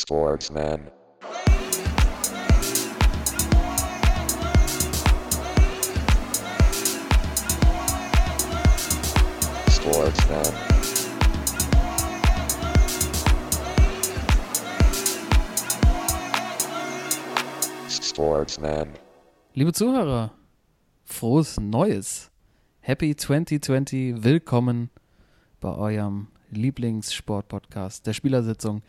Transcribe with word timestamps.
Sportsman. 0.00 0.80
Sportsman. 9.68 10.44
Sportsman. 17.90 18.88
Liebe 19.54 19.72
Zuhörer, 19.72 20.32
frohes 21.04 21.58
Neues. 21.58 22.30
Happy 22.80 23.16
2020, 23.16 24.22
willkommen 24.22 24.90
bei 25.60 25.74
eurem 25.74 26.28
Lieblingssportpodcast, 26.50 28.06
der 28.06 28.12
Spielersitzung. 28.12 28.82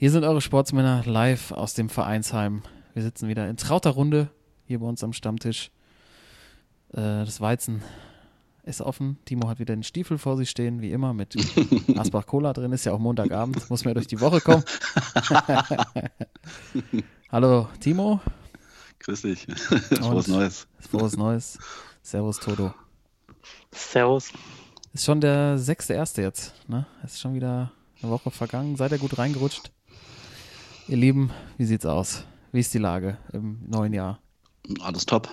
Hier 0.00 0.12
sind 0.12 0.22
eure 0.22 0.40
Sportsmänner 0.40 1.02
live 1.06 1.50
aus 1.50 1.74
dem 1.74 1.88
Vereinsheim. 1.88 2.62
Wir 2.94 3.02
sitzen 3.02 3.26
wieder 3.26 3.48
in 3.48 3.56
trauter 3.56 3.90
Runde 3.90 4.30
hier 4.64 4.78
bei 4.78 4.86
uns 4.86 5.02
am 5.02 5.12
Stammtisch. 5.12 5.72
Äh, 6.92 7.26
das 7.26 7.40
Weizen 7.40 7.82
ist 8.62 8.80
offen. 8.80 9.18
Timo 9.24 9.48
hat 9.48 9.58
wieder 9.58 9.74
den 9.74 9.82
Stiefel 9.82 10.16
vor 10.16 10.36
sich 10.36 10.50
stehen, 10.50 10.82
wie 10.82 10.92
immer, 10.92 11.14
mit 11.14 11.34
Asbach 11.98 12.26
Cola 12.26 12.52
drin. 12.52 12.70
Ist 12.70 12.84
ja 12.84 12.92
auch 12.92 13.00
Montagabend, 13.00 13.68
muss 13.70 13.84
mir 13.84 13.92
durch 13.92 14.06
die 14.06 14.20
Woche 14.20 14.40
kommen. 14.40 14.62
Hallo 17.32 17.68
Timo. 17.80 18.20
Grüß 19.00 19.22
dich. 19.22 19.48
Frohes 19.98 20.28
Neues. 20.28 20.68
Frohes 20.78 21.16
Neues. 21.16 21.58
Servus 22.02 22.38
Toto. 22.38 22.72
Servus. 23.72 24.30
Ist 24.92 25.04
schon 25.04 25.20
der 25.20 25.58
sechste 25.58 25.94
erste 25.94 26.22
jetzt, 26.22 26.54
ne? 26.68 26.86
Ist 27.02 27.18
schon 27.18 27.34
wieder 27.34 27.72
eine 28.00 28.12
Woche 28.12 28.30
vergangen. 28.30 28.76
Seid 28.76 28.92
ihr 28.92 28.98
gut 28.98 29.18
reingerutscht? 29.18 29.72
Ihr 30.88 30.96
Lieben, 30.96 31.30
wie 31.58 31.64
sieht's 31.64 31.86
aus? 31.86 32.24
Wie 32.52 32.60
ist 32.60 32.72
die 32.72 32.78
Lage 32.78 33.18
im 33.32 33.58
neuen 33.68 33.92
Jahr? 33.92 34.20
Alles 34.80 35.06
top. 35.06 35.28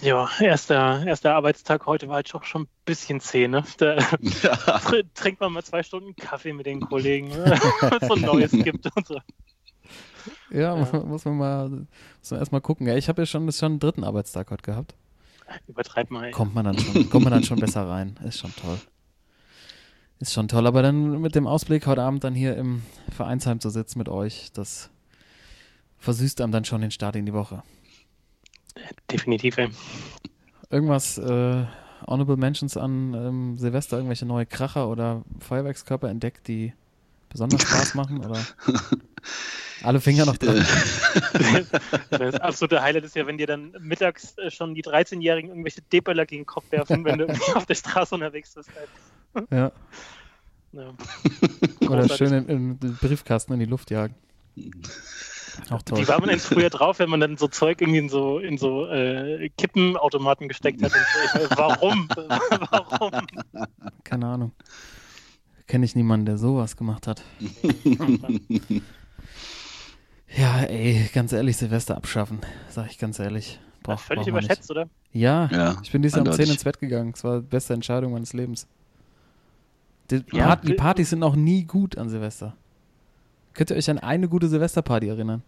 Ja, 0.00 0.28
erster, 0.40 1.04
erster 1.06 1.34
Arbeitstag 1.34 1.86
heute 1.86 2.06
war 2.08 2.16
halt 2.16 2.28
schon, 2.28 2.42
schon 2.44 2.62
ein 2.62 2.68
bisschen 2.84 3.20
zäh, 3.20 3.48
ne? 3.48 3.64
Da 3.78 3.94
Ja. 3.96 4.04
tr- 4.78 5.04
trinkt 5.14 5.40
man 5.40 5.52
mal 5.52 5.62
zwei 5.64 5.82
Stunden 5.82 6.14
Kaffee 6.16 6.52
mit 6.52 6.66
den 6.66 6.80
Kollegen, 6.80 7.28
ne? 7.28 7.58
was 7.80 8.08
so 8.08 8.14
Neues 8.14 8.52
gibt 8.52 8.88
und 8.96 9.06
so. 9.06 9.18
Ja, 10.50 10.76
muss 10.76 10.92
man 10.92 11.08
mal, 11.36 11.68
muss 11.68 12.30
man 12.30 12.38
erstmal 12.38 12.60
gucken. 12.60 12.86
Ja, 12.86 12.96
ich 12.96 13.08
habe 13.08 13.22
ja 13.22 13.26
schon, 13.26 13.48
ist 13.48 13.58
schon 13.58 13.72
einen 13.72 13.80
dritten 13.80 14.04
Arbeitstag 14.04 14.50
heute 14.50 14.62
gehabt. 14.62 14.94
Übertreib 15.66 16.10
mal. 16.10 16.26
ey. 16.26 16.30
Kommt 16.30 16.54
man 16.54 16.64
dann 16.64 16.78
schon, 16.78 17.10
kommt 17.10 17.24
man 17.24 17.32
dann 17.32 17.42
schon 17.44 17.58
besser 17.60 17.88
rein. 17.88 18.18
Ist 18.24 18.38
schon 18.38 18.54
toll. 18.54 18.78
Ist 20.22 20.34
schon 20.34 20.46
toll. 20.46 20.68
Aber 20.68 20.82
dann 20.82 21.20
mit 21.20 21.34
dem 21.34 21.48
Ausblick 21.48 21.84
heute 21.88 22.00
Abend 22.00 22.22
dann 22.22 22.32
hier 22.32 22.56
im 22.56 22.82
Vereinsheim 23.10 23.58
zu 23.58 23.70
sitzen 23.70 23.98
mit 23.98 24.08
euch, 24.08 24.52
das 24.52 24.88
versüßt 25.98 26.40
einem 26.40 26.52
dann 26.52 26.64
schon 26.64 26.80
den 26.80 26.92
Start 26.92 27.16
in 27.16 27.26
die 27.26 27.32
Woche. 27.32 27.64
Definitiv, 29.10 29.58
ey. 29.58 29.70
Irgendwas, 30.70 31.18
äh, 31.18 31.64
Honorable 32.06 32.36
Mentions 32.36 32.76
an 32.76 33.14
ähm, 33.14 33.58
Silvester, 33.58 33.96
irgendwelche 33.96 34.24
neue 34.24 34.46
Kracher 34.46 34.88
oder 34.88 35.24
Feuerwerkskörper 35.40 36.08
entdeckt, 36.08 36.46
die 36.46 36.72
besonders 37.28 37.62
Spaß 37.62 37.94
machen? 37.96 38.24
Oder 38.24 38.38
alle 39.82 40.00
Finger 40.00 40.24
noch 40.24 40.36
dran? 40.36 40.64
Das 42.10 42.36
absolute 42.36 42.80
Highlight 42.80 43.04
ist 43.04 43.16
ja, 43.16 43.26
wenn 43.26 43.38
dir 43.38 43.48
dann 43.48 43.74
mittags 43.80 44.38
äh, 44.38 44.52
schon 44.52 44.76
die 44.76 44.84
13-Jährigen 44.84 45.50
irgendwelche 45.50 45.82
Depöller 45.82 46.26
gegen 46.26 46.42
den 46.42 46.46
Kopf 46.46 46.70
werfen, 46.70 47.04
wenn 47.04 47.18
du 47.18 47.26
auf 47.54 47.66
der 47.66 47.74
Straße 47.74 48.14
unterwegs 48.14 48.54
bist. 48.54 48.70
Ja. 49.50 49.72
Ja. 50.72 50.94
Oder 51.88 52.08
schön 52.08 52.46
den 52.46 52.78
Briefkasten 52.78 53.52
in 53.52 53.60
die 53.60 53.66
Luft 53.66 53.90
jagen. 53.90 54.14
Auch 55.70 55.82
toll. 55.82 55.98
Wie 55.98 56.08
war 56.08 56.18
man 56.18 56.30
denn 56.30 56.38
früher 56.38 56.70
drauf, 56.70 56.98
wenn 56.98 57.10
man 57.10 57.20
dann 57.20 57.36
so 57.36 57.46
Zeug 57.48 57.80
irgendwie 57.80 57.98
in 57.98 58.08
so, 58.08 58.38
in 58.38 58.56
so 58.56 58.86
äh, 58.86 59.50
Kippenautomaten 59.50 60.48
gesteckt 60.48 60.82
hat? 60.82 60.92
Und 60.92 61.00
meine, 61.34 61.50
warum? 61.50 62.08
warum? 62.70 63.26
Keine 64.04 64.26
Ahnung. 64.26 64.52
Kenne 65.66 65.84
ich 65.84 65.94
niemanden, 65.94 66.26
der 66.26 66.38
sowas 66.38 66.76
gemacht 66.76 67.06
hat. 67.06 67.22
ja, 70.36 70.60
ey, 70.62 71.08
ganz 71.12 71.32
ehrlich, 71.32 71.56
Silvester 71.56 71.96
abschaffen, 71.96 72.40
sag 72.68 72.90
ich 72.90 72.98
ganz 72.98 73.18
ehrlich. 73.18 73.60
Brauch, 73.82 73.98
Völlig 73.98 74.26
überschätzt, 74.26 74.70
oder? 74.70 74.84
Nicht. 74.84 74.94
Ja, 75.12 75.48
Ja, 75.52 75.76
ich 75.82 75.90
bin 75.90 76.02
dieses 76.02 76.16
Jahr 76.16 76.26
um 76.26 76.32
10 76.32 76.34
eindeutig. 76.34 76.54
ins 76.54 76.64
Bett 76.64 76.78
gegangen. 76.78 77.12
Es 77.14 77.24
war 77.24 77.40
die 77.40 77.46
beste 77.46 77.74
Entscheidung 77.74 78.12
meines 78.12 78.32
Lebens. 78.32 78.68
Die, 80.10 80.24
Ja, 80.32 80.46
Part, 80.46 80.68
die 80.68 80.74
Partys 80.74 81.10
sind 81.10 81.22
auch 81.22 81.36
nie 81.36 81.64
gut 81.64 81.96
an 81.96 82.08
Silvester. 82.08 82.54
Könnt 83.54 83.70
ihr 83.70 83.76
euch 83.76 83.88
an 83.90 83.98
eine 83.98 84.28
gute 84.28 84.48
Silvesterparty 84.48 85.08
erinnern? 85.08 85.42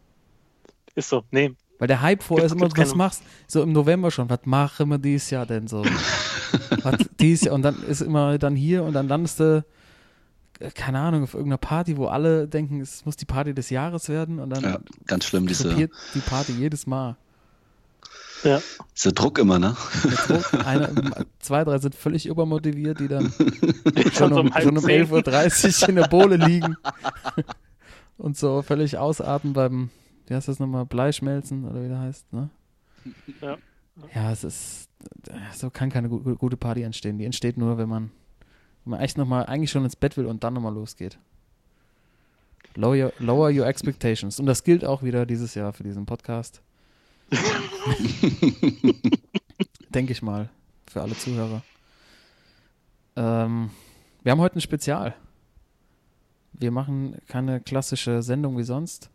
Ist 0.94 1.08
so. 1.08 1.24
Nee. 1.30 1.54
Weil 1.78 1.88
der 1.88 2.02
Hype 2.02 2.22
vorher 2.22 2.46
ist 2.46 2.52
immer, 2.52 2.66
was 2.66 2.74
keine- 2.74 2.94
machst 2.94 3.22
So 3.46 3.62
im 3.62 3.72
November 3.72 4.10
schon, 4.10 4.30
was 4.30 4.40
machen 4.44 4.88
wir 4.90 4.98
dieses 4.98 5.30
Jahr 5.30 5.44
denn 5.46 5.66
so? 5.66 5.82
was 6.82 6.98
dieses 7.18 7.46
Jahr? 7.46 7.54
Und 7.54 7.62
dann 7.62 7.82
ist 7.84 8.00
immer 8.00 8.38
dann 8.38 8.54
hier 8.54 8.84
und 8.84 8.92
dann 8.92 9.08
landest 9.08 9.40
du, 9.40 9.64
äh, 10.60 10.70
keine 10.70 11.00
Ahnung, 11.00 11.24
auf 11.24 11.34
irgendeiner 11.34 11.58
Party, 11.58 11.96
wo 11.96 12.06
alle 12.06 12.46
denken, 12.46 12.80
es 12.80 13.04
muss 13.04 13.16
die 13.16 13.24
Party 13.24 13.54
des 13.54 13.70
Jahres 13.70 14.08
werden 14.08 14.38
und 14.38 14.50
dann 14.50 14.62
Ja, 14.62 14.78
ganz 15.06 15.24
schlimm, 15.24 15.46
diese, 15.48 15.74
die 15.74 16.20
Party 16.20 16.52
jedes 16.52 16.86
Mal. 16.86 17.16
Ja. 18.44 18.60
dieser 18.96 19.12
Druck 19.12 19.38
immer, 19.38 19.58
ne? 19.58 19.76
Der 20.04 20.10
Druck, 20.38 20.66
eine, 20.66 21.26
zwei, 21.40 21.64
drei 21.64 21.78
sind 21.78 21.94
völlig 21.94 22.26
übermotiviert, 22.26 23.00
die 23.00 23.08
dann 23.08 23.32
Schon 24.12 24.32
um, 24.32 24.52
halb 24.54 24.64
schon 24.64 24.76
um 24.78 24.84
zehn. 24.84 25.06
11.30 25.06 25.82
Uhr 25.82 25.88
in 25.88 25.94
der 25.96 26.08
Bohle 26.08 26.36
liegen 26.36 26.76
und 28.18 28.36
so 28.36 28.62
völlig 28.62 28.98
ausatmen 28.98 29.52
beim, 29.54 29.90
wie 30.26 30.34
heißt 30.34 30.48
das 30.48 30.58
nochmal, 30.58 30.84
Bleischmelzen 30.86 31.64
oder 31.64 31.82
wie 31.82 31.88
der 31.88 31.98
heißt, 32.00 32.32
ne? 32.32 32.50
Ja. 33.40 33.56
Ja, 34.14 34.32
es 34.32 34.42
ist, 34.44 34.88
so 35.54 35.70
kann 35.70 35.88
keine 35.90 36.08
gu- 36.08 36.34
gute 36.36 36.56
Party 36.56 36.82
entstehen. 36.82 37.16
Die 37.18 37.24
entsteht 37.24 37.56
nur, 37.56 37.78
wenn 37.78 37.88
man, 37.88 38.10
wenn 38.84 38.90
man 38.90 39.00
echt 39.00 39.16
nochmal, 39.16 39.46
eigentlich 39.46 39.70
schon 39.70 39.84
ins 39.84 39.94
Bett 39.96 40.16
will 40.16 40.26
und 40.26 40.42
dann 40.42 40.54
nochmal 40.54 40.74
losgeht. 40.74 41.18
Lower 42.74 42.96
your, 42.96 43.12
lower 43.20 43.50
your 43.52 43.66
expectations. 43.68 44.40
Und 44.40 44.46
das 44.46 44.64
gilt 44.64 44.84
auch 44.84 45.04
wieder 45.04 45.26
dieses 45.26 45.54
Jahr 45.54 45.72
für 45.72 45.84
diesen 45.84 46.06
Podcast. 46.06 46.60
Denke 49.94 50.12
ich 50.12 50.22
mal, 50.22 50.48
für 50.86 51.02
alle 51.02 51.16
Zuhörer. 51.16 51.62
Ähm, 53.16 53.70
wir 54.22 54.32
haben 54.32 54.40
heute 54.40 54.58
ein 54.58 54.60
Spezial. 54.60 55.14
Wir 56.52 56.70
machen 56.70 57.16
keine 57.28 57.60
klassische 57.60 58.22
Sendung 58.22 58.58
wie 58.58 58.64
sonst, 58.64 59.10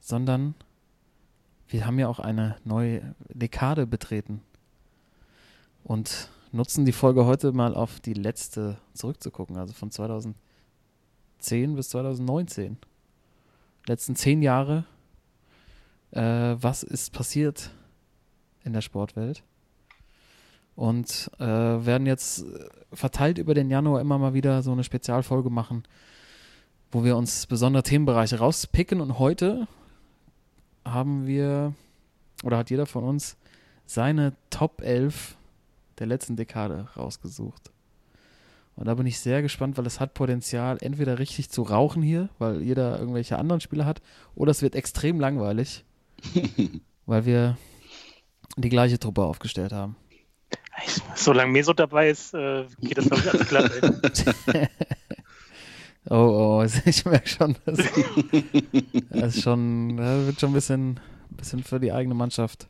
sondern 0.00 0.54
wir 1.68 1.86
haben 1.86 1.98
ja 1.98 2.08
auch 2.08 2.20
eine 2.20 2.56
neue 2.64 3.14
Dekade 3.28 3.86
betreten 3.86 4.42
und 5.84 6.30
nutzen 6.52 6.84
die 6.84 6.92
Folge 6.92 7.26
heute 7.26 7.52
mal 7.52 7.74
auf 7.74 8.00
die 8.00 8.14
letzte 8.14 8.78
zurückzugucken, 8.94 9.56
also 9.56 9.72
von 9.72 9.90
2010 9.90 10.36
bis 11.74 11.90
2019. 11.90 12.76
Letzten 13.86 14.16
zehn 14.16 14.42
Jahre. 14.42 14.84
Äh, 16.12 16.20
was 16.20 16.82
ist 16.82 17.12
passiert 17.12 17.70
in 18.64 18.72
der 18.72 18.80
Sportwelt? 18.80 19.42
Und 20.74 21.30
äh, 21.38 21.44
werden 21.46 22.06
jetzt 22.06 22.42
äh, 22.42 22.68
verteilt 22.92 23.38
über 23.38 23.54
den 23.54 23.70
Januar 23.70 24.00
immer 24.00 24.18
mal 24.18 24.34
wieder 24.34 24.62
so 24.62 24.72
eine 24.72 24.84
Spezialfolge 24.84 25.50
machen, 25.50 25.84
wo 26.90 27.04
wir 27.04 27.16
uns 27.16 27.46
besondere 27.46 27.82
Themenbereiche 27.82 28.38
rauspicken. 28.38 29.00
Und 29.00 29.18
heute 29.18 29.66
haben 30.84 31.26
wir, 31.26 31.74
oder 32.44 32.58
hat 32.58 32.70
jeder 32.70 32.86
von 32.86 33.04
uns 33.04 33.36
seine 33.86 34.34
Top 34.50 34.82
11 34.82 35.36
der 35.98 36.06
letzten 36.06 36.36
Dekade 36.36 36.88
rausgesucht. 36.96 37.70
Und 38.76 38.86
da 38.86 38.94
bin 38.94 39.06
ich 39.06 39.18
sehr 39.18 39.40
gespannt, 39.40 39.78
weil 39.78 39.86
es 39.86 40.00
hat 40.00 40.12
Potenzial, 40.12 40.76
entweder 40.80 41.18
richtig 41.18 41.48
zu 41.48 41.62
rauchen 41.62 42.02
hier, 42.02 42.28
weil 42.38 42.60
jeder 42.60 42.98
irgendwelche 42.98 43.38
anderen 43.38 43.62
Spiele 43.62 43.86
hat, 43.86 44.02
oder 44.34 44.50
es 44.50 44.60
wird 44.60 44.74
extrem 44.74 45.18
langweilig, 45.18 45.84
weil 47.06 47.24
wir 47.26 47.56
die 48.56 48.68
gleiche 48.68 48.98
Truppe 48.98 49.22
aufgestellt 49.22 49.72
haben. 49.72 49.96
Solange 51.14 51.52
Meso 51.52 51.72
dabei 51.72 52.10
ist, 52.10 52.34
äh, 52.34 52.66
geht 52.80 52.98
das, 52.98 53.08
glaube 53.08 53.22
ich, 53.22 53.32
alles 53.32 53.48
klar. 53.48 53.70
ey. 54.54 54.68
Oh, 56.08 56.60
oh, 56.60 56.64
ich 56.84 57.04
merke 57.04 57.28
schon, 57.28 57.56
das, 57.64 57.78
das 59.10 59.34
ist 59.34 59.42
schon, 59.42 59.96
da 59.96 60.24
wird 60.24 60.38
schon 60.38 60.50
ein 60.50 60.54
bisschen, 60.54 61.00
bisschen 61.30 61.64
für 61.64 61.80
die 61.80 61.90
eigene 61.90 62.14
Mannschaft 62.14 62.68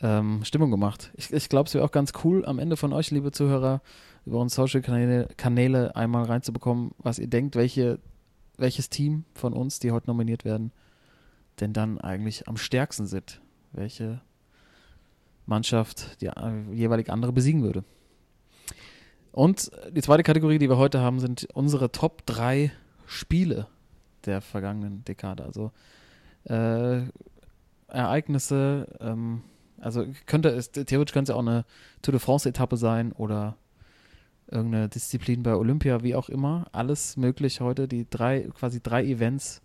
ähm, 0.00 0.40
Stimmung 0.42 0.72
gemacht. 0.72 1.12
Ich, 1.14 1.32
ich 1.32 1.48
glaube, 1.48 1.68
es 1.68 1.74
wäre 1.74 1.84
auch 1.84 1.92
ganz 1.92 2.12
cool, 2.24 2.44
am 2.44 2.58
Ende 2.58 2.76
von 2.76 2.92
euch, 2.92 3.12
liebe 3.12 3.30
Zuhörer, 3.30 3.82
über 4.26 4.40
unsere 4.40 4.62
Social-Kanäle 4.62 5.28
Kanäle 5.36 5.94
einmal 5.94 6.24
reinzubekommen, 6.24 6.90
was 6.98 7.20
ihr 7.20 7.28
denkt, 7.28 7.54
welche, 7.54 8.00
welches 8.56 8.90
Team 8.90 9.24
von 9.34 9.52
uns, 9.52 9.78
die 9.78 9.92
heute 9.92 10.08
nominiert 10.08 10.44
werden, 10.44 10.72
denn 11.60 11.72
dann 11.72 11.98
eigentlich 11.98 12.48
am 12.48 12.56
stärksten 12.56 13.06
sind. 13.06 13.40
Welche 13.72 14.20
Mannschaft 15.46 16.20
die 16.20 16.26
äh, 16.26 16.72
jeweilig 16.72 17.10
andere 17.10 17.32
besiegen 17.32 17.62
würde. 17.62 17.84
Und 19.32 19.70
die 19.92 20.02
zweite 20.02 20.22
Kategorie, 20.22 20.58
die 20.58 20.68
wir 20.68 20.76
heute 20.76 21.00
haben, 21.00 21.20
sind 21.20 21.46
unsere 21.54 21.92
Top 21.92 22.26
3 22.26 22.72
Spiele 23.06 23.68
der 24.24 24.40
vergangenen 24.40 25.04
Dekade. 25.04 25.44
Also 25.44 25.72
äh, 26.44 27.02
Ereignisse, 27.88 28.86
ähm, 29.00 29.42
also 29.78 30.04
könnte 30.26 30.50
es, 30.50 30.70
theoretisch 30.72 31.12
könnte 31.12 31.32
es 31.32 31.36
auch 31.36 31.40
eine 31.40 31.64
Tour 32.02 32.12
de 32.12 32.20
France-Etappe 32.20 32.76
sein 32.76 33.12
oder 33.12 33.56
irgendeine 34.48 34.88
Disziplin 34.88 35.42
bei 35.42 35.54
Olympia, 35.54 36.02
wie 36.02 36.14
auch 36.14 36.28
immer. 36.28 36.66
Alles 36.72 37.16
möglich 37.16 37.60
heute. 37.60 37.86
Die 37.86 38.08
drei, 38.08 38.48
quasi 38.54 38.80
drei 38.82 39.04
Events 39.04 39.62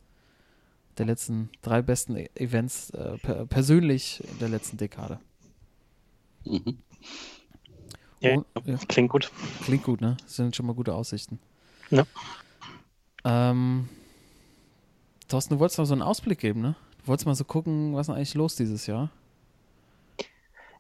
der 0.98 1.06
letzten, 1.06 1.50
drei 1.62 1.82
besten 1.82 2.16
E- 2.16 2.30
Events 2.36 2.90
äh, 2.92 3.18
per, 3.18 3.46
persönlich 3.46 4.24
in 4.32 4.40
der 4.40 4.50
letzten 4.50 4.78
Dekade. 4.78 5.20
Mhm. 6.46 6.78
Ja, 8.22 8.38
Oh, 8.38 8.46
ja. 8.66 8.78
Klingt 8.88 9.10
gut. 9.10 9.32
Klingt 9.64 9.84
gut, 9.84 10.02
ne? 10.02 10.18
Das 10.24 10.36
sind 10.36 10.56
schon 10.56 10.66
mal 10.66 10.74
gute 10.74 10.94
Aussichten. 10.94 11.40
Ja. 11.92 12.06
Ähm, 13.24 13.90
Thorsten, 15.28 15.56
du 15.56 15.60
wolltest 15.60 15.78
noch 15.80 15.86
so 15.86 15.94
einen 15.94 16.02
Ausblick 16.02 16.40
geben, 16.40 16.62
ne? 16.62 16.76
Du 17.02 17.08
wolltest 17.08 17.26
mal 17.26 17.36
so 17.36 17.44
gucken, 17.44 17.94
was 17.94 18.02
ist 18.02 18.08
denn 18.08 18.16
eigentlich 18.16 18.34
los 18.36 18.56
dieses 18.56 18.88
Jahr? 18.88 19.10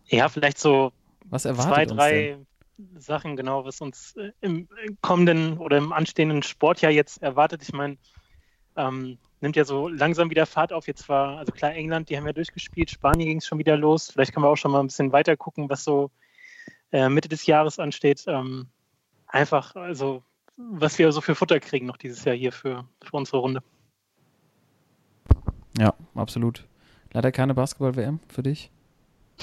Ja, 0.07 0.29
vielleicht 0.29 0.59
so 0.59 0.91
Was 1.25 1.45
erwartet 1.45 1.73
zwei, 1.73 1.81
uns 1.81 1.89
denn? 1.89 1.97
drei 1.97 2.99
Sachen, 2.99 3.35
genau, 3.35 3.65
was 3.65 3.81
uns 3.81 4.15
äh, 4.15 4.31
im 4.41 4.67
kommenden 5.01 5.57
oder 5.57 5.77
im 5.77 5.91
anstehenden 5.93 6.43
Sportjahr 6.43 6.91
jetzt 6.91 7.21
erwartet. 7.21 7.63
Ich 7.63 7.73
meine, 7.73 7.97
ähm, 8.75 9.17
nimmt 9.41 9.55
ja 9.55 9.65
so 9.65 9.87
langsam 9.87 10.29
wieder 10.29 10.45
Fahrt 10.45 10.73
auf. 10.73 10.87
Jetzt 10.87 11.07
war, 11.09 11.37
also 11.37 11.51
klar, 11.51 11.73
England, 11.73 12.09
die 12.09 12.17
haben 12.17 12.25
ja 12.25 12.33
durchgespielt, 12.33 12.89
Spanien 12.89 13.27
ging 13.27 13.37
es 13.37 13.45
schon 13.45 13.59
wieder 13.59 13.77
los. 13.77 14.11
Vielleicht 14.11 14.33
können 14.33 14.45
wir 14.45 14.49
auch 14.49 14.55
schon 14.55 14.71
mal 14.71 14.79
ein 14.79 14.87
bisschen 14.87 15.11
weiter 15.11 15.37
gucken, 15.37 15.69
was 15.69 15.83
so 15.83 16.11
äh, 16.91 17.09
Mitte 17.09 17.29
des 17.29 17.45
Jahres 17.45 17.79
ansteht. 17.79 18.23
Ähm, 18.27 18.67
einfach, 19.27 19.75
also, 19.75 20.23
was 20.57 20.97
wir 20.97 21.11
so 21.11 21.21
für 21.21 21.35
Futter 21.35 21.59
kriegen 21.59 21.85
noch 21.85 21.97
dieses 21.97 22.23
Jahr 22.23 22.35
hier 22.35 22.51
für, 22.51 22.87
für 23.03 23.17
unsere 23.17 23.37
Runde. 23.37 23.61
Ja, 25.77 25.93
absolut. 26.13 26.65
Leider 27.11 27.31
keine 27.31 27.53
Basketball-WM 27.53 28.19
für 28.29 28.43
dich. 28.43 28.71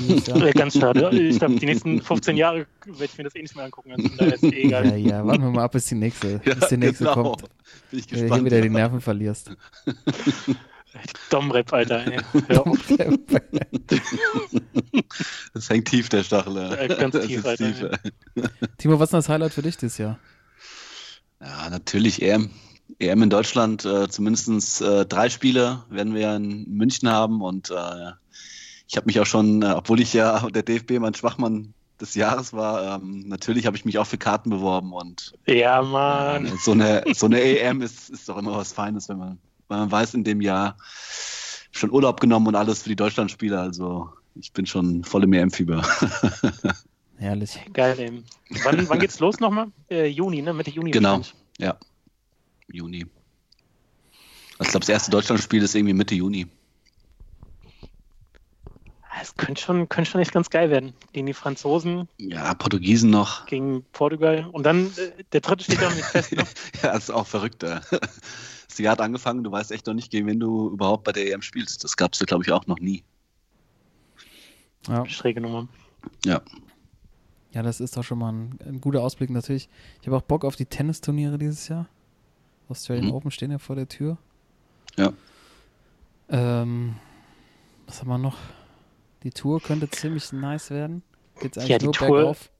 Äh, 0.00 0.52
Ganz 0.52 0.78
schade. 0.78 1.10
Ich 1.16 1.38
glaube, 1.38 1.56
die 1.56 1.66
nächsten 1.66 2.00
15 2.02 2.36
Jahre 2.36 2.66
werde 2.86 3.04
ich 3.04 3.18
mir 3.18 3.24
das 3.24 3.34
eh 3.34 3.42
nicht 3.42 3.54
mehr 3.56 3.66
angucken. 3.66 3.92
Also, 3.92 4.08
daher 4.16 4.34
ist 4.34 4.42
eh 4.44 4.62
egal. 4.62 4.86
ja, 4.86 4.96
ja, 4.96 5.26
warten 5.26 5.42
wir 5.42 5.50
mal 5.50 5.64
ab, 5.64 5.72
bis 5.72 5.86
die 5.86 5.94
nächste, 5.96 6.38
bis 6.44 6.68
die 6.68 6.76
nächste 6.78 7.04
genau. 7.04 7.34
kommt. 7.34 7.42
Bin 7.90 7.98
ich 7.98 8.06
Wenn 8.06 8.10
du 8.10 8.14
hier 8.14 8.20
gespannt. 8.22 8.44
wieder 8.46 8.60
die 8.60 8.70
Nerven 8.70 9.00
verlierst. 9.00 9.50
Domrep, 11.30 11.72
Alter. 11.72 12.06
Ey. 12.06 12.20
Das 15.54 15.68
hängt 15.70 15.88
tief, 15.88 16.08
der 16.08 16.22
Stachel. 16.22 16.54
ja. 16.56 16.74
Äh, 16.74 16.88
ganz 16.88 17.14
Das 17.14 17.26
tief, 17.26 17.44
Alter, 17.44 17.64
tief, 17.66 17.80
ja. 17.82 18.42
ja. 18.42 18.48
Timo, 18.78 18.98
was 18.98 19.08
ist 19.08 19.12
das 19.14 19.28
Highlight 19.28 19.52
für 19.52 19.62
dich 19.62 19.76
dieses 19.76 19.98
Jahr? 19.98 20.18
Ja, 21.40 21.70
natürlich 21.70 22.22
EM. 22.22 22.50
EM 22.98 23.22
in 23.22 23.30
Deutschland, 23.30 23.84
äh, 23.84 24.08
zumindest 24.08 24.80
äh, 24.82 25.06
drei 25.06 25.28
Spiele 25.30 25.82
werden 25.88 26.14
wir 26.14 26.34
in 26.36 26.68
München 26.68 27.08
haben 27.08 27.40
und 27.40 27.70
äh, 27.70 28.12
ich 28.92 28.96
habe 28.98 29.06
mich 29.06 29.18
auch 29.20 29.26
schon, 29.26 29.62
äh, 29.62 29.72
obwohl 29.74 30.00
ich 30.00 30.12
ja 30.12 30.38
der 30.50 30.62
DFB 30.62 30.98
mein 31.00 31.14
Schwachmann 31.14 31.72
des 31.98 32.14
Jahres 32.14 32.52
war, 32.52 32.96
ähm, 32.96 33.26
natürlich 33.26 33.64
habe 33.64 33.76
ich 33.76 33.86
mich 33.86 33.98
auch 33.98 34.06
für 34.06 34.18
Karten 34.18 34.50
beworben 34.50 34.92
und 34.92 35.32
Ja, 35.46 35.80
äh, 35.80 35.82
Mann. 35.82 36.58
so 36.58 36.72
eine 36.72 37.02
so 37.14 37.26
eine 37.26 37.40
EM 37.40 37.80
ist, 37.80 38.10
ist 38.10 38.28
doch 38.28 38.36
immer 38.36 38.54
was 38.54 38.72
Feines, 38.72 39.08
wenn 39.08 39.16
man, 39.16 39.38
wenn 39.68 39.78
man 39.78 39.90
weiß, 39.90 40.12
in 40.12 40.24
dem 40.24 40.42
Jahr 40.42 40.76
schon 41.70 41.90
Urlaub 41.90 42.20
genommen 42.20 42.48
und 42.48 42.54
alles 42.54 42.82
für 42.82 42.90
die 42.90 42.96
Deutschlandspiele. 42.96 43.58
Also 43.58 44.10
ich 44.34 44.52
bin 44.52 44.66
schon 44.66 45.04
voll 45.04 45.24
im 45.24 45.32
EM-Fieber. 45.32 45.82
Herrlich. 47.16 47.58
Geil, 47.72 47.98
ey. 47.98 48.22
Wann, 48.64 48.88
wann 48.90 48.98
geht's 48.98 49.20
los 49.20 49.40
nochmal? 49.40 49.68
Äh, 49.88 50.08
Juni, 50.08 50.42
ne? 50.42 50.52
Mitte 50.52 50.70
Juni. 50.70 50.90
Genau. 50.90 51.22
Ja. 51.56 51.78
Juni. 52.70 53.06
Also 54.58 54.64
ich 54.64 54.68
glaube, 54.70 54.80
das 54.80 54.88
erste 54.90 55.10
Deutschlandspiel 55.12 55.62
ist 55.62 55.74
irgendwie 55.74 55.94
Mitte 55.94 56.14
Juni. 56.14 56.46
Es 59.20 59.34
könnte 59.34 59.60
schon, 59.60 59.88
könnte 59.88 60.10
schon 60.10 60.20
echt 60.20 60.32
ganz 60.32 60.48
geil 60.48 60.70
werden. 60.70 60.94
Gegen 61.12 61.26
die 61.26 61.34
Franzosen, 61.34 62.08
Ja, 62.18 62.54
Portugiesen 62.54 63.10
noch. 63.10 63.46
gegen 63.46 63.84
Portugal. 63.92 64.48
Und 64.52 64.64
dann, 64.64 64.86
äh, 64.96 65.22
der 65.32 65.40
dritte 65.42 65.64
steht 65.64 65.80
ja 65.80 65.88
noch 65.90 65.96
nicht 65.96 66.06
fest. 66.06 66.32
Ne? 66.32 66.44
Ja, 66.82 66.92
das 66.94 67.04
ist 67.04 67.10
auch 67.10 67.26
verrückt. 67.26 67.62
ja. 67.62 67.80
Das 68.68 68.78
Jahr 68.78 68.92
hat 68.92 69.02
angefangen, 69.02 69.44
du 69.44 69.52
weißt 69.52 69.70
echt 69.70 69.86
noch 69.86 69.92
nicht, 69.92 70.10
gegen 70.10 70.26
wen 70.26 70.40
du 70.40 70.70
überhaupt 70.70 71.04
bei 71.04 71.12
der 71.12 71.30
EM 71.30 71.42
spielst. 71.42 71.84
Das 71.84 71.94
gab 71.94 72.14
es, 72.14 72.20
glaube 72.20 72.42
ich, 72.42 72.52
auch 72.52 72.66
noch 72.66 72.78
nie. 72.78 73.04
Ja. 74.88 75.04
Schräge 75.06 75.42
Nummer. 75.42 75.68
Ja. 76.24 76.40
Ja, 77.52 77.62
das 77.62 77.80
ist 77.80 77.98
doch 77.98 78.02
schon 78.02 78.18
mal 78.18 78.32
ein, 78.32 78.58
ein 78.64 78.80
guter 78.80 79.02
Ausblick 79.02 79.28
natürlich. 79.28 79.68
Ich 80.00 80.06
habe 80.06 80.16
auch 80.16 80.22
Bock 80.22 80.46
auf 80.46 80.56
die 80.56 80.64
Tennisturniere 80.64 81.36
dieses 81.36 81.68
Jahr. 81.68 81.86
Australian 82.70 83.08
Mhm. 83.08 83.12
Open 83.12 83.30
stehen 83.30 83.50
ja 83.50 83.58
vor 83.58 83.76
der 83.76 83.88
Tür. 83.88 84.16
Ja. 84.96 85.12
Ähm, 86.30 86.96
was 87.86 88.00
haben 88.00 88.08
wir 88.08 88.16
noch? 88.16 88.38
Die 89.22 89.30
Tour 89.30 89.60
könnte 89.60 89.88
ziemlich 89.90 90.32
nice 90.32 90.70
werden. 90.70 91.02
Geht's 91.40 91.56
eigentlich 91.58 91.68
Ja, 91.70 91.78
die 91.78 91.84
nur 91.86 91.94
Tour- 91.94 92.16
bergauf? 92.16 92.50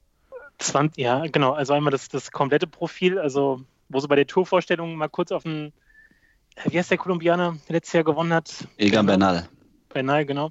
20, 0.59 0.99
ja, 1.03 1.27
genau. 1.27 1.53
Also 1.53 1.73
einmal 1.73 1.91
das, 1.91 2.09
das 2.09 2.31
komplette 2.31 2.67
Profil, 2.67 3.19
also 3.19 3.63
wo 3.89 3.99
so 4.01 4.09
bei 4.09 4.17
der 4.17 4.27
Tourvorstellung 4.27 4.95
mal 4.95 5.09
kurz 5.09 5.33
auf 5.33 5.43
den, 5.43 5.73
äh, 6.57 6.71
wie 6.71 6.79
heißt 6.79 6.91
der 6.91 6.99
Kolumbianer, 6.99 7.57
der 7.69 7.75
letztes 7.75 7.95
Jahr 7.95 8.05
gewonnen 8.05 8.33
hat? 8.33 8.69
Egan 8.79 9.07
Genau. 9.07 9.19
Bernal. 9.19 9.49
Bernal, 9.89 10.25
genau. 10.25 10.51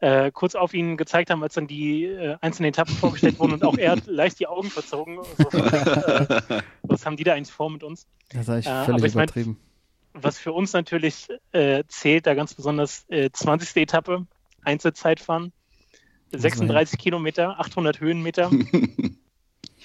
Äh, 0.00 0.32
kurz 0.32 0.54
auf 0.56 0.74
ihn 0.74 0.96
gezeigt 0.96 1.30
haben, 1.30 1.42
als 1.44 1.54
dann 1.54 1.66
die 1.68 2.04
äh, 2.04 2.36
einzelnen 2.40 2.70
Etappen 2.70 2.94
vorgestellt 2.94 3.38
wurden 3.38 3.52
und 3.54 3.64
auch 3.64 3.78
er 3.78 3.92
hat 3.92 4.06
leicht 4.06 4.40
die 4.40 4.48
Augen 4.48 4.68
verzogen. 4.70 5.18
So, 5.38 5.58
äh, 5.58 6.62
was 6.82 7.06
haben 7.06 7.16
die 7.16 7.24
da 7.24 7.34
eigentlich 7.34 7.52
vor 7.52 7.70
mit 7.70 7.82
uns? 7.84 8.06
Das 8.30 8.42
ist 8.42 8.48
eigentlich 8.50 8.66
Äh, 8.66 8.84
völlig 8.84 9.04
ich 9.04 9.14
mein- 9.14 9.24
übertrieben. 9.24 9.58
Was 10.14 10.38
für 10.38 10.52
uns 10.52 10.72
natürlich 10.74 11.28
äh, 11.52 11.84
zählt, 11.88 12.26
da 12.26 12.34
ganz 12.34 12.52
besonders 12.52 13.06
äh, 13.08 13.30
20. 13.32 13.76
Etappe, 13.76 14.26
Einzelzeitfahren, 14.62 15.52
36 16.32 16.98
Kilometer, 16.98 17.58
800 17.60 18.00
Höhenmeter. 18.00 18.50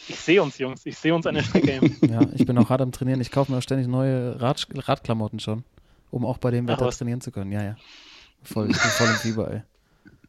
Ich 0.10 0.20
sehe 0.20 0.42
uns, 0.42 0.58
Jungs, 0.58 0.86
ich 0.86 0.98
sehe 0.98 1.14
uns 1.14 1.26
an 1.28 1.36
der 1.36 1.44
Strecke. 1.44 1.82
Ja, 2.10 2.22
ich 2.34 2.46
bin 2.46 2.58
auch 2.58 2.70
hart 2.70 2.82
am 2.82 2.92
Trainieren. 2.92 3.20
Ich 3.20 3.32
kaufe 3.32 3.52
mir 3.52 3.58
auch 3.58 3.62
ständig 3.64 3.88
neue 3.88 4.40
Rad, 4.40 4.68
Radklamotten 4.74 5.40
schon, 5.40 5.64
um 6.12 6.26
auch 6.26 6.38
bei 6.38 6.52
dem 6.52 6.66
Ach, 6.66 6.74
Wetter 6.74 6.86
was? 6.86 6.98
trainieren 6.98 7.20
zu 7.20 7.32
können. 7.32 7.52
Ja, 7.52 7.64
ja. 7.64 7.76
Voll, 8.44 8.70
ich 8.70 8.80
bin 8.80 8.92
voll 8.92 9.08
im 9.08 9.16
Fieber, 9.16 9.52
ey. 9.52 9.62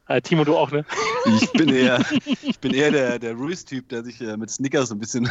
Äh, 0.08 0.22
Timo, 0.22 0.42
du 0.42 0.56
auch, 0.56 0.72
ne? 0.72 0.84
Ich 1.26 1.52
bin 1.52 1.68
eher, 1.68 2.02
ich 2.42 2.58
bin 2.58 2.72
eher 2.72 2.90
der, 2.90 3.18
der 3.18 3.34
Ruiz-Typ, 3.34 3.90
der 3.90 4.02
sich 4.02 4.20
äh, 4.22 4.36
mit 4.38 4.50
Snickers 4.50 4.88
so 4.88 4.94
ein 4.94 4.98
bisschen 4.98 5.30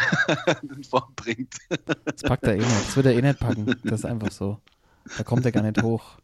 in 0.61 0.83
Form 0.83 1.11
bringt. 1.15 1.55
Das 2.05 2.21
packt 2.21 2.43
er 2.43 2.53
eh 2.53 2.57
nicht. 2.59 2.69
Das 2.69 2.95
wird 2.95 3.07
er 3.07 3.13
eh 3.13 3.21
nicht 3.21 3.39
packen. 3.39 3.65
Das 3.83 4.01
ist 4.01 4.05
einfach 4.05 4.31
so. 4.31 4.59
Da 5.17 5.23
kommt 5.23 5.43
er 5.45 5.51
gar 5.51 5.63
nicht 5.63 5.81
hoch. 5.81 6.19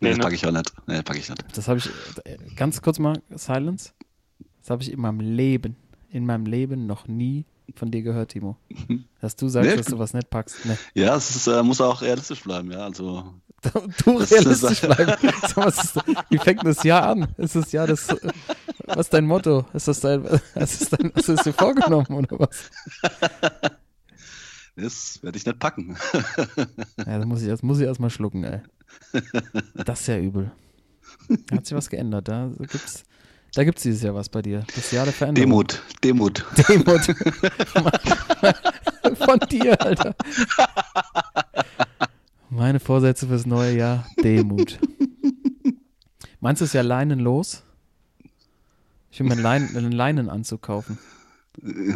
Nee, 0.00 0.08
Nee, 0.08 0.08
das 0.10 0.18
ne? 0.18 0.22
packe 0.24 0.34
ich 0.34 0.46
auch 0.46 0.52
nicht. 0.52 0.72
Nee, 0.86 0.94
das 0.96 1.04
packe 1.04 1.18
ich 1.18 1.28
nicht. 1.28 1.44
Das 1.56 1.68
habe 1.68 1.78
ich, 1.78 1.86
äh, 2.24 2.36
ganz 2.56 2.80
kurz 2.82 2.98
mal, 2.98 3.20
Silence. 3.34 3.92
Das 4.60 4.70
habe 4.70 4.82
ich 4.82 4.92
in 4.92 5.00
meinem 5.00 5.20
Leben, 5.20 5.76
in 6.10 6.26
meinem 6.26 6.46
Leben 6.46 6.86
noch 6.86 7.06
nie 7.08 7.44
von 7.74 7.90
dir 7.90 8.02
gehört, 8.02 8.30
Timo. 8.30 8.56
Dass 9.20 9.36
du 9.36 9.48
sagst, 9.48 9.70
Nee. 9.70 9.76
dass 9.76 9.86
du 9.86 9.98
was 9.98 10.14
nicht 10.14 10.30
packst. 10.30 10.56
Nee. 10.64 10.76
Ja, 10.94 11.16
es 11.16 11.34
ist, 11.34 11.46
äh, 11.48 11.62
muss 11.62 11.80
auch 11.80 12.00
realistisch 12.00 12.42
bleiben, 12.42 12.70
ja. 12.70 12.78
Also 12.80 13.34
Du 14.04 14.18
Das 14.18 14.30
realistisch 14.30 14.70
ist- 14.70 14.80
bleiben. 14.82 15.12
Was 15.56 15.84
ist, 15.84 15.96
wie 16.30 16.38
fängt 16.38 16.64
das 16.64 16.82
Jahr 16.84 17.08
an? 17.08 17.26
Ist 17.38 17.56
das 17.56 17.72
Jahr 17.72 17.88
das, 17.88 18.06
was 18.86 18.98
ist 18.98 19.12
dein 19.12 19.26
Motto? 19.26 19.66
Ist 19.74 19.88
das 19.88 19.98
dein, 20.00 20.22
was 20.54 20.80
ist 20.80 20.92
dein, 20.92 21.12
hast 21.14 21.28
du 21.28 21.34
dir 21.34 21.52
vorgenommen 21.52 22.06
oder 22.08 22.38
was? 22.38 22.70
Das 24.82 25.22
werde 25.22 25.38
ich 25.38 25.46
nicht 25.46 25.58
packen. 25.58 25.96
Ja, 27.06 27.18
das 27.18 27.26
muss 27.26 27.42
ich, 27.42 27.48
das 27.48 27.62
muss 27.62 27.78
ich 27.78 27.86
erstmal 27.86 28.10
schlucken, 28.10 28.44
ey. 28.44 28.60
Das 29.74 30.00
ist 30.00 30.06
ja 30.08 30.18
übel. 30.18 30.50
Da 31.46 31.56
hat 31.56 31.66
sich 31.66 31.76
was 31.76 31.88
geändert. 31.88 32.28
Da 32.28 32.50
gibt's, 32.58 33.04
da 33.54 33.64
gibt's 33.64 33.82
dieses 33.82 34.02
Jahr 34.02 34.14
was 34.14 34.28
bei 34.28 34.42
dir. 34.42 34.64
Das 34.74 34.90
Jahr 34.90 35.04
der 35.04 35.14
Veränderung. 35.14 35.50
Demut, 35.50 35.82
Demut. 36.04 36.44
Demut. 36.68 37.04
Von 39.24 39.38
dir, 39.50 39.80
Alter. 39.80 40.14
Meine 42.50 42.80
Vorsätze 42.80 43.26
fürs 43.26 43.46
neue 43.46 43.76
Jahr, 43.76 44.06
Demut. 44.22 44.78
Meinst 46.40 46.60
du 46.60 46.66
es 46.66 46.72
ja 46.72 46.82
leinenlos? 46.82 47.62
Ich 49.10 49.20
will 49.20 49.26
mir 49.26 49.32
einen, 49.34 49.42
Leinen, 49.42 49.76
einen 49.76 49.92
Leinenanzug 49.92 50.62
kaufen. 50.62 50.98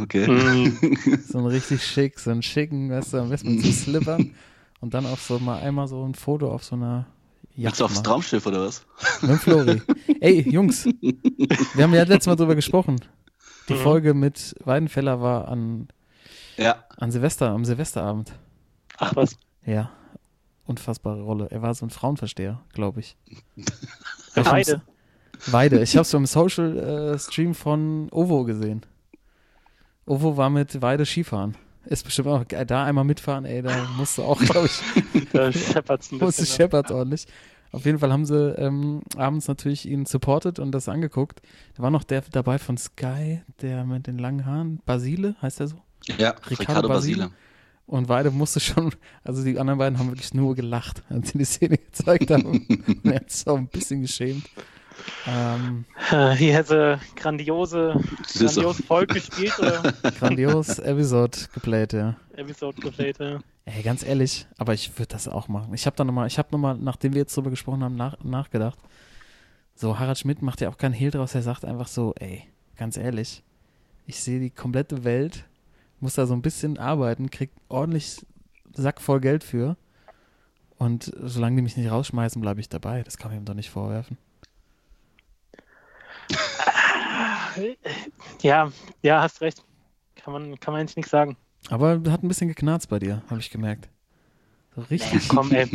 Okay. 0.02 0.26
Mm, 0.28 0.96
So 1.28 1.38
einen 1.38 1.46
richtig 1.48 1.84
schick, 1.84 2.18
so 2.18 2.30
einen 2.30 2.42
schicken, 2.42 2.90
weißt 2.90 3.12
du, 3.14 3.18
am 3.18 3.28
besten 3.30 3.56
mit 3.56 3.64
so 3.64 3.72
Slippern. 3.72 4.34
Und 4.80 4.94
dann 4.94 5.06
auch 5.06 5.18
so 5.18 5.38
mal 5.38 5.60
einmal 5.60 5.86
so 5.88 6.04
ein 6.04 6.14
Foto 6.14 6.50
auf 6.52 6.64
so 6.64 6.74
einer 6.76 7.06
Yacht 7.54 7.72
Willst 7.72 7.80
du 7.80 7.84
aufs 7.84 7.94
machen. 7.96 8.04
Traumschiff 8.04 8.46
oder 8.46 8.66
was? 8.66 8.84
Mit 9.20 9.30
dem 9.30 9.38
Flori. 9.38 9.82
Ey, 10.20 10.40
Jungs, 10.50 10.84
wir 11.74 11.84
haben 11.84 11.94
ja 11.94 12.02
letztes 12.04 12.26
Mal 12.26 12.36
drüber 12.36 12.54
gesprochen. 12.54 12.96
Die 13.68 13.74
Mhm. 13.74 13.78
Folge 13.78 14.14
mit 14.14 14.56
Weidenfeller 14.64 15.20
war 15.20 15.48
an, 15.48 15.88
Ja. 16.56 16.84
an 16.96 17.10
Silvester, 17.12 17.50
am 17.50 17.64
Silvesterabend. 17.64 18.32
ach 18.98 19.14
was. 19.14 19.36
Ja, 19.64 19.90
unfassbare 20.64 21.20
Rolle. 21.22 21.48
Er 21.50 21.62
war 21.62 21.72
so 21.74 21.86
ein 21.86 21.90
Frauenversteher, 21.90 22.60
glaube 22.72 23.00
ich. 23.00 23.16
Beide. 24.34 24.82
Weide. 25.46 25.82
Ich 25.82 25.94
habe 25.96 26.02
es 26.02 26.10
beim 26.12 26.26
Social 26.26 26.78
äh, 27.14 27.18
Stream 27.18 27.54
von 27.54 28.08
Ovo 28.10 28.44
gesehen. 28.44 28.82
Ovo 30.06 30.36
war 30.36 30.50
mit 30.50 30.82
Weide 30.82 31.06
Skifahren. 31.06 31.56
Ist 31.84 32.04
bestimmt 32.04 32.28
auch 32.28 32.46
geil. 32.46 32.64
Da 32.66 32.84
einmal 32.84 33.04
mitfahren, 33.04 33.44
ey, 33.44 33.62
da 33.62 33.86
musst 33.96 34.18
du 34.18 34.22
auch, 34.22 34.40
glaube 34.40 34.66
ich, 34.66 35.26
Da 35.32 35.52
scheppert's 35.52 36.12
ein 36.12 36.18
bisschen. 36.18 36.44
ne? 36.44 36.46
scheppert 36.50 36.90
ordentlich. 36.90 37.26
Auf 37.72 37.86
jeden 37.86 37.98
Fall 37.98 38.12
haben 38.12 38.26
sie 38.26 38.50
ähm, 38.58 39.02
abends 39.16 39.48
natürlich 39.48 39.88
ihn 39.88 40.04
supportet 40.04 40.58
und 40.58 40.72
das 40.72 40.88
angeguckt. 40.88 41.40
Da 41.74 41.82
war 41.82 41.90
noch 41.90 42.04
der 42.04 42.22
dabei 42.30 42.58
von 42.58 42.76
Sky, 42.76 43.42
der 43.62 43.84
mit 43.84 44.06
den 44.06 44.18
langen 44.18 44.44
Haaren, 44.44 44.80
Basile, 44.84 45.36
heißt 45.40 45.60
er 45.60 45.68
so? 45.68 45.76
Ja, 46.18 46.30
Ricardo 46.30 46.48
Ricardo 46.50 46.88
Basile. 46.88 47.16
Basile. 47.22 47.36
Und 47.86 48.06
beide 48.06 48.30
musste 48.30 48.60
schon, 48.60 48.94
also 49.24 49.42
die 49.42 49.58
anderen 49.58 49.78
beiden 49.78 49.98
haben 49.98 50.08
wirklich 50.08 50.34
nur 50.34 50.54
gelacht, 50.54 51.02
als 51.08 51.30
sie 51.30 51.38
die 51.38 51.44
Szene 51.44 51.78
gezeigt 51.92 52.30
haben. 52.30 52.44
und 52.46 53.04
er 53.04 53.16
hat 53.16 53.30
sich 53.30 53.46
auch 53.46 53.56
ein 53.56 53.68
bisschen 53.68 54.02
geschämt. 54.02 54.44
Ähm, 55.26 55.84
Äh, 56.12 56.34
Hier 56.36 56.54
hätte 56.54 57.00
grandiose, 57.16 57.98
grandios. 58.36 58.80
Volk 58.82 59.14
gespielt 59.14 59.58
oder 59.58 59.82
grandios 60.18 60.78
Episode 60.78 61.38
geplayt, 61.54 61.92
ja. 61.92 62.16
Episode 62.36 62.80
geplayt. 62.80 63.18
Ja. 63.18 63.38
Ey, 63.64 63.82
ganz 63.82 64.02
ehrlich, 64.02 64.46
aber 64.58 64.74
ich 64.74 64.98
würde 64.98 65.08
das 65.08 65.28
auch 65.28 65.48
machen. 65.48 65.72
Ich 65.72 65.86
habe 65.86 65.96
da 65.96 66.04
nochmal, 66.04 66.26
ich 66.26 66.38
habe 66.38 66.48
nochmal, 66.52 66.76
nachdem 66.76 67.14
wir 67.14 67.20
jetzt 67.20 67.36
drüber 67.36 67.50
gesprochen 67.50 67.82
haben, 67.82 67.94
nach, 67.96 68.22
nachgedacht. 68.22 68.78
So, 69.74 69.98
Harald 69.98 70.18
Schmidt 70.18 70.42
macht 70.42 70.60
ja 70.60 70.68
auch 70.68 70.76
keinen 70.76 70.92
Hehl 70.92 71.10
draus, 71.10 71.34
er 71.34 71.42
sagt 71.42 71.64
einfach 71.64 71.88
so, 71.88 72.14
ey, 72.18 72.44
ganz 72.76 72.96
ehrlich, 72.96 73.42
ich 74.06 74.20
sehe 74.20 74.40
die 74.40 74.50
komplette 74.50 75.04
Welt, 75.04 75.44
muss 76.00 76.14
da 76.14 76.26
so 76.26 76.34
ein 76.34 76.42
bisschen 76.42 76.78
arbeiten, 76.78 77.30
krieg 77.30 77.50
ordentlich 77.68 78.20
Sack 78.74 79.00
voll 79.00 79.20
Geld 79.20 79.44
für. 79.44 79.76
Und 80.78 81.12
solange 81.22 81.56
die 81.56 81.62
mich 81.62 81.76
nicht 81.76 81.90
rausschmeißen, 81.90 82.42
bleibe 82.42 82.60
ich 82.60 82.68
dabei. 82.68 83.02
Das 83.04 83.16
kann 83.16 83.30
man 83.30 83.40
ihm 83.40 83.44
doch 83.44 83.54
nicht 83.54 83.70
vorwerfen. 83.70 84.18
ja, 88.42 88.70
ja, 89.02 89.22
hast 89.22 89.40
recht. 89.40 89.64
Kann 90.16 90.32
man, 90.32 90.60
kann 90.60 90.72
man 90.72 90.80
eigentlich 90.80 90.96
nichts 90.96 91.10
sagen. 91.10 91.36
Aber 91.70 92.00
hat 92.10 92.22
ein 92.22 92.28
bisschen 92.28 92.48
geknarzt 92.48 92.88
bei 92.88 92.98
dir, 92.98 93.22
habe 93.30 93.40
ich 93.40 93.50
gemerkt. 93.50 93.88
So 94.74 94.82
richtig. 94.82 95.28
Komm, 95.28 95.52
ey. 95.52 95.68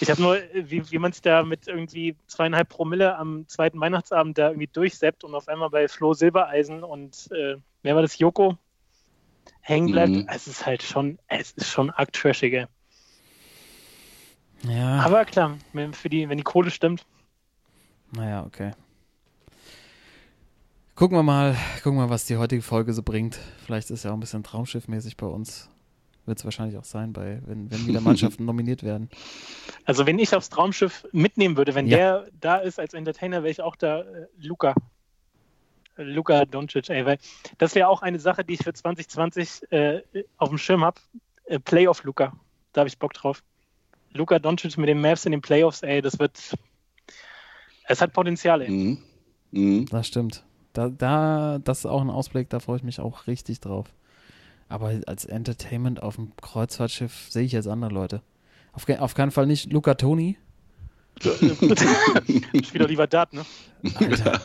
Ich 0.00 0.10
habe 0.10 0.22
nur, 0.22 0.38
wie, 0.54 0.90
wie 0.90 0.98
man 0.98 1.12
sich 1.12 1.22
da 1.22 1.42
mit 1.42 1.66
irgendwie 1.68 2.16
zweieinhalb 2.28 2.68
Promille 2.68 3.16
am 3.16 3.46
zweiten 3.48 3.80
Weihnachtsabend 3.80 4.38
da 4.38 4.48
irgendwie 4.48 4.68
durchseppt 4.68 5.24
und 5.24 5.34
auf 5.34 5.48
einmal 5.48 5.70
bei 5.70 5.88
Flo 5.88 6.14
Silbereisen 6.14 6.82
und 6.82 7.28
äh, 7.32 7.56
wer 7.82 7.94
war 7.94 8.02
das, 8.02 8.18
Joko, 8.18 8.56
hängen 9.60 9.90
bleibt. 9.90 10.12
Mhm. 10.12 10.26
Es 10.28 10.46
ist 10.46 10.66
halt 10.66 10.82
schon, 10.82 11.18
es 11.28 11.52
ist 11.52 11.68
schon 11.68 11.90
arg 11.90 12.12
trashig, 12.12 12.54
ey. 12.54 12.66
Ja, 14.62 15.00
Aber 15.00 15.24
klar, 15.24 15.58
wenn- 15.72 15.94
für 15.94 16.08
die, 16.08 16.28
wenn 16.28 16.38
die 16.38 16.44
Kohle 16.44 16.70
stimmt, 16.70 17.04
naja, 18.12 18.44
okay. 18.46 18.72
Gucken 20.98 21.16
wir 21.16 21.22
mal, 21.22 21.56
gucken 21.84 21.96
wir 21.96 22.06
mal, 22.06 22.10
was 22.10 22.24
die 22.24 22.38
heutige 22.38 22.60
Folge 22.60 22.92
so 22.92 23.04
bringt. 23.04 23.38
Vielleicht 23.64 23.88
ist 23.92 24.02
ja 24.02 24.10
auch 24.10 24.14
ein 24.14 24.18
bisschen 24.20 24.42
Traumschiffmäßig 24.42 25.16
bei 25.16 25.28
uns. 25.28 25.70
Wird 26.26 26.40
es 26.40 26.44
wahrscheinlich 26.44 26.76
auch 26.76 26.82
sein, 26.82 27.12
bei, 27.12 27.40
wenn, 27.46 27.70
wenn 27.70 27.86
wieder 27.86 28.00
Mannschaften 28.00 28.44
nominiert 28.44 28.82
werden. 28.82 29.08
Also 29.84 30.06
wenn 30.06 30.18
ich 30.18 30.34
aufs 30.34 30.48
Traumschiff 30.48 31.06
mitnehmen 31.12 31.56
würde, 31.56 31.76
wenn 31.76 31.86
Ja. 31.86 31.96
der 31.96 32.26
da 32.40 32.56
ist 32.56 32.80
als 32.80 32.94
Entertainer, 32.94 33.44
wäre 33.44 33.52
ich 33.52 33.60
auch 33.62 33.76
da 33.76 34.00
äh, 34.00 34.26
Luca. 34.40 34.74
Äh, 35.96 36.02
Luca 36.02 36.44
Doncic, 36.44 36.90
ey, 36.90 37.06
weil 37.06 37.18
das 37.58 37.76
wäre 37.76 37.86
auch 37.86 38.02
eine 38.02 38.18
Sache, 38.18 38.44
die 38.44 38.54
ich 38.54 38.64
für 38.64 38.72
2020 38.72 39.70
äh, 39.70 40.02
auf 40.36 40.48
dem 40.48 40.58
Schirm 40.58 40.82
habe. 40.82 41.00
Äh, 41.44 41.60
Playoff 41.60 42.02
Luca. 42.02 42.32
Da 42.72 42.80
habe 42.80 42.88
ich 42.88 42.98
Bock 42.98 43.12
drauf. 43.12 43.44
Luca 44.14 44.40
Doncic 44.40 44.76
mit 44.76 44.88
den 44.88 45.00
Mavs 45.00 45.26
in 45.26 45.30
den 45.30 45.42
Playoffs, 45.42 45.84
ey, 45.84 46.02
das 46.02 46.18
wird. 46.18 46.56
Es 47.84 48.00
hat 48.00 48.12
Potenzial, 48.12 48.62
ey. 48.62 48.68
Mhm. 48.68 48.98
Mhm. 49.52 49.86
Das 49.86 50.08
stimmt. 50.08 50.42
Da, 50.78 50.88
da, 50.90 51.58
das 51.58 51.80
ist 51.80 51.86
auch 51.86 52.00
ein 52.00 52.08
Ausblick, 52.08 52.48
da 52.50 52.60
freue 52.60 52.76
ich 52.76 52.84
mich 52.84 53.00
auch 53.00 53.26
richtig 53.26 53.58
drauf. 53.58 53.92
Aber 54.68 54.92
als 55.08 55.24
Entertainment 55.24 56.00
auf 56.00 56.14
dem 56.14 56.36
Kreuzfahrtschiff 56.36 57.26
sehe 57.30 57.42
ich 57.42 57.50
jetzt 57.50 57.66
andere 57.66 57.90
Leute. 57.92 58.22
Auf, 58.72 58.86
ke- 58.86 59.02
auf 59.02 59.14
keinen 59.14 59.32
Fall 59.32 59.46
nicht 59.46 59.72
Luca 59.72 59.94
Toni. 59.94 60.38
Spiel 61.24 62.78
doch 62.80 62.88
lieber 62.88 63.08
Dart, 63.08 63.32
ne? 63.32 63.44
Alter. 63.96 64.40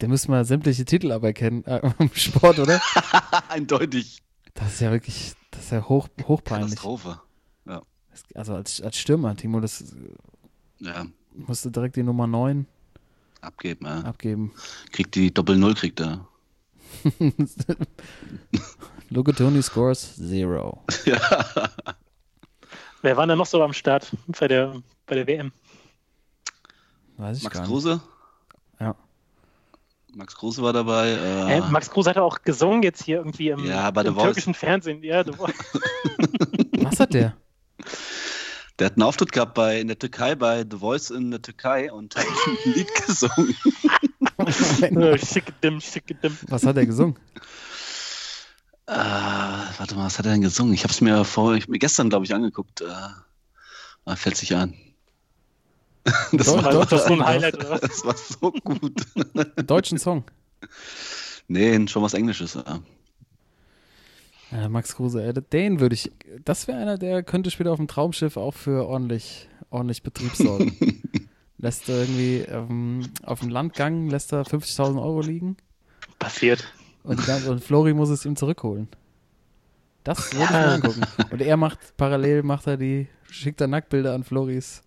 Der 0.00 0.08
müsste 0.08 0.32
mal 0.32 0.44
sämtliche 0.44 0.84
Titel 0.84 1.12
aberkennen 1.12 1.64
äh, 1.64 1.92
im 2.00 2.10
Sport, 2.12 2.58
oder? 2.58 2.80
Eindeutig. 3.48 4.20
Das 4.54 4.72
ist 4.74 4.80
ja 4.80 4.90
wirklich, 4.90 5.34
das 5.52 5.66
ist 5.66 5.70
ja 5.70 5.88
hoch, 5.88 6.08
hochpeinlich. 6.26 6.70
Katastrophe. 6.72 7.20
Also 8.34 8.54
als, 8.54 8.80
als 8.80 8.96
Stürmer, 8.98 9.36
Timo, 9.36 9.60
das 9.60 9.94
Ja, 10.80 11.06
musste 11.34 11.70
direkt 11.70 11.94
die 11.94 12.02
Nummer 12.02 12.26
9 12.26 12.66
abgeben. 13.44 13.86
Ja. 13.86 14.00
abgeben. 14.00 14.52
Kriegt 14.92 15.14
die 15.14 15.32
Doppel-Null, 15.32 15.74
kriegt 15.74 16.00
er. 16.00 16.26
Luca 19.10 19.32
Toni 19.32 19.62
scores 19.62 20.16
zero. 20.16 20.82
Wer 23.02 23.16
war 23.16 23.26
denn 23.26 23.36
noch 23.38 23.46
so 23.46 23.62
am 23.62 23.72
Start 23.72 24.12
bei 24.38 24.48
der, 24.48 24.80
bei 25.06 25.14
der 25.16 25.26
WM? 25.26 25.52
Weiß 27.16 27.38
ich 27.38 27.44
Max 27.44 27.54
gar 27.54 27.60
nicht. 27.62 27.70
Kruse? 27.70 28.00
Ja. 28.80 28.96
Max 30.14 30.34
Kruse 30.36 30.62
war 30.62 30.72
dabei. 30.72 31.10
Äh, 31.10 31.58
Äh, 31.58 31.60
Max 31.70 31.90
Kruse 31.90 32.10
hat 32.10 32.18
auch 32.18 32.42
gesungen 32.42 32.82
jetzt 32.82 33.02
hier 33.02 33.18
irgendwie 33.18 33.48
im, 33.50 33.64
Ja, 33.64 33.88
im 33.88 34.16
türkischen 34.16 34.54
Fernsehen. 34.54 35.02
Ja. 35.02 35.24
Was 36.78 37.00
hat 37.00 37.14
der? 37.14 37.36
Der 38.78 38.86
hat 38.86 38.94
einen 38.94 39.02
Auftritt 39.02 39.30
gehabt 39.30 39.54
bei, 39.54 39.80
in 39.80 39.86
der 39.86 39.98
Türkei 39.98 40.34
bei 40.34 40.64
The 40.68 40.78
Voice 40.78 41.10
in 41.10 41.30
der 41.30 41.40
Türkei 41.40 41.92
und 41.92 42.16
hat 42.16 42.26
ein 42.66 42.72
Lied 42.72 42.94
gesungen. 43.06 43.54
Äh, 44.36 45.18
Schickedim, 45.18 45.80
schickedim. 45.80 46.36
Was 46.48 46.66
hat 46.66 46.76
er 46.76 46.84
gesungen? 46.84 47.16
Äh, 48.86 48.92
warte 48.92 49.94
mal, 49.94 50.06
was 50.06 50.18
hat 50.18 50.26
er 50.26 50.32
denn 50.32 50.42
gesungen? 50.42 50.74
Ich 50.74 50.82
habe 50.82 50.92
es 50.92 51.00
mir 51.00 51.24
vor, 51.24 51.54
ich, 51.54 51.68
mir 51.68 51.78
gestern, 51.78 52.10
glaube 52.10 52.24
ich, 52.24 52.34
angeguckt. 52.34 52.80
Äh, 52.80 52.86
ah, 54.04 54.16
fällt 54.16 54.36
sich 54.36 54.54
ein. 54.54 54.74
Das, 56.32 56.48
Doch, 56.48 56.62
war, 56.62 56.74
War 56.74 56.86
das 56.86 57.06
so 57.06 57.12
ein 57.14 57.20
doch. 57.20 57.26
Highlight 57.26 57.56
oder 57.56 57.70
was? 57.70 57.80
das 57.80 58.04
war 58.04 58.16
so 58.16 58.52
gut. 58.52 59.06
Einen 59.34 59.66
deutschen 59.66 59.98
Song. 59.98 60.24
nee, 61.48 61.86
schon 61.86 62.02
was 62.02 62.12
Englisches. 62.12 62.54
Ja. 62.54 62.80
Ja, 64.54 64.68
Max 64.68 64.94
Kruse, 64.94 65.22
ey, 65.24 65.32
den 65.32 65.80
würde 65.80 65.94
ich, 65.94 66.12
das 66.44 66.68
wäre 66.68 66.78
einer, 66.78 66.96
der 66.96 67.22
könnte 67.24 67.50
später 67.50 67.72
auf 67.72 67.78
dem 67.78 67.88
Traumschiff 67.88 68.36
auch 68.36 68.52
für 68.54 68.86
ordentlich, 68.86 69.48
ordentlich 69.70 70.02
Betrieb 70.04 70.34
sorgen. 70.36 70.72
lässt 71.58 71.88
er 71.88 72.02
irgendwie 72.02 72.36
ähm, 72.48 73.00
auf 73.24 73.40
dem 73.40 73.48
Landgang, 73.48 74.08
lässt 74.08 74.32
er 74.32 74.42
50.000 74.44 75.02
Euro 75.02 75.22
liegen 75.22 75.56
Passiert. 76.20 76.64
und, 77.02 77.24
ganze, 77.26 77.50
und 77.50 77.64
Flori 77.64 77.94
muss 77.94 78.10
es 78.10 78.24
ihm 78.24 78.36
zurückholen. 78.36 78.86
Das 80.04 80.32
würde 80.34 80.44
ich 80.44 80.50
mir 80.50 80.56
Ja. 80.60 80.74
angucken. 80.74 81.00
Und 81.30 81.40
er 81.42 81.56
macht, 81.56 81.96
parallel 81.96 82.42
macht 82.44 82.66
er 82.68 82.76
die, 82.76 83.08
schickt 83.30 83.60
er 83.60 83.66
Nacktbilder 83.66 84.14
an 84.14 84.22
Floris 84.22 84.82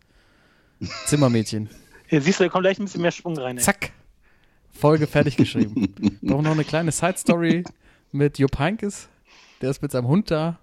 Zimmermädchen. 1.07 1.69
Hier 2.07 2.21
siehst 2.21 2.39
du, 2.39 2.43
da 2.45 2.49
kommt 2.49 2.63
gleich 2.63 2.79
ein 2.79 2.85
bisschen 2.85 3.01
mehr 3.01 3.11
Schwung 3.11 3.37
rein. 3.37 3.57
Ey. 3.57 3.63
Zack. 3.63 3.91
Folge 4.71 5.07
fertig 5.07 5.35
geschrieben. 5.35 5.93
Brauchen 6.21 6.43
noch 6.43 6.51
eine 6.51 6.63
kleine 6.63 6.91
Side-Story 6.91 7.63
mit 8.11 8.37
Jupp 8.37 8.59
Heynckes. 8.59 9.09
Der 9.61 9.69
ist 9.71 9.81
mit 9.81 9.91
seinem 9.91 10.07
Hund 10.07 10.29
da. 10.31 10.59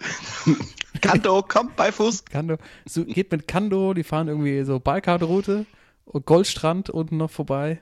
Kanto, 1.00 1.44
komm, 1.46 1.70
Beifuß. 1.76 2.24
Kando, 2.24 2.56
so, 2.84 3.04
geht 3.04 3.30
mit 3.32 3.46
Kando, 3.48 3.94
die 3.94 4.02
fahren 4.04 4.28
irgendwie 4.28 4.62
so 4.64 4.80
Balkanroute 4.80 5.66
und 6.04 6.26
Goldstrand 6.26 6.90
unten 6.90 7.16
noch 7.16 7.30
vorbei. 7.30 7.80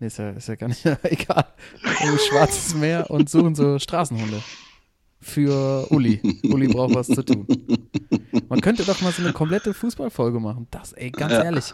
Nee, 0.00 0.06
ist 0.08 0.18
ja, 0.18 0.30
ist 0.30 0.48
ja 0.48 0.54
gar 0.56 0.68
nicht 0.68 0.84
egal. 1.04 1.46
Irgendwie 2.00 2.18
Schwarzes 2.18 2.74
Meer 2.74 3.10
und 3.10 3.28
suchen 3.30 3.54
so 3.54 3.78
Straßenhunde. 3.78 4.42
Für 5.20 5.86
Uli. 5.90 6.20
Uli 6.44 6.68
braucht 6.68 6.94
was 6.94 7.06
zu 7.06 7.22
tun. 7.24 7.46
Man 8.50 8.60
könnte 8.60 8.84
doch 8.84 9.00
mal 9.00 9.10
so 9.12 9.22
eine 9.22 9.32
komplette 9.32 9.72
Fußballfolge 9.72 10.38
machen. 10.38 10.66
Das, 10.70 10.92
ey, 10.92 11.10
ganz 11.10 11.32
Ja. 11.32 11.44
ehrlich. 11.44 11.72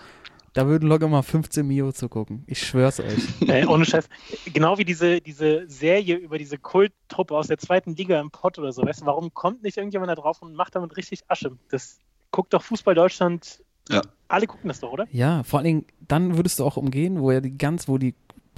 Da 0.52 0.66
würden 0.66 0.88
locker 0.88 1.07
mal 1.07 1.23
15 1.23 1.66
Mio 1.66 1.92
zugucken. 1.92 2.42
Ich 2.47 2.66
schwör's 2.66 2.99
euch. 2.99 3.23
Ey, 3.49 3.66
ohne 3.66 3.85
Scheiß. 3.85 4.09
Genau 4.52 4.78
wie 4.78 4.85
diese, 4.85 5.21
diese 5.21 5.69
Serie 5.69 6.16
über 6.16 6.38
diese 6.38 6.59
Kulttruppe 6.59 7.37
aus 7.37 7.47
der 7.47 7.59
zweiten 7.59 7.95
Liga 7.95 8.21
im 8.21 8.30
Pott 8.30 8.59
oder 8.59 8.73
so. 8.73 8.83
Weißt 8.83 9.02
du, 9.02 9.07
warum 9.07 9.33
kommt 9.33 9.62
nicht 9.62 9.76
irgendjemand 9.76 10.11
da 10.11 10.16
drauf 10.16 10.42
und 10.42 10.54
macht 10.54 10.75
damit 10.75 10.97
richtig 10.97 11.21
Asche? 11.28 11.52
Das 11.71 11.99
guckt 12.33 12.52
doch 12.52 12.62
Fußball 12.62 12.95
Deutschland. 12.95 13.62
Ja. 13.88 14.02
Alle 14.26 14.47
gucken 14.47 14.69
das 14.69 14.80
doch, 14.80 14.92
oder? 14.92 15.07
Ja, 15.12 15.45
vor 15.45 15.61
allen 15.61 15.66
Dingen, 15.66 15.85
dann 16.00 16.37
würdest 16.37 16.59
du 16.59 16.64
auch 16.64 16.76
umgehen, 16.76 17.21
wo 17.21 17.30
ja 17.30 17.40
die 17.40 17.57
ganz, 17.57 17.87
wo 17.87 17.99
die 17.99 18.14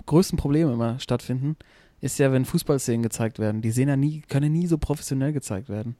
größten 0.07 0.39
Probleme 0.39 0.73
immer 0.73 0.99
stattfinden, 0.99 1.57
ist 2.01 2.19
ja, 2.19 2.33
wenn 2.33 2.45
Fußballszenen 2.45 3.03
gezeigt 3.03 3.39
werden. 3.39 3.63
Die 3.63 3.71
sehen 3.71 3.89
ja 3.89 3.97
nie, 3.97 4.23
können 4.23 4.55
ja 4.55 4.61
nie 4.61 4.67
so 4.67 4.79
professionell 4.79 5.33
gezeigt 5.33 5.69
werden. 5.69 5.97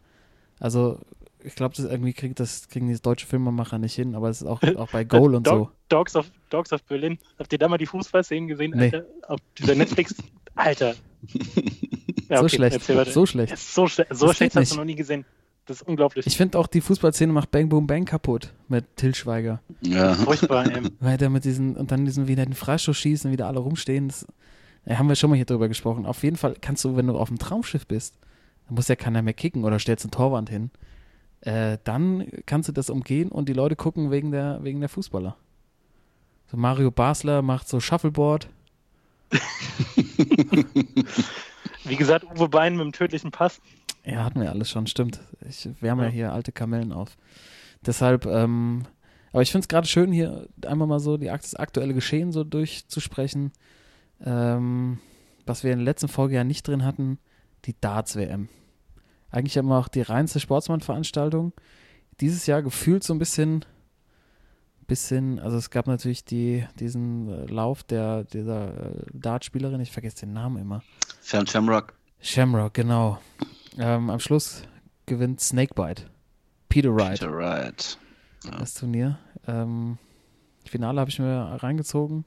Also, 0.59 0.99
ich 1.45 1.55
glaube, 1.55 1.75
das 1.77 1.85
irgendwie 1.87 2.13
kriegt 2.13 2.41
das, 2.41 2.69
kriegen 2.69 2.89
die 2.89 3.01
deutsche 3.01 3.27
Filmemacher 3.27 3.79
nicht 3.79 3.95
hin, 3.95 4.15
aber 4.15 4.29
es 4.29 4.43
ist 4.43 4.49
auch, 4.49 4.63
auch 4.77 4.91
bei 4.91 5.05
Goal 5.05 5.35
und 5.35 5.47
so. 5.47 5.53
Dog, 5.55 5.73
Dogs, 5.89 6.17
of, 6.17 6.31
Dogs 6.51 6.73
of 6.73 6.83
Berlin. 6.85 7.19
Habt 7.39 7.53
ihr 7.53 7.59
da 7.59 7.69
mal 7.69 7.79
die 7.79 7.87
Fußballszenen 7.87 8.49
gesehen? 8.49 8.73
Nee. 8.75 8.85
Alter? 8.85 9.07
Auf 9.29 9.41
dieser 9.59 9.75
Netflix. 9.75 10.15
Alter. 10.55 10.95
Ja, 12.29 12.39
so 12.39 12.45
okay, 12.45 12.57
schlecht. 12.57 12.89
weiter. 12.89 13.11
So 13.11 13.27
schlecht. 13.27 13.51
Ja, 13.51 13.57
so, 13.59 13.87
schle 13.87 14.07
so 14.11 14.27
Das 14.27 14.37
schlecht 14.37 14.57
hast 14.57 14.73
du 14.73 14.77
noch 14.77 14.87
nie 14.87 14.95
gesehen. 14.95 15.27
Das 15.67 15.83
ist 15.83 15.87
unglaublich. 15.87 16.27
Ich 16.27 16.37
finde 16.37 16.59
auch, 16.59 16.67
die 16.67 16.81
Fußballszene 16.81 17.31
macht 17.31 17.51
Bang 17.51 17.69
Boom 17.69 17.87
Bang 17.87 18.07
kaputt 18.07 18.55
mit 18.69 18.97
Till 18.97 19.15
Schweiger. 19.15 19.61
Ja. 19.83 20.15
Furchtbar, 20.15 20.67
ey. 20.67 20.83
Weil 21.01 21.19
der 21.19 21.29
mit 21.29 21.45
diesen, 21.45 21.77
und 21.77 21.93
dann 21.93 22.07
diesen 22.07 22.29
wieder 22.29 22.47
den 22.47 22.55
Freistoß 22.55 22.97
schießen, 22.97 23.31
wieder 23.31 23.49
alle 23.49 23.59
rumstehen. 23.59 24.09
Das, 24.09 24.27
ja, 24.87 24.99
haben 24.99 25.09
wir 25.09 25.15
schon 25.15 25.29
mal 25.29 25.37
hier 25.37 25.45
drüber 25.45 25.69
gesprochen. 25.69 26.07
Auf 26.07 26.23
jeden 26.23 26.37
Fall 26.37 26.57
kannst 26.59 26.85
du, 26.85 26.97
wenn 26.97 27.07
du 27.07 27.19
auf 27.19 27.29
dem 27.29 27.39
Traumschiff 27.39 27.87
bist, 27.87 28.19
da 28.67 28.75
muss 28.75 28.89
ja 28.89 28.97
keiner 28.97 29.21
mehr 29.21 29.35
kicken 29.35 29.65
oder 29.65 29.79
stellst 29.79 30.07
eine 30.07 30.11
Torwand 30.11 30.49
hin. 30.49 30.71
Äh, 31.43 31.79
dann 31.83 32.27
kannst 32.47 32.69
du 32.69 32.73
das 32.73 32.89
umgehen 32.89 33.31
und 33.31 33.49
die 33.49 33.53
Leute 33.53 33.75
gucken 33.77 34.11
wegen 34.11 34.31
der, 34.31 34.61
wegen 34.63 34.81
der 34.81 34.89
Fußballer. 34.89 35.37
So 36.47 36.57
Mario 36.57 36.91
Basler 36.93 37.43
macht 37.43 37.69
so 37.69 37.81
Shuffleboard. 37.81 38.49
Wie 41.85 41.97
gesagt, 41.97 42.25
Uwe 42.25 42.49
Bein 42.49 42.77
mit 42.77 42.85
dem 42.85 42.93
tödlichen 42.93 43.33
Pass. 43.33 43.61
Ja, 44.05 44.25
hatten 44.25 44.41
wir 44.41 44.51
alles 44.51 44.71
schon, 44.71 44.87
stimmt. 44.87 45.21
Ich 45.49 45.69
wärme 45.81 46.03
ja. 46.03 46.09
ja 46.09 46.15
hier 46.15 46.33
alte 46.33 46.53
Kamellen 46.53 46.93
auf. 46.93 47.17
Deshalb, 47.85 48.27
ähm, 48.27 48.85
aber 49.33 49.43
ich 49.43 49.51
finde 49.51 49.65
es 49.65 49.69
gerade 49.69 49.89
schön, 49.89 50.13
hier 50.13 50.47
einmal 50.65 50.87
mal 50.87 51.01
so 51.01 51.17
die, 51.17 51.27
das 51.27 51.57
aktuelle 51.57 51.95
Geschehen 51.95 52.31
so 52.31 52.45
durchzusprechen. 52.45 53.51
Ähm, 54.25 55.01
was 55.45 55.65
wir 55.65 55.73
in 55.73 55.79
der 55.79 55.87
letzten 55.87 56.09
Folge 56.09 56.37
ja 56.37 56.45
nicht 56.45 56.69
drin 56.69 56.85
hatten, 56.85 57.19
die 57.65 57.75
Darts-WM. 57.81 58.49
Eigentlich 59.33 59.57
immer 59.57 59.79
auch 59.79 59.89
die 59.89 60.03
reinste 60.03 60.39
Sportsmann-Veranstaltung. 60.39 61.53
Dieses 62.21 62.47
Jahr 62.47 62.63
gefühlt 62.63 63.03
so 63.03 63.15
ein 63.15 63.19
bisschen, 63.19 63.65
bisschen, 64.87 65.41
also 65.41 65.57
es 65.57 65.71
gab 65.71 65.87
natürlich 65.87 66.25
die, 66.25 66.67
diesen 66.79 67.29
äh, 67.29 67.47
Lauf 67.47 67.83
der, 67.83 68.25
dieser 68.25 68.69
äh, 68.69 69.07
Dartspielerin, 69.15 69.81
ich 69.81 69.91
vergesse 69.91 70.21
den 70.27 70.35
Namen 70.35 70.59
immer. 70.59 70.83
Fern 71.23 71.47
Shamrock. 71.47 71.95
Shamrock, 72.21 72.75
genau. 72.75 73.19
Ähm, 73.79 74.11
am 74.11 74.21
Schluss 74.21 74.63
gewinnt 75.07 75.41
Snakebite. 75.41 76.05
Peter 76.69 76.95
Wright. 76.95 77.19
Peter 77.21 77.33
Wright. 77.33 77.99
Ja. 78.45 78.51
Das 78.59 78.75
Turnier. 78.75 79.19
Ähm, 79.47 79.97
Finale 80.69 81.01
habe 81.01 81.11
ich 81.11 81.19
mir 81.19 81.59
reingezogen. 81.63 82.25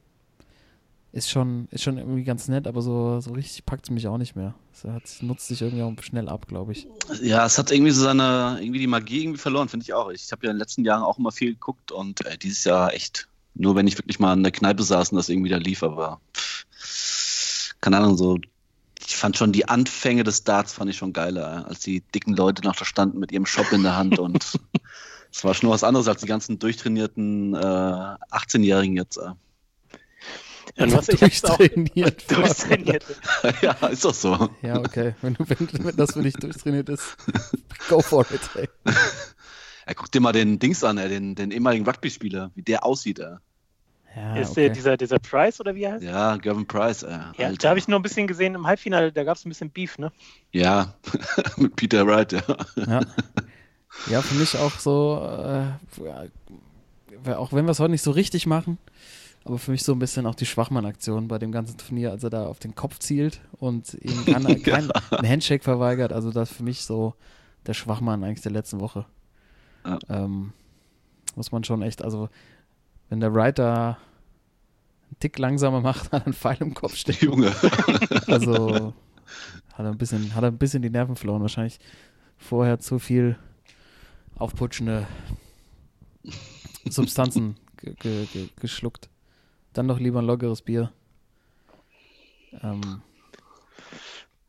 Ist 1.16 1.30
schon, 1.30 1.66
ist 1.70 1.82
schon 1.82 1.96
irgendwie 1.96 2.24
ganz 2.24 2.46
nett, 2.46 2.66
aber 2.66 2.82
so, 2.82 3.20
so 3.20 3.32
richtig 3.32 3.64
packt 3.64 3.86
es 3.86 3.90
mich 3.90 4.06
auch 4.06 4.18
nicht 4.18 4.36
mehr. 4.36 4.54
Es 4.74 4.84
hat, 4.84 5.02
nutzt 5.22 5.48
sich 5.48 5.62
irgendwie 5.62 5.82
auch 5.82 6.02
schnell 6.02 6.28
ab, 6.28 6.46
glaube 6.46 6.72
ich. 6.72 6.86
Ja, 7.22 7.46
es 7.46 7.56
hat 7.56 7.70
irgendwie 7.70 7.92
so 7.92 8.02
seine, 8.02 8.58
irgendwie 8.60 8.80
die 8.80 8.86
Magie 8.86 9.22
irgendwie 9.22 9.38
verloren, 9.38 9.70
finde 9.70 9.84
ich 9.84 9.94
auch. 9.94 10.10
Ich 10.10 10.30
habe 10.30 10.44
ja 10.44 10.50
in 10.50 10.56
den 10.56 10.60
letzten 10.60 10.84
Jahren 10.84 11.02
auch 11.02 11.18
immer 11.18 11.32
viel 11.32 11.54
geguckt 11.54 11.90
und 11.90 12.26
äh, 12.26 12.36
dieses 12.36 12.64
Jahr 12.64 12.92
echt, 12.92 13.28
nur 13.54 13.74
wenn 13.76 13.86
ich 13.86 13.96
wirklich 13.96 14.18
mal 14.18 14.34
in 14.34 14.42
der 14.42 14.52
Kneipe 14.52 14.82
saß 14.82 15.10
und 15.12 15.16
das 15.16 15.30
irgendwie 15.30 15.48
da 15.48 15.56
lief, 15.56 15.82
aber 15.82 16.20
pff, 16.34 17.74
keine 17.80 17.96
Ahnung, 17.96 18.18
so 18.18 18.36
ich 19.06 19.16
fand 19.16 19.38
schon 19.38 19.52
die 19.52 19.66
Anfänge 19.70 20.22
des 20.22 20.44
Darts 20.44 20.74
fand 20.74 20.90
ich 20.90 20.98
schon 20.98 21.14
geiler, 21.14 21.64
als 21.66 21.80
die 21.80 22.02
dicken 22.14 22.34
Leute 22.34 22.62
noch 22.62 22.76
da 22.76 22.84
standen 22.84 23.20
mit 23.20 23.32
ihrem 23.32 23.46
Shop 23.46 23.72
in 23.72 23.84
der 23.84 23.96
Hand 23.96 24.18
und 24.18 24.60
es 25.32 25.44
war 25.44 25.54
schon 25.54 25.70
was 25.70 25.82
anderes 25.82 26.08
als 26.08 26.20
die 26.20 26.26
ganzen 26.26 26.58
durchtrainierten 26.58 27.54
äh, 27.54 27.56
18-Jährigen 27.56 28.98
jetzt. 28.98 29.16
Äh. 29.16 29.30
Und 30.78 30.92
was 30.92 31.08
ich 31.08 31.20
durchtrainiert. 31.20 32.24
Auch, 32.30 32.36
durchtrainiert. 32.36 33.04
ja, 33.62 33.72
ist 33.88 34.04
doch 34.04 34.14
so. 34.14 34.50
Ja, 34.62 34.78
okay. 34.78 35.14
Wenn, 35.22 35.34
du, 35.34 35.48
wenn, 35.48 35.84
wenn 35.84 35.96
das 35.96 36.12
für 36.12 36.22
dich 36.22 36.34
durchtrainiert 36.34 36.88
ist, 36.88 37.16
go 37.88 38.00
for 38.00 38.26
it, 38.30 38.40
ey. 38.54 38.68
Ja, 39.86 39.94
guck 39.94 40.10
dir 40.12 40.20
mal 40.20 40.32
den 40.32 40.58
Dings 40.58 40.84
an, 40.84 40.98
ey, 40.98 41.08
den, 41.08 41.34
den 41.34 41.50
ehemaligen 41.50 41.86
Rugby-Spieler, 41.86 42.50
wie 42.54 42.62
der 42.62 42.84
aussieht, 42.84 43.20
ey. 43.20 43.36
Ja, 44.14 44.36
ist 44.36 44.52
okay. 44.52 44.62
der, 44.62 44.70
dieser, 44.70 44.96
dieser 44.96 45.18
Price 45.18 45.60
oder 45.60 45.74
wie 45.74 45.82
er 45.82 45.92
heißt? 45.92 46.04
Ja, 46.04 46.36
Gavin 46.38 46.66
Price. 46.66 47.02
Äh, 47.02 47.18
ja, 47.36 47.52
da 47.52 47.68
habe 47.68 47.78
ich 47.78 47.86
noch 47.86 47.98
ein 47.98 48.02
bisschen 48.02 48.26
gesehen 48.26 48.54
im 48.54 48.66
Halbfinale, 48.66 49.12
da 49.12 49.24
gab 49.24 49.36
es 49.36 49.44
ein 49.44 49.50
bisschen 49.50 49.70
Beef, 49.70 49.98
ne? 49.98 50.10
Ja, 50.52 50.94
mit 51.56 51.76
Peter 51.76 52.06
Wright, 52.06 52.32
ja. 52.32 52.42
ja. 52.76 53.00
Ja, 54.10 54.22
für 54.22 54.34
mich 54.34 54.56
auch 54.56 54.78
so, 54.78 55.20
äh, 55.22 55.64
auch 57.32 57.52
wenn 57.52 57.64
wir 57.64 57.72
es 57.72 57.80
heute 57.80 57.90
nicht 57.90 58.02
so 58.02 58.10
richtig 58.10 58.46
machen, 58.46 58.78
aber 59.46 59.58
für 59.58 59.70
mich 59.70 59.84
so 59.84 59.92
ein 59.92 60.00
bisschen 60.00 60.26
auch 60.26 60.34
die 60.34 60.44
Schwachmann-Aktion 60.44 61.28
bei 61.28 61.38
dem 61.38 61.52
ganzen 61.52 61.78
Turnier, 61.78 62.10
als 62.10 62.24
er 62.24 62.30
da 62.30 62.46
auf 62.48 62.58
den 62.58 62.74
Kopf 62.74 62.98
zielt 62.98 63.40
und 63.52 63.94
ihm 63.94 64.24
kein, 64.26 64.62
kein 64.62 64.88
ja. 64.88 65.18
ein 65.18 65.28
Handshake 65.28 65.62
verweigert. 65.62 66.12
Also 66.12 66.32
das 66.32 66.52
für 66.52 66.64
mich 66.64 66.84
so 66.84 67.14
der 67.64 67.74
Schwachmann 67.74 68.24
eigentlich 68.24 68.40
der 68.40 68.50
letzten 68.50 68.80
Woche. 68.80 69.06
Ja. 69.84 70.00
Ähm, 70.08 70.52
muss 71.36 71.52
man 71.52 71.62
schon 71.62 71.82
echt, 71.82 72.02
also 72.02 72.28
wenn 73.08 73.20
der 73.20 73.32
Writer 73.34 73.98
einen 75.04 75.20
Tick 75.20 75.38
langsamer 75.38 75.80
macht, 75.80 76.06
hat 76.12 76.22
er 76.22 76.26
einen 76.26 76.34
Pfeil 76.34 76.56
im 76.58 76.74
Kopf 76.74 76.96
stehen. 76.96 77.16
Junge. 77.20 77.54
also 78.26 78.94
hat 79.74 79.86
er 79.86 79.92
ein 79.92 79.98
bisschen, 79.98 80.34
hat 80.34 80.42
er 80.42 80.50
ein 80.50 80.58
bisschen 80.58 80.82
die 80.82 80.90
Nerven 80.90 81.14
verloren. 81.14 81.42
Wahrscheinlich 81.42 81.78
vorher 82.36 82.80
zu 82.80 82.98
viel 82.98 83.38
aufputschende 84.34 85.06
Substanzen 86.90 87.56
ge 87.76 87.94
ge 88.26 88.48
geschluckt. 88.60 89.08
Dann 89.76 89.88
doch 89.88 90.00
lieber 90.00 90.20
ein 90.20 90.26
lockeres 90.26 90.62
Bier. 90.62 90.90
Ähm. 92.62 93.02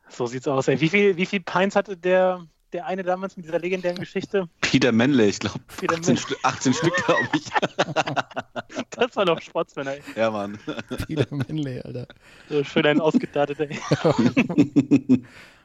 So 0.09 0.25
sieht's 0.25 0.47
aus. 0.47 0.67
Ey. 0.69 0.79
Wie 0.79 0.87
viel, 0.89 1.17
wie 1.17 1.25
viel 1.25 1.41
Pints 1.41 1.75
hatte 1.75 1.97
der 1.97 2.47
der 2.73 2.85
eine 2.85 3.03
damals 3.03 3.37
mit 3.37 3.45
dieser 3.45 3.59
legendären 3.59 3.97
Geschichte? 3.97 4.49
Peter 4.61 4.91
Menle, 4.91 5.25
ich 5.25 5.39
glaube. 5.39 5.59
18, 5.87 6.17
Stü 6.17 6.35
18 6.43 6.73
Stück, 6.73 6.95
glaube 7.05 7.27
ich. 7.33 7.45
das 8.91 9.15
war 9.15 9.25
doch 9.25 9.41
Sportsmänner. 9.41 9.91
Ey. 9.91 10.01
Ja, 10.15 10.31
Mann. 10.31 10.59
Peter 11.07 11.33
Menle, 11.33 11.83
Alter. 11.85 12.07
So 12.49 12.63
schön 12.63 12.85
ein 12.85 12.99
ausgedartet, 12.99 13.59
ey. 13.59 13.79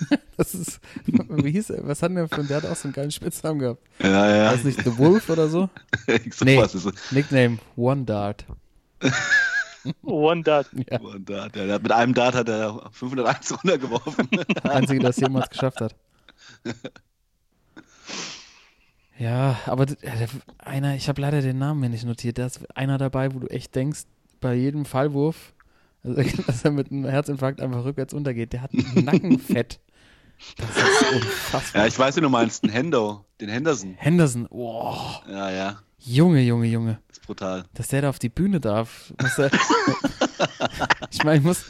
das 0.36 0.54
ist, 0.54 0.80
wie 1.04 1.50
hieß 1.50 1.70
er? 1.70 1.86
Was 1.86 2.02
hat 2.02 2.14
der 2.14 2.28
von 2.28 2.46
der 2.46 2.58
hat 2.58 2.66
auch 2.66 2.76
so 2.76 2.84
einen 2.84 2.92
geilen 2.92 3.10
Spitznamen 3.10 3.58
gehabt? 3.58 3.82
Ja, 4.00 4.36
ja. 4.36 4.50
Ist 4.52 4.64
nicht 4.64 4.82
The 4.82 4.98
Wolf 4.98 5.28
oder 5.28 5.48
so? 5.48 5.68
so 6.30 6.44
nee, 6.44 6.62
Nickname 7.10 7.58
One 7.76 8.04
Dart. 8.04 8.44
One 10.02 10.42
Dart. 10.42 10.68
Ja. 10.90 11.00
One 11.00 11.20
Dart. 11.20 11.56
Ja, 11.56 11.78
mit 11.78 11.92
einem 11.92 12.14
Dart 12.14 12.34
hat 12.34 12.48
er 12.48 12.88
501 12.92 13.52
runtergeworfen. 13.52 14.28
Der 14.64 14.72
Einzige, 14.72 15.00
der 15.00 15.10
es 15.10 15.16
jemals 15.16 15.48
geschafft 15.48 15.80
hat. 15.80 15.94
Ja, 19.18 19.58
aber 19.66 19.86
einer, 20.58 20.94
ich 20.94 21.08
habe 21.08 21.20
leider 21.20 21.40
den 21.40 21.58
Namen 21.58 21.80
mir 21.80 21.88
nicht 21.88 22.04
notiert. 22.04 22.38
Da 22.38 22.46
ist 22.46 22.76
einer 22.76 22.98
dabei, 22.98 23.32
wo 23.34 23.38
du 23.38 23.46
echt 23.46 23.74
denkst, 23.74 24.02
bei 24.40 24.54
jedem 24.54 24.84
Fallwurf, 24.84 25.54
dass 26.46 26.64
er 26.64 26.70
mit 26.70 26.90
einem 26.90 27.04
Herzinfarkt 27.04 27.60
einfach 27.60 27.84
rückwärts 27.84 28.14
untergeht. 28.14 28.52
Der 28.52 28.62
hat 28.62 28.72
ein 28.72 28.86
Nackenfett. 29.04 29.80
Das 30.56 30.68
ist 30.68 31.12
unfassbar. 31.14 31.82
Ja, 31.82 31.88
ich 31.88 31.98
weiß, 31.98 32.16
wie 32.16 32.20
du 32.20 32.28
meinst, 32.28 32.62
den 32.62 32.70
Hendo, 32.70 33.24
den 33.40 33.48
Henderson. 33.48 33.94
Henderson, 33.96 34.46
wow. 34.50 35.22
Ja, 35.28 35.50
ja. 35.50 35.78
Junge, 35.98 36.42
Junge, 36.42 36.66
Junge. 36.66 37.00
Das 37.08 37.18
ist 37.18 37.26
brutal. 37.26 37.64
Dass 37.74 37.88
der 37.88 38.02
da 38.02 38.10
auf 38.10 38.18
die 38.18 38.28
Bühne 38.28 38.60
darf. 38.60 39.12
Er, 39.38 39.50
ich 41.10 41.24
meine, 41.24 41.38
ich 41.38 41.42
muss, 41.42 41.64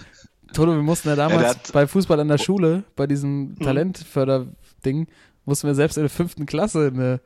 Toto, 0.53 0.75
wir 0.75 0.83
mussten 0.83 1.09
ja 1.09 1.17
damals 1.17 1.43
ja, 1.43 1.49
hat, 1.51 1.73
bei 1.73 1.87
Fußball 1.87 2.21
an 2.21 2.29
der 2.29 2.39
Schule, 2.39 2.85
bei 2.97 3.07
diesem 3.07 3.51
mhm. 3.51 3.61
Talentförderding, 3.61 5.07
mussten 5.47 5.69
wir 5.69 5.75
selbst 5.75 5.97
in 5.97 6.03
der 6.03 6.11
fünften 6.11 6.45
Klasse 6.45 6.91
eine, 6.93 7.21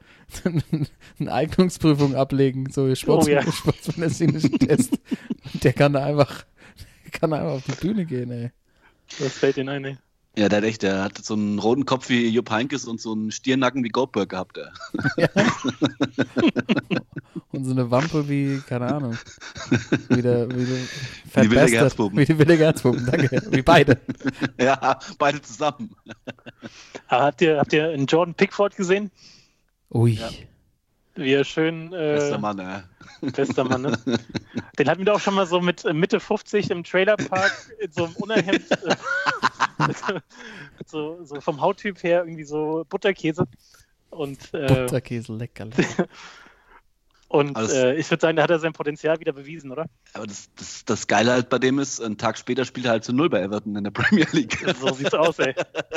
eine 1.18 1.32
Eignungsprüfung 1.32 2.14
ablegen, 2.14 2.70
so 2.70 2.94
Sports, 2.94 3.26
oh, 3.26 3.30
ja. 3.30 3.50
sportsmedizinischen 3.50 4.58
Test. 4.58 5.00
Und 5.52 5.64
der 5.64 5.72
kann 5.72 5.94
da 5.94 6.04
einfach, 6.04 6.44
kann 7.12 7.32
einfach 7.32 7.52
auf 7.52 7.64
die 7.64 7.86
Bühne 7.86 8.04
gehen, 8.04 8.30
ey. 8.30 8.50
Das 9.18 9.32
fällt 9.38 9.56
Ihnen 9.56 9.68
ein, 9.68 9.84
ey. 9.84 9.96
Ja, 10.38 10.48
der 10.48 10.58
hat 10.58 10.64
echt, 10.64 10.82
der 10.84 11.02
hat 11.02 11.18
so 11.18 11.34
einen 11.34 11.58
roten 11.58 11.84
Kopf 11.86 12.08
wie 12.08 12.28
Jupp 12.28 12.50
Heynckes 12.50 12.84
und 12.86 13.00
so 13.00 13.12
einen 13.12 13.32
Stirnacken 13.32 13.82
wie 13.82 13.88
Goldberg 13.88 14.28
gehabt, 14.28 14.56
der. 14.56 14.72
Ja. 15.16 15.28
und 17.50 17.64
so 17.64 17.72
eine 17.72 17.90
Wampe 17.90 18.28
wie, 18.28 18.60
keine 18.60 18.94
Ahnung, 18.94 19.18
wie 20.08 20.22
der, 20.22 20.48
wie 20.48 20.66
der 20.66 20.78
Fat 21.28 21.44
die 21.44 21.50
willige. 21.50 21.80
Wie 22.16 22.24
die 22.24 22.38
willige 22.38 22.64
Herzpuppen, 22.64 23.06
danke. 23.06 23.42
Wie 23.50 23.62
beide. 23.62 23.98
ja, 24.60 25.00
beide 25.18 25.42
zusammen. 25.42 25.96
Ah, 27.08 27.24
habt 27.24 27.42
ihr, 27.42 27.58
habt 27.58 27.72
ihr 27.72 27.88
einen 27.88 28.06
Jordan 28.06 28.34
Pickford 28.34 28.76
gesehen? 28.76 29.10
Ui. 29.90 30.12
Ja. 30.12 30.30
Wie 31.20 31.34
er 31.34 31.44
schön. 31.44 31.92
Äh, 31.92 32.14
Bester 32.14 32.38
Mann, 32.38 32.58
ja. 32.58 32.82
Bester 33.20 33.64
Mann, 33.64 33.82
ne? 33.82 33.98
Den 34.78 34.88
hatten 34.88 35.04
wir 35.04 35.14
auch 35.14 35.20
schon 35.20 35.34
mal 35.34 35.46
so 35.46 35.60
mit 35.60 35.84
äh, 35.84 35.92
Mitte 35.92 36.18
50 36.18 36.70
im 36.70 36.82
Trailerpark 36.82 37.52
in 37.78 37.92
so 37.92 38.04
einem 38.04 38.16
Unerhemd. 38.16 38.70
Äh, 38.70 38.96
so, 40.86 41.22
so, 41.24 41.40
vom 41.40 41.60
Hauttyp 41.60 42.02
her 42.02 42.24
irgendwie 42.24 42.44
so 42.44 42.86
Butterkäse. 42.88 43.46
Und, 44.08 44.52
äh, 44.54 44.66
Butterkäse, 44.66 45.34
lecker. 45.34 45.66
lecker. 45.66 46.06
Und 47.28 47.54
also 47.54 47.76
äh, 47.76 47.96
ich 47.96 48.10
würde 48.10 48.22
sagen, 48.22 48.36
da 48.36 48.42
hat 48.42 48.50
er 48.50 48.58
sein 48.58 48.72
Potenzial 48.72 49.20
wieder 49.20 49.32
bewiesen, 49.32 49.70
oder? 49.70 49.86
Aber 50.14 50.26
das, 50.26 50.48
das, 50.56 50.84
das 50.86 51.06
Geile 51.06 51.32
halt 51.32 51.48
bei 51.50 51.58
dem 51.58 51.78
ist, 51.78 52.00
einen 52.00 52.18
Tag 52.18 52.38
später 52.38 52.64
spielt 52.64 52.86
er 52.86 52.92
halt 52.92 53.04
zu 53.04 53.12
Null 53.12 53.28
bei 53.28 53.40
Everton 53.40 53.76
in 53.76 53.84
der 53.84 53.92
Premier 53.92 54.26
League. 54.32 54.58
So 54.80 54.92
sieht's 54.94 55.14
aus, 55.14 55.38
ey. 55.38 55.54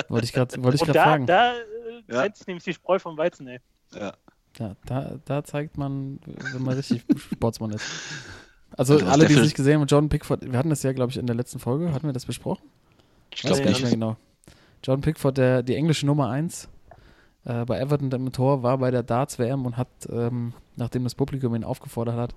Wollte 0.10 0.26
ich 0.26 0.34
gerade 0.34 0.62
wollt 0.62 0.80
da, 0.90 0.94
fragen. 0.94 1.26
Da 1.26 1.54
äh, 1.54 1.64
ja. 2.08 2.36
sich 2.36 2.46
nämlich 2.46 2.66
die 2.66 2.74
Spreu 2.74 3.00
vom 3.00 3.18
Weizen, 3.18 3.48
ey. 3.48 3.60
Ja. 3.96 4.14
Ja, 4.60 4.76
da, 4.86 5.20
da 5.26 5.44
zeigt 5.44 5.78
man, 5.78 6.20
wenn 6.54 6.64
man 6.64 6.76
richtig 6.76 7.04
Sportsmann 7.34 7.72
ist. 7.72 7.86
Also 8.78 8.98
alle, 8.98 9.28
die 9.28 9.34
es 9.34 9.42
nicht 9.42 9.56
gesehen 9.56 9.80
haben, 9.80 9.88
Jordan 9.88 10.10
Pickford, 10.10 10.52
wir 10.52 10.58
hatten 10.58 10.70
das 10.70 10.84
ja, 10.84 10.94
glaube 10.94 11.12
ich, 11.12 11.18
in 11.18 11.28
der 11.28 11.36
letzten 11.36 11.60
Folge, 11.60 11.94
hatten 11.94 12.08
wir 12.08 12.14
das 12.14 12.26
besprochen? 12.26 12.64
Ich 13.34 13.42
glaube 13.42 13.64
nicht 13.66 13.82
mehr 13.82 13.92
genau. 13.92 14.18
John 14.84 15.02
Pickford, 15.02 15.38
der, 15.38 15.64
die 15.64 15.76
englische 15.76 16.06
Nummer 16.06 16.30
1 16.30 16.68
äh, 17.46 17.66
bei 17.66 17.80
Everton 17.80 18.12
im 18.12 18.32
Tor, 18.32 18.64
war 18.64 18.78
bei 18.78 18.92
der 18.92 19.04
Darts-WM 19.04 19.66
und 19.66 19.78
hat, 19.78 19.88
ähm, 20.10 20.54
nachdem 20.76 21.04
das 21.04 21.16
Publikum 21.16 21.56
ihn 21.56 21.64
aufgefordert 21.64 22.16
hat, 22.16 22.36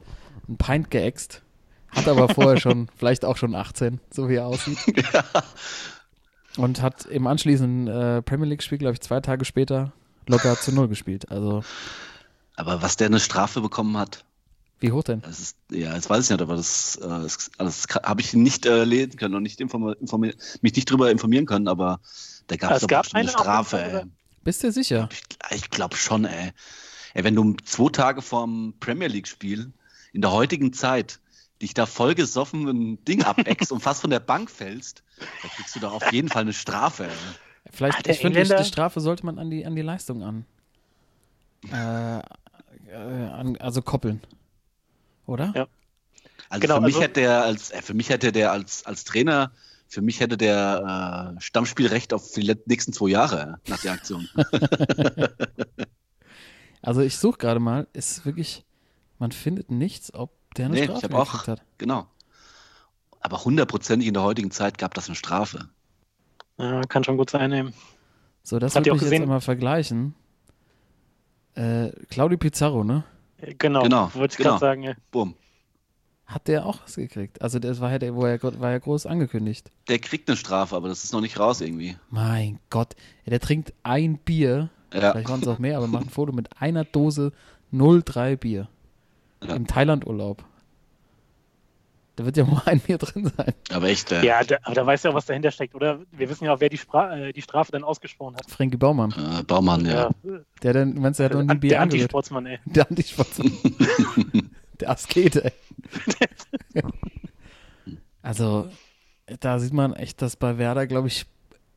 ein 0.48 0.57
Pint 0.57 0.90
geäxt. 0.90 1.42
Hat 1.88 2.09
aber 2.09 2.29
vorher 2.29 2.59
schon, 2.59 2.88
vielleicht 2.96 3.24
auch 3.24 3.37
schon 3.37 3.55
18, 3.55 4.00
so 4.11 4.29
wie 4.29 4.37
er 4.37 4.46
aussieht. 4.46 4.79
Ja. 5.12 5.24
Und 6.57 6.81
hat 6.81 7.05
im 7.05 7.26
anschließenden 7.26 7.87
äh, 7.87 8.22
Premier 8.22 8.46
League-Spiel, 8.46 8.79
glaube 8.79 8.94
ich, 8.94 9.02
zwei 9.02 9.20
Tage 9.20 9.44
später 9.44 9.92
locker 10.27 10.59
zu 10.61 10.73
Null 10.73 10.89
gespielt. 10.89 11.31
Also, 11.31 11.62
Aber 12.57 12.83
was 12.83 12.97
der 12.97 13.07
eine 13.07 13.21
Strafe 13.21 13.61
bekommen 13.61 13.97
hat, 13.97 14.25
wie 14.79 14.93
hoch 14.93 15.05
denn? 15.05 15.23
das 15.23 15.41
ist, 15.41 15.57
ja, 15.71 15.95
das 15.95 16.11
weiß 16.11 16.25
ich 16.25 16.31
nicht, 16.31 16.43
aber 16.43 16.57
das, 16.57 16.97
äh, 16.97 17.09
das, 17.09 17.51
das 17.57 17.87
habe 18.03 18.21
ich 18.21 18.35
nicht 18.35 18.67
äh, 18.67 18.85
lesen 18.85 19.17
können 19.17 19.35
und 19.35 19.43
nicht 19.43 19.59
mich 19.61 20.77
nicht 20.77 20.91
drüber 20.91 21.11
informieren 21.11 21.47
können, 21.47 21.67
aber 21.67 22.01
da 22.47 22.57
gab 22.57 22.73
es 22.73 22.87
gab 22.87 23.03
bestimmt 23.03 23.21
eine 23.21 23.31
Strafe, 23.31 23.83
ey. 23.83 24.03
Bist 24.45 24.62
du 24.62 24.71
sicher? 24.71 25.09
Ich, 25.11 25.23
ich 25.57 25.71
glaube 25.71 25.97
schon, 25.97 26.27
ey. 26.27 26.53
ey. 27.15 27.25
Wenn 27.25 27.35
du 27.35 27.57
zwei 27.65 27.89
Tage 27.91 28.21
vorm 28.21 28.75
Premier 28.79 29.09
League-Spiel 29.09 29.73
in 30.12 30.21
der 30.21 30.31
heutigen 30.31 30.73
Zeit 30.73 31.21
dich 31.62 31.73
da 31.73 31.87
voll 31.87 32.15
gesoffen 32.15 32.69
ein 32.69 33.05
Ding 33.07 33.23
abeckst 33.25 33.73
und 33.73 33.81
fast 33.81 34.03
von 34.03 34.11
der 34.11 34.21
Bank 34.21 34.51
fällst, 34.51 35.03
da 35.43 35.49
kriegst 35.49 35.75
du 35.75 35.81
doch 35.81 35.95
auf 35.95 36.12
jeden 36.12 36.29
Fall 36.29 36.43
eine 36.43 36.53
Strafe. 36.53 37.05
Ey. 37.05 37.11
Vielleicht, 37.70 38.07
der 38.07 38.14
ich 38.14 38.20
finde, 38.20 38.42
die, 38.44 38.64
Strafe 38.64 39.00
sollte 39.00 39.24
man 39.26 39.38
an 39.38 39.50
die, 39.50 39.66
an 39.66 39.74
die 39.76 39.83
Leistung 39.83 40.22
an. 40.22 40.44
Äh, 41.72 42.18
äh, 42.18 42.94
an 42.94 43.57
also 43.59 43.83
koppeln. 43.83 44.20
Oder? 45.26 45.52
Ja. 45.55 45.66
Also 46.48 46.61
Genau, 46.61 46.76
für 46.76 46.81
mich 46.83 46.94
also- 46.94 47.02
hätte 47.05 47.20
der 47.20 47.42
als 47.42 47.70
äh, 47.72 47.83
für 47.83 47.94
mich 47.94 48.09
hätte 48.09 48.31
der 48.33 48.52
als 48.52 48.87
als 48.87 49.05
Trainer 49.05 49.50
für 49.88 50.00
mich 50.02 50.20
hätte 50.20 50.37
der 50.37 51.35
äh, 51.37 51.40
Stammspielrecht 51.40 52.12
auf 52.12 52.33
die 52.33 52.57
nächsten 52.66 52.92
zwei 52.92 53.09
Jahre 53.09 53.61
nach 53.68 53.81
der 53.81 53.92
Aktion. 53.92 54.29
Also 56.83 57.00
ich 57.00 57.16
suche 57.16 57.38
gerade 57.38 57.59
mal, 57.59 57.88
ist 57.94 58.24
wirklich, 58.26 58.64
man 59.18 59.33
findet 59.33 59.70
nichts, 59.72 60.14
ob 60.14 60.31
der 60.55 60.66
eine 60.66 60.74
Nee, 60.74 60.81
ich 60.85 60.87
Strafe 60.90 61.05
hab 61.07 61.14
auch- 61.14 61.46
hat. 61.48 61.62
genau. 61.79 62.07
Aber 63.20 63.44
hundertprozentig 63.44 64.07
in 64.07 64.14
der 64.14 64.22
heutigen 64.22 64.52
Zeit 64.52 64.79
gab 64.79 64.94
das 64.94 65.07
eine 65.09 65.16
Strafe. 65.16 65.68
Ja, 66.59 66.81
kann 66.83 67.05
schon 67.05 67.16
gut 67.16 67.31
sein. 67.31 67.53
Ey. 67.53 67.64
So, 68.42 68.59
das 68.59 68.75
Habt 68.77 68.87
würde 68.87 68.99
ihr 68.99 69.03
ich 69.07 69.11
jetzt 69.11 69.23
immer 69.23 69.40
vergleichen. 69.40 70.14
Äh, 71.55 71.90
Claudio 72.11 72.38
Pizarro, 72.38 72.85
ne? 72.85 73.05
Genau, 73.59 73.83
Genau, 73.83 74.11
wollte 74.14 74.33
ich 74.33 74.37
genau. 74.38 74.51
gerade 74.51 74.61
sagen. 74.61 74.83
ey. 74.85 74.95
Bumm. 75.11 75.35
Hat 76.27 76.49
der 76.49 76.66
auch 76.66 76.81
was 76.83 76.97
gekriegt? 76.97 77.40
Also 77.40 77.59
das 77.59 77.81
war 77.81 77.92
ja, 77.92 77.99
der, 77.99 78.14
wo 78.16 78.25
er, 78.27 78.42
war 78.42 78.73
ja 78.73 78.79
groß 78.79 79.07
angekündigt. 79.07 79.71
Der 79.88 79.99
kriegt 80.01 80.29
eine 80.29 80.37
Strafe, 80.37 80.75
aber 80.75 80.88
das 80.88 81.05
ist 81.05 81.12
noch 81.12 81.21
nicht 81.21 81.38
raus 81.38 81.61
irgendwie. 81.61 81.97
Mein 82.11 82.59
Gott, 82.69 82.95
ja, 83.25 83.31
der 83.31 83.40
trinkt 83.40 83.73
ein 83.85 84.19
Bier, 84.19 84.71
Ja. 84.92 85.12
vielleicht 85.12 85.29
waren 85.29 85.40
es 85.42 85.47
auch 85.49 85.59
mehr, 85.61 85.77
aber 85.77 85.87
macht 85.87 86.07
ein 86.07 86.11
Foto 86.11 86.33
mit 86.33 86.61
einer 86.61 86.85
Dose 86.85 87.33
03 87.71 88.37
Bier 88.37 88.69
Ja. 89.45 89.55
im 89.55 89.66
Thailand-Urlaub. 89.69 90.45
Da 92.16 92.24
wird 92.24 92.37
ja 92.38 92.44
nur 92.44 92.66
ein 92.66 92.81
Bier 92.81 92.96
drin 92.98 93.31
sein. 93.37 93.52
Aber 93.70 93.88
echt, 93.88 94.11
äh, 94.11 94.24
Ja, 94.24 94.42
da, 94.42 94.57
aber 94.62 94.74
da 94.74 94.87
weißt 94.87 95.05
du 95.05 95.09
ja, 95.11 95.14
was 95.14 95.26
dahinter 95.26 95.50
steckt, 95.50 95.74
oder? 95.74 96.00
Wir 96.12 96.29
wissen 96.31 96.44
ja 96.46 96.55
auch, 96.55 96.61
wer 96.61 96.70
die, 96.70 96.79
Spra 96.79 97.14
äh, 97.16 97.33
die 97.33 97.42
Strafe 97.42 97.72
dann 97.72 97.85
ausgesprochen 97.85 98.37
hat. 98.37 98.50
Frankie 98.50 98.79
Baumann, 98.79 99.12
äh, 99.12 99.42
Baumann, 99.42 99.85
ja. 99.85 100.11
der 100.62 100.72
dann, 100.72 100.94
meinst 100.94 101.20
du, 101.20 101.29
der 101.29 101.31
hat 101.31 101.37
noch 101.37 101.42
nie 101.44 101.50
An- 101.50 101.61
Bier 101.61 101.70
der. 101.70 101.81
Antisportsmann, 101.83 102.46
ey. 102.46 102.59
Der 102.64 102.88
Antisportsmann. 102.88 103.52
der 104.81 104.90
Askete, 104.90 105.44
ey. 105.44 105.52
Also, 108.22 108.68
da 109.38 109.59
sieht 109.61 109.72
man 109.72 109.92
echt, 109.94 110.20
dass 110.20 110.35
bei 110.37 110.59
Werder, 110.59 110.87
glaube 110.88 111.07
ich, 111.07 111.26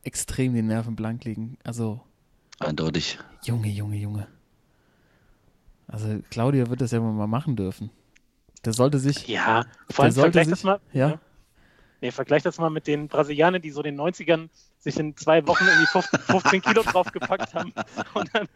extrem 0.02 0.52
die 0.54 0.62
Nerven 0.62 0.96
blank 0.96 1.24
liegen. 1.24 1.58
Also, 1.62 2.00
Eindeutig. 2.58 3.18
Junge, 3.44 3.68
Junge, 3.68 3.96
Junge. 3.96 4.26
Also, 5.86 6.20
Claudia 6.30 6.68
wird 6.68 6.80
das 6.80 6.90
ja 6.90 6.98
mal 7.00 7.26
machen 7.28 7.54
dürfen. 7.54 7.90
Der 8.64 8.72
sollte 8.72 8.98
sich. 8.98 9.26
Ja, 9.28 9.64
vor 9.90 10.04
allem 10.04 10.14
vergleich 10.14 10.46
sich- 10.46 10.52
das 10.52 10.64
mal. 10.64 10.80
ja. 10.92 11.18
Nee, 12.02 12.12
vergleich 12.12 12.42
das 12.42 12.56
mal 12.56 12.70
mit 12.70 12.86
den 12.86 13.08
Brasilianern, 13.08 13.60
die 13.60 13.70
so 13.70 13.82
in 13.82 13.94
den 13.94 14.00
90ern 14.00 14.48
sich 14.78 14.98
in 14.98 15.14
zwei 15.18 15.46
Wochen 15.46 15.64
irgendwie 15.66 15.86
15, 15.86 16.18
15 16.20 16.62
Kilo 16.62 16.82
draufgepackt 16.82 17.52
haben 17.54 17.74
und 18.14 18.30
dann 18.34 18.48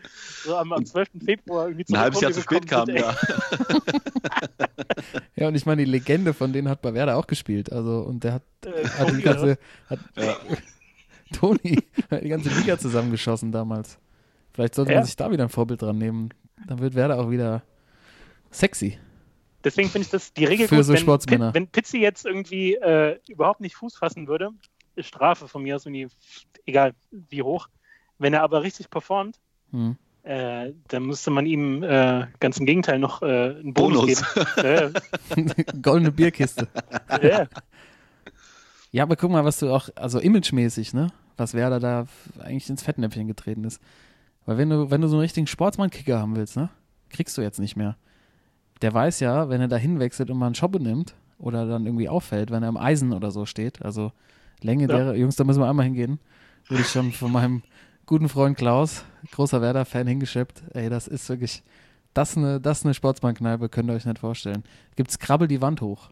so 0.44 0.56
am, 0.56 0.72
am 0.72 0.86
12. 0.86 1.08
Februar 1.22 1.68
irgendwie 1.68 1.92
Ein 1.94 2.00
halbes 2.00 2.22
Jahr 2.22 2.32
zu 2.32 2.40
spät 2.40 2.66
gekommen 2.66 2.86
kam, 2.86 2.96
sind, 2.96 3.00
ja. 3.00 3.14
Ja, 5.36 5.48
und 5.48 5.54
ich 5.56 5.66
meine, 5.66 5.84
die 5.84 5.90
Legende 5.90 6.32
von 6.32 6.54
denen 6.54 6.68
hat 6.70 6.80
bei 6.80 6.94
Werder 6.94 7.16
auch 7.18 7.26
gespielt. 7.26 7.70
Also, 7.70 8.00
und 8.00 8.24
der 8.24 8.34
hat, 8.34 8.42
Äh, 8.64 8.88
hat 8.88 9.10
die 9.10 9.20
ganze. 9.22 9.58
Hat, 9.90 9.98
Ja. 10.16 10.36
Toni 11.32 11.82
hat 12.10 12.22
die 12.22 12.28
ganze 12.28 12.48
Liga 12.50 12.78
zusammengeschossen 12.78 13.50
damals. 13.52 13.98
Vielleicht 14.52 14.74
sollte 14.74 14.92
Ja. 14.92 14.98
man 14.98 15.06
sich 15.06 15.16
da 15.16 15.30
wieder 15.30 15.42
ein 15.42 15.48
Vorbild 15.50 15.82
dran 15.82 15.98
nehmen. 15.98 16.30
Dann 16.66 16.78
wird 16.78 16.94
Werder 16.94 17.18
auch 17.18 17.30
wieder 17.30 17.62
sexy. 18.50 18.98
Deswegen 19.64 19.88
finde 19.88 20.04
ich 20.04 20.10
das 20.10 20.32
die 20.34 20.44
Regel 20.44 20.68
Für 20.68 20.76
gut, 20.76 20.84
so 20.84 20.92
wenn, 20.92 21.00
Sportsmänner. 21.00 21.50
Pi- 21.50 21.54
wenn 21.54 21.66
Pizzi 21.68 21.98
jetzt 21.98 22.26
irgendwie 22.26 22.74
äh, 22.74 23.18
überhaupt 23.28 23.60
nicht 23.60 23.74
Fuß 23.76 23.96
fassen 23.96 24.28
würde, 24.28 24.50
ist 24.94 25.08
Strafe 25.08 25.48
von 25.48 25.62
mir 25.62 25.76
aus 25.76 25.86
irgendwie, 25.86 26.08
egal 26.66 26.92
wie 27.10 27.42
hoch. 27.42 27.68
Wenn 28.18 28.34
er 28.34 28.42
aber 28.42 28.62
richtig 28.62 28.90
performt, 28.90 29.40
Hm. 29.72 29.96
äh, 30.22 30.72
dann 30.88 31.04
müsste 31.06 31.30
man 31.30 31.46
ihm 31.46 31.82
äh, 31.82 32.26
ganz 32.40 32.58
im 32.58 32.66
Gegenteil 32.66 32.98
noch 32.98 33.22
äh, 33.22 33.26
einen 33.56 33.74
Bonus, 33.74 34.22
Bonus. 34.22 34.54
geben. 35.34 35.54
Goldene 35.82 36.12
Bierkiste. 36.12 36.68
Ja, 37.22 37.48
ja. 38.92 39.02
Aber 39.02 39.16
guck 39.16 39.30
mal, 39.32 39.44
was 39.44 39.58
du 39.58 39.72
auch, 39.74 39.88
also 39.96 40.20
imagemäßig, 40.20 40.94
ne? 40.94 41.08
Was 41.36 41.54
Werder 41.54 41.80
da 41.80 42.06
eigentlich 42.38 42.70
ins 42.70 42.82
Fettnäpfchen 42.84 43.26
getreten 43.26 43.64
ist. 43.64 43.80
Weil 44.46 44.58
wenn 44.58 44.70
du, 44.70 44.90
wenn 44.90 45.00
du 45.00 45.08
so 45.08 45.16
einen 45.16 45.22
richtigen 45.22 45.46
Sportsmann-Kicker 45.48 46.20
haben 46.20 46.36
willst, 46.36 46.56
ne? 46.56 46.68
Kriegst 47.08 47.36
du 47.36 47.42
jetzt 47.42 47.58
nicht 47.58 47.74
mehr. 47.76 47.96
Der 48.84 48.92
weiß 48.92 49.20
ja, 49.20 49.48
wenn 49.48 49.62
er 49.62 49.68
da 49.68 49.76
hinwechselt 49.76 50.28
und 50.30 50.36
mal 50.36 50.44
einen 50.46 50.54
Schoppe 50.54 50.78
nimmt 50.78 51.14
oder 51.38 51.64
dann 51.66 51.86
irgendwie 51.86 52.10
auffällt, 52.10 52.50
wenn 52.50 52.62
er 52.62 52.68
am 52.68 52.76
Eisen 52.76 53.14
oder 53.14 53.30
so 53.30 53.46
steht, 53.46 53.80
also 53.82 54.12
Länge 54.60 54.82
Ja. 54.82 54.88
der, 55.12 55.16
Jungs, 55.16 55.36
da 55.36 55.44
müssen 55.44 55.60
wir 55.60 55.68
einmal 55.70 55.86
hingehen, 55.86 56.18
wurde 56.68 56.82
ich 56.82 56.88
schon 56.88 57.10
von 57.12 57.32
meinem 57.32 57.62
guten 58.04 58.28
Freund 58.28 58.58
Klaus, 58.58 59.06
großer 59.32 59.62
Werder-Fan, 59.62 60.06
hingeschippt. 60.06 60.62
Ey, 60.74 60.90
das 60.90 61.08
ist 61.08 61.26
wirklich, 61.30 61.62
das 62.12 62.32
ist 62.32 62.36
eine, 62.36 62.60
das 62.60 62.80
ist 62.80 62.84
eine 62.84 62.92
Sportsmann-Kneipe, 62.92 63.70
könnt 63.70 63.88
ihr 63.90 63.94
euch 63.94 64.04
nicht 64.04 64.18
vorstellen. 64.18 64.62
Gibt's 64.96 65.18
Krabbel 65.18 65.48
die 65.48 65.62
Wand 65.62 65.80
hoch. 65.80 66.10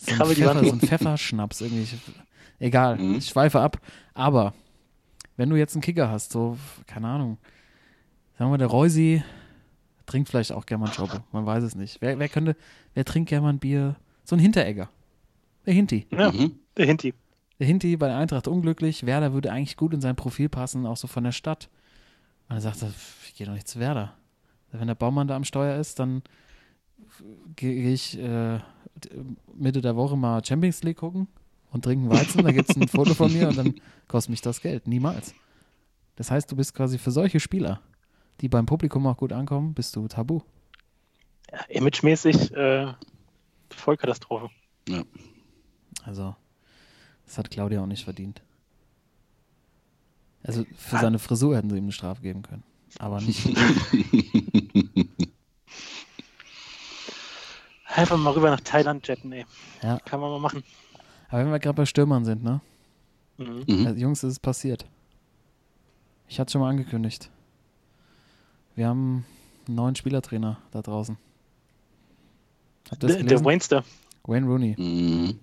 So 0.00 0.12
ein, 0.12 0.16
Krabbel 0.18 0.34
die 0.36 0.42
Pfeffer, 0.42 0.54
Wand 0.56 0.66
so 0.68 0.72
ein 0.74 0.80
Pfefferschnaps 0.80 1.60
irgendwie. 1.60 1.88
Egal, 2.60 2.98
Mhm. 2.98 3.16
ich 3.16 3.26
schweife 3.26 3.60
ab. 3.60 3.78
Aber 4.14 4.54
wenn 5.36 5.50
du 5.50 5.56
jetzt 5.56 5.74
einen 5.74 5.82
Kicker 5.82 6.08
hast, 6.08 6.30
so, 6.30 6.56
keine 6.86 7.08
Ahnung, 7.08 7.38
sagen 8.38 8.52
wir, 8.52 8.58
der 8.58 8.68
Reusi 8.68 9.24
trinkt 10.06 10.28
vielleicht 10.28 10.52
auch 10.52 10.66
gerne 10.66 10.80
mal 10.82 10.86
einen 10.86 10.94
Schoppe, 10.94 11.22
man 11.32 11.46
weiß 11.46 11.62
es 11.64 11.74
nicht. 11.74 12.00
Wer, 12.00 12.18
wer 12.18 12.28
könnte, 12.28 12.56
wer 12.94 13.04
trinkt 13.04 13.28
gerne 13.30 13.42
mal 13.42 13.52
ein 13.52 13.58
Bier? 13.58 13.96
So 14.24 14.36
ein 14.36 14.38
Hinteregger. 14.40 14.88
Der 15.66 15.74
Hinti. 15.74 16.06
ja, 16.10 16.30
Mhm. 16.32 16.52
der 16.76 16.86
Hinti. 16.86 17.14
Der 17.58 17.66
Hinti 17.66 17.96
bei 17.96 18.08
der 18.08 18.16
Eintracht 18.16 18.48
unglücklich. 18.48 19.06
Werder 19.06 19.32
würde 19.32 19.50
eigentlich 19.52 19.76
gut 19.76 19.94
in 19.94 20.00
sein 20.00 20.16
Profil 20.16 20.48
passen, 20.48 20.86
auch 20.86 20.96
so 20.96 21.06
von 21.06 21.24
der 21.24 21.32
Stadt. 21.32 21.68
Und 22.48 22.56
er 22.56 22.60
sagte, 22.60 22.92
ich 23.26 23.34
gehe 23.34 23.46
doch 23.46 23.54
nicht 23.54 23.68
zu 23.68 23.78
Werder. 23.80 24.14
Wenn 24.72 24.88
der 24.88 24.94
Baumann 24.96 25.28
da 25.28 25.36
am 25.36 25.44
Steuer 25.44 25.78
ist, 25.78 25.98
dann 26.00 26.22
gehe 27.56 27.74
geh 27.74 27.92
ich 27.92 28.18
äh, 28.18 28.58
Mitte 29.54 29.80
der 29.80 29.94
Woche 29.96 30.16
mal 30.16 30.44
Champions 30.44 30.82
League 30.82 30.98
gucken 30.98 31.28
und 31.70 31.84
trinken 31.84 32.10
Weizen. 32.10 32.42
Da 32.42 32.50
gibt 32.52 32.70
es 32.70 32.76
ein 32.76 32.88
Foto 32.88 33.14
von 33.14 33.32
mir 33.32 33.48
und 33.48 33.56
dann 33.56 33.74
kostet 34.08 34.30
mich 34.30 34.40
das 34.40 34.60
Geld. 34.60 34.86
Niemals. 34.88 35.34
Das 36.16 36.30
heißt, 36.30 36.50
du 36.50 36.56
bist 36.56 36.74
quasi 36.74 36.98
für 36.98 37.10
solche 37.12 37.40
Spieler, 37.40 37.80
die 38.40 38.48
beim 38.48 38.66
Publikum 38.66 39.06
auch 39.06 39.16
gut 39.16 39.32
ankommen, 39.32 39.74
bist 39.74 39.96
du 39.96 40.08
tabu. 40.08 40.40
Ja, 41.52 41.60
imagemäßig 41.68 42.52
äh, 42.52 42.92
Vollkatastrophe. 43.70 44.50
Also, 46.04 46.34
das 47.26 47.38
hat 47.38 47.50
Claudia 47.50 47.82
auch 47.82 47.86
nicht 47.86 48.04
verdient. 48.04 48.42
Also, 50.42 50.66
für 50.76 50.98
seine 50.98 51.18
Frisur 51.18 51.56
hätten 51.56 51.70
sie 51.70 51.78
ihm 51.78 51.84
eine 51.84 51.92
Strafe 51.92 52.20
geben 52.20 52.42
können. 52.42 52.62
Aber 52.98 53.20
nicht. 53.20 53.46
Einfach 57.86 58.16
mal 58.18 58.32
rüber 58.32 58.50
nach 58.50 58.60
Thailand 58.60 59.06
jetten, 59.06 59.32
ey. 59.32 59.46
Ja. 59.82 59.98
Kann 60.00 60.20
man 60.20 60.30
mal 60.30 60.40
machen. 60.40 60.64
Aber 61.28 61.38
wenn 61.38 61.50
wir 61.50 61.60
gerade 61.60 61.76
bei 61.76 61.86
Stürmern 61.86 62.24
sind, 62.24 62.42
ne? 62.42 62.60
Mhm. 63.38 63.64
Mhm. 63.66 63.86
Also, 63.86 64.00
Jungs, 64.00 64.22
es 64.22 64.32
ist 64.32 64.40
passiert. 64.40 64.84
Ich 66.28 66.38
hatte 66.40 66.52
schon 66.52 66.60
mal 66.60 66.70
angekündigt. 66.70 67.30
Wir 68.74 68.88
haben 68.88 69.24
einen 69.66 69.76
neuen 69.76 69.96
Spielertrainer 69.96 70.58
da 70.70 70.82
draußen. 70.82 71.16
Habt 72.90 73.02
ihr 73.02 73.08
das 73.08 73.08
Der, 73.08 73.16
der 73.18 73.24
gelesen? 73.24 73.44
Wainster. 73.44 73.84
Wayne 74.24 74.46
Rooney. 74.46 74.74
Mhm. 74.78 75.38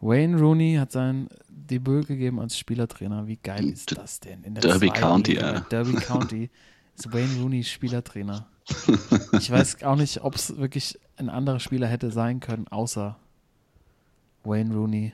Wayne 0.00 0.38
Rooney 0.38 0.76
hat 0.78 0.92
sein 0.92 1.28
Debüt 1.48 2.06
gegeben 2.06 2.40
als 2.40 2.58
Spielertrainer. 2.58 3.26
Wie 3.26 3.36
geil 3.36 3.66
ist 3.70 3.90
D- 3.90 3.94
das 3.94 4.20
denn? 4.20 4.42
In 4.42 4.54
der 4.54 4.62
Derby 4.62 4.88
County, 4.90 5.36
ja. 5.36 5.60
Derby 5.60 5.92
County 6.00 6.50
ist 6.96 7.12
Wayne 7.12 7.40
Rooney 7.40 7.64
Spielertrainer. 7.64 8.46
Ich 9.32 9.50
weiß 9.50 9.82
auch 9.82 9.96
nicht, 9.96 10.22
ob 10.22 10.36
es 10.36 10.56
wirklich 10.56 10.98
ein 11.16 11.28
anderer 11.28 11.60
Spieler 11.60 11.86
hätte 11.86 12.10
sein 12.10 12.40
können, 12.40 12.66
außer 12.68 13.18
Wayne 14.44 14.74
Rooney, 14.74 15.12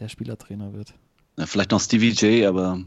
der 0.00 0.08
Spielertrainer 0.08 0.72
wird. 0.72 0.94
Ja, 1.36 1.46
vielleicht 1.46 1.70
noch 1.70 1.80
Stevie 1.80 2.10
J, 2.12 2.46
aber 2.48 2.80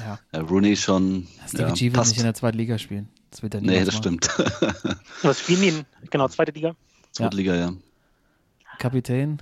Ja, 0.00 0.18
äh, 0.32 0.38
Rooney 0.38 0.76
schon. 0.76 1.26
Stevie 1.46 1.62
ja, 1.62 1.72
G 1.72 1.84
wird 1.86 1.94
passt. 1.94 2.10
nicht 2.10 2.18
in 2.18 2.24
der 2.24 2.34
zweiten 2.34 2.58
Liga 2.58 2.78
spielen. 2.78 3.08
Das 3.30 3.42
wird 3.42 3.54
er 3.54 3.60
Nee, 3.60 3.84
das 3.84 3.94
machen. 3.94 4.18
stimmt. 4.20 4.28
Was 5.22 5.40
spielen 5.40 5.62
die 5.62 5.68
in, 5.68 5.84
genau, 6.10 6.28
zweite 6.28 6.52
Liga? 6.52 6.74
Zweitliga, 7.12 7.54
ja. 7.54 7.72
Kapitän, 8.78 9.40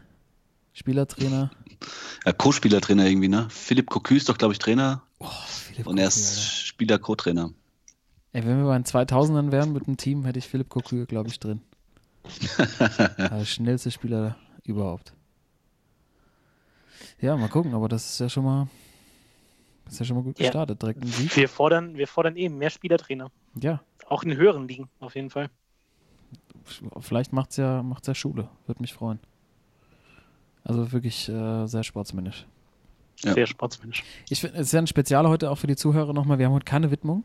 Spielertrainer. 0.72 1.50
ja, 2.26 2.32
Co-Spielertrainer 2.32 3.06
irgendwie, 3.06 3.28
ne? 3.28 3.48
Philipp 3.50 3.88
Cocu 3.90 4.14
ist 4.14 4.28
doch, 4.28 4.38
glaube 4.38 4.52
ich, 4.52 4.58
Trainer 4.58 5.02
Oh, 5.18 5.28
und 5.84 5.98
er 5.98 6.08
ist. 6.08 6.66
Spieler-Co-Trainer. 6.66 7.50
Ey, 8.32 8.44
wenn 8.46 8.58
wir 8.58 8.64
bei 8.64 8.78
den 8.78 8.84
2000ern 8.84 9.50
wären 9.52 9.72
mit 9.72 9.86
dem 9.86 9.96
Team, 9.96 10.24
hätte 10.24 10.38
ich 10.38 10.46
Philipp 10.48 10.68
Cocu, 10.70 11.04
glaube 11.06 11.28
ich, 11.28 11.38
drin. 11.38 11.60
Der 13.18 13.44
schnellste 13.44 13.90
Spieler 13.90 14.36
überhaupt. 14.64 15.12
Ja, 17.20 17.36
mal 17.36 17.48
gucken, 17.48 17.74
aber 17.74 17.88
das 17.88 18.12
ist 18.12 18.20
ja 18.20 18.28
schon 18.28 18.44
mal, 18.44 18.68
das 19.90 19.94
ist 19.96 19.98
ja 20.00 20.06
schon 20.06 20.16
mal 20.18 20.22
gut 20.22 20.38
Ja. 20.38 20.46
gestartet. 20.46 20.80
Direkt 20.80 21.02
ein 21.02 21.08
Sieg. 21.08 21.36
Wir 21.36 21.48
fordern, 21.48 21.96
wir 21.96 22.06
fordern 22.06 22.36
eben 22.36 22.58
mehr 22.58 22.70
Spielertrainer. 22.70 23.30
Ja, 23.60 23.80
Auch 24.08 24.22
in 24.22 24.36
höheren 24.36 24.68
Ligen, 24.68 24.88
auf 25.00 25.14
jeden 25.16 25.30
Fall. 25.30 25.50
vielleicht 27.00 27.32
macht's 27.32 27.56
ja, 27.56 27.82
macht's 27.82 28.06
ja 28.06 28.14
Schule. 28.14 28.48
Würde 28.66 28.80
mich 28.80 28.92
freuen. 28.94 29.18
Also 30.62 30.92
wirklich 30.92 31.28
äh, 31.28 31.66
sehr 31.66 31.82
sportsmännisch. 31.82 32.46
Ja. 33.24 33.34
Sehr 33.34 33.46
sportsmännisch. 33.46 34.04
Ich 34.28 34.40
finde, 34.40 34.56
es 34.58 34.68
ist 34.68 34.72
ja 34.72 34.78
ein 34.80 34.86
Spezial 34.86 35.26
heute 35.28 35.50
auch 35.50 35.56
für 35.58 35.66
die 35.66 35.76
Zuhörer 35.76 36.12
nochmal. 36.12 36.38
Wir 36.38 36.46
haben 36.46 36.52
heute 36.52 36.64
keine 36.64 36.90
Widmung. 36.90 37.24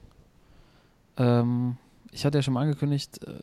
Ähm, 1.17 1.77
ich 2.11 2.25
hatte 2.25 2.37
ja 2.37 2.41
schon 2.41 2.53
mal 2.55 2.61
angekündigt, 2.61 3.23
äh, 3.27 3.39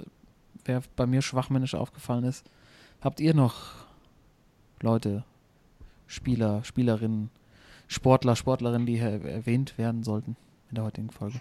wer 0.65 0.83
bei 0.97 1.07
mir 1.07 1.23
schwachmännisch 1.23 1.75
aufgefallen 1.75 2.25
ist. 2.25 2.45
Habt 3.01 3.21
ihr 3.21 3.35
noch 3.35 3.87
Leute, 4.81 5.25
Spieler, 6.07 6.65
Spielerinnen, 6.65 7.31
Sportler, 7.93 8.37
Sportlerinnen, 8.37 8.87
die 8.87 8.99
hier 8.99 9.25
erwähnt 9.25 9.77
werden 9.79 10.03
sollten 10.03 10.37
in 10.71 10.77
der 10.77 10.85
heutigen 10.85 11.11
Folge? 11.11 11.41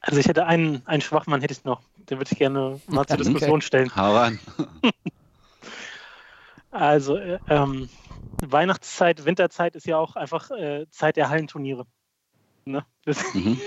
Also 0.00 0.18
ich 0.18 0.26
hätte 0.26 0.46
einen, 0.46 0.84
einen 0.86 1.00
Schwachmann 1.00 1.40
hätte 1.40 1.52
ich 1.52 1.64
noch. 1.64 1.82
Den 2.10 2.18
würde 2.18 2.30
ich 2.32 2.38
gerne 2.38 2.80
mal 2.88 3.06
zur 3.06 3.14
Okay. 3.16 3.24
Diskussion 3.24 3.60
stellen. 3.60 3.94
Hau 3.94 4.16
rein. 4.16 4.38
Also 6.70 7.16
äh, 7.18 7.38
ähm, 7.48 7.88
Weihnachtszeit, 8.40 9.26
Winterzeit 9.26 9.76
ist 9.76 9.86
ja 9.86 9.98
auch 9.98 10.16
einfach 10.16 10.50
äh, 10.50 10.86
Zeit 10.90 11.16
der 11.16 11.28
Hallenturniere. 11.28 11.86
Ne? 12.64 12.84
Das, 13.04 13.22
Mhm. 13.34 13.60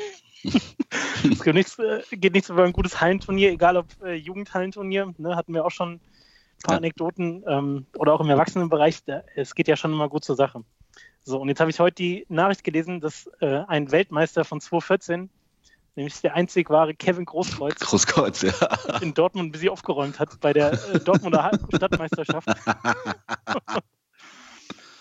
es 0.44 1.44
geht 1.44 1.54
nichts, 1.54 1.78
äh, 1.80 2.02
geht 2.12 2.34
nichts 2.34 2.50
über 2.50 2.64
ein 2.64 2.74
gutes 2.74 3.00
Hallenturnier, 3.02 3.52
egal 3.52 3.78
ob 3.78 3.88
äh, 4.04 4.14
Jugendhallenturnier, 4.16 5.14
ne? 5.18 5.36
hatten 5.36 5.54
wir 5.54 5.66
auch 5.66 5.72
schon 5.72 5.94
ein 5.94 6.02
paar 6.64 6.74
Ja. 6.74 6.78
Anekdoten 6.78 7.44
ähm, 7.48 7.86
oder 7.98 8.14
auch 8.14 8.22
im 8.22 8.30
Erwachsenenbereich. 8.30 9.04
Da, 9.06 9.22
es 9.36 9.54
geht 9.54 9.68
ja 9.68 9.76
schon 9.76 9.94
immer 9.94 10.10
gut 10.10 10.24
zur 10.24 10.36
Sache. 10.36 10.64
So, 11.28 11.42
und 11.42 11.50
jetzt 11.50 11.60
habe 11.60 11.72
ich 11.72 11.80
heute 11.80 11.96
die 11.96 12.26
Nachricht 12.30 12.64
gelesen, 12.64 13.02
dass 13.02 13.28
äh, 13.40 13.64
ein 13.68 13.92
Weltmeister 13.92 14.46
von 14.46 14.62
2014, 14.62 15.32
nämlich 15.96 16.22
der 16.22 16.36
einzig 16.36 16.70
wahre 16.70 16.94
Kevin 16.94 17.26
Großkreuz, 17.26 17.80
Großkreuz, 17.80 18.44
ja. 18.44 18.54
in 19.02 19.16
Dortmund 19.16 19.50
ein 19.50 19.52
bisschen 19.52 19.70
aufgeräumt 19.70 20.20
hat 20.20 20.40
bei 20.40 20.54
der 20.54 20.74
äh, 20.94 21.00
Dortmunder 21.00 21.44
Ha- 21.44 21.58
Stadtmeisterschaft. 21.76 22.48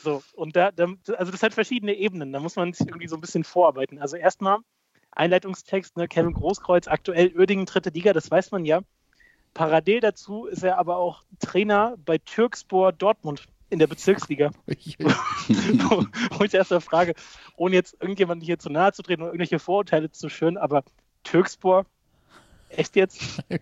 so, 0.03 0.23
und 0.35 0.57
da, 0.57 0.73
da, 0.73 0.87
also 1.19 1.31
das 1.31 1.43
hat 1.43 1.53
verschiedene 1.53 1.93
Ebenen, 1.93 2.33
da 2.33 2.41
muss 2.41 2.57
man 2.57 2.73
sich 2.73 2.87
irgendwie 2.89 3.09
so 3.09 3.17
ein 3.17 3.21
bisschen 3.21 3.45
vorarbeiten. 3.45 3.99
Also 3.99 4.17
erstmal 4.17 4.61
Einleitungstext, 5.11 5.99
ne, 5.99 6.09
Kevin 6.09 6.33
Großkreuz, 6.33 6.89
aktuell 6.89 7.37
Uerdingen 7.37 7.67
dritte 7.67 7.91
Liga, 7.91 8.15
das 8.15 8.31
weiß 8.31 8.51
man 8.51 8.65
ja. 8.65 8.81
Parallel 9.53 10.01
dazu 10.01 10.47
ist 10.47 10.65
er 10.65 10.79
aber 10.79 10.97
auch 10.97 11.23
Trainer 11.39 11.97
bei 11.99 12.17
Türkspor 12.17 12.93
Dortmund 12.93 13.45
in 13.75 13.79
der 13.81 13.87
Bezirksliga. 13.89 14.51
wo, 14.67 16.07
wo 16.39 16.45
ich 16.45 16.53
frage, 16.83 17.15
ohne 17.57 17.75
jetzt 17.75 17.95
irgendjemandem 18.01 18.47
hier 18.47 18.59
zu 18.59 18.71
nahe 18.71 18.93
zu 18.93 19.03
treten 19.03 19.23
oder 19.23 19.33
irgendwelche 19.33 19.59
Vorurteile 19.59 20.11
zu 20.11 20.29
schüren, 20.31 20.57
aber 20.57 20.85
Türkspor, 21.25 21.85
echt 22.69 22.97
jetzt? 22.97 23.43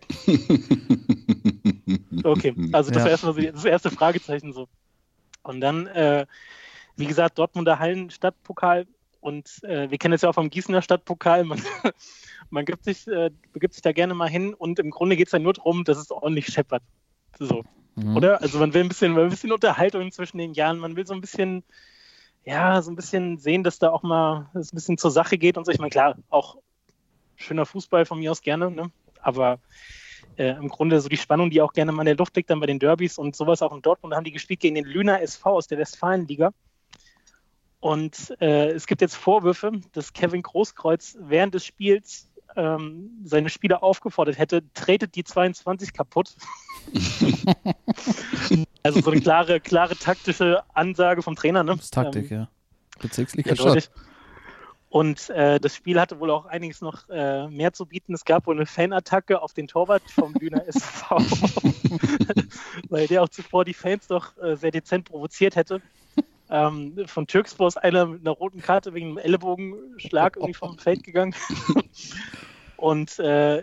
Okay, 2.24 2.54
also 2.70 2.92
das 2.92 3.00
Ja. 3.00 3.04
war 3.04 3.10
erstmal 3.10 3.34
so 3.34 3.40
die- 3.40 3.50
das 3.50 3.64
erste 3.64 3.90
Fragezeichen 3.90 4.52
so. 4.52 4.68
Und 5.42 5.60
dann, 5.60 5.88
äh, 5.88 6.24
wie 6.94 7.06
gesagt, 7.06 7.36
Dortmunder 7.36 7.80
Hallen 7.80 8.10
Stadtpokal 8.10 8.86
und 9.20 9.48
äh, 9.64 9.90
wir 9.90 9.98
kennen 9.98 10.14
es 10.14 10.22
ja 10.22 10.28
auch 10.28 10.34
vom 10.34 10.48
Gießener 10.48 10.82
Stadtpokal. 10.82 11.42
Man, 11.42 11.60
man 12.50 12.64
gibt 12.64 12.84
sich, 12.84 13.08
äh, 13.08 13.30
begibt 13.52 13.74
sich 13.74 13.82
da 13.82 13.90
gerne 13.90 14.14
mal 14.14 14.28
hin 14.28 14.54
und 14.54 14.78
im 14.78 14.90
Grunde 14.90 15.16
geht 15.16 15.26
es 15.28 15.32
ja 15.32 15.40
nur 15.40 15.52
darum, 15.52 15.82
dass 15.82 15.98
es 15.98 16.12
ordentlich 16.12 16.46
scheppert. 16.46 16.84
So, 17.40 17.64
Mhm. 17.94 18.16
oder? 18.16 18.42
Also 18.42 18.58
man 18.58 18.74
will 18.74 18.82
ein 18.82 18.88
bisschen, 18.88 19.16
ein 19.16 19.28
bisschen 19.28 19.52
Unterhaltung 19.52 20.10
zwischen 20.12 20.38
den 20.38 20.54
Jahren, 20.54 20.78
man 20.78 20.96
will 20.96 21.06
so 21.06 21.14
ein 21.14 21.20
bisschen, 21.20 21.64
ja, 22.44 22.80
so 22.82 22.90
ein 22.90 22.96
bisschen 22.96 23.38
sehen, 23.38 23.62
dass 23.64 23.78
da 23.78 23.90
auch 23.90 24.02
mal 24.02 24.50
es 24.54 24.72
ein 24.72 24.76
bisschen 24.76 24.98
zur 24.98 25.10
Sache 25.10 25.38
geht 25.38 25.56
und 25.58 25.64
so. 25.64 25.72
Ich 25.72 25.78
meine, 25.78 25.90
klar, 25.90 26.16
auch 26.30 26.56
schöner 27.36 27.66
Fußball 27.66 28.06
von 28.06 28.18
mir 28.18 28.30
aus 28.30 28.42
gerne, 28.42 28.70
ne? 28.70 28.90
aber 29.20 29.58
äh, 30.36 30.50
im 30.50 30.68
Grunde 30.68 31.00
so 31.00 31.08
die 31.08 31.16
Spannung, 31.16 31.50
die 31.50 31.60
auch 31.60 31.72
gerne 31.72 31.92
mal 31.92 32.02
in 32.02 32.06
der 32.06 32.16
Luft 32.16 32.36
liegt, 32.36 32.50
dann 32.50 32.60
bei 32.60 32.66
den 32.66 32.78
Derbys 32.78 33.18
und 33.18 33.36
sowas 33.36 33.62
auch 33.62 33.74
in 33.74 33.82
Dortmund, 33.82 34.12
da 34.12 34.16
haben 34.16 34.24
die 34.24 34.32
gespielt 34.32 34.60
gegen 34.60 34.74
den 34.74 34.84
Lüner 34.84 35.20
SV 35.20 35.50
aus 35.50 35.66
der 35.66 35.78
Westfalenliga. 35.78 36.52
Und 37.80 38.36
äh, 38.40 38.70
es 38.70 38.86
gibt 38.86 39.00
jetzt 39.00 39.16
Vorwürfe, 39.16 39.72
dass 39.92 40.12
Kevin 40.12 40.42
Großkreuz 40.42 41.18
während 41.20 41.54
des 41.54 41.66
Spiels 41.66 42.28
ähm, 42.56 43.20
seine 43.24 43.48
Spieler 43.48 43.82
aufgefordert 43.82 44.38
hätte, 44.38 44.62
tretet 44.74 45.14
die 45.14 45.24
22 45.24 45.92
kaputt. 45.92 46.34
also 48.82 49.00
so 49.00 49.10
eine 49.10 49.20
klare, 49.20 49.60
klare 49.60 49.96
taktische 49.96 50.62
Ansage 50.74 51.22
vom 51.22 51.36
Trainer. 51.36 51.62
Ne? 51.62 51.76
Das 51.76 51.84
ist 51.84 51.94
Taktik, 51.94 52.30
Ähm, 52.30 52.38
ja. 52.38 52.48
Bezirksliga. 53.00 53.50
Eindeutig. 53.50 53.90
Und 54.92 55.30
äh, 55.30 55.58
das 55.58 55.74
Spiel 55.74 55.98
hatte 55.98 56.20
wohl 56.20 56.30
auch 56.30 56.44
einiges 56.44 56.82
noch 56.82 57.08
äh, 57.08 57.48
mehr 57.48 57.72
zu 57.72 57.86
bieten. 57.86 58.12
Es 58.12 58.26
gab 58.26 58.46
wohl 58.46 58.56
eine 58.56 58.66
Fanattacke 58.66 59.40
auf 59.40 59.54
den 59.54 59.66
Torwart 59.66 60.02
vom 60.10 60.34
Lüner 60.34 60.68
SV, 60.68 61.16
weil 62.90 63.06
der 63.06 63.22
auch 63.22 63.30
zuvor 63.30 63.64
die 63.64 63.72
Fans 63.72 64.06
doch 64.06 64.36
äh, 64.36 64.54
sehr 64.54 64.70
dezent 64.70 65.06
provoziert 65.06 65.56
hätte. 65.56 65.80
Ähm, 66.52 66.94
von 67.06 67.26
Türkspor 67.26 67.66
ist 67.66 67.78
einer 67.78 68.04
mit 68.04 68.20
einer 68.20 68.32
roten 68.32 68.60
Karte 68.60 68.92
wegen 68.92 69.06
einem 69.06 69.18
Ellenbogenschlag 69.18 70.36
irgendwie 70.36 70.52
vom 70.52 70.78
Feld 70.78 71.02
gegangen. 71.02 71.34
Und 72.76 73.18
äh, 73.18 73.62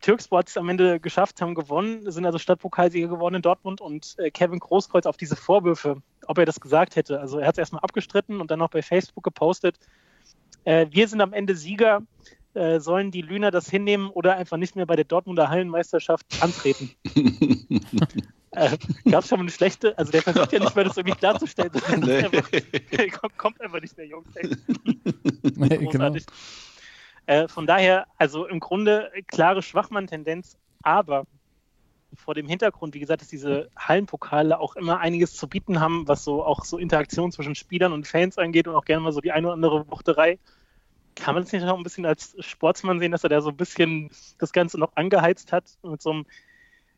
Türkspor 0.00 0.38
hat 0.38 0.48
es 0.48 0.56
am 0.56 0.68
Ende 0.68 1.00
geschafft, 1.00 1.42
haben 1.42 1.56
gewonnen, 1.56 2.08
sind 2.12 2.24
also 2.24 2.38
Stadtpokalsieger 2.38 3.08
geworden 3.08 3.34
in 3.34 3.42
Dortmund 3.42 3.80
und 3.80 4.14
äh, 4.18 4.30
Kevin 4.30 4.60
Großkreuz 4.60 5.06
auf 5.06 5.16
diese 5.16 5.34
Vorwürfe, 5.34 5.96
ob 6.26 6.38
er 6.38 6.46
das 6.46 6.60
gesagt 6.60 6.94
hätte. 6.94 7.18
Also 7.18 7.40
er 7.40 7.48
hat 7.48 7.54
es 7.54 7.58
erstmal 7.58 7.82
abgestritten 7.82 8.40
und 8.40 8.48
dann 8.52 8.60
noch 8.60 8.70
bei 8.70 8.82
Facebook 8.82 9.24
gepostet. 9.24 9.80
Äh, 10.62 10.86
wir 10.90 11.08
sind 11.08 11.20
am 11.20 11.32
Ende 11.32 11.56
Sieger. 11.56 12.02
Äh, 12.54 12.78
sollen 12.80 13.10
die 13.10 13.22
Lüner 13.22 13.50
das 13.50 13.68
hinnehmen 13.68 14.10
oder 14.10 14.36
einfach 14.36 14.56
nicht 14.56 14.76
mehr 14.76 14.86
bei 14.86 14.96
der 14.96 15.04
Dortmunder 15.04 15.48
Hallenmeisterschaft 15.48 16.24
antreten? 16.40 16.90
äh, 18.52 18.78
Gab 19.10 19.24
es 19.24 19.28
schon 19.28 19.38
mal 19.38 19.44
eine 19.44 19.50
schlechte, 19.50 19.98
also 19.98 20.12
der 20.12 20.22
versucht 20.22 20.52
ja 20.52 20.60
nicht 20.60 20.74
mehr 20.76 20.84
das 20.84 20.96
irgendwie 20.96 21.16
klarzustellen. 21.16 21.70
Das 21.72 21.88
Nee. 21.96 22.24
einfach, 22.24 23.20
kommt, 23.20 23.38
kommt 23.38 23.60
einfach 23.60 23.80
nicht 23.80 23.96
mehr, 23.96 24.06
Jungs. 24.06 24.28
Nee, 24.34 25.68
genau. 25.68 25.90
Großartig. 25.90 26.26
Äh, 27.26 27.48
von 27.48 27.66
daher, 27.66 28.06
also 28.18 28.46
im 28.46 28.60
Grunde 28.60 29.10
klare 29.26 29.62
Schwachmann-Tendenz, 29.62 30.56
aber 30.82 31.26
vor 32.16 32.34
dem 32.34 32.46
Hintergrund, 32.46 32.94
wie 32.94 33.00
gesagt, 33.00 33.22
dass 33.22 33.28
diese 33.28 33.68
Hallenpokale 33.76 34.58
auch 34.60 34.76
immer 34.76 35.00
einiges 35.00 35.34
zu 35.34 35.48
bieten 35.48 35.80
haben, 35.80 36.06
was 36.06 36.24
so 36.24 36.44
auch 36.44 36.64
so 36.64 36.78
Interaktion 36.78 37.32
zwischen 37.32 37.54
Spielern 37.54 37.92
und 37.92 38.06
Fans 38.06 38.38
angeht 38.38 38.68
und 38.68 38.76
auch 38.76 38.84
gerne 38.84 39.02
mal 39.02 39.12
so 39.12 39.20
die 39.20 39.32
eine 39.32 39.48
oder 39.48 39.54
andere 39.54 39.90
Wuchterei. 39.90 40.38
Kann 41.16 41.34
man 41.34 41.44
das 41.44 41.52
nicht 41.52 41.64
noch 41.64 41.76
ein 41.76 41.82
bisschen 41.82 42.06
als 42.06 42.34
Sportsmann 42.40 42.98
sehen, 42.98 43.12
dass 43.12 43.22
er 43.24 43.30
da 43.30 43.40
so 43.40 43.50
ein 43.50 43.56
bisschen 43.56 44.10
das 44.38 44.52
Ganze 44.52 44.78
noch 44.78 44.96
angeheizt 44.96 45.52
hat 45.52 45.64
mit 45.82 46.02
so 46.02 46.10
einem, 46.10 46.26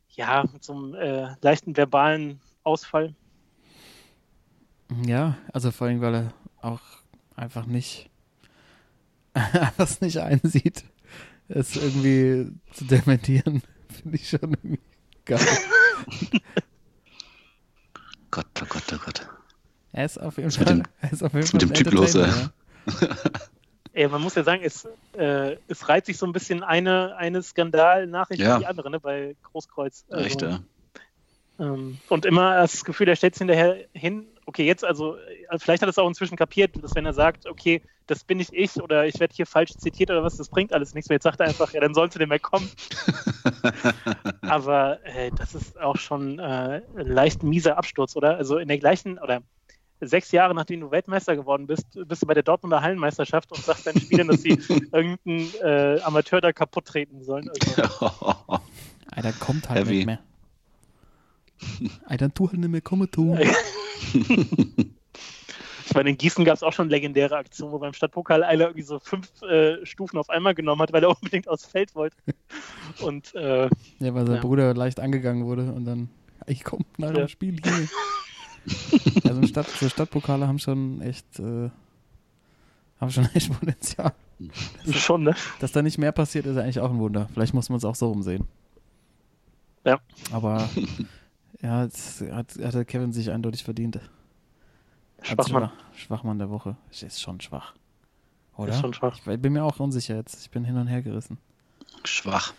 ja, 0.09 0.43
mit 0.51 0.63
so 0.63 0.73
einem 0.73 0.93
äh, 0.95 1.35
leichten 1.41 1.77
verbalen 1.77 2.41
Ausfall? 2.63 3.13
Ja, 5.05 5.37
also 5.53 5.71
vor 5.71 5.87
allem, 5.87 6.01
weil 6.01 6.15
er 6.15 6.33
auch 6.61 6.81
einfach 7.35 7.65
nicht 7.65 8.09
es 9.77 10.01
nicht 10.01 10.17
einsieht, 10.17 10.83
es 11.47 11.75
irgendwie 11.75 12.51
zu 12.73 12.85
dementieren, 12.85 13.61
finde 13.89 14.15
ich 14.17 14.27
schon 14.29 14.39
irgendwie 14.41 14.79
geil. 15.25 15.39
Gott, 18.31 18.47
oh 18.61 18.65
Gott, 18.67 18.83
oh 18.93 18.97
Gott. 19.03 19.27
Er 19.93 20.05
ist 20.05 20.19
auf 20.19 20.37
jeden 20.37 20.51
Fall, 20.51 20.65
dem- 20.65 20.83
er 21.01 21.11
ist 21.11 21.23
auf 21.23 21.33
jeden 21.33 21.47
Fall 21.47 21.59
mit 21.59 21.69
dem 21.69 21.73
Typ 21.73 21.91
los, 21.93 22.15
Entertainer, 22.15 22.51
Ey, 23.97 24.07
man 24.09 24.21
muss 24.21 24.35
ja 24.35 24.43
sagen, 24.43 24.61
es, 24.63 24.87
äh, 25.17 25.55
es 25.67 25.89
reiht 25.89 26.05
sich 26.05 26.19
so 26.19 26.27
ein 26.27 26.31
bisschen 26.31 26.61
eine, 26.61 27.15
eine 27.15 27.41
Skandalnachricht 27.41 28.39
Ja. 28.39 28.53
an 28.53 28.59
die 28.59 28.67
andere 28.67 28.91
ne, 28.91 28.99
bei 28.99 29.35
Großkreuz. 29.41 30.05
Also, 30.11 30.23
Echt, 30.23 30.41
ja. 30.43 30.59
Ähm, 31.59 31.97
und 32.07 32.23
immer 32.27 32.57
das 32.57 32.85
Gefühl, 32.85 33.07
er 33.07 33.15
stellt 33.15 33.33
es 33.33 33.39
hinterher 33.39 33.85
hin. 33.93 34.27
Okay, 34.45 34.65
jetzt 34.65 34.85
also, 34.85 35.17
äh, 35.17 35.57
vielleicht 35.57 35.81
hat 35.81 35.87
er 35.87 35.89
es 35.89 35.97
auch 35.97 36.07
inzwischen 36.07 36.37
kapiert, 36.37 36.75
dass 36.79 36.93
wenn 36.93 37.07
er 37.07 37.13
sagt, 37.13 37.47
okay, 37.47 37.81
das 38.05 38.23
bin 38.23 38.37
nicht 38.37 38.53
ich 38.53 38.79
oder 38.79 39.07
ich 39.07 39.19
werde 39.19 39.33
hier 39.35 39.47
falsch 39.47 39.75
zitiert 39.77 40.11
oder 40.11 40.23
was, 40.23 40.37
das 40.37 40.49
bringt 40.49 40.73
alles 40.73 40.93
nichts 40.93 41.09
mehr. 41.09 41.15
Jetzt 41.15 41.23
sagt 41.23 41.39
er 41.39 41.47
einfach, 41.47 41.73
ja, 41.73 41.79
dann 41.79 41.95
sollst 41.95 42.15
du 42.15 42.19
nicht 42.19 42.29
mehr 42.29 42.37
kommen. 42.37 42.69
Aber 44.41 45.03
äh, 45.05 45.31
das 45.35 45.55
ist 45.55 45.75
auch 45.81 45.97
schon 45.97 46.37
äh, 46.37 46.83
ein 46.95 47.07
leicht 47.07 47.41
mieser 47.41 47.79
Absturz, 47.79 48.15
oder? 48.15 48.37
Also 48.37 48.59
in 48.59 48.67
der 48.67 48.77
gleichen, 48.77 49.17
oder 49.17 49.41
sechs 50.01 50.31
Jahre 50.31 50.53
nachdem 50.53 50.81
du 50.81 50.91
Weltmeister 50.91 51.35
geworden 51.35 51.67
bist, 51.67 51.85
bist 52.07 52.21
du 52.21 52.25
bei 52.27 52.33
der 52.33 52.43
Dortmunder 52.43 52.81
Hallenmeisterschaft 52.81 53.51
und 53.51 53.63
sagst 53.63 53.87
deinen 53.87 53.99
Spielern, 53.99 54.27
dass 54.27 54.41
sie 54.41 54.49
irgendeinen 54.91 55.51
äh, 55.63 55.99
Amateur 56.01 56.39
da 56.41 56.51
kaputt 56.53 56.85
treten 56.85 57.23
sollen. 57.23 57.49
Alter, 59.11 59.33
kommt 59.39 59.69
halt 59.69 59.85
Heavy. 59.85 59.95
nicht 59.97 60.05
mehr. 60.05 60.19
Alter, 62.05 62.31
tu 62.33 62.47
halt 62.49 62.59
nicht 62.59 62.69
mehr, 62.69 62.81
komm 62.81 63.09
tu. 63.09 63.35
Ich 65.89 65.95
meine, 65.95 66.09
in 66.09 66.17
Gießen 66.17 66.43
gab 66.43 66.55
es 66.55 66.63
auch 66.63 66.73
schon 66.73 66.89
legendäre 66.89 67.37
Aktionen, 67.37 67.71
wo 67.71 67.79
beim 67.79 67.93
Stadtpokal 67.93 68.43
einer 68.43 68.65
irgendwie 68.65 68.81
so 68.81 68.99
fünf 68.99 69.41
äh, 69.41 69.85
Stufen 69.85 70.17
auf 70.17 70.29
einmal 70.29 70.53
genommen 70.53 70.81
hat, 70.81 70.91
weil 70.91 71.01
er 71.03 71.09
unbedingt 71.09 71.47
aufs 71.47 71.65
Feld 71.65 71.95
wollte. 71.95 72.17
Und 72.99 73.33
äh, 73.35 73.69
Ja, 73.99 74.13
weil 74.13 74.27
sein 74.27 74.35
Ja. 74.35 74.41
Bruder 74.41 74.73
leicht 74.73 74.99
angegangen 74.99 75.45
wurde 75.45 75.71
und 75.71 75.85
dann, 75.85 76.09
ich 76.45 76.65
komm 76.65 76.83
nach 76.97 77.11
dem 77.11 77.21
Ja. 77.21 77.27
Spiel 77.29 77.55
hier. 77.63 77.87
Also 79.23 79.45
Stadt, 79.47 79.67
so 79.67 79.89
Stadtpokale 79.89 80.47
haben 80.47 80.59
schon 80.59 81.01
echt, 81.01 81.39
äh, 81.39 81.69
haben 82.99 83.11
schon 83.11 83.25
echt 83.33 83.51
Potenzial. 83.51 84.13
schon, 84.91 85.23
ne? 85.23 85.35
Dass 85.59 85.71
da 85.71 85.81
nicht 85.81 85.97
mehr 85.97 86.11
passiert, 86.11 86.45
ist 86.45 86.57
eigentlich 86.57 86.79
auch 86.79 86.91
ein 86.91 86.99
Wunder. 86.99 87.27
Vielleicht 87.33 87.53
muss 87.53 87.69
man 87.69 87.77
es 87.77 87.85
auch 87.85 87.95
so 87.95 88.09
rumsehen. 88.09 88.45
Ja. 89.83 89.99
Aber 90.31 90.69
ja, 91.61 91.85
es 91.85 92.21
hat, 92.31 92.55
hat 92.61 92.73
der 92.73 92.85
Kevin 92.85 93.13
sich 93.13 93.31
eindeutig 93.31 93.63
verdient. 93.63 93.99
Schwachmann. 95.21 95.63
Schwach- 95.69 95.95
Schwachmann 95.97 96.37
der 96.39 96.49
Woche. 96.49 96.75
Ist 96.91 97.19
schon 97.21 97.41
schwach. 97.41 97.73
Oder? 98.55 98.73
Ist 98.73 98.81
schon 98.81 98.93
schwach. 98.93 99.19
Ich 99.25 99.39
bin 99.41 99.53
mir 99.53 99.63
auch 99.63 99.79
unsicher 99.79 100.15
jetzt. 100.15 100.41
Ich 100.41 100.51
bin 100.51 100.63
hin 100.63 100.77
und 100.77 100.87
her 100.87 101.01
gerissen. 101.01 101.37
Schwach. 102.03 102.53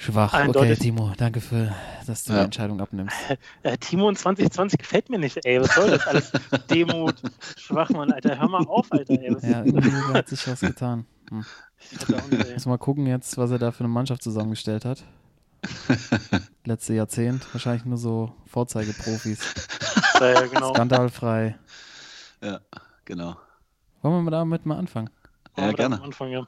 Schwach. 0.00 0.32
Eindeutig. 0.32 0.72
Okay, 0.72 0.80
Timo, 0.80 1.12
danke 1.16 1.40
für, 1.40 1.74
dass 2.06 2.22
du 2.22 2.32
Ja. 2.32 2.38
die 2.38 2.44
Entscheidung 2.44 2.80
abnimmst. 2.80 3.16
Äh, 3.64 3.76
Timo 3.78 4.08
in 4.08 4.14
2020 4.14 4.78
gefällt 4.78 5.10
mir 5.10 5.18
nicht, 5.18 5.44
ey. 5.44 5.60
Was 5.60 5.74
soll 5.74 5.90
das 5.90 6.06
alles? 6.06 6.32
Demut, 6.70 7.16
Schwachmann, 7.56 8.12
Alter. 8.12 8.38
Hör 8.38 8.48
mal 8.48 8.64
auf, 8.66 8.86
Alter, 8.92 9.14
ey. 9.14 9.34
Was 9.34 9.42
Ja, 9.42 9.64
irgendwie 9.64 9.90
hat 10.14 10.28
sich 10.28 10.46
was 10.46 10.60
getan. 10.60 11.04
Hm. 11.30 11.44
ich 11.90 12.08
weiß 12.08 12.22
auch 12.22 12.28
nicht. 12.28 12.52
Muss 12.54 12.66
mal 12.66 12.78
gucken 12.78 13.06
jetzt, 13.06 13.36
was 13.38 13.50
er 13.50 13.58
da 13.58 13.72
für 13.72 13.80
eine 13.80 13.88
Mannschaft 13.88 14.22
zusammengestellt 14.22 14.84
hat. 14.84 15.02
Letzte 16.64 16.94
Jahrzehnt. 16.94 17.52
Wahrscheinlich 17.52 17.84
nur 17.84 17.98
so 17.98 18.32
Vorzeigeprofis. 18.46 19.40
Ja, 20.20 20.42
genau. 20.46 20.74
Skandalfrei. 20.74 21.58
Ja, 22.40 22.60
genau. 23.04 23.36
Wollen 24.02 24.24
wir 24.24 24.30
damit 24.30 24.64
mal 24.64 24.78
anfangen? 24.78 25.10
Ja, 25.56 25.64
Wollen 25.64 25.66
wir 25.70 25.72
da 25.72 25.76
gerne. 25.82 25.96
Am 25.96 26.02
Anfang, 26.04 26.30
ja. 26.30 26.46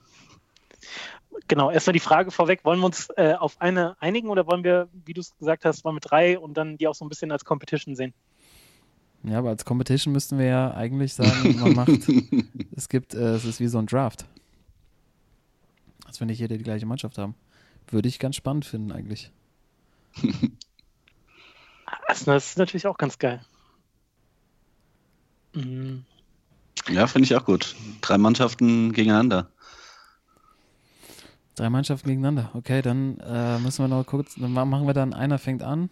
Genau, 1.49 1.71
erstmal 1.71 1.95
die 1.95 2.01
Frage 2.01 2.31
vorweg, 2.31 2.65
wollen 2.65 2.81
wir 2.81 2.87
uns 2.87 3.09
äh, 3.17 3.35
auf 3.35 3.61
eine 3.61 4.01
einigen 4.01 4.29
oder 4.29 4.47
wollen 4.47 4.63
wir, 4.63 4.89
wie 5.05 5.15
du 5.15 5.21
es 5.21 5.37
gesagt 5.37 5.65
hast, 5.65 5.85
mal 5.85 5.93
mit 5.93 6.05
drei 6.09 6.39
und 6.39 6.55
dann 6.55 6.77
die 6.77 6.87
auch 6.87 6.95
so 6.95 7.05
ein 7.05 7.09
bisschen 7.09 7.33
als 7.33 7.45
Competition 7.45 7.97
sehen? 7.97 8.15
Ja, 9.23 9.39
aber 9.39 9.51
als 9.51 9.65
Competition 9.65 10.13
müssten 10.13 10.39
wir 10.39 10.47
ja 10.47 10.75
eigentlich 10.75 11.15
sagen, 11.15 11.59
man 11.61 11.73
macht, 11.75 11.91
es 12.73 12.89
gibt, 12.89 13.15
äh, 13.15 13.35
es 13.35 13.45
ist 13.45 13.61
wie 13.61 13.67
so 13.67 13.79
ein 13.79 13.87
Draft. 13.87 14.27
Als 16.07 16.21
wenn 16.21 16.29
nicht 16.29 16.39
jeder 16.39 16.57
die 16.57 16.65
gleiche 16.65 16.87
Mannschaft 16.87 17.19
haben. 17.19 17.35
Würde 17.89 18.09
ich 18.09 18.19
ganz 18.19 18.37
spannend 18.37 18.65
finden 18.65 18.93
eigentlich. 18.93 19.31
Das, 22.07 22.27
ist 22.27 22.59
natürlich 22.59 22.87
auch 22.87 22.99
ganz 22.99 23.19
geil. 23.19 23.41
Mhm. 25.55 26.05
Ja, 26.89 27.07
finde 27.07 27.27
ich 27.27 27.37
auch 27.37 27.45
gut. 27.45 27.77
Drei 28.01 28.19
Mannschaften 28.19 28.93
gegeneinander. 28.93 29.51
Drei 31.61 31.69
Mannschaften 31.69 32.09
gegeneinander. 32.09 32.51
Okay, 32.55 32.81
dann 32.81 33.19
äh, 33.19 33.59
müssen 33.59 33.85
wir 33.85 33.89
noch 33.89 34.07
kurz, 34.07 34.35
dann 34.37 34.51
ma- 34.51 34.65
machen 34.65 34.87
wir 34.87 34.95
dann, 34.95 35.13
einer 35.13 35.39
fängt 35.39 35.63
an. 35.63 35.91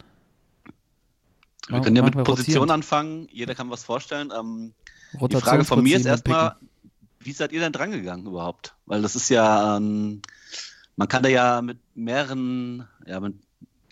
Wir 1.67 1.73
Machen- 1.73 1.85
können 1.85 1.97
ja 1.97 2.03
mit 2.05 2.25
Position 2.25 2.71
anfangen. 2.71 3.29
Jeder 3.31 3.55
kann 3.55 3.69
was 3.69 3.85
vorstellen. 3.85 4.33
Ähm, 4.35 4.73
die 5.13 5.37
Frage 5.37 5.65
von 5.65 5.83
mir 5.83 5.99
ist 5.99 6.07
erstmal, 6.07 6.57
wie 7.21 7.33
seid 7.33 7.53
ihr 7.53 7.61
denn 7.61 7.73
drangegangen 7.75 8.27
überhaupt? 8.27 8.77
Weil 8.87 9.03
das 9.03 9.15
ist 9.15 9.29
ja, 9.29 9.77
ähm, 9.77 10.23
man 10.97 11.07
kann 11.07 11.23
da 11.23 11.29
ja 11.29 11.61
mit 11.61 11.77
mehreren, 11.95 12.89
ja, 13.05 13.21
man 13.21 13.39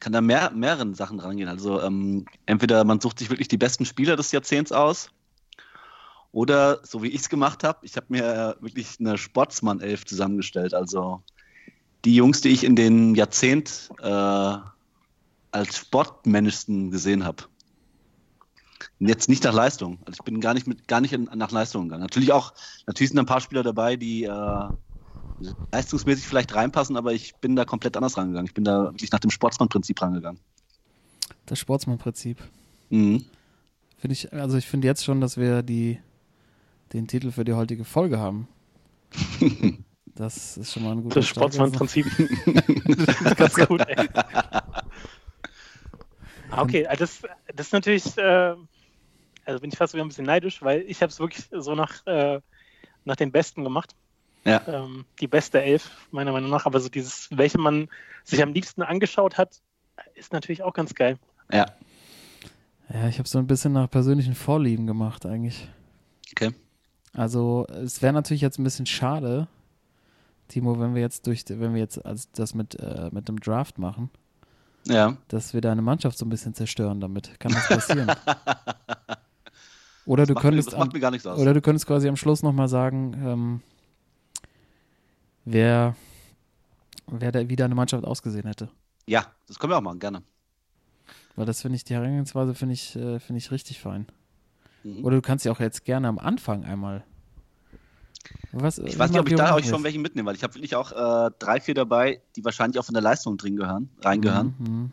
kann 0.00 0.14
da 0.14 0.22
mehr, 0.22 0.52
mehreren 0.52 0.94
Sachen 0.94 1.20
rangehen. 1.20 1.50
Also 1.50 1.82
ähm, 1.82 2.24
entweder 2.46 2.84
man 2.84 3.00
sucht 3.02 3.18
sich 3.18 3.28
wirklich 3.28 3.48
die 3.48 3.58
besten 3.58 3.84
Spieler 3.84 4.16
des 4.16 4.32
Jahrzehnts 4.32 4.72
aus 4.72 5.10
oder 6.32 6.80
so 6.84 7.02
wie 7.02 7.08
ich 7.08 7.20
es 7.20 7.28
gemacht 7.28 7.64
habe, 7.64 7.84
ich 7.84 7.96
habe 7.98 8.06
mir 8.08 8.56
wirklich 8.60 8.98
eine 8.98 9.18
Sportsmann-Elf 9.18 10.06
zusammengestellt. 10.06 10.72
Also 10.72 11.22
die 12.06 12.14
Jungs, 12.14 12.40
die 12.40 12.50
ich 12.50 12.64
in 12.64 12.76
den 12.76 13.16
Jahrzehnt 13.16 13.90
äh, 14.00 14.06
als 15.50 15.76
sportmännischsten 15.76 16.90
gesehen 16.92 17.24
habe. 17.24 17.44
Jetzt 19.00 19.28
nicht 19.28 19.44
nach 19.44 19.52
Leistung. 19.52 19.98
Also 20.06 20.20
ich 20.20 20.24
bin 20.24 20.40
gar 20.40 20.54
nicht 20.54 20.66
mit 20.66 20.86
gar 20.86 21.00
nicht 21.00 21.18
nach 21.34 21.50
Leistung 21.50 21.84
gegangen. 21.84 22.02
Natürlich 22.02 22.32
auch, 22.32 22.54
natürlich 22.86 23.10
sind 23.10 23.18
ein 23.18 23.26
paar 23.26 23.40
Spieler 23.40 23.64
dabei, 23.64 23.96
die 23.96 24.22
äh, 24.24 24.68
leistungsmäßig 25.72 26.26
vielleicht 26.26 26.54
reinpassen, 26.54 26.96
aber 26.96 27.12
ich 27.12 27.34
bin 27.36 27.56
da 27.56 27.64
komplett 27.64 27.96
anders 27.96 28.16
rangegangen. 28.16 28.46
Ich 28.46 28.54
bin 28.54 28.64
da 28.64 28.84
wirklich 28.84 29.10
nach 29.10 29.18
dem 29.18 29.30
Sportsmann-Prinzip 29.30 30.00
rangegangen. 30.00 30.40
Das 31.46 31.58
Sportsmann-Prinzip. 31.58 32.38
Mhm. 32.90 33.24
Finde 33.98 34.12
ich, 34.12 34.32
also 34.32 34.56
ich 34.56 34.66
finde 34.66 34.86
jetzt 34.86 35.04
schon, 35.04 35.20
dass 35.20 35.36
wir 35.36 35.62
die, 35.62 35.98
den 36.92 37.08
Titel 37.08 37.32
für 37.32 37.44
die 37.44 37.54
heutige 37.54 37.84
Folge 37.84 38.20
haben. 38.20 38.46
Das 40.16 40.56
ist 40.56 40.72
schon 40.72 40.82
mal 40.82 40.92
ein 40.92 41.02
guter 41.02 41.16
Das. 41.16 41.28
Sportsmann-Prinzip. 41.28 42.06
das 43.06 43.20
ist 43.20 43.36
ganz 43.36 43.54
gut, 43.68 43.86
ey. 43.86 44.08
Ah, 46.50 46.62
Okay, 46.62 46.86
also 46.86 47.04
das, 47.04 47.22
das 47.54 47.66
ist 47.66 47.72
natürlich, 47.72 48.16
äh, 48.18 48.54
also 49.44 49.60
bin 49.60 49.70
ich 49.70 49.76
fast 49.78 49.94
wieder 49.94 50.04
ein 50.04 50.08
bisschen 50.08 50.24
neidisch, 50.26 50.62
weil 50.62 50.82
ich 50.88 51.02
habe 51.02 51.10
es 51.10 51.18
wirklich 51.20 51.44
so 51.52 51.74
nach, 51.74 52.06
äh, 52.06 52.40
nach 53.04 53.16
den 53.16 53.30
Besten 53.32 53.62
gemacht. 53.64 53.94
Ja. 54.44 54.62
Ähm, 54.68 55.04
die 55.20 55.26
beste 55.26 55.60
Elf, 55.60 55.90
meiner 56.12 56.32
Meinung 56.32 56.50
nach. 56.50 56.66
Aber 56.66 56.80
so 56.80 56.88
dieses, 56.88 57.28
welche 57.32 57.58
man 57.58 57.88
sich 58.24 58.42
am 58.42 58.52
liebsten 58.52 58.82
angeschaut 58.82 59.36
hat, 59.38 59.60
ist 60.14 60.32
natürlich 60.32 60.62
auch 60.62 60.72
ganz 60.72 60.94
geil. 60.94 61.18
Ja, 61.52 61.66
Ja, 62.92 63.08
ich 63.08 63.18
habe 63.18 63.28
so 63.28 63.38
ein 63.38 63.46
bisschen 63.48 63.72
nach 63.72 63.90
persönlichen 63.90 64.34
Vorlieben 64.34 64.86
gemacht 64.86 65.26
eigentlich. 65.26 65.68
okay. 66.32 66.52
Also 67.12 67.66
es 67.68 68.02
wäre 68.02 68.12
natürlich 68.12 68.42
jetzt 68.42 68.58
ein 68.58 68.64
bisschen 68.64 68.86
schade, 68.86 69.48
Timo, 70.48 70.78
wenn 70.80 70.94
wir 70.94 71.02
jetzt 71.02 71.26
durch, 71.26 71.44
wenn 71.48 71.74
wir 71.74 71.80
jetzt 71.80 72.04
als 72.04 72.30
das 72.32 72.54
mit 72.54 72.74
äh, 72.78 73.10
mit 73.12 73.28
dem 73.28 73.38
Draft 73.40 73.78
machen, 73.78 74.10
Ja. 74.86 75.16
dass 75.28 75.54
wir 75.54 75.60
deine 75.60 75.82
Mannschaft 75.82 76.18
so 76.18 76.24
ein 76.24 76.28
bisschen 76.28 76.54
zerstören 76.54 77.00
damit. 77.00 77.38
Kann 77.40 77.52
das 77.52 77.68
passieren? 77.68 78.10
Oder 80.06 80.24
du 80.26 80.34
mir, 80.34 80.40
könntest 80.40 80.68
das 80.68 80.74
am, 80.74 80.80
macht 80.88 80.92
mir 80.94 81.30
aus. 81.32 81.38
oder 81.40 81.52
du 81.54 81.60
könntest 81.60 81.86
quasi 81.86 82.08
am 82.08 82.16
Schluss 82.16 82.42
nochmal 82.42 82.68
sagen, 82.68 83.12
ähm, 83.24 83.60
wer 85.44 85.96
wer 87.08 87.32
da, 87.32 87.48
wie 87.48 87.56
deine 87.56 87.74
Mannschaft 87.74 88.04
ausgesehen 88.04 88.46
hätte. 88.46 88.68
Ja, 89.06 89.26
das 89.46 89.58
können 89.58 89.72
wir 89.72 89.78
auch 89.78 89.82
machen, 89.82 89.98
gerne. 90.00 90.22
Weil 91.36 91.46
das 91.46 91.60
finde 91.62 91.76
ich, 91.76 91.84
die 91.84 91.94
Herangehensweise 91.94 92.54
finde 92.54 92.74
ich, 92.74 92.96
äh, 92.96 93.20
finde 93.20 93.38
ich 93.38 93.50
richtig 93.50 93.80
fein. 93.80 94.06
Mhm. 94.84 95.04
Oder 95.04 95.16
du 95.16 95.22
kannst 95.22 95.44
ja 95.44 95.52
auch 95.52 95.60
jetzt 95.60 95.84
gerne 95.84 96.08
am 96.08 96.18
Anfang 96.18 96.64
einmal. 96.64 97.04
Was, 98.52 98.78
Ich 98.78 98.98
weiß 98.98 99.10
nicht, 99.10 99.20
ob 99.20 99.28
ich 99.28 99.34
da 99.34 99.54
euch 99.54 99.66
schon 99.66 99.84
welche 99.84 99.98
mitnehme, 99.98 100.28
weil 100.28 100.36
ich 100.36 100.42
habe 100.42 100.54
wirklich 100.54 100.76
auch 100.76 100.92
äh, 100.92 101.30
drei, 101.38 101.60
vier 101.60 101.74
dabei, 101.74 102.20
die 102.36 102.44
wahrscheinlich 102.44 102.78
auch 102.78 102.84
von 102.84 102.94
der 102.94 103.02
Leistung 103.02 103.36
drin 103.36 103.56
gehören, 103.56 103.90
reingehören. 104.00 104.54
Mhm. 104.58 104.92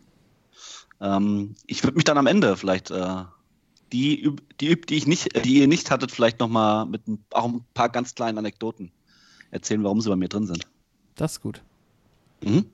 Ähm, 1.00 1.56
ich 1.68 1.84
würde 1.84 1.96
mich 1.96 2.04
dann 2.04 2.18
am 2.18 2.28
Ende 2.28 2.58
vielleicht 2.58 2.92
äh, 2.92 3.24
die, 3.92 4.36
die, 4.60 4.82
die 4.82 4.96
ich 4.96 5.08
nicht, 5.08 5.46
die 5.46 5.60
ihr 5.60 5.68
nicht 5.68 5.92
hattet, 5.92 6.12
vielleicht 6.12 6.40
nochmal 6.40 6.86
mit 6.86 7.08
ein, 7.08 7.24
auch 7.32 7.46
ein 7.46 7.64
paar 7.74 7.90
ganz 7.90 8.16
kleinen 8.16 8.38
Anekdoten 8.38 8.92
erzählen, 9.52 9.84
warum 9.84 10.02
sie 10.02 10.10
bei 10.10 10.16
mir 10.16 10.30
drin 10.30 10.48
sind. 10.48 10.68
Das 11.16 11.34
ist 11.34 11.42
gut. 11.42 11.62
Mhm. 12.44 12.66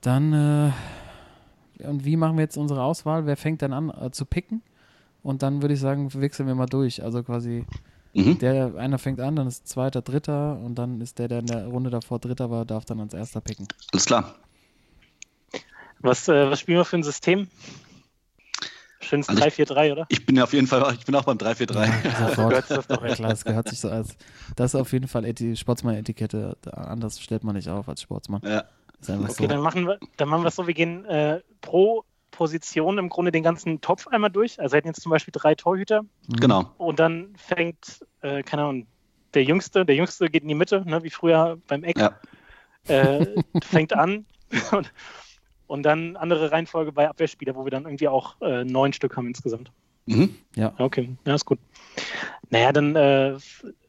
Dann, 0.00 0.32
äh, 0.32 1.86
und 1.86 2.04
wie 2.04 2.16
machen 2.16 2.36
wir 2.36 2.42
jetzt 2.42 2.56
unsere 2.56 2.82
Auswahl? 2.82 3.26
Wer 3.26 3.36
fängt 3.36 3.62
dann 3.62 3.72
an 3.72 3.90
äh, 3.90 4.10
zu 4.10 4.24
picken? 4.24 4.62
Und 5.22 5.42
dann 5.42 5.62
würde 5.62 5.74
ich 5.74 5.80
sagen, 5.80 6.12
wechseln 6.14 6.46
wir 6.46 6.54
mal 6.54 6.66
durch. 6.66 7.02
Also 7.02 7.22
quasi, 7.22 7.64
Mhm. 8.14 8.38
der 8.38 8.74
einer 8.76 8.98
fängt 8.98 9.20
an, 9.20 9.34
dann 9.36 9.46
ist 9.48 9.66
zweiter, 9.68 10.00
dritter 10.02 10.58
und 10.58 10.76
dann 10.76 11.00
ist 11.00 11.18
der, 11.18 11.28
der 11.28 11.40
in 11.40 11.46
der 11.46 11.66
Runde 11.66 11.90
davor 11.90 12.18
dritter 12.20 12.50
war, 12.50 12.64
darf 12.64 12.84
dann 12.84 13.00
als 13.00 13.12
erster 13.14 13.40
picken. 13.40 13.66
Alles 13.92 14.06
klar. 14.06 14.34
Was, 16.00 16.28
äh, 16.28 16.50
was 16.50 16.60
spielen 16.60 16.78
wir 16.78 16.84
für 16.84 16.96
ein 16.96 17.02
System? 17.02 17.48
Schönes 19.00 19.28
Also 19.28 19.44
ich- 19.44 19.54
3-4-3, 19.54 19.92
oder? 19.92 20.06
Ich 20.08 20.24
bin 20.24 20.36
ja 20.36 20.44
auf 20.44 20.52
jeden 20.52 20.66
Fall, 20.66 20.94
ich 20.94 21.04
bin 21.04 21.14
auch 21.14 21.24
beim 21.24 21.38
343. 21.38 22.04
Ja, 22.04 22.28
sofort. 22.28 22.52
das 22.70 22.86
doch, 22.86 23.04
ja, 23.04 23.14
klar, 23.14 23.30
das 23.30 23.44
gehört 23.44 23.68
sich 23.68 23.80
so 23.80 23.90
als. 23.90 24.16
Das 24.56 24.72
ist 24.74 24.80
auf 24.80 24.92
jeden 24.92 25.08
Fall 25.08 25.24
Eti 25.26 25.56
Sportsmann-Etikette. 25.56 26.56
Anders 26.72 27.20
stellt 27.20 27.44
man 27.44 27.54
nicht 27.56 27.68
auf 27.68 27.88
als 27.88 28.00
Sportsmann. 28.02 28.40
Ja. 28.44 28.64
Okay, 29.06 29.26
so. 29.32 29.46
dann 29.46 29.60
machen 29.60 29.86
wir 29.86 29.98
dann 30.16 30.28
machen 30.30 30.42
wir 30.44 30.48
es 30.48 30.56
so, 30.56 30.66
wir 30.66 30.72
gehen 30.72 31.04
äh, 31.04 31.40
pro 31.60 32.04
Position 32.34 32.98
im 32.98 33.08
Grunde 33.08 33.30
den 33.32 33.42
ganzen 33.42 33.80
Topf 33.80 34.08
einmal 34.08 34.30
durch. 34.30 34.60
Also 34.60 34.72
wir 34.72 34.78
hätten 34.78 34.88
jetzt 34.88 35.00
zum 35.00 35.10
Beispiel 35.10 35.32
drei 35.32 35.54
Torhüter 35.54 36.02
Mhm. 36.02 36.36
Genau. 36.40 36.74
und 36.78 36.98
dann 36.98 37.34
fängt, 37.36 38.04
äh, 38.22 38.42
keine 38.42 38.62
Ahnung, 38.62 38.86
der 39.34 39.44
Jüngste, 39.44 39.84
der 39.84 39.94
Jüngste 39.96 40.28
geht 40.30 40.42
in 40.42 40.48
die 40.48 40.54
Mitte, 40.54 40.82
ne, 40.88 41.02
wie 41.02 41.10
früher 41.10 41.58
beim 41.68 41.84
Eck, 41.84 41.98
Ja. 41.98 42.18
äh, 42.88 43.40
fängt 43.62 43.92
an 43.92 44.26
und, 44.72 44.92
und 45.66 45.82
dann 45.84 46.16
andere 46.16 46.50
Reihenfolge 46.52 46.92
bei 46.92 47.08
Abwehrspieler, 47.08 47.54
wo 47.54 47.64
wir 47.64 47.70
dann 47.70 47.84
irgendwie 47.84 48.08
auch 48.08 48.40
äh, 48.40 48.64
neun 48.64 48.92
Stück 48.92 49.16
haben 49.16 49.26
insgesamt. 49.26 49.70
Mhm. 50.06 50.34
Okay, 50.78 51.16
ja, 51.26 51.34
ist 51.34 51.44
gut. 51.46 51.58
Naja, 52.50 52.72
dann, 52.72 52.94
äh, 52.96 53.36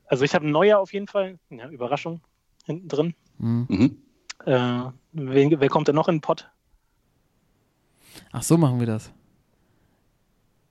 also 0.08 0.24
ich 0.24 0.34
habe 0.34 0.44
einen 0.44 0.52
Neuer 0.54 0.80
auf 0.80 0.94
jeden 0.94 1.08
Fall, 1.08 1.38
ja, 1.50 1.68
Überraschung 1.70 2.22
hinten 2.66 2.88
drin. 2.88 3.16
Mhm. 3.38 3.66
Mhm. 3.70 3.98
Äh, 4.46 4.92
wen, 5.14 5.60
wer 5.60 5.70
kommt 5.70 5.88
denn 5.88 5.96
noch 5.96 6.08
in 6.08 6.16
den 6.16 6.22
Pott? 6.22 6.50
Ach 8.32 8.44
so 8.44 8.58
machen 8.58 8.80
wir 8.80 8.88
das. 8.88 9.12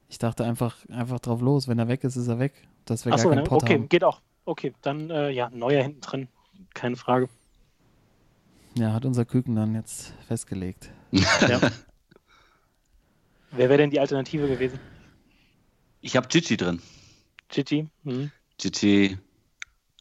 Ich 0.09 0.19
dachte 0.19 0.45
einfach, 0.45 0.77
einfach 0.89 1.21
drauf 1.21 1.41
los. 1.41 1.67
Wenn 1.67 1.79
er 1.79 1.89
weg 1.89 2.05
ist, 2.05 2.17
ist 2.17 2.29
er 2.29 2.39
weg. 2.39 2.53
Wir 2.87 3.13
Achso, 3.13 3.29
gar 3.29 3.37
keinen 3.37 3.45
Pott 3.45 3.63
okay, 3.63 3.75
haben. 3.75 3.89
geht 3.89 4.05
auch. 4.05 4.21
Okay, 4.45 4.75
dann 4.83 5.11
äh, 5.11 5.31
ja, 5.31 5.51
neuer 5.51 5.83
hinten 5.83 6.01
drin. 6.01 6.29
Keine 6.75 6.97
Frage. 6.97 7.29
Ja, 8.77 8.93
hat 8.93 9.05
unser 9.05 9.25
Küken 9.25 9.55
dann 9.57 9.75
jetzt 9.75 10.13
festgelegt. 10.27 10.91
Ja. 11.49 11.61
Wer 13.57 13.69
wäre 13.69 13.79
denn 13.79 13.91
die 13.91 14.01
Alternative 14.01 14.49
gewesen? 14.49 14.81
Ich 16.01 16.17
habe 16.17 16.27
Gigi 16.27 16.57
drin. 16.57 16.83
Gigi? 17.49 17.89
Hm. 18.03 18.33
Gigi, 18.59 19.17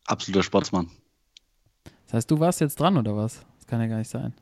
absoluter 0.06 0.42
Sportsmann. 0.42 0.90
Das 2.06 2.14
heißt, 2.16 2.32
du 2.32 2.40
warst 2.40 2.62
jetzt 2.62 2.80
dran 2.80 2.98
oder 2.98 3.16
was? 3.16 3.46
Das 3.58 3.68
kann 3.68 3.80
ja 3.80 3.88
gar 3.88 3.98
nicht 3.98 4.10
sein. 4.10 4.34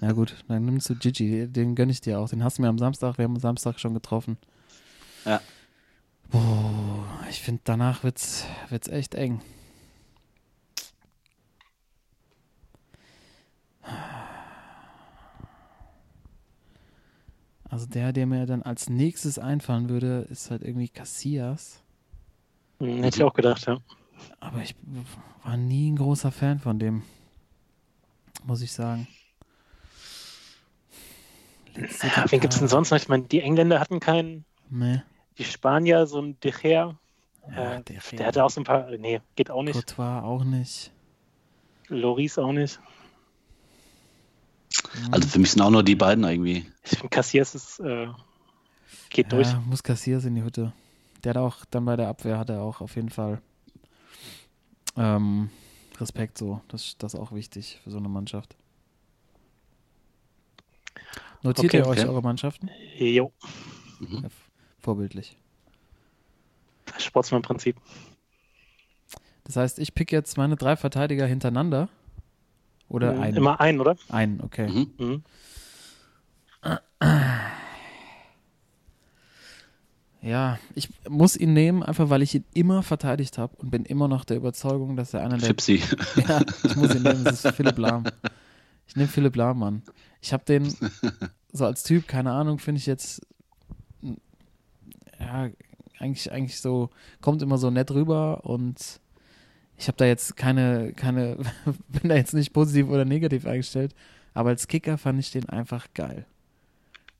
Na 0.00 0.12
gut, 0.12 0.36
dann 0.48 0.64
nimmst 0.64 0.88
du 0.88 0.94
Gigi. 0.94 1.48
Den 1.48 1.74
gönne 1.74 1.92
ich 1.92 2.00
dir 2.00 2.20
auch. 2.20 2.28
Den 2.28 2.44
hast 2.44 2.58
du 2.58 2.62
mir 2.62 2.68
am 2.68 2.78
Samstag, 2.78 3.18
wir 3.18 3.24
haben 3.24 3.34
am 3.34 3.40
Samstag 3.40 3.80
schon 3.80 3.94
getroffen. 3.94 4.36
Ja. 5.24 5.40
Boah, 6.30 7.04
ich 7.30 7.40
finde, 7.40 7.62
danach 7.64 8.04
wird's, 8.04 8.46
wird's 8.68 8.88
echt 8.88 9.14
eng. 9.14 9.40
Also 17.68 17.86
der, 17.86 18.12
der 18.12 18.26
mir 18.26 18.44
dann 18.44 18.62
als 18.62 18.90
nächstes 18.90 19.38
einfallen 19.38 19.88
würde, 19.88 20.26
ist 20.30 20.50
halt 20.50 20.62
irgendwie 20.62 20.88
Cassias. 20.88 21.82
Hätte 22.78 23.16
ich 23.16 23.22
auch 23.22 23.32
gedacht, 23.32 23.66
ja. 23.66 23.78
Aber 24.40 24.60
ich 24.60 24.76
war 25.42 25.56
nie 25.56 25.90
ein 25.90 25.96
großer 25.96 26.32
Fan 26.32 26.58
von 26.58 26.78
dem. 26.78 27.02
Muss 28.44 28.60
ich 28.62 28.72
sagen. 28.72 29.06
Letzte 31.74 32.06
ja 32.08 32.24
wen 32.30 32.40
gibt 32.40 32.52
es 32.52 32.58
denn 32.58 32.68
sonst 32.68 32.90
noch? 32.90 32.98
Ich 32.98 33.08
meine, 33.08 33.24
die 33.24 33.40
Engländer 33.40 33.80
hatten 33.80 34.00
keinen, 34.00 34.44
Nee. 34.68 35.02
die 35.38 35.44
Spanier, 35.44 36.06
so 36.06 36.20
ein 36.20 36.38
De 36.40 36.52
Gea, 36.52 36.98
Ja, 37.50 37.74
äh, 37.76 37.82
der, 37.82 38.00
der 38.12 38.26
hatte 38.26 38.44
auch 38.44 38.50
so 38.50 38.60
ein 38.60 38.64
paar, 38.64 38.90
nee, 38.90 39.20
geht 39.36 39.50
auch 39.50 39.62
nicht. 39.62 39.74
Courtois 39.74 40.20
auch 40.22 40.44
nicht. 40.44 40.90
Loris 41.88 42.38
auch 42.38 42.52
nicht. 42.52 42.78
Hm. 44.92 45.14
Also 45.14 45.28
für 45.28 45.38
mich 45.38 45.50
sind 45.52 45.62
auch 45.62 45.70
nur 45.70 45.82
die 45.82 45.94
beiden 45.96 46.24
irgendwie. 46.24 46.66
Ich 46.84 46.90
finde, 46.90 47.08
Cassiers 47.08 47.54
ist, 47.54 47.80
äh, 47.80 48.08
geht 49.10 49.32
ja, 49.32 49.38
durch. 49.38 49.48
muss 49.66 49.82
Cassiers 49.82 50.24
in 50.24 50.34
die 50.34 50.42
Hütte. 50.42 50.72
Der 51.24 51.30
hat 51.30 51.36
auch 51.38 51.64
dann 51.70 51.84
bei 51.84 51.96
der 51.96 52.08
Abwehr 52.08 52.38
hat 52.38 52.50
er 52.50 52.60
auch 52.62 52.80
auf 52.80 52.96
jeden 52.96 53.10
Fall 53.10 53.40
ähm, 54.96 55.50
Respekt 56.02 56.36
so. 56.38 56.60
Das, 56.68 56.96
das 56.98 57.14
ist 57.14 57.20
auch 57.20 57.32
wichtig 57.32 57.80
für 57.82 57.90
so 57.90 57.98
eine 57.98 58.08
Mannschaft. 58.08 58.56
Notiert 61.42 61.72
Okay, 61.72 61.78
ihr 61.78 61.86
euch 61.86 61.98
okay. 62.00 62.08
eure 62.08 62.22
Mannschaften? 62.22 62.70
Jo, 62.98 63.32
Mhm. 64.00 64.22
Ja, 64.24 64.28
vorbildlich. 64.80 65.36
das 66.86 67.04
Sportsmann-Prinzip. 67.04 67.76
Das 69.44 69.56
heißt, 69.56 69.78
ich 69.78 69.94
pick 69.94 70.12
jetzt 70.12 70.36
meine 70.36 70.56
drei 70.56 70.76
Verteidiger 70.76 71.26
hintereinander. 71.26 71.88
Oder 72.88 73.14
Hm, 73.14 73.22
einen? 73.22 73.36
Immer 73.38 73.60
einen, 73.60 73.80
oder? 73.80 73.96
Einen, 74.08 74.40
okay. 74.40 74.68
Mhm. 74.68 74.94
Mhm. 74.98 75.22
Ja, 80.22 80.58
ich 80.76 80.88
muss 81.08 81.36
ihn 81.36 81.52
nehmen, 81.52 81.82
einfach 81.82 82.08
weil 82.08 82.22
ich 82.22 82.34
ihn 82.36 82.44
immer 82.54 82.84
verteidigt 82.84 83.38
habe 83.38 83.56
und 83.56 83.70
bin 83.70 83.84
immer 83.84 84.06
noch 84.06 84.24
der 84.24 84.36
Überzeugung, 84.36 84.94
dass 84.94 85.12
er 85.14 85.22
einer 85.22 85.36
der 85.36 85.48
Fipsi. 85.48 85.82
Ja, 86.16 86.40
ich 86.62 86.76
muss 86.76 86.94
ihn 86.94 87.02
nehmen, 87.02 87.24
das 87.24 87.44
ist 87.44 87.56
Philipp 87.56 87.76
Lahm. 87.76 88.04
Ich 88.86 88.94
nehme 88.94 89.08
Philipp 89.08 89.34
Lahm, 89.34 89.58
Mann. 89.58 89.82
Ich 90.20 90.32
habe 90.32 90.44
den 90.44 90.72
so 91.52 91.66
als 91.66 91.82
Typ, 91.82 92.06
keine 92.06 92.32
Ahnung, 92.32 92.60
finde 92.60 92.78
ich 92.78 92.86
jetzt 92.86 93.26
ja, 95.18 95.50
eigentlich, 95.98 96.32
eigentlich 96.32 96.60
so, 96.60 96.90
kommt 97.20 97.42
immer 97.42 97.58
so 97.58 97.70
nett 97.70 97.90
rüber 97.90 98.44
und 98.44 99.00
ich 99.76 99.88
habe 99.88 99.96
da 99.96 100.04
jetzt 100.04 100.36
keine, 100.36 100.92
keine, 100.92 101.38
bin 101.88 102.08
da 102.08 102.14
jetzt 102.14 102.34
nicht 102.34 102.52
positiv 102.52 102.88
oder 102.88 103.04
negativ 103.04 103.46
eingestellt, 103.46 103.94
aber 104.34 104.50
als 104.50 104.68
Kicker 104.68 104.98
fand 104.98 105.18
ich 105.18 105.30
den 105.32 105.48
einfach 105.48 105.88
geil. 105.94 106.26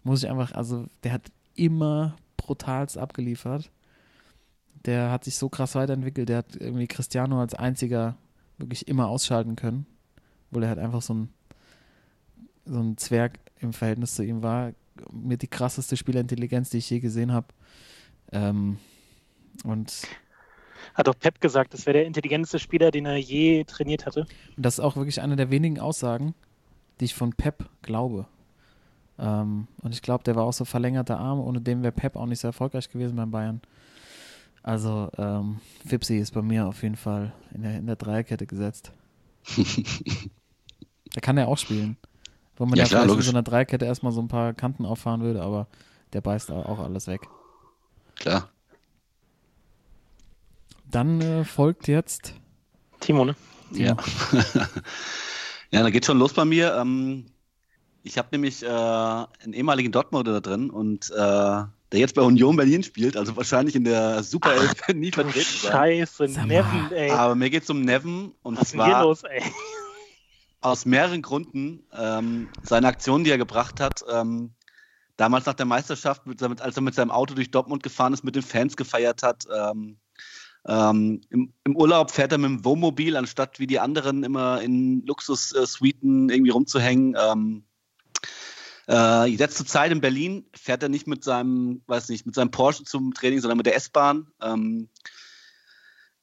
Muss 0.05 0.23
ich 0.23 0.31
einfach, 0.31 0.53
also 0.53 0.87
der 1.03 1.13
hat 1.13 1.33
immer 1.55 2.17
brutalst 2.53 2.99
abgeliefert. 2.99 3.71
Der 4.85 5.11
hat 5.11 5.25
sich 5.25 5.37
so 5.37 5.49
krass 5.49 5.75
weiterentwickelt, 5.75 6.29
der 6.29 6.39
hat 6.39 6.57
irgendwie 6.57 6.87
Cristiano 6.87 7.41
als 7.41 7.55
einziger 7.55 8.17
wirklich 8.59 8.89
immer 8.89 9.09
ausschalten 9.09 9.57
können, 9.57 9.87
obwohl 10.51 10.65
er 10.65 10.69
halt 10.69 10.79
einfach 10.79 11.01
so 11.01 11.15
ein, 11.15 11.29
so 12.67 12.79
ein 12.79 12.99
Zwerg 12.99 13.39
im 13.61 13.73
Verhältnis 13.73 14.15
zu 14.15 14.23
ihm 14.23 14.43
war. 14.43 14.73
Mit 15.11 15.41
die 15.41 15.49
krasseste 15.49 15.97
Spielerintelligenz, 15.97 16.69
die 16.69 16.79
ich 16.79 16.91
je 16.91 17.01
gesehen 17.01 17.33
habe. 17.33 17.47
Ähm, 18.33 18.77
und 19.65 20.03
Hat 20.95 21.07
doch 21.07 21.19
Pep 21.19 21.41
gesagt, 21.41 21.73
das 21.73 21.87
wäre 21.87 21.99
der 21.99 22.07
intelligenteste 22.07 22.59
Spieler, 22.59 22.91
den 22.91 23.07
er 23.07 23.17
je 23.17 23.65
trainiert 23.65 24.05
hatte. 24.05 24.27
das 24.59 24.75
ist 24.75 24.81
auch 24.81 24.97
wirklich 24.97 25.23
eine 25.23 25.37
der 25.37 25.51
wenigen 25.51 25.79
Aussagen, 25.79 26.35
die 27.01 27.07
ich 27.07 27.15
von 27.15 27.33
Pep 27.33 27.71
glaube. 27.81 28.27
Ähm, 29.19 29.69
und 29.83 29.93
ich 29.95 30.03
glaube, 30.03 30.25
der 30.25 30.37
war 30.37 30.45
auch 30.45 30.53
so 30.53 30.65
verlängerter 30.65 31.19
Arm, 31.19 31.41
ohne 31.41 31.61
den 31.61 31.83
wäre 31.83 31.93
Pep 31.93 32.17
auch 32.17 32.27
nicht 32.27 32.41
so 32.41 32.49
erfolgreich 32.49 32.91
gewesen 32.91 33.17
beim 33.17 33.31
Bayern. 33.31 33.61
Also, 34.63 35.11
ähm, 35.19 35.61
Fipsi 35.87 36.19
ist 36.19 36.33
bei 36.33 36.43
mir 36.43 36.67
auf 36.67 36.83
jeden 36.83 36.97
Fall 36.97 37.33
in 37.53 37.63
der, 37.63 37.79
in 37.79 37.87
der 37.87 37.97
Dreierkette 37.97 38.47
gesetzt. 38.47 38.93
da 41.15 41.21
kann 41.21 41.37
er 41.37 41.49
auch 41.49 41.59
spielen. 41.59 41.97
Wo 42.57 42.67
man 42.67 42.77
Ja, 42.77 42.85
ja, 42.85 42.89
klar, 42.89 43.01
vielleicht 43.01 43.09
logisch. 43.11 43.27
in 43.27 43.33
so 43.33 43.37
einer 43.37 43.43
Dreierkette 43.43 43.85
erstmal 43.85 44.13
so 44.13 44.21
ein 44.21 44.29
paar 44.29 44.55
Kanten 44.55 44.87
auffahren 44.87 45.23
würde, 45.23 45.43
aber 45.43 45.67
der 46.13 46.21
beißt 46.21 46.51
auch 46.53 46.79
alles 46.79 47.07
weg. 47.09 47.23
Klar. 48.17 48.49
Dann 50.91 51.21
äh, 51.21 51.45
folgt 51.45 51.89
jetzt 51.89 52.35
Timo, 53.01 53.25
ne? 53.25 53.35
Ja. 53.73 53.97
ja, 55.71 55.83
da 55.83 55.91
geht 55.91 56.05
schon 56.05 56.19
los 56.19 56.35
bei 56.35 56.45
mir. 56.45 56.77
Ähm, 56.77 57.27
ich 58.03 58.19
habe 58.19 58.29
nämlich 58.33 58.63
äh, 58.63 58.67
einen 58.67 59.53
ehemaligen 59.53 59.93
Dortmunder 59.93 60.33
da 60.33 60.41
drin 60.41 60.71
und 60.71 61.11
äh, 61.11 61.15
der 61.15 62.01
jetzt 62.01 62.15
bei 62.15 62.23
Union 62.23 62.57
Berlin 62.57 62.83
spielt, 62.83 63.17
also 63.17 63.37
wahrscheinlich 63.37 63.77
in 63.77 63.85
der 63.85 64.23
Super 64.23 64.55
Elf 64.55 64.89
nie 64.95 65.11
Du 65.11 65.23
vertreten 65.23 65.59
sein. 65.61 65.73
Scheiße, 65.73 66.29
mal. 66.29 66.47
Neven, 66.47 66.93
ey. 66.93 67.11
Aber 67.11 67.35
mir 67.35 67.51
geht 67.51 67.65
es 67.65 67.71
um 67.71 67.83
Neven 67.83 68.33
und 68.43 68.61
Was 68.61 68.71
zwar 68.71 69.03
los, 69.03 69.23
ey? 69.25 69.43
aus 70.63 70.87
mehreren 70.87 71.23
Gründen. 71.23 71.85
Ähm, 71.93 72.49
seine 72.63 72.87
Aktion, 72.87 73.25
die 73.25 73.31
er 73.31 73.39
gebracht 73.39 73.81
hat, 73.81 74.05
ähm, 74.11 74.53
damals 75.17 75.47
nach 75.47 75.55
der 75.55 75.67
Meisterschaft, 75.67 76.27
mit, 76.27 76.43
als 76.43 76.77
er 76.77 76.83
mit 76.83 76.95
seinem 76.95 77.11
Auto 77.11 77.35
durch 77.35 77.51
Dortmund 77.51 77.83
gefahren 77.83 78.13
ist, 78.13 78.25
mit 78.25 78.37
den 78.37 78.43
Fans 78.43 78.77
gefeiert 78.77 79.23
hat. 79.23 79.45
Ähm, 79.55 79.99
ähm, 80.67 81.21
im, 81.29 81.53
Im 81.65 81.77
Urlaub 81.77 82.11
fährt 82.11 82.33
er 82.33 82.39
mit 82.39 82.49
dem 82.49 82.65
Wohnmobil, 82.65 83.17
anstatt 83.17 83.59
wie 83.59 83.67
die 83.67 83.81
anderen 83.81 84.23
immer 84.23 84.63
in 84.63 85.05
Luxus-Suiten 85.05 86.31
irgendwie 86.31 86.51
rumzuhängen. 86.53 87.17
Ähm, 87.21 87.65
äh, 88.89 89.27
jetzt 89.27 89.57
zur 89.57 89.67
Zeit 89.67 89.93
in 89.93 90.01
Berlin 90.01 90.47
fährt 90.55 90.83
er 90.83 90.89
nicht 90.89 91.07
mit 91.07 91.25
seinem, 91.25 91.83
weiß 91.87 92.09
nicht, 92.09 92.27
mit 92.27 92.35
seinem 92.35 92.51
Porsche 92.51 92.85
zum 92.85 93.15
Training, 93.15 93.41
sondern 93.41 93.59
mit 93.59 93.67
der 93.67 93.77
S-Bahn. 93.77 94.29
Ähm, 94.41 94.89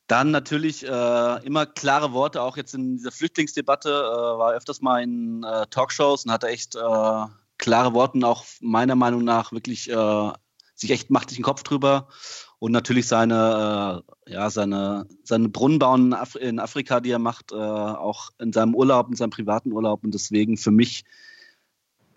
dann 0.07 0.31
natürlich 0.31 0.85
äh, 0.85 1.45
immer 1.45 1.67
klare 1.67 2.13
Worte, 2.13 2.41
auch 2.41 2.57
jetzt 2.57 2.73
in 2.73 2.97
dieser 2.97 3.11
Flüchtlingsdebatte, 3.11 3.89
äh, 3.89 4.37
war 4.39 4.53
öfters 4.53 4.81
mal 4.81 5.03
in 5.03 5.43
äh, 5.43 5.67
Talkshows 5.69 6.25
und 6.25 6.31
hatte 6.31 6.47
echt 6.47 6.75
äh, 6.75 7.25
klare 7.59 7.93
Worte 7.93 8.25
auch 8.25 8.43
meiner 8.59 8.95
Meinung 8.95 9.23
nach 9.23 9.51
wirklich 9.51 9.89
äh, 9.89 10.31
sich 10.73 10.91
echt 10.91 11.11
macht 11.11 11.29
sich 11.29 11.37
den 11.37 11.43
Kopf 11.43 11.61
drüber. 11.61 12.07
Und 12.57 12.71
natürlich 12.71 13.07
seine, 13.07 14.03
äh, 14.27 14.33
ja, 14.33 14.49
seine, 14.49 15.07
seine 15.23 15.49
Brunnenbauen 15.49 16.07
in, 16.07 16.13
Af 16.13 16.35
in 16.35 16.59
Afrika, 16.59 16.99
die 16.99 17.11
er 17.11 17.19
macht, 17.19 17.53
auch 17.53 18.31
in 18.39 18.51
seinem 18.51 18.75
Urlaub, 18.75 19.09
in 19.09 19.15
seinem 19.15 19.29
privaten 19.29 19.71
Urlaub. 19.71 20.03
Und 20.03 20.13
deswegen 20.13 20.57
für 20.57 20.71
mich, 20.71 21.05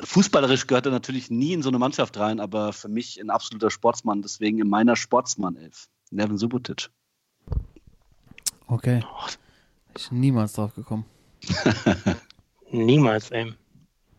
fußballerisch 0.02 0.66
gehört 0.66 0.86
er 0.86 0.92
natürlich 0.92 1.30
nie 1.30 1.52
in 1.52 1.62
so 1.62 1.68
eine 1.68 1.78
Mannschaft 1.78 2.16
rein, 2.18 2.40
aber 2.40 2.72
für 2.72 2.88
mich 2.88 3.20
ein 3.20 3.30
absoluter 3.30 3.70
Sportsmann. 3.70 4.22
Deswegen 4.22 4.58
in 4.58 4.68
meiner 4.68 4.96
Sportsmann-Elf. 4.96 5.88
Nevin 6.10 6.38
Subotic. 6.38 6.90
Okay. 8.66 9.04
Ich 9.96 10.10
niemals 10.10 10.54
drauf 10.54 10.74
gekommen. 10.74 11.04
Niemals, 12.70 13.30
ey. 13.30 13.54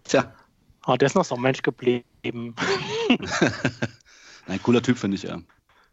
Tja, 0.04 0.34
Oh, 0.86 0.96
der 0.98 1.06
ist 1.06 1.16
noch 1.16 1.26
so 1.26 1.36
ein 1.36 1.42
Mensch 1.42 1.62
geblieben. 1.62 2.04
ein 4.48 4.62
cooler 4.64 4.82
Typ, 4.82 4.98
finde 4.98 5.16
ich. 5.16 5.24
Ja. 5.24 5.40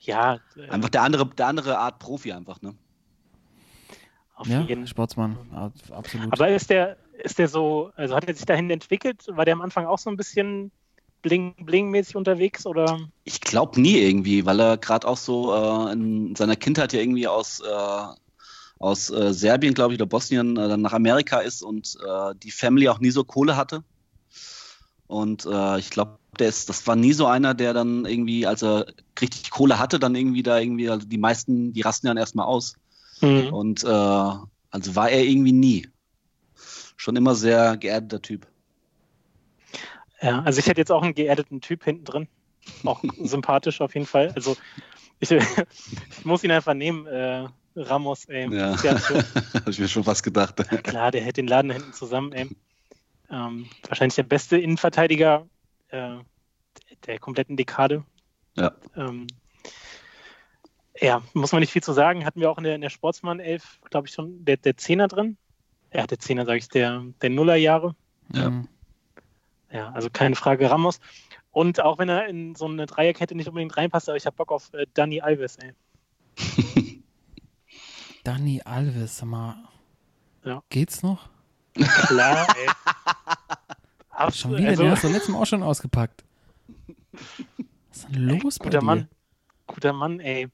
ja, 0.01 0.41
äh, 0.57 0.69
Einfach 0.69 0.89
der 0.89 1.03
andere, 1.03 1.27
der 1.27 1.47
andere 1.47 1.79
Art 1.79 1.99
Profi 2.01 2.33
einfach, 2.33 2.61
ne? 2.61 2.75
Auf 4.41 4.49
Ja, 4.49 4.63
jeden 4.63 4.87
Sportsmann, 4.87 5.37
ab- 5.53 5.73
absolut. 5.91 6.33
Aber 6.33 6.49
ist 6.49 6.71
der, 6.71 6.97
ist 7.23 7.39
der 7.39 7.49
so, 7.49 7.93
also 7.95 8.15
hat 8.15 8.27
er 8.27 8.35
sich 8.35 8.47
dahin 8.47 8.71
entwickelt? 8.71 9.27
War 9.29 9.45
der 9.45 9.55
am 9.55 9.63
Anfang 9.63 9.87
auch 9.87 9.99
so 9.99 10.11
ein 10.11 10.17
bisschen 10.17 10.73
bling-bling-mäßig 11.23 12.17
unterwegs 12.17 12.65
oder? 12.67 12.99
Ich 13.25 13.41
glaube 13.41 13.81
nie 13.81 13.99
irgendwie, 13.99 14.47
weil 14.47 14.59
er 14.61 14.79
gerade 14.79 15.07
auch 15.07 15.19
so 15.19 15.55
äh, 15.55 15.93
in 15.93 16.35
seiner 16.35 16.57
Kindheit 16.57 16.93
ja 16.95 17.01
irgendwie 17.01 17.29
aus, 17.29 17.61
äh, 17.61 18.07
aus 18.79 19.11
äh, 19.11 19.35
Serbien, 19.35 19.75
glaube 19.75 19.93
ich, 19.93 20.01
oder 20.01 20.07
Bosnien 20.07 20.57
äh, 20.57 20.69
dann 20.69 20.81
nach 20.81 20.95
Amerika 20.95 21.41
ist 21.41 21.63
und 21.63 21.97
äh, 22.03 22.35
die 22.43 22.51
Family 22.51 22.89
auch 22.89 23.01
nie 23.01 23.11
so 23.11 23.25
Kohle 23.25 23.57
hatte. 23.57 23.85
Und 25.07 25.45
äh, 25.45 25.79
ich 25.79 25.91
glaube, 25.91 26.19
der 26.39 26.49
ist, 26.49 26.69
das 26.71 26.87
war 26.87 26.97
nie 26.97 27.13
so 27.13 27.27
einer, 27.27 27.53
der 27.53 27.75
dann 27.75 28.07
irgendwie, 28.07 28.47
als 28.47 28.63
er 28.63 28.87
richtig 29.21 29.51
Kohle 29.51 29.79
hatte, 29.79 29.99
dann 29.99 30.15
irgendwie 30.15 30.43
da 30.43 30.59
irgendwie, 30.59 30.89
also 30.89 31.07
die 31.07 31.19
meisten, 31.19 31.73
die 31.75 31.83
rasten 31.83 32.07
dann 32.07 32.17
erstmal 32.17 32.47
aus. 32.47 32.80
Mhm. 33.21 33.53
Und 33.53 33.85
äh, 33.85 33.87
also 33.87 34.97
war 34.97 35.11
er 35.11 35.23
irgendwie 35.25 35.53
nie. 35.53 35.89
Schon 36.97 37.17
immer 37.17 37.35
sehr 37.35 37.77
geerdeter 37.77 38.21
Typ. 38.21 38.47
Ja, 40.21 40.43
also 40.43 40.59
ich 40.59 40.67
hätte 40.67 40.81
jetzt 40.81 40.93
auch 40.93 41.03
einen 41.03 41.15
geerdeten 41.15 41.61
Typ 41.61 41.85
hinten 41.85 42.05
drin. 42.05 42.29
Auch 42.85 43.03
sympathisch 43.19 43.81
auf 43.81 43.95
jeden 43.95 44.07
Fall. 44.07 44.33
Also 44.35 44.57
ich, 45.19 45.31
ich 45.31 46.25
muss 46.25 46.45
ihn 46.45 46.51
einfach 46.51 46.75
nehmen. 46.75 47.07
Äh, 47.07 47.49
Ramos, 47.77 48.25
ey. 48.27 48.53
Ja, 48.53 48.77
habe 48.83 49.71
ich 49.71 49.79
mir 49.79 49.89
schon 49.89 50.05
fast 50.05 50.23
gedacht. 50.23 50.57
klar, 50.83 51.11
der 51.11 51.23
hält 51.23 51.37
den 51.37 51.47
Laden 51.47 51.71
hinten 51.71 51.93
zusammen, 51.93 52.33
ey. 52.33 52.49
Ähm, 53.31 53.71
wahrscheinlich 53.87 54.17
der 54.17 54.25
beste 54.25 54.59
Innenverteidiger 54.59 55.47
äh, 55.89 56.19
der 57.07 57.19
kompletten 57.21 57.57
Dekade. 57.57 58.05
Ja. 58.57 58.75
Ähm, 58.97 59.29
ja, 61.01 61.23
muss 61.35 61.53
man 61.53 61.61
nicht 61.61 61.73
viel 61.73 61.83
zu 61.83 61.93
sagen. 61.93 62.25
Hatten 62.25 62.41
wir 62.41 62.51
auch 62.51 62.59
in 62.59 62.65
der, 62.65 62.75
in 62.75 62.81
der 62.81 62.91
Sportsmann 62.91 63.41
11, 63.41 63.81
glaube 63.91 64.07
ich, 64.09 64.15
schon 64.15 64.45
der, 64.45 64.57
der 64.57 64.77
Zehner 64.77 65.09
drin. 65.09 65.37
Ja, 65.93 66.07
der 66.07 66.19
Zehner, 66.19 66.45
sage 66.47 66.59
ich, 66.59 66.69
der, 66.69 67.05
der 67.21 67.31
Nullerjahre. 67.31 67.95
Ja. 68.33 68.51
Mhm. 68.51 68.69
Ja, 69.73 69.91
also 69.93 70.09
keine 70.11 70.37
Frage, 70.37 70.71
Ramos. 70.71 71.01
Und 71.53 71.81
auch 71.81 71.99
wenn 71.99 72.09
er 72.09 72.27
in 72.29 72.55
so 72.55 72.67
eine 72.67 72.87
Dreierkette 72.87 73.35
nicht 73.35 73.49
unbedingt 73.49 73.77
reinpasst, 73.77 74.09
aber 74.09 74.17
ich 74.17 74.27
habe 74.27 74.37
Bock 74.37 74.53
auf 74.53 74.73
äh, 74.73 74.87
Dani 74.95 75.21
Alves, 75.21 75.57
ey. 75.59 75.73
Dani 78.25 78.61
Alves, 78.65 79.19
sag 79.19 79.29
mal. 79.29 79.57
Ja. 80.45 80.63
Geht's 80.69 81.03
noch? 81.03 81.29
Klar, 82.07 82.47
ey. 82.57 82.69
Abs- 84.11 84.39
Schon 84.39 84.57
wieder, 84.57 84.69
also, 84.69 84.83
den 84.83 84.91
hast 84.93 85.05
du 85.05 85.09
letztes 85.09 85.29
Mal 85.29 85.41
auch 85.41 85.47
schon 85.47 85.63
ausgepackt. 85.63 86.25
Was 87.89 87.99
ist 88.05 88.09
denn 88.09 88.23
los 88.41 88.59
bei 88.59 88.65
guter 88.67 88.79
dir? 88.81 88.85
Mann. 88.85 89.09
Guter 89.67 89.93
Mann, 89.93 90.21
ey. 90.21 90.49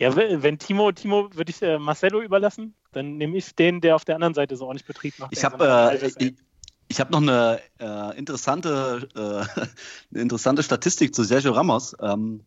Ja, 0.00 0.16
wenn 0.16 0.58
Timo, 0.58 0.90
Timo 0.92 1.28
würde 1.34 1.50
ich 1.50 1.60
äh, 1.60 1.78
Marcelo 1.78 2.22
überlassen, 2.22 2.74
dann 2.92 3.18
nehme 3.18 3.36
ich 3.36 3.54
den, 3.54 3.82
der 3.82 3.96
auf 3.96 4.06
der 4.06 4.14
anderen 4.14 4.32
Seite 4.32 4.56
so 4.56 4.64
ordentlich 4.64 4.86
Betrieb 4.86 5.18
macht. 5.18 5.30
Ich 5.36 5.44
habe 5.44 5.62
äh, 5.92 6.06
ich, 6.06 6.34
ich 6.88 7.00
hab 7.00 7.10
noch 7.10 7.20
eine 7.20 7.60
äh, 7.78 8.18
interessante, 8.18 9.06
äh, 9.14 9.60
eine 10.10 10.22
interessante 10.22 10.62
Statistik 10.62 11.14
zu 11.14 11.22
Sergio 11.22 11.52
Ramos, 11.52 11.94
ähm, 12.00 12.40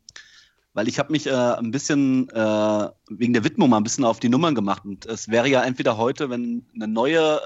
weil 0.73 0.87
ich 0.87 0.97
habe 0.97 1.11
mich 1.11 1.27
äh, 1.27 1.31
ein 1.31 1.69
bisschen 1.69 2.27
äh, 2.29 2.89
wegen 3.09 3.33
der 3.33 3.43
Widmung 3.43 3.69
mal 3.69 3.77
ein 3.77 3.83
bisschen 3.83 4.03
auf 4.03 4.19
die 4.19 4.29
Nummern 4.29 4.55
gemacht. 4.55 4.83
Und 4.83 5.05
es 5.05 5.29
wäre 5.29 5.47
ja 5.47 5.61
entweder 5.61 5.95
heute, 5.97 6.31
wenn 6.31 6.65
eine 6.73 6.87
neue 6.87 7.39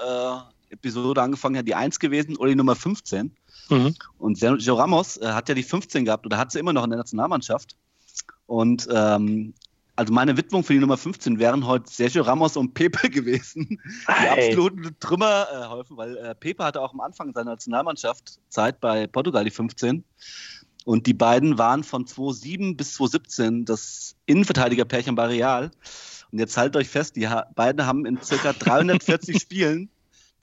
Episode 0.70 1.20
angefangen 1.20 1.58
hat, 1.58 1.68
die 1.68 1.74
1 1.74 1.98
gewesen 1.98 2.38
oder 2.38 2.48
die 2.48 2.56
Nummer 2.56 2.76
15. 2.76 3.36
Mhm. 3.68 3.94
Und 4.16 4.38
Sergio 4.38 4.74
Ramos 4.76 5.20
hat 5.22 5.50
ja 5.50 5.54
die 5.54 5.62
15 5.62 6.06
gehabt 6.06 6.24
oder 6.24 6.38
hat 6.38 6.50
sie 6.50 6.60
immer 6.60 6.72
noch 6.72 6.84
in 6.84 6.90
der 6.90 6.98
Nationalmannschaft. 6.98 7.76
Und 8.46 8.88
ähm, 8.90 9.52
also 9.98 10.12
meine 10.12 10.36
Widmung 10.36 10.62
für 10.62 10.74
die 10.74 10.78
Nummer 10.78 10.96
15 10.96 11.40
wären 11.40 11.66
heute 11.66 11.90
Sergio 11.90 12.22
Ramos 12.22 12.56
und 12.56 12.72
Pepe 12.72 13.10
gewesen. 13.10 13.66
Die 13.68 13.78
Ey. 14.06 14.46
absoluten 14.46 14.94
Trümmerhäufen, 15.00 15.96
weil 15.96 16.16
äh, 16.18 16.34
Pepe 16.36 16.62
hatte 16.62 16.80
auch 16.80 16.94
am 16.94 17.00
Anfang 17.00 17.32
seiner 17.32 17.50
Nationalmannschaft 17.50 18.38
Zeit 18.48 18.78
bei 18.78 19.08
Portugal 19.08 19.42
die 19.44 19.50
15. 19.50 20.04
Und 20.84 21.06
die 21.08 21.14
beiden 21.14 21.58
waren 21.58 21.82
von 21.82 22.06
2007 22.06 22.76
bis 22.76 22.94
2017 22.94 23.64
das 23.64 24.14
Innenverteidigerpärchen 24.26 25.16
bei 25.16 25.26
Real. 25.26 25.72
Und 26.30 26.38
jetzt 26.38 26.56
haltet 26.56 26.76
euch 26.76 26.88
fest, 26.88 27.16
die 27.16 27.26
ha 27.26 27.48
beiden 27.56 27.84
haben 27.84 28.06
in 28.06 28.22
circa 28.22 28.52
340 28.52 29.36
Spielen 29.42 29.90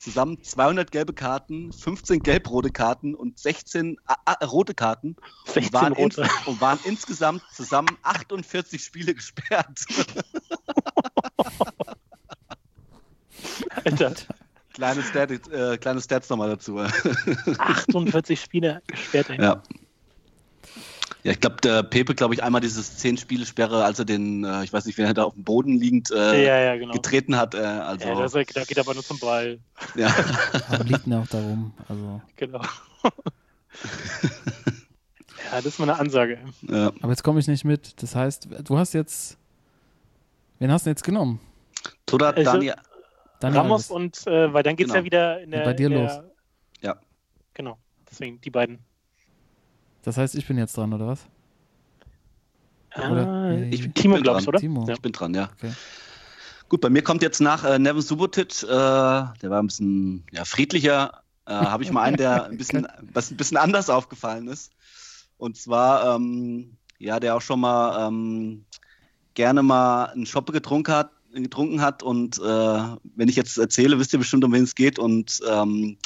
zusammen 0.06 0.38
200 0.42 0.92
gelbe 0.92 1.14
Karten, 1.14 1.72
15 1.74 2.20
gelb-rote 2.22 2.70
Karten 2.70 3.16
und 3.16 3.40
16 3.40 3.98
a- 4.06 4.16
a- 4.26 4.46
rote 4.46 4.76
Karten 4.76 5.16
und 5.48 5.54
16 5.54 5.74
waren, 5.74 5.94
ins 5.94 6.18
rote. 6.20 6.30
und 6.46 6.62
waren 6.62 6.80
insgesamt 6.86 7.42
zusammen 7.52 7.98
48 8.04 8.84
Spiele 8.84 9.16
gesperrt. 9.16 9.80
Alter, 13.84 14.14
kleine, 14.74 15.02
Stat, 15.04 15.32
äh, 15.32 15.78
kleine 15.78 16.02
Stats 16.02 16.30
nochmal 16.30 16.50
dazu. 16.50 16.78
48 16.80 18.40
Spiele 18.40 18.82
gesperrt. 18.88 19.30
Ja. 19.40 19.64
Ja, 21.26 21.32
ich 21.32 21.40
glaube, 21.40 21.56
der 21.56 21.82
Pepe, 21.82 22.14
glaube 22.14 22.36
ich, 22.36 22.44
einmal 22.44 22.62
dieses 22.62 23.04
10-Spiele-Sperre, 23.04 23.84
als 23.84 23.98
er 23.98 24.06
den, 24.06 24.44
äh, 24.44 24.64
ich 24.64 24.72
weiß 24.72 24.86
nicht, 24.86 24.96
wen 25.00 25.06
er 25.06 25.16
da 25.16 25.24
auf 25.24 25.34
dem 25.34 25.44
Boden 25.44 25.76
liegend 25.80 26.12
äh, 26.12 26.46
ja, 26.46 26.60
ja, 26.60 26.76
genau. 26.78 26.94
getreten 26.94 27.36
hat. 27.36 27.56
Äh, 27.56 27.58
also, 27.58 28.08
Ja, 28.08 28.14
das, 28.22 28.32
da 28.34 28.64
geht 28.64 28.78
aber 28.78 28.94
nur 28.94 29.04
zum 29.04 29.18
Ball. 29.18 29.58
ja. 29.96 30.14
Aber 30.70 30.84
liegt 30.84 31.08
mir 31.08 31.18
auch 31.20 31.26
darum. 31.26 31.74
Also. 31.90 32.22
Genau. 32.36 32.62
ja, 34.22 35.56
das 35.56 35.66
ist 35.66 35.80
mal 35.80 35.90
eine 35.90 35.98
Ansage. 36.00 36.38
ja. 36.62 36.92
Aber 37.02 37.10
jetzt 37.10 37.24
komme 37.24 37.40
ich 37.40 37.48
nicht 37.48 37.66
mit. 37.66 38.02
Das 38.04 38.14
heißt, 38.16 38.48
du 38.64 38.78
hast 38.78 38.94
jetzt. 38.94 39.40
Wen 40.60 40.72
hast 40.72 40.86
du 40.86 40.92
jetzt 40.92 41.04
genommen? 41.04 41.40
Toda 42.06 42.30
Also- 42.30 42.52
Dani, 42.52 42.72
Dani 43.40 43.58
Ramos 43.58 43.90
und, 43.90 44.28
äh, 44.28 44.54
weil 44.54 44.62
dann 44.62 44.76
geht 44.76 44.86
es 44.88 44.94
Genau. 44.94 45.00
ja 45.02 45.06
wieder 45.06 45.42
in 45.42 45.50
der. 45.50 45.64
Bei 45.64 45.74
dir 45.74 45.88
in 45.88 45.94
der, 45.94 46.02
los. 46.04 46.20
Ja. 46.82 46.98
Genau, 47.56 47.80
deswegen 48.12 48.40
die 48.42 48.52
beiden. 48.52 48.78
Das 50.06 50.18
heißt, 50.18 50.36
ich 50.36 50.48
bin 50.48 50.58
jetzt 50.58 50.78
dran, 50.78 50.94
oder 50.94 51.08
was? 51.08 51.26
Ah, 52.92 53.12
Oder- 53.12 53.68
Ich- 53.72 53.92
Timo, 53.94 54.16
bin 54.16 54.24
glaube 54.24 54.40
ich, 54.40 54.46
dran. 54.46 54.54
oder? 54.54 54.60
Timo. 54.60 54.88
Ja. 54.88 54.94
ich 54.94 55.02
bin 55.02 55.12
dran, 55.12 55.34
ja. 55.34 55.50
Okay. 55.58 55.72
Gut, 56.70 56.82
bei 56.82 56.90
mir 56.90 57.04
kommt 57.04 57.22
jetzt 57.22 57.42
nach 57.42 57.64
äh, 57.64 57.78
Nevin 57.78 58.02
Subotic, 58.02 58.64
äh, 58.64 58.68
der 58.68 59.34
war 59.44 59.62
ein 59.62 59.68
bisschen 59.68 60.24
ja, 60.32 60.46
friedlicher, 60.46 61.22
äh, 61.46 61.52
habe 61.54 61.84
ich 61.84 61.92
mal 61.92 62.04
einen, 62.04 62.18
der 62.18 62.46
ein 62.46 62.58
bisschen, 62.58 62.88
was 63.14 63.32
ein 63.32 63.38
bisschen 63.38 63.58
anders 63.58 63.90
aufgefallen 63.90 64.48
ist. 64.48 64.72
Und 65.38 65.58
zwar, 65.58 66.16
ähm, 66.16 66.78
ja, 66.98 67.20
der 67.20 67.36
auch 67.36 67.42
schon 67.42 67.60
mal 67.60 68.08
ähm, 68.08 68.64
gerne 69.34 69.62
mal 69.64 70.06
einen 70.06 70.26
Schoppe 70.26 70.54
getrunken 70.54 70.94
hat, 70.94 71.12
getrunken 71.34 71.82
hat. 71.82 72.02
Und 72.04 72.38
äh, 72.40 72.42
wenn 73.16 73.28
ich 73.28 73.36
jetzt 73.36 73.58
erzähle, 73.58 74.00
wisst 74.00 74.14
ihr 74.14 74.20
bestimmt, 74.20 74.46
um 74.46 74.54
wen 74.54 74.64
es 74.64 74.76
geht. 74.76 74.98
Und 74.98 75.42
ähm, 75.50 75.98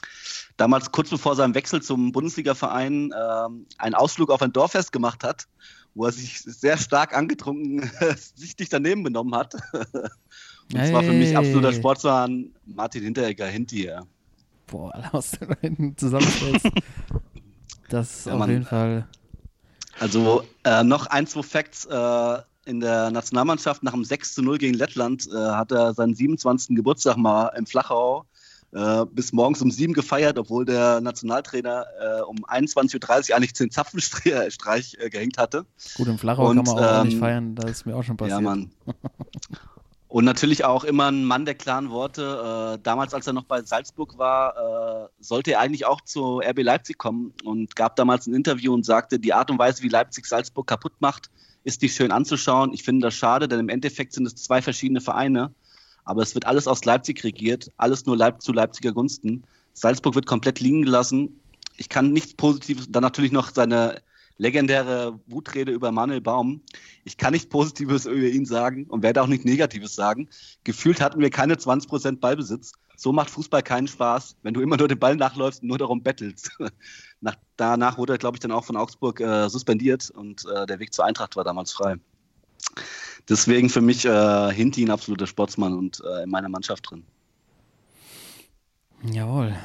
damals 0.60 0.92
kurz 0.92 1.10
bevor 1.10 1.36
seinem 1.36 1.56
Wechsel 1.56 1.82
zum 1.82 2.12
Bundesliga-Verein 2.12 3.12
ähm, 3.18 3.66
einen 3.78 3.96
Ausflug 3.96 4.30
auf 4.30 4.42
ein 4.42 4.52
Dorffest 4.52 4.92
gemacht 4.92 5.24
hat, 5.24 5.48
wo 5.96 6.06
er 6.06 6.12
sich 6.12 6.40
sehr 6.42 6.78
stark 6.78 7.16
angetrunken 7.16 7.90
sichtlich 8.36 8.70
daneben 8.70 9.04
benommen 9.04 9.34
hat. 9.36 9.56
Und 10.72 10.80
es 10.80 10.94
war 10.94 11.02
für 11.04 11.14
mich 11.14 11.30
Hey. 11.30 11.38
absoluter 11.38 11.74
Sportsmann 11.74 12.52
Martin 12.66 13.04
Hinteregger. 13.04 13.50
Ja. 13.50 14.04
Boah, 14.68 14.92
du 15.40 15.46
da 15.46 15.56
hinten 15.62 15.98
zusammenstellst. 15.98 16.68
Das 17.90 18.20
ist 18.20 18.26
Ja, 18.28 18.34
auf 18.34 18.40
Mann. 18.40 18.50
jeden 18.52 18.66
Fall. 18.66 19.08
Also 20.00 20.44
äh, 20.64 20.84
noch 20.84 21.08
ein, 21.08 21.26
zwei 21.26 21.42
Facts. 21.44 21.86
Äh, 21.86 22.38
in 22.66 22.82
der 22.82 23.10
Nationalmannschaft 23.10 23.82
nach 23.82 23.94
dem 23.94 24.04
6 24.04 24.36
zu 24.36 24.44
0 24.44 24.60
gegen 24.60 24.76
Lettland 24.76 25.28
äh, 25.34 25.36
hat 25.36 25.72
er 25.72 25.94
seinen 25.96 26.14
27. 26.14 26.76
Geburtstag 26.76 27.18
mal 27.18 27.48
im 27.58 27.66
Flachau 27.66 28.26
äh, 28.72 29.06
bis 29.12 29.34
morgens 29.34 29.62
um 29.62 29.72
7 29.72 29.94
gefeiert, 29.94 30.38
obwohl 30.38 30.66
der 30.66 31.02
Nationaltrainer 31.02 31.86
äh, 32.00 32.22
um 32.22 32.38
21.30 32.46 33.30
Uhr 33.30 33.36
eigentlich 33.36 33.54
den 33.54 33.72
Zapfenstreich 33.72 34.98
äh, 35.00 35.10
gehängt 35.10 35.38
hatte. 35.38 35.66
Gut, 35.96 36.08
im 36.08 36.18
Flachau 36.18 36.50
Und, 36.50 36.58
kann 36.58 36.76
man 36.76 36.84
auch 36.84 37.06
ähm, 37.06 37.20
feiern. 37.20 37.56
Das 37.56 37.72
ist 37.72 37.86
mir 37.86 37.96
auch 37.96 38.04
schon 38.04 38.18
passiert. 38.18 38.40
Ja, 38.40 38.42
Mann. 38.42 38.72
Und 40.10 40.26
natürlich 40.26 40.66
auch 40.66 40.84
immer 40.86 41.12
ein 41.12 41.24
Mann 41.24 41.46
der 41.46 41.54
klaren 41.54 41.92
Worte. 41.92 42.78
Äh, 42.78 42.82
damals, 42.82 43.14
als 43.14 43.28
er 43.28 43.34
noch 43.34 43.44
bei 43.44 43.62
Salzburg 43.62 44.18
war, 44.18 45.06
äh, 45.06 45.10
sollte 45.20 45.52
er 45.52 45.60
eigentlich 45.60 45.86
auch 45.86 46.02
zu 46.02 46.40
RB 46.40 46.64
Leipzig 46.64 46.98
kommen 46.98 47.32
und 47.44 47.76
gab 47.76 47.96
damals 47.96 48.26
ein 48.26 48.34
Interview 48.34 48.74
und 48.74 48.88
sagte, 48.88 49.20
die 49.20 49.34
Art 49.34 49.52
und 49.52 49.60
Weise, 49.60 49.84
wie 49.84 49.88
Leipzig 49.88 50.26
Salzburg 50.26 50.66
kaputt 50.66 50.94
macht, 51.00 51.30
ist 51.64 51.84
nicht 51.84 51.96
schön 51.96 52.12
anzuschauen. 52.12 52.74
Ich 52.74 52.82
finde 52.82 53.06
das 53.06 53.14
schade, 53.14 53.48
denn 53.48 53.60
im 53.60 53.70
Endeffekt 53.70 54.14
sind 54.14 54.26
es 54.26 54.36
zwei 54.36 54.64
verschiedene 54.64 55.00
Vereine. 55.00 55.54
Aber 56.10 56.24
es 56.24 56.34
wird 56.34 56.48
alles 56.48 56.68
aus 56.68 56.84
Leipzig 56.86 57.24
regiert, 57.24 57.72
alles 57.78 58.08
nur 58.08 58.18
Leip 58.18 58.42
zu 58.42 58.52
Leipziger 58.52 58.94
Gunsten. 58.94 59.44
Salzburg 59.74 60.16
wird 60.16 60.26
komplett 60.26 60.60
liegen 60.60 60.82
gelassen. 60.82 61.40
Ich 61.78 61.88
kann 61.88 62.12
nichts 62.14 62.34
Positives, 62.34 62.88
dann 62.90 63.04
natürlich 63.04 63.32
noch 63.32 63.52
seine 63.54 64.02
legendäre 64.38 65.20
Wutrede 65.28 65.72
über 65.72 65.92
Manuel 65.92 66.20
Baum. 66.20 66.62
Ich 67.04 67.18
kann 67.18 67.34
nichts 67.34 67.48
Positives 67.48 68.08
über 68.08 68.26
ihn 68.26 68.48
sagen 68.48 68.86
und 68.86 69.04
werde 69.04 69.22
auch 69.22 69.28
nichts 69.28 69.46
Negatives 69.46 69.94
sagen. 69.94 70.28
Gefühlt 70.64 71.00
hatten 71.00 71.20
wir 71.20 71.30
keine 71.30 71.54
20% 71.54 72.20
Ballbesitz. 72.20 72.72
So 72.98 73.14
macht 73.14 73.30
Fußball 73.30 73.62
keinen 73.62 73.88
Spaß, 73.88 74.36
wenn 74.42 74.56
du 74.56 74.62
immer 74.62 74.78
nur 74.78 74.88
den 74.88 74.98
Ball 74.98 75.16
nachläufst 75.16 75.62
und 75.62 75.68
nur 75.68 75.78
darum 75.78 76.02
bettelst. 76.02 76.50
Nach, 77.22 77.36
danach 77.56 78.00
wurde 78.00 78.14
er, 78.14 78.18
glaube 78.18 78.38
ich, 78.38 78.40
dann 78.40 78.52
auch 78.52 78.66
von 78.66 78.78
Augsburg 78.78 79.22
äh, 79.22 79.48
suspendiert 79.48 80.10
und 80.10 80.44
äh, 80.46 80.66
der 80.66 80.80
Weg 80.80 80.92
zur 80.92 81.06
Eintracht 81.06 81.36
war 81.36 81.44
damals 81.44 81.72
frei. 81.72 81.98
Deswegen 83.30 83.70
für 83.70 83.82
mich 83.82 84.06
äh, 84.06 84.52
Hinti 84.54 84.84
ein 84.84 84.90
absoluter 84.90 85.28
Sportsmann 85.28 85.74
und 85.78 86.02
äh, 86.04 86.24
in 86.24 86.30
meiner 86.30 86.50
Mannschaft 86.50 86.90
drin. 86.90 87.04
Jawohl. 89.04 89.56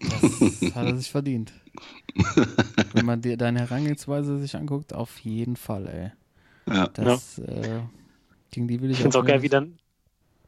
Das 0.00 0.74
hat 0.74 0.86
er 0.86 0.96
sich 0.96 1.10
verdient. 1.10 1.52
Wenn 2.92 3.04
man 3.04 3.20
dir 3.20 3.36
deine 3.36 3.60
Herangehensweise 3.60 4.38
sich 4.38 4.56
anguckt, 4.56 4.92
auf 4.92 5.18
jeden 5.18 5.56
Fall, 5.56 5.86
ey. 5.86 6.74
Ja. 6.74 6.88
Das, 6.88 7.38
äh, 7.38 7.80
gegen 8.50 8.68
die 8.68 8.80
will 8.80 8.90
ich 8.90 8.98
Ich 8.98 9.02
finde 9.02 9.18
es 9.18 9.22
auch 9.22 9.26
geil, 9.26 9.36
nicht- 9.36 9.44
wie 9.44 9.48
dann, 9.48 9.78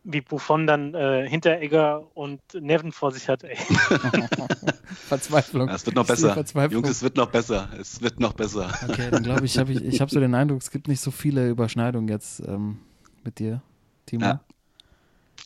wie 0.05 0.21
Buffon 0.21 0.67
dann 0.67 0.95
äh, 0.95 1.29
Hinteregger 1.29 2.07
und 2.17 2.41
Neven 2.55 2.93
vor 2.93 3.13
sich 3.13 3.29
hat, 3.29 3.45
ey. 3.45 3.57
Verzweiflung. 4.85 5.69
Ja, 5.69 5.75
es 5.75 5.85
wird 5.87 5.97
noch 5.97 6.05
Ich 6.05 6.09
besser. 6.09 6.69
Jungs, 6.71 6.89
es 6.91 7.03
wird 7.03 7.17
noch 7.17 7.31
besser. 7.31 7.69
Es 7.79 8.01
wird 8.01 8.21
noch 8.21 8.33
besser. 8.33 8.73
Okay, 8.89 9.11
dann 9.11 9.23
glaube 9.23 9.45
ich, 9.45 9.59
habe 9.59 9.73
ich, 9.73 9.83
ich 9.85 10.01
habe 10.01 10.11
so 10.11 10.21
den 10.21 10.35
Eindruck, 10.35 10.61
es 10.61 10.71
gibt 10.71 10.89
nicht 10.89 11.01
so 11.01 11.11
viele 11.11 11.49
Überschneidungen 11.49 12.09
jetzt 12.09 12.41
ähm, 12.41 12.79
mit 13.25 13.39
dir, 13.39 13.63
Timo. 14.07 14.25
Ja. 14.25 14.41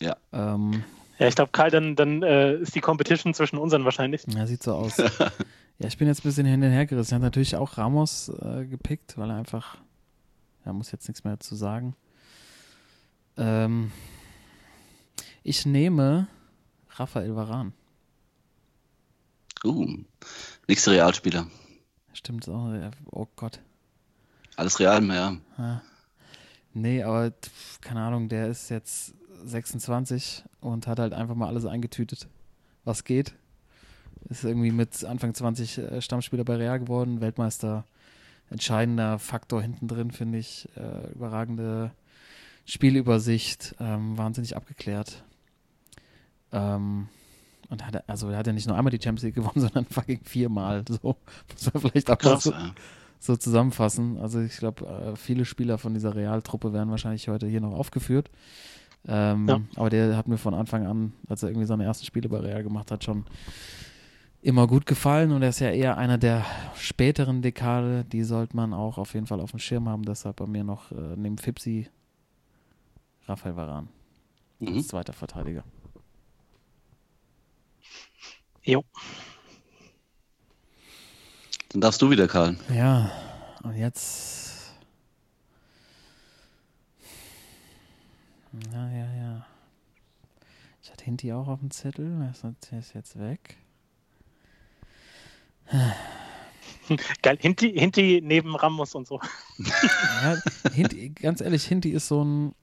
Ja. 0.01 0.17
Ähm, 0.33 0.85
Ja, 1.19 1.29
ich 1.29 1.35
glaube, 1.35 1.51
Karl, 1.53 1.71
dann, 1.71 1.97
dann 1.97 2.23
äh, 2.23 2.55
ist 2.57 2.75
die 2.75 2.81
Competition 2.81 3.35
zwischen 3.35 3.59
unseren 3.59 3.85
wahrscheinlich. 3.85 4.23
ja, 4.29 4.47
sieht 4.47 4.63
so 4.63 4.75
aus. 4.75 4.97
ja, 5.79 5.87
ich 5.87 5.99
bin 5.99 6.09
jetzt 6.09 6.21
ein 6.21 6.29
bisschen 6.29 6.47
hin 6.47 6.63
und 6.63 6.71
her 6.71 6.87
gerissen. 6.87 7.15
Er 7.15 7.17
hat 7.17 7.23
natürlich 7.23 7.57
auch 7.57 7.79
Ramos 7.79 8.29
äh, 8.41 8.65
gepickt, 8.67 9.17
weil 9.19 9.31
er 9.31 9.37
einfach, 9.37 9.77
ja, 10.65 10.73
muss 10.73 10.91
jetzt 10.93 11.09
nichts 11.09 11.25
mehr 11.25 11.39
zu 11.41 11.55
sagen. 11.55 11.95
Ähm, 13.37 13.91
ich 15.43 15.67
nehme 15.67 16.29
Raphael 16.91 17.35
Varan. 17.35 17.73
Uh, 19.65 19.99
nächster 20.67 20.93
Realspieler. 20.93 21.47
Stimmt 22.13 22.49
auch. 22.49 22.73
Oh 23.11 23.27
Gott. 23.37 23.61
Alles 24.57 24.79
real 24.81 25.01
mehr. 25.01 25.39
Ah. 25.57 25.81
Nee, 26.75 27.03
aber 27.03 27.33
keine 27.81 28.01
Ahnung, 28.01 28.29
der 28.29 28.49
ist 28.49 28.71
jetzt 28.71 29.15
26 29.45 30.45
und 30.61 30.87
hat 30.87 30.99
halt 30.99 31.13
einfach 31.13 31.35
mal 31.35 31.49
alles 31.49 31.67
eingetütet, 31.67 32.29
was 32.85 33.05
geht. 33.05 33.35
Ist 34.29 34.45
irgendwie 34.45 34.71
mit 34.71 35.05
Anfang 35.05 35.35
20 35.35 35.79
äh, 35.79 36.01
Stammspieler 36.01 36.45
bei 36.45 36.57
Real 36.57 36.79
geworden, 36.79 37.21
Weltmeister, 37.21 37.85
entscheidender 38.51 39.19
Faktor 39.19 39.63
hinten 39.63 39.89
drin, 39.89 40.11
finde 40.11 40.39
ich. 40.39 40.69
Äh, 40.77 41.13
überragende 41.13 41.93
Spielübersicht, 42.65 43.75
ähm, 43.81 44.17
wahnsinnig 44.17 44.57
abgeklärt. 44.57 45.25
Ähm, 46.53 47.09
und 47.71 47.87
hat 47.87 47.95
er, 47.95 48.05
also 48.07 48.29
er 48.29 48.37
hat 48.39 48.47
ja 48.47 48.53
nicht 48.53 48.67
nur 48.69 48.77
einmal 48.77 48.91
die 48.91 49.03
Champions 49.03 49.23
League 49.23 49.35
gewonnen, 49.35 49.53
sondern 49.61 49.87
fucking 49.87 50.21
viermal. 50.25 50.85
So 50.89 51.17
muss 51.53 51.73
man 51.75 51.81
vielleicht 51.83 52.11
auch 52.11 52.19
Krass. 52.19 52.45
so, 52.45 52.51
ja. 52.53 52.73
so 53.19 53.37
zusammenfassen. 53.37 54.19
Also 54.19 54.41
ich 54.41 54.57
glaube, 54.59 54.87
äh, 54.87 55.17
viele 55.17 55.45
Spieler 55.45 55.79
von 55.79 55.95
dieser 55.95 56.15
Realtruppe 56.15 56.73
werden 56.73 56.91
wahrscheinlich 56.91 57.29
heute 57.29 57.47
hier 57.47 57.61
noch 57.61 57.73
aufgeführt. 57.73 58.31
Ähm, 59.09 59.49
Ja. 59.49 59.61
Aber 59.77 59.91
der 59.91 60.17
hat 60.17 60.29
mir 60.29 60.39
von 60.39 60.55
Anfang 60.55 60.87
an, 60.87 61.13
als 61.29 61.43
er 61.43 61.49
irgendwie 61.49 61.67
seine 61.67 61.85
ersten 61.85 62.05
Spiele 62.05 62.29
bei 62.29 62.39
Real 62.39 62.63
gemacht 62.63 62.91
hat, 62.91 63.03
schon 63.05 63.25
immer 64.43 64.67
gut 64.67 64.87
gefallen 64.87 65.31
und 65.33 65.43
er 65.43 65.51
ist 65.51 65.61
ja 65.61 65.71
eher 65.71 65.97
einer 65.99 66.19
der 66.19 66.45
späteren 66.75 67.43
Dekade, 67.43 68.05
die 68.05 68.25
sollte 68.25 68.57
man 68.57 68.75
auch 68.75 68.99
auf 68.99 69.15
jeden 69.15 69.27
Fall 69.27 69.41
auf 69.41 69.53
dem 69.53 69.61
Schirm 69.61 69.89
haben. 69.89 70.03
Deshalb 70.05 70.37
bei 70.37 70.47
mir 70.47 70.65
noch 70.65 70.91
äh, 70.93 71.15
neben 71.17 71.39
Fipsi 71.39 71.89
Raphael 73.27 73.57
Varan 73.57 73.89
Mhm. 74.59 74.77
als 74.77 74.89
zweiter 74.89 75.13
Verteidiger. 75.13 75.65
Jo. 78.65 78.85
Dann 81.71 81.81
darfst 81.81 82.01
du 82.03 82.11
wieder, 82.11 82.29
Karl. 82.29 82.57
Ja, 82.75 83.11
und 83.63 83.77
jetzt. 83.77 84.73
Ja, 88.73 88.89
ja, 88.91 89.15
ja. 89.15 89.47
Ich 90.83 90.91
hatte 90.91 91.05
Hinti 91.05 91.33
auch 91.33 91.49
auf 91.49 91.61
dem 91.61 91.71
Zettel. 91.71 92.19
Der 92.71 92.79
ist- 92.79 92.95
jetzt 92.95 93.19
weg. 93.19 93.57
Geil, 97.23 97.39
Hinti, 97.41 97.73
Hinti 97.73 98.21
neben 98.23 98.55
Ramos 98.55 98.95
und 98.95 99.07
so. 99.07 99.21
Ja, 99.59 100.37
Hinti, 100.73 101.09
ganz 101.11 101.41
ehrlich, 101.41 101.65
Hinti 101.65 101.91
ist 101.91 102.09
so 102.09 102.23
ein. 102.25 102.55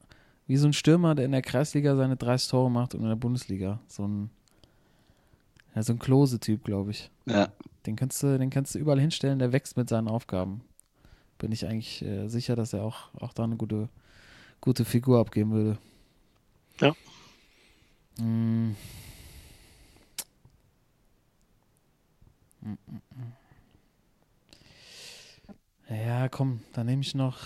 Wie 0.45 0.58
so 0.58 0.68
ein 0.68 0.74
Stürmer, 0.74 1.14
der 1.14 1.26
in 1.26 1.32
der 1.32 1.43
Kreisliga 1.43 1.95
seine 1.95 2.16
30 2.18 2.50
Tore 2.50 2.72
macht 2.72 2.95
und 2.95 3.02
in 3.02 3.08
der 3.10 3.16
Bundesliga. 3.16 3.80
So 3.88 4.08
ein. 4.08 4.32
Ja, 5.80 5.84
so 5.84 5.93
ein 5.93 5.99
Klose-Typ, 5.99 6.65
glaube 6.65 6.91
ich. 6.91 7.09
Ja. 7.25 7.53
Den 7.86 7.95
kannst, 7.95 8.21
du, 8.21 8.38
den 8.38 8.49
kannst 8.49 8.75
du 8.75 8.80
überall 8.80 8.99
hinstellen, 8.99 9.39
der 9.39 9.53
wächst 9.53 9.77
mit 9.77 9.88
seinen 9.88 10.09
Aufgaben. 10.09 10.59
Bin 11.38 11.53
ich 11.53 11.65
eigentlich 11.65 12.01
äh, 12.01 12.27
sicher, 12.27 12.57
dass 12.57 12.73
er 12.73 12.84
auch, 12.84 13.13
auch 13.13 13.32
da 13.32 13.45
eine 13.45 13.55
gute, 13.55 13.88
gute 14.59 14.84
Figur 14.84 15.21
abgeben 15.21 15.51
würde. 15.51 15.77
Ja. 16.82 16.93
Mm. 18.21 18.75
Ja, 25.89 26.27
komm, 26.27 26.59
dann 26.73 26.88
nehme 26.88 27.03
ich 27.03 27.15
noch. 27.15 27.38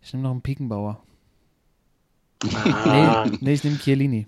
Ich 0.00 0.14
nehme 0.14 0.22
noch 0.22 0.30
einen 0.30 0.40
Pikenbauer. 0.40 1.02
Ah, 2.54 3.26
Nee, 3.32 3.38
nee 3.42 3.52
ich 3.52 3.64
nehme 3.64 3.76
Chiellini. 3.76 4.26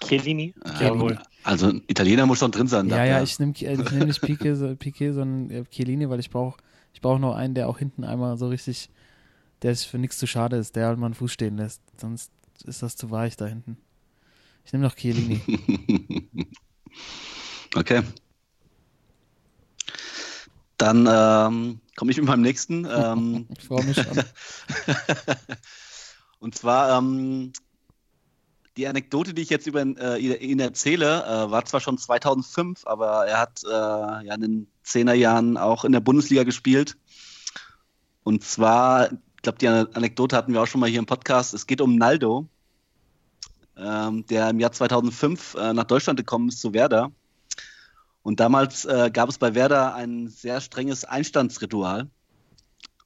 Chiellini. 0.00 0.54
Jawohl. 0.80 1.18
Also 1.44 1.68
ein 1.68 1.82
Italiener 1.88 2.26
muss 2.26 2.38
schon 2.38 2.50
drin 2.50 2.66
sein. 2.68 2.88
Ja, 2.88 2.98
ja, 3.04 3.16
er. 3.18 3.22
ich 3.22 3.38
nehme 3.38 3.52
ich 3.52 3.62
nehm 3.62 4.06
nicht 4.06 4.20
Piquet, 4.20 4.54
so- 4.54 4.74
Piquet 4.76 5.12
sondern 5.12 5.50
äh, 5.50 5.64
Chiellini, 5.70 6.08
weil 6.08 6.20
ich 6.20 6.30
brauche 6.30 6.58
ich 6.92 7.00
brauch 7.00 7.18
noch 7.18 7.34
einen, 7.34 7.54
der 7.54 7.68
auch 7.68 7.78
hinten 7.78 8.04
einmal 8.04 8.36
so 8.38 8.48
richtig, 8.48 8.90
der 9.62 9.74
sich 9.74 9.86
für 9.88 9.98
nichts 9.98 10.18
zu 10.18 10.26
schade 10.26 10.56
ist, 10.56 10.74
der 10.76 10.86
halt 10.86 10.98
mal 10.98 11.06
einen 11.06 11.14
Fuß 11.14 11.32
stehen 11.32 11.56
lässt. 11.56 11.80
Sonst 12.00 12.30
ist 12.64 12.82
das 12.82 12.96
zu 12.96 13.10
weich 13.10 13.36
da 13.36 13.46
hinten. 13.46 13.76
Ich 14.64 14.72
nehme 14.72 14.84
noch 14.84 14.94
Chiellini. 14.94 15.40
Okay. 17.76 18.02
Dann 20.78 21.06
ähm, 21.10 21.80
komme 21.96 22.10
ich 22.10 22.16
mit 22.16 22.26
meinem 22.26 22.42
nächsten. 22.42 22.86
Ähm, 22.90 23.46
Ich 23.58 23.64
freue 23.66 23.84
mich 23.84 23.96
schon. 23.96 24.24
und 26.40 26.54
zwar 26.54 26.98
ähm, 26.98 27.52
die 28.78 28.86
Anekdote, 28.86 29.34
die 29.34 29.42
ich 29.42 29.50
jetzt 29.50 29.66
über 29.66 29.82
äh, 29.82 30.18
ihn 30.18 30.60
erzähle, 30.60 31.24
äh, 31.24 31.50
war 31.50 31.64
zwar 31.64 31.80
schon 31.80 31.98
2005, 31.98 32.86
aber 32.86 33.26
er 33.26 33.40
hat 33.40 33.62
äh, 33.64 33.68
ja 33.68 34.34
in 34.34 34.40
den 34.40 34.66
Zehnerjahren 34.84 35.56
auch 35.56 35.84
in 35.84 35.90
der 35.90 36.00
Bundesliga 36.00 36.44
gespielt. 36.44 36.96
Und 38.22 38.44
zwar, 38.44 39.10
ich 39.10 39.42
glaube, 39.42 39.58
die 39.58 39.66
Anekdote 39.66 40.36
hatten 40.36 40.52
wir 40.52 40.62
auch 40.62 40.66
schon 40.66 40.80
mal 40.80 40.88
hier 40.88 41.00
im 41.00 41.06
Podcast. 41.06 41.54
Es 41.54 41.66
geht 41.66 41.80
um 41.80 41.96
Naldo, 41.96 42.46
ähm, 43.76 44.24
der 44.26 44.50
im 44.50 44.60
Jahr 44.60 44.70
2005 44.70 45.54
äh, 45.54 45.72
nach 45.72 45.84
Deutschland 45.84 46.16
gekommen 46.16 46.48
ist 46.48 46.60
zu 46.60 46.72
Werder. 46.72 47.10
Und 48.22 48.38
damals 48.38 48.84
äh, 48.84 49.10
gab 49.12 49.28
es 49.28 49.38
bei 49.38 49.56
Werder 49.56 49.94
ein 49.94 50.28
sehr 50.28 50.60
strenges 50.60 51.04
Einstandsritual. 51.04 52.08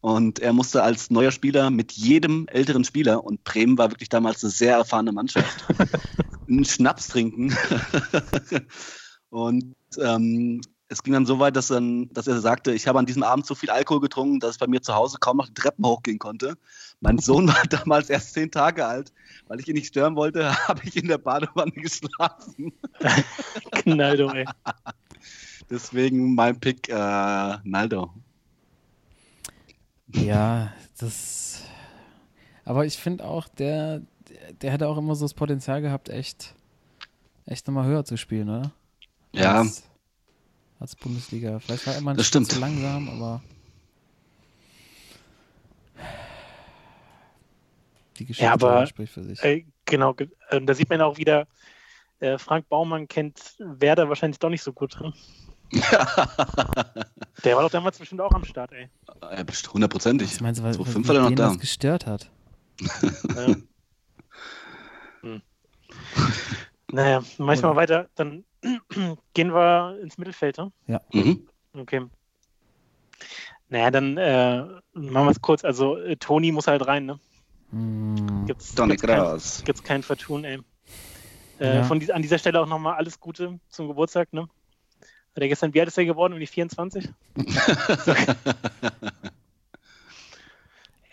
Und 0.02 0.40
er 0.40 0.52
musste 0.52 0.82
als 0.82 1.10
neuer 1.10 1.30
Spieler 1.30 1.70
mit 1.70 1.92
jedem 1.92 2.48
älteren 2.48 2.82
Spieler, 2.82 3.24
und 3.24 3.44
Bremen 3.44 3.78
war 3.78 3.92
wirklich 3.92 4.08
damals 4.08 4.42
eine 4.42 4.50
sehr 4.50 4.76
erfahrene 4.76 5.12
Mannschaft, 5.12 5.64
einen 6.48 6.64
Schnaps 6.64 7.06
trinken. 7.06 7.56
und 9.30 9.76
ähm, 10.00 10.60
es 10.88 11.04
ging 11.04 11.12
dann 11.14 11.24
so 11.24 11.38
weit, 11.38 11.54
dass, 11.54 11.68
dann, 11.68 12.08
dass 12.12 12.26
er 12.26 12.40
sagte, 12.40 12.72
ich 12.72 12.88
habe 12.88 12.98
an 12.98 13.06
diesem 13.06 13.22
Abend 13.22 13.46
so 13.46 13.54
viel 13.54 13.70
Alkohol 13.70 14.00
getrunken, 14.00 14.40
dass 14.40 14.56
ich 14.56 14.58
bei 14.58 14.66
mir 14.66 14.82
zu 14.82 14.92
Hause 14.92 15.18
kaum 15.20 15.36
noch 15.36 15.46
die 15.46 15.54
Treppen 15.54 15.86
hochgehen 15.86 16.18
konnte. 16.18 16.58
Mein 16.98 17.18
Sohn 17.18 17.46
war 17.46 17.62
damals 17.70 18.10
erst 18.10 18.34
zehn 18.34 18.50
Tage 18.50 18.84
alt. 18.84 19.12
Weil 19.46 19.60
ich 19.60 19.68
ihn 19.68 19.74
nicht 19.74 19.86
stören 19.86 20.16
wollte, 20.16 20.52
habe 20.68 20.80
ich 20.84 20.96
in 20.96 21.06
der 21.06 21.18
Badewanne 21.18 21.70
geschlafen. 21.70 22.72
Knaldo, 23.70 24.32
ey. 24.32 24.46
Deswegen 25.70 26.34
mein 26.34 26.58
Pick 26.58 26.88
äh, 26.88 27.56
Naldo. 27.62 28.10
Ja, 30.14 30.72
das. 30.98 31.62
Aber 32.64 32.86
ich 32.86 32.96
finde 32.96 33.24
auch, 33.24 33.48
der, 33.48 34.02
der 34.60 34.70
hätte 34.72 34.88
auch 34.88 34.96
immer 34.98 35.14
so 35.14 35.24
das 35.24 35.34
Potenzial 35.34 35.82
gehabt, 35.82 36.08
echt, 36.08 36.54
echt 37.46 37.66
nochmal 37.66 37.86
höher 37.86 38.04
zu 38.04 38.16
spielen, 38.16 38.48
oder? 38.48 38.72
Ja, 39.32 39.60
Als, 39.60 39.82
als 40.78 40.96
Bundesliga. 40.96 41.58
Vielleicht 41.58 41.86
war 41.86 41.94
er 41.94 41.98
immer 42.00 42.12
ein 42.12 42.18
stimmt. 42.22 42.46
zu 42.50 42.58
langsam, 42.58 43.08
aber. 43.08 43.42
Die 48.18 48.26
Geschichte 48.26 48.44
Ja, 48.44 48.52
aber, 48.52 48.86
spricht 48.86 49.12
für 49.12 49.24
sich. 49.24 49.42
Äh, 49.42 49.64
genau, 49.86 50.12
ge- 50.14 50.28
äh, 50.50 50.60
da 50.60 50.74
sieht 50.74 50.90
man 50.90 51.00
auch 51.00 51.16
wieder, 51.16 51.48
äh, 52.20 52.36
Frank 52.38 52.68
Baumann 52.68 53.08
kennt 53.08 53.56
Werder 53.58 54.08
wahrscheinlich 54.08 54.38
doch 54.38 54.50
nicht 54.50 54.62
so 54.62 54.72
gut. 54.72 55.00
Hm? 55.00 55.12
Der 57.44 57.56
war 57.56 57.62
doch 57.62 57.70
damals 57.70 57.98
bestimmt 57.98 58.20
auch 58.20 58.32
am 58.32 58.44
Start, 58.44 58.72
ey. 58.72 58.88
ja, 59.22 59.42
bestimmt 59.42 59.74
hundertprozentig. 59.74 60.30
Was 60.32 60.40
meinst 60.40 60.60
du, 60.60 60.64
was, 60.64 60.76
So 60.76 60.84
fünf 60.84 61.08
war 61.08 61.16
er 61.16 61.22
noch 61.22 61.30
da. 61.30 61.48
das 61.48 61.58
gestört 61.58 62.06
hat? 62.06 62.30
Ja. 63.36 63.54
hm. 65.22 65.42
Naja, 66.90 67.22
manchmal 67.38 67.76
weiter, 67.76 68.08
dann 68.16 68.44
gehen 69.34 69.52
wir 69.54 69.98
ins 70.02 70.18
Mittelfeld. 70.18 70.58
Ne? 70.58 70.72
Mhm. 71.12 71.48
Okay. 71.74 72.06
Naja, 73.68 73.90
dann 73.90 74.16
äh, 74.18 74.58
machen 74.92 75.26
wir 75.26 75.30
es 75.30 75.40
kurz. 75.40 75.64
Also, 75.64 75.96
äh, 75.96 76.16
Toni 76.16 76.52
muss 76.52 76.66
halt 76.66 76.86
rein, 76.86 77.06
ne? 77.06 77.18
Hm, 77.70 78.44
Gibt's, 78.46 78.74
Toni 78.74 78.90
gibt's, 78.90 79.02
kein, 79.06 79.18
Gras. 79.18 79.62
gibt's 79.64 79.82
kein 79.82 80.02
Vertun, 80.02 80.44
ey. 80.44 80.58
Äh, 81.58 81.76
Ja. 81.76 81.84
von 81.84 82.10
an 82.10 82.20
dieser 82.22 82.38
Stelle 82.38 82.60
auch 82.60 82.66
nochmal 82.66 82.94
alles 82.96 83.18
Gute 83.20 83.58
zum 83.70 83.88
Geburtstag, 83.88 84.30
ne? 84.32 84.46
Hat 85.34 85.42
er 85.42 85.48
gestern, 85.48 85.72
wie 85.72 85.80
alt 85.80 85.88
ist 85.88 85.96
er 85.98 86.04
geworden? 86.04 86.34
Um 86.34 86.40
die 86.40 86.46
24? 86.46 87.08
ich 87.36 87.44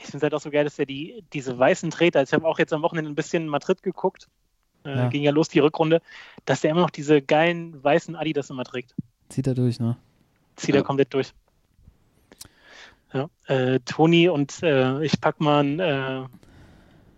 finde 0.05 0.17
es 0.17 0.24
halt 0.24 0.34
auch 0.34 0.41
so 0.41 0.51
geil, 0.51 0.65
dass 0.65 0.78
er 0.78 0.86
die, 0.86 1.24
diese 1.34 1.57
weißen 1.57 1.89
Treter, 1.91 2.20
also 2.20 2.30
ich 2.30 2.34
habe 2.34 2.47
auch 2.47 2.59
jetzt 2.59 2.74
am 2.74 2.82
Wochenende 2.82 3.09
ein 3.09 3.15
bisschen 3.15 3.43
in 3.43 3.49
Madrid 3.49 3.82
geguckt, 3.82 4.28
äh, 4.84 4.97
Ja. 4.97 5.07
ging 5.07 5.24
ja 5.24 5.32
los 5.32 5.47
die 5.49 5.59
Rückrunde, 5.59 6.01
dass 6.45 6.61
der 6.61 6.72
immer 6.72 6.82
noch 6.82 6.89
diese 6.89 7.22
geilen 7.22 7.82
weißen 7.84 8.15
Adidas 8.15 8.49
immer 8.49 8.65
trägt. 8.65 8.93
Zieht 9.30 9.47
er 9.47 9.53
durch, 9.55 9.80
ne? 9.80 9.95
Zieht 10.57 10.76
Ja. 10.76 10.82
er 10.82 10.84
komplett 10.84 11.13
durch. 11.13 11.32
Ja, 13.13 13.30
äh, 13.47 13.80
Toni 13.86 14.28
und 14.30 14.61
äh, 14.63 15.03
ich 15.03 15.20
pack 15.22 15.39
mal 15.39 15.59
einen, 15.61 15.80
äh, 15.80 16.26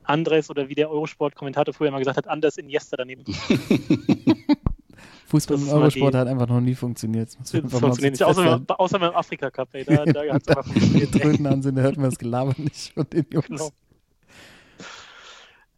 Andres 0.04 0.50
oder 0.50 0.68
wie 0.70 0.76
der 0.76 0.90
Eurosport-Kommentator 0.90 1.74
früher 1.74 1.92
mal 1.92 2.00
gesagt 2.00 2.18
hat, 2.18 2.28
Anders 2.28 2.58
Iniesta 2.58 2.98
daneben. 2.98 3.24
Fußball 5.32 5.56
Das 5.58 5.62
im 5.64 5.68
ist 5.70 5.74
Eurosport 5.74 6.16
hat 6.16 6.28
einfach 6.28 6.48
noch 6.48 6.62
nie 6.62 6.76
funktioniert. 6.76 7.30
Das 7.40 7.52
Das 7.52 7.72
funktioniert 7.72 8.02
nicht. 8.02 8.18
so 8.18 8.26
Außer, 8.26 8.42
festhalten. 8.42 8.66
beim- 8.66 8.78
außer 8.78 9.00
beim 9.00 9.16
Afrika-Cup, 9.16 9.70
ey. 9.74 9.84
Da, 9.86 10.06
da 10.06 10.22
hat 10.34 10.44
es 10.46 10.54
funktioniert. 10.66 11.16
ey. 11.16 11.22
Tröten 11.22 11.48
an 11.48 11.62
sind, 11.62 11.76
da 11.76 11.82
hört 11.82 11.98
man 11.98 12.06
das 12.10 12.20
Gelaber 12.20 12.54
nicht 12.58 12.94
von 12.94 13.06
den 13.10 13.26
Jungs. 13.32 13.48
Genau. 13.48 13.70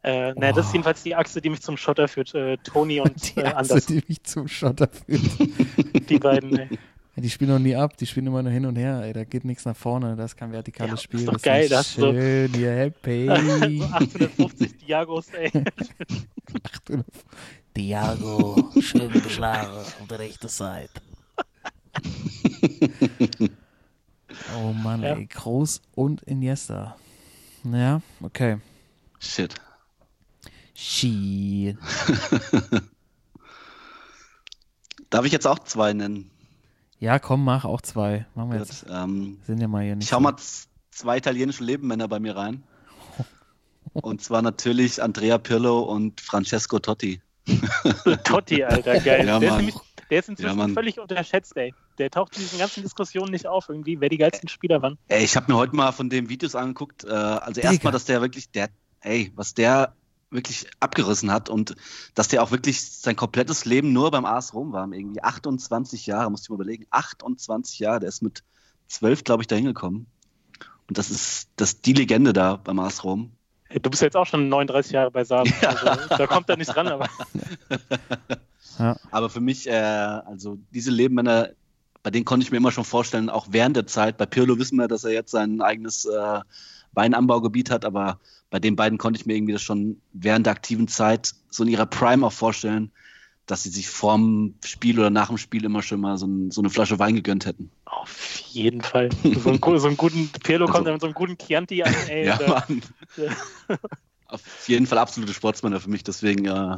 Äh, 0.06 0.34
naja, 0.34 0.52
das 0.52 0.66
ist 0.66 0.72
Oh. 0.72 0.74
jedenfalls 0.74 1.04
die 1.04 1.16
Achse, 1.16 1.40
die 1.42 1.50
mich 1.50 1.62
zum 1.62 1.78
Schotter 1.78 2.08
führt. 2.10 2.34
Äh, 2.36 2.58
Toni 2.58 3.00
und 3.00 3.14
Die 3.36 3.40
äh, 3.40 3.46
Achse, 3.46 3.58
Anders. 3.74 3.86
die 3.86 4.04
mich 4.08 4.24
zum 4.24 4.48
Schotter 4.50 4.90
führt. 4.90 5.22
Die 6.10 6.20
beiden, 6.20 6.58
ey. 6.60 6.68
Die 7.16 7.30
spielen 7.30 7.52
noch 7.52 7.60
nie 7.60 7.76
ab, 7.76 7.96
die 7.96 8.08
spielen 8.08 8.26
immer 8.26 8.42
nur 8.42 8.52
hin 8.52 8.66
und 8.66 8.76
her. 8.76 9.02
Ey, 9.04 9.14
da 9.14 9.24
geht 9.24 9.46
nichts 9.46 9.66
nach 9.66 9.76
vorne, 9.78 10.16
das 10.16 10.32
ist 10.32 10.36
kein 10.36 10.52
vertikales 10.52 10.90
Ja, 10.92 10.96
ist 10.96 11.04
Spiel. 11.04 11.26
doch 11.26 11.34
das 11.34 11.42
geil, 11.44 11.64
ist 11.66 11.72
da 11.72 11.78
hast 11.78 11.96
du 11.98 12.02
so- 12.02 12.12
schön, 12.12 12.54
ihr 12.60 12.72
happy. 12.72 13.26
so 13.28 13.32
1850 13.34 14.78
Diagos, 14.80 15.30
ey. 15.30 15.52
Thiago, 17.74 18.72
schön 18.80 19.12
geschlagen 19.12 19.72
auf 19.78 20.08
der 20.10 20.20
rechten 20.20 20.48
Seite. 20.48 21.02
oh 24.58 24.74
Mann, 24.74 25.02
Ja. 25.02 25.16
ey, 25.16 25.26
Groß 25.26 25.82
und 25.96 26.22
Iniesta. 26.24 26.96
Ja, 27.64 28.02
okay. 28.22 28.60
Shit. 29.20 29.56
Shit. 30.76 31.78
Darf 35.10 35.26
ich 35.26 35.32
jetzt 35.32 35.48
auch 35.48 35.60
zwei 35.60 35.94
nennen? 35.94 36.30
Ja, 37.00 37.20
komm, 37.20 37.44
mach 37.44 37.66
auch 37.66 37.82
zwei. 37.82 38.26
Machen 38.36 38.52
wir 38.52 38.60
jetzt. 38.60 38.86
Gut, 38.86 38.94
ähm, 38.94 39.38
Sind 39.46 39.60
ja 39.62 39.68
mal 39.68 39.84
hier 39.84 39.96
nicht. 39.96 40.06
ich 40.08 40.14
hau 40.14 40.18
so- 40.18 40.22
mal 40.24 40.36
zwei 40.92 41.18
italienische 41.18 41.64
Lebenmänner 41.64 42.08
bei 42.08 42.20
mir 42.20 42.36
rein. 42.36 42.64
Und 43.94 44.22
zwar 44.22 44.42
natürlich 44.42 45.02
Andrea 45.04 45.38
Pirlo 45.38 45.82
und 45.82 46.20
Francesco 46.22 46.80
Totti. 46.80 47.22
Totti, 48.24 48.64
Alter, 48.64 49.00
geil. 49.00 49.28
Ja, 49.28 49.40
der, 49.40 49.50
ist 49.50 49.58
nämlich, 49.58 49.76
der 50.10 50.20
ist 50.20 50.30
inzwischen 50.30 50.60
Ja, 50.60 50.68
völlig 50.70 51.00
unterschätzt, 51.00 51.56
ey. 51.58 51.74
Der 51.98 52.10
taucht 52.10 52.36
in 52.36 52.42
diesen 52.42 52.60
ganzen 52.60 52.84
Diskussionen 52.84 53.32
nicht 53.32 53.48
auf, 53.48 53.70
irgendwie, 53.70 54.00
wer 54.00 54.10
die 54.10 54.18
geilsten 54.18 54.50
Spieler 54.50 54.82
waren. 54.82 54.98
Ey, 55.08 55.24
ich 55.24 55.36
habe 55.36 55.52
mir 55.52 55.58
heute 55.58 55.76
mal 55.76 55.92
von 55.92 56.10
dem 56.10 56.30
Videos 56.30 56.56
angeguckt. 56.56 57.04
Äh, 57.04 57.10
also 57.10 57.62
erstmal, 57.62 57.94
dass 57.94 58.06
der 58.06 58.22
wirklich, 58.22 58.50
der, 58.52 58.70
ey, 59.02 59.32
was 59.36 59.54
der 59.54 59.94
wirklich 60.34 60.66
abgerissen 60.80 61.32
hat 61.32 61.50
und 61.50 61.76
dass 62.16 62.28
der 62.28 62.42
auch 62.42 62.52
wirklich 62.52 62.82
sein 62.82 63.16
komplettes 63.16 63.66
Leben 63.66 63.94
nur 63.94 64.12
beim 64.12 64.26
AS 64.26 64.54
Rom 64.54 64.72
war. 64.72 64.92
Irgendwie 64.92 65.22
28 65.22 66.08
Jahre, 66.08 66.32
musst 66.32 66.48
du 66.48 66.54
dir 66.54 66.58
mal 66.58 66.64
überlegen. 66.64 66.88
28 66.90 67.80
Jahre, 67.80 68.00
der 68.00 68.10
ist 68.10 68.22
mit 68.22 68.44
12, 68.88 69.24
glaube 69.24 69.44
ich, 69.44 69.48
da 69.48 69.56
hingekommen. 69.56 70.08
Und 70.88 70.98
das 70.98 71.12
ist, 71.12 71.50
das 71.56 71.74
ist 71.74 71.86
die 71.86 71.94
Legende 71.94 72.34
da 72.34 72.58
beim 72.58 72.80
AS 72.80 73.04
Rom. 73.04 73.32
Du 73.82 73.90
bist 73.90 74.02
jetzt 74.02 74.16
auch 74.16 74.26
schon 74.26 74.50
39 74.50 74.92
Jahre 74.92 75.12
bei 75.12 75.24
Saab. 75.24 75.48
Also, 75.64 76.16
da 76.18 76.28
kommt 76.28 76.50
er 76.50 76.58
nicht 76.58 76.76
ran, 76.76 76.88
aber 76.88 77.08
Ja. 78.80 78.98
Aber 79.12 79.30
für 79.30 79.42
mich, 79.42 79.68
äh, 79.68 79.74
also 79.74 80.58
diese 80.72 80.92
Lebenmänner, 80.92 81.50
bei 82.02 82.12
denen 82.12 82.26
konnte 82.26 82.46
ich 82.46 82.52
mir 82.52 82.58
immer 82.58 82.72
schon 82.72 82.84
vorstellen, 82.84 83.30
auch 83.30 83.48
während 83.50 83.76
der 83.76 83.88
Zeit. 83.88 84.18
Bei 84.18 84.26
Pirlo 84.26 84.58
wissen 84.58 84.78
wir, 84.78 84.88
dass 84.88 85.04
er 85.04 85.12
jetzt 85.12 85.32
sein 85.32 85.62
eigenes 85.62 86.06
äh, 86.06 86.40
Weinanbaugebiet 86.94 87.72
hat, 87.72 87.86
aber 87.86 88.20
bei 88.50 88.60
den 88.60 88.76
beiden 88.76 88.98
konnte 88.98 89.20
ich 89.20 89.26
mir 89.26 89.36
irgendwie 89.36 89.54
das 89.54 89.62
schon 89.62 90.02
während 90.12 90.46
der 90.46 90.54
aktiven 90.54 90.88
Zeit 90.88 91.34
so 91.50 91.64
in 91.64 91.70
ihrer 91.70 91.86
Prime 91.86 92.26
auch 92.26 92.34
vorstellen, 92.34 92.92
dass 93.46 93.64
sie 93.64 93.70
sich 93.70 93.90
vorm 93.90 94.54
Spiel 94.64 95.00
oder 95.00 95.10
nach 95.10 95.28
dem 95.28 95.38
Spiel 95.38 95.66
immer 95.66 95.82
schon 95.82 96.00
mal 96.00 96.18
so, 96.18 96.26
ein, 96.28 96.50
so 96.52 96.62
eine 96.62 96.70
Flasche 96.70 96.98
Wein 97.00 97.16
gegönnt 97.16 97.46
hätten. 97.46 97.72
auf 97.86 98.38
jeden 98.50 98.82
Fall. 98.82 99.10
So 99.24 99.50
einen, 99.50 99.60
so 99.80 99.88
einen 99.88 99.98
guten 99.98 100.30
Pirlo 100.44 100.66
kommt 100.66 100.76
Also- 100.78 100.86
dann 100.86 100.94
mit 100.94 101.02
so 101.02 101.08
einem 101.08 101.14
guten 101.14 101.38
Chianti 101.38 101.84
an, 101.84 101.94
ey. 102.08 102.26
Ja, 102.28 102.38
da, 102.38 102.48
Mann. 102.68 102.82
Auf 104.28 104.68
jeden 104.68 104.88
Fall 104.88 104.98
absolute 104.98 105.34
Sportsmänner 105.34 105.80
für 105.80 105.90
mich, 105.90 106.04
deswegen 106.04 106.46
äh, 106.46 106.78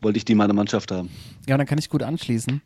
wollte 0.00 0.18
ich 0.18 0.24
die 0.24 0.32
in 0.32 0.38
meiner 0.38 0.52
Mannschaft 0.52 0.90
haben. 0.90 1.08
Ja, 1.46 1.56
dann 1.56 1.66
kann 1.66 1.78
ich 1.78 1.88
gut 1.88 2.02
anschließen, 2.02 2.60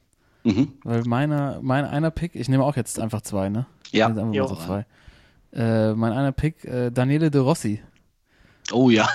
Mhm. 0.45 0.73
weil 0.85 1.03
meiner, 1.03 1.61
mein 1.63 1.85
einer 1.85 2.11
Pick, 2.11 2.35
ich 2.35 2.49
nehme 2.49 2.65
auch 2.65 2.77
jetzt 2.77 2.99
einfach 2.99 3.21
zwei, 3.23 3.49
ne? 3.49 3.67
Ja. 3.93 4.13
So 4.47 4.57
zwei. 4.57 4.87
Äh, 5.53 5.95
mein 5.95 6.13
einer 6.13 6.33
Pick, 6.33 6.65
äh, 6.65 6.91
Daniele 6.91 7.31
De 7.31 7.41
Rossi. 7.41 7.81
Oh 8.73 8.91
ja, 8.91 9.09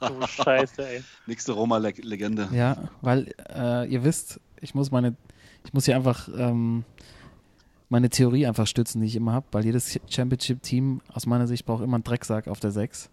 du 0.00 0.26
Scheiße, 0.26 0.88
ey. 0.88 1.02
nächste 1.26 1.52
Roma-Legende. 1.52 2.48
Ja, 2.52 2.76
weil 3.02 3.32
äh, 3.54 3.86
ihr 3.88 4.02
wisst, 4.04 4.40
ich 4.60 4.74
muss 4.74 4.90
meine, 4.90 5.14
ich 5.64 5.72
muss 5.74 5.84
hier 5.84 5.96
einfach 5.96 6.28
ähm, 6.36 6.84
meine 7.90 8.08
Theorie 8.10 8.46
einfach 8.46 8.66
stützen, 8.66 9.00
die 9.00 9.06
ich 9.06 9.16
immer 9.16 9.32
habe, 9.32 9.46
weil 9.52 9.64
jedes 9.64 9.98
Championship-Team 10.08 11.00
aus 11.12 11.26
meiner 11.26 11.46
Sicht 11.46 11.66
braucht 11.66 11.82
immer 11.82 11.96
einen 11.96 12.04
Drecksack 12.04 12.48
auf 12.48 12.60
der 12.60 12.70
6, 12.70 13.10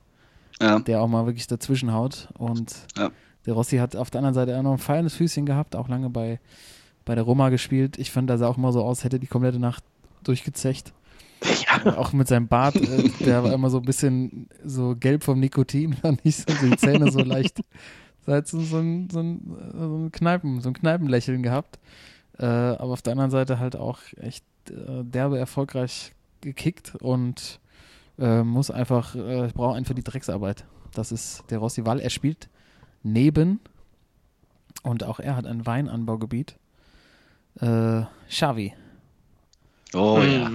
Ja. 0.62 0.80
der 0.80 1.02
auch 1.02 1.08
mal 1.08 1.26
wirklich 1.26 1.48
dazwischen 1.48 1.92
haut. 1.94 2.30
Und 2.38 2.74
Ja. 2.98 3.12
der 3.46 3.54
Rossi 3.54 3.78
hat 3.78 3.96
auf 3.96 4.10
der 4.10 4.20
anderen 4.20 4.34
Seite 4.36 4.58
auch 4.58 4.64
noch 4.64 4.74
ein 4.74 4.78
feines 4.78 5.14
Füßchen 5.16 5.46
gehabt, 5.46 5.76
auch 5.76 5.88
lange 5.90 6.10
bei, 6.10 6.40
bei 7.06 7.16
der 7.16 7.24
Roma 7.26 7.50
gespielt. 7.50 7.98
Ich 7.98 8.12
fand, 8.12 8.30
er 8.30 8.38
sah 8.38 8.48
auch 8.48 8.58
immer 8.58 8.72
so 8.72 8.84
aus, 8.84 9.04
hätte 9.04 9.20
die 9.20 9.28
komplette 9.28 9.60
Nacht 9.60 9.84
durchgezecht. 10.24 10.94
Auch 11.98 12.14
mit 12.14 12.28
seinem 12.28 12.48
Bart, 12.48 12.76
äh, 12.76 13.10
der 13.20 13.44
war 13.44 13.54
immer 13.54 13.70
so 13.70 13.78
ein 13.78 13.86
bisschen 13.86 14.50
so 14.64 14.96
gelb 14.96 15.24
vom 15.24 15.40
Nikotin, 15.40 15.94
fand 16.02 16.22
ich, 16.24 16.38
so 16.38 16.46
die 16.62 16.76
Zähne 16.78 17.12
so 17.12 17.20
leicht. 17.20 17.60
So 18.26 18.34
hat 18.34 18.48
so, 18.48 18.60
so, 18.62 18.78
ein, 18.78 19.10
so, 19.12 19.20
ein, 19.20 19.42
so 19.74 19.98
ein 19.98 20.12
Kneipen, 20.12 20.62
so 20.62 20.70
ein 20.70 20.74
Kneipenlächeln 20.74 21.44
gehabt. 21.44 21.80
Äh, 22.38 22.46
aber 22.46 22.94
auf 22.94 23.02
der 23.02 23.12
anderen 23.12 23.32
Seite 23.32 23.60
halt 23.60 23.76
auch 23.76 24.00
echt 24.18 24.44
äh, 24.70 25.04
derbe 25.04 25.38
erfolgreich 25.38 26.14
gekickt 26.42 26.96
und 26.96 27.60
äh, 28.20 28.44
muss 28.44 28.72
einfach, 28.72 29.16
äh, 29.16 29.50
braucht 29.54 29.76
einen 29.76 29.86
für 29.86 29.96
die 29.96 30.04
Drecksarbeit. 30.04 30.66
Das 30.94 31.12
ist 31.12 31.44
der 31.50 31.60
Rossi, 31.60 31.86
weil 31.86 32.00
er 32.00 32.10
spielt 32.10 32.50
neben 33.04 33.60
und 34.84 35.04
auch 35.04 35.20
er 35.20 35.36
hat 35.36 35.46
ein 35.46 35.66
Weinanbaugebiet. 35.66 36.58
Äh, 37.60 38.04
Xavi. 38.30 38.74
Oh 39.94 40.20
ja. 40.20 40.50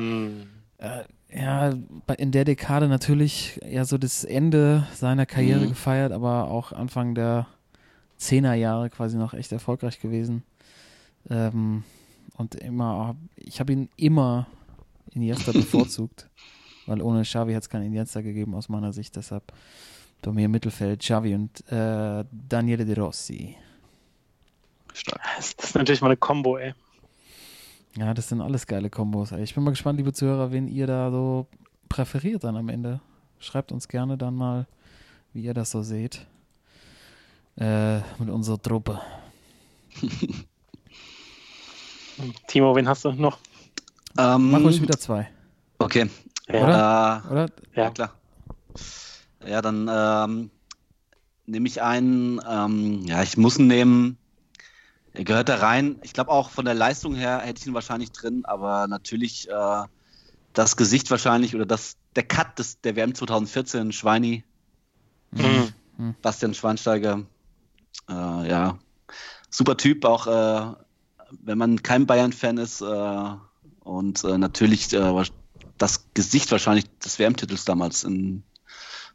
Äh, 0.80 1.04
ja, 1.32 1.72
in 2.16 2.32
der 2.32 2.44
Dekade 2.44 2.88
natürlich 2.88 3.60
ja 3.68 3.84
so 3.84 3.98
das 3.98 4.24
Ende 4.24 4.86
seiner 4.94 5.26
Karriere 5.26 5.66
Mhm. 5.66 5.68
gefeiert, 5.68 6.12
aber 6.12 6.48
auch 6.50 6.72
Anfang 6.72 7.14
der 7.14 7.46
Zehnerjahre 8.16 8.90
quasi 8.90 9.16
noch 9.16 9.34
echt 9.34 9.52
erfolgreich 9.52 10.00
gewesen. 10.00 10.42
Ähm, 11.28 11.84
und 12.36 12.54
immer, 12.56 13.14
ich 13.36 13.60
habe 13.60 13.72
ihn 13.72 13.88
immer 13.96 14.46
Iniesta 15.12 15.52
bevorzugt, 15.52 16.28
weil 16.86 17.02
ohne 17.02 17.22
Xavi 17.22 17.52
hat 17.52 17.62
es 17.62 17.68
keinen 17.68 17.86
Iniesta 17.86 18.22
gegeben 18.22 18.54
aus 18.54 18.68
meiner 18.68 18.92
Sicht. 18.92 19.14
Deshalb 19.16 19.52
bei 20.22 20.32
mir 20.32 20.46
im 20.46 20.50
Mittelfeld 20.50 21.00
Xavi 21.00 21.34
und 21.34 21.62
äh, 21.70 22.24
Daniele 22.32 22.84
De 22.84 22.98
Rossi. 22.98 23.56
Stark. 24.92 25.20
Das 25.36 25.52
ist 25.52 25.74
natürlich 25.76 26.00
mal 26.00 26.08
eine 26.08 26.16
Kombo, 26.16 26.56
ey. 26.58 26.74
Ja, 27.96 28.14
das 28.14 28.28
sind 28.28 28.40
alles 28.40 28.66
geile 28.66 28.88
Kombos. 28.90 29.32
ey. 29.32 29.42
Ich 29.42 29.54
bin 29.54 29.64
mal 29.64 29.70
gespannt, 29.70 29.98
liebe 29.98 30.12
Zuhörer, 30.12 30.52
wen 30.52 30.68
ihr 30.68 30.86
da 30.86 31.10
so 31.10 31.46
präferiert 31.88 32.44
dann 32.44 32.56
am 32.56 32.68
Ende. 32.68 33.00
Schreibt 33.40 33.72
uns 33.72 33.88
gerne 33.88 34.16
dann 34.16 34.34
mal, 34.36 34.66
wie 35.32 35.42
ihr 35.42 35.54
das 35.54 35.70
so 35.70 35.82
seht. 35.82 36.26
Äh, 37.56 37.98
mit 38.18 38.30
unserer 38.30 38.60
Truppe. 38.62 39.00
Timo, 42.46 42.76
wen 42.76 42.86
hast 42.88 43.04
du 43.04 43.12
noch? 43.12 43.38
Ähm, 44.18 44.50
Mach 44.50 44.60
ruhig 44.60 44.80
wieder 44.82 44.98
zwei, 44.98 45.28
Okay. 45.78 46.08
Ja, 46.48 47.18
Äh, 47.24 47.28
oder? 47.30 47.46
ja. 47.74 47.82
Ja. 47.84 47.90
klar. 47.90 48.12
Ja, 49.46 49.62
dann 49.62 49.88
ähm, 49.90 50.50
nehme 51.46 51.66
ich 51.66 51.80
einen, 51.80 52.40
ähm, 52.48 53.04
ja, 53.06 53.22
ich 53.22 53.36
muss 53.36 53.58
ihn 53.58 53.66
nehmen. 53.68 54.18
Er 55.12 55.24
gehört 55.24 55.48
da 55.48 55.56
rein. 55.56 55.98
Ich 56.02 56.12
glaube 56.12 56.30
auch 56.30 56.50
von 56.50 56.64
der 56.64 56.74
Leistung 56.74 57.14
her 57.14 57.40
hätte 57.40 57.60
ich 57.60 57.66
ihn 57.66 57.74
wahrscheinlich 57.74 58.12
drin, 58.12 58.44
aber 58.44 58.86
natürlich 58.86 59.48
äh, 59.48 59.82
das 60.52 60.76
Gesicht 60.76 61.10
wahrscheinlich 61.10 61.54
oder 61.54 61.66
das, 61.66 61.96
der 62.16 62.22
Cut 62.22 62.58
des, 62.58 62.80
der 62.80 62.96
WM 62.96 63.14
2014, 63.14 63.92
Schweini, 63.92 64.44
Mhm. 65.96 66.14
Bastian 66.22 66.54
Schweinsteiger. 66.54 67.24
Äh, 68.08 68.48
ja, 68.48 68.78
super 69.50 69.76
Typ, 69.76 70.04
auch 70.04 70.26
äh, 70.26 70.74
wenn 71.42 71.58
man 71.58 71.82
kein 71.82 72.06
Bayern-Fan 72.06 72.58
ist. 72.58 72.80
Äh, 72.80 73.30
und 73.80 74.24
äh, 74.24 74.38
natürlich 74.38 74.92
äh, 74.92 75.24
das 75.78 76.04
Gesicht 76.14 76.50
wahrscheinlich 76.52 76.86
des 76.98 77.18
WM-Titels 77.18 77.64
damals. 77.64 78.04
In, 78.04 78.42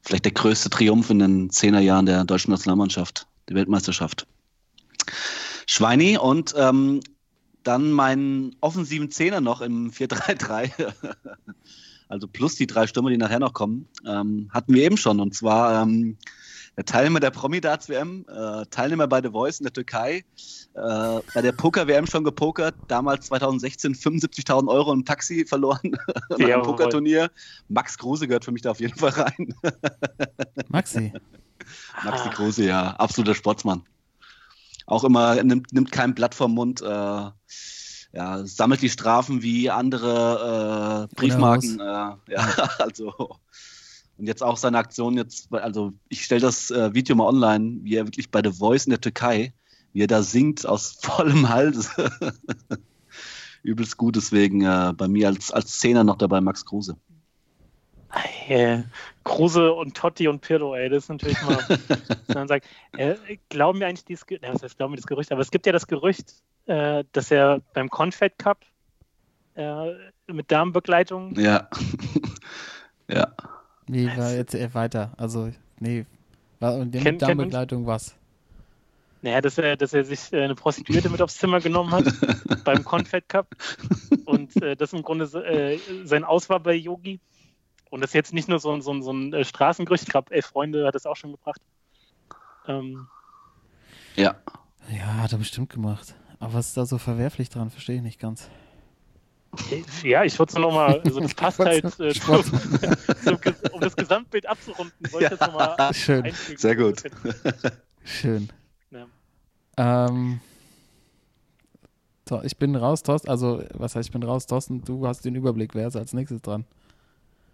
vielleicht 0.01 0.25
der 0.25 0.31
größte 0.31 0.69
Triumph 0.69 1.09
in 1.09 1.19
den 1.19 1.49
Zehnerjahren 1.49 2.05
der 2.05 2.23
deutschen 2.23 2.51
Nationalmannschaft, 2.51 3.27
die 3.49 3.55
Weltmeisterschaft. 3.55 4.27
Schweini 5.67 6.17
und 6.17 6.53
ähm, 6.57 7.01
dann 7.63 7.91
meinen 7.91 8.55
offensiven 8.61 9.11
Zehner 9.11 9.41
noch 9.41 9.61
im 9.61 9.91
4-3-3. 9.91 10.93
also 12.07 12.27
plus 12.27 12.55
die 12.55 12.67
drei 12.67 12.87
Stürmer, 12.87 13.09
die 13.09 13.17
nachher 13.17 13.39
noch 13.39 13.53
kommen, 13.53 13.87
ähm, 14.05 14.49
hatten 14.53 14.73
wir 14.73 14.83
eben 14.83 14.97
schon. 14.97 15.19
Und 15.19 15.33
zwar 15.33 15.81
ähm, 15.81 16.17
der 16.77 16.85
Teilnehmer 16.85 17.19
der 17.19 17.31
Promi-Darts-WM, 17.31 18.25
äh, 18.27 18.65
Teilnehmer 18.69 19.07
bei 19.07 19.21
The 19.21 19.29
Voice 19.29 19.59
in 19.59 19.63
der 19.63 19.73
Türkei, 19.73 20.25
äh, 20.73 21.19
bei 21.33 21.41
der 21.41 21.53
Poker-WM 21.53 22.05
schon 22.05 22.23
gepokert, 22.23 22.75
damals 22.87 23.27
2016 23.27 23.95
75.000 23.95 24.67
Euro 24.67 24.91
im 24.91 25.05
Taxi 25.05 25.45
verloren 25.45 25.91
nach 26.29 26.37
einem 26.37 26.49
Jawohl. 26.49 26.63
Pokerturnier. 26.63 27.31
Max 27.69 27.97
Kruse 27.97 28.27
gehört 28.27 28.45
für 28.45 28.51
mich 28.51 28.61
da 28.61 28.71
auf 28.71 28.79
jeden 28.79 28.97
Fall 28.97 29.11
rein. 29.11 29.55
Maxi. 30.69 31.13
Maxi. 32.03 32.29
Kruse, 32.29 32.65
ja, 32.65 32.91
absoluter 32.91 33.35
Sportsmann. 33.35 33.83
Auch 34.85 35.03
immer, 35.03 35.41
nimmt, 35.43 35.73
nimmt 35.73 35.91
kein 35.91 36.13
Blatt 36.13 36.35
vom 36.35 36.53
Mund, 36.53 36.81
äh, 36.81 36.85
ja, 38.15 38.45
sammelt 38.45 38.81
die 38.81 38.89
Strafen 38.89 39.41
wie 39.41 39.69
andere 39.69 41.09
äh, 41.11 41.15
Briefmarken. 41.15 41.79
Äh, 41.79 41.83
ja, 41.83 42.17
also. 42.79 43.37
Und 44.17 44.27
jetzt 44.27 44.43
auch 44.43 44.55
seine 44.55 44.77
Aktion 44.77 45.17
jetzt, 45.17 45.53
also 45.53 45.91
ich 46.07 46.23
stelle 46.23 46.41
das 46.41 46.71
äh, 46.71 46.93
Video 46.93 47.15
mal 47.15 47.27
online, 47.27 47.79
wie 47.81 47.95
er 47.95 48.07
wirklich 48.07 48.31
bei 48.31 48.41
The 48.41 48.57
Voice 48.57 48.85
in 48.85 48.91
der 48.91 49.01
Türkei, 49.01 49.53
wie 49.91 50.03
er 50.03 50.07
da 50.07 50.23
singt 50.23 50.65
aus 50.65 50.97
vollem 51.01 51.49
Hals. 51.49 51.89
Übelst 53.63 53.97
gut, 53.97 54.15
deswegen 54.15 54.61
äh, 54.61 54.93
bei 54.95 55.07
mir 55.07 55.27
als, 55.27 55.51
als 55.51 55.79
Zehner 55.79 56.03
noch 56.03 56.17
dabei 56.17 56.39
Max 56.39 56.63
Kruse. 56.63 56.95
Äh, 58.47 58.83
Kruse 59.23 59.73
und 59.73 59.95
Totti 59.97 60.27
und 60.27 60.39
Pirlo, 60.39 60.75
ey, 60.75 60.89
das 60.89 61.03
ist 61.03 61.09
natürlich 61.09 61.41
mal. 61.41 61.57
man 62.33 62.47
sagt, 62.47 62.67
äh, 62.97 63.15
glauben 63.49 63.79
wir 63.79 63.87
eigentlich 63.87 64.05
dieses, 64.05 64.25
ja, 64.29 64.53
was 64.53 64.63
heißt, 64.63 64.77
glauben 64.77 64.93
wir 64.93 64.97
das 64.97 65.07
Gerücht, 65.07 65.31
aber 65.31 65.41
es 65.41 65.51
gibt 65.51 65.65
ja 65.65 65.71
das 65.71 65.87
Gerücht, 65.87 66.33
äh, 66.67 67.03
dass 67.11 67.31
er 67.31 67.61
beim 67.73 67.89
Confed 67.89 68.37
Cup 68.37 68.59
äh, 69.55 69.93
mit 70.27 70.51
Damenbegleitung, 70.51 71.37
Ja. 71.39 71.69
ja. 73.09 73.27
Wie 73.87 74.07
war 74.17 74.31
jetzt 74.31 74.55
äh, 74.55 74.73
weiter? 74.73 75.13
Also, 75.17 75.51
nee. 75.79 76.05
War, 76.59 76.75
und 76.75 76.91
Kennt- 76.91 77.05
mit 77.05 77.21
Darmbegleitung 77.21 77.85
was? 77.85 78.15
naja, 79.21 79.41
dass 79.41 79.57
er, 79.57 79.75
dass 79.75 79.93
er 79.93 80.05
sich 80.05 80.31
äh, 80.33 80.43
eine 80.43 80.53
Prostituierte 80.55 81.09
mit 81.09 81.21
aufs 81.21 81.37
Zimmer 81.37 81.59
genommen 81.59 81.91
hat 81.91 82.05
beim 82.63 82.83
Confed 82.83 83.27
Cup 83.27 83.47
und 84.25 84.55
äh, 84.61 84.75
das 84.75 84.93
im 84.93 85.01
Grunde 85.01 85.25
äh, 85.25 85.79
sein 86.05 86.23
Aus 86.23 86.47
war 86.47 86.59
bei 86.59 86.75
Yogi. 86.75 87.19
Und 87.95 88.01
das 88.01 88.09
ist 88.09 88.15
jetzt 88.15 88.33
nicht 88.33 88.49
nur 88.49 88.59
so, 88.59 88.73
ein- 88.73 88.81
so, 88.81 88.99
so 89.01 89.13
ein 89.13 89.31
äh, 89.31 89.45
Straßengerücht, 89.45 90.03
ich 90.03 90.09
glaube, 90.09 90.33
elf 90.33 90.47
Freunde 90.47 90.85
hat 90.85 90.95
das 90.95 91.05
auch 91.05 91.15
schon 91.15 91.31
gebracht. 91.31 91.61
Ähm, 92.67 93.07
Ja. 94.17 94.35
Ja, 94.89 95.05
hat 95.21 95.31
er 95.31 95.37
bestimmt 95.37 95.69
gemacht. 95.69 96.13
Aber 96.41 96.55
was 96.55 96.67
ist 96.67 96.75
da 96.77 96.85
so 96.85 96.97
verwerflich 96.97 97.47
dran? 97.47 97.69
Verstehe 97.69 97.95
ich 97.95 98.01
nicht 98.01 98.19
ganz. 98.19 98.49
Ja, 100.03 100.25
ich 100.25 100.37
wollte 100.37 100.51
es 100.51 100.59
nochmal, 100.59 100.99
also 101.05 101.21
das 101.21 101.33
passt 101.35 101.59
halt, 101.59 101.85
äh, 102.01 102.13
zum, 102.13 102.43
zum, 103.23 103.37
um 103.71 103.79
das 103.79 103.95
Gesamtbild 103.95 104.45
abzurunden, 104.45 104.93
wollte 105.13 105.33
ich 105.33 105.39
das 105.39 105.47
nochmal 105.47 105.93
Schön, 105.93 106.25
einfügen. 106.25 106.57
Sehr 106.59 106.75
gut. 106.75 107.01
schön. 108.03 108.49
Ja. 108.91 109.07
Ähm, 109.77 110.41
ich 112.43 112.57
bin 112.57 112.75
raus, 112.75 113.03
Thorsten. 113.03 113.29
Also, 113.29 113.63
was 113.73 113.95
heißt, 113.95 114.09
ich 114.09 114.11
bin 114.11 114.23
raus, 114.23 114.47
Thorsten? 114.47 114.83
Du 114.83 115.07
hast 115.07 115.23
den 115.23 115.35
Überblick. 115.35 115.73
Wer 115.75 115.87
ist 115.87 115.95
als 115.95 116.11
nächstes 116.11 116.41
dran? 116.41 116.65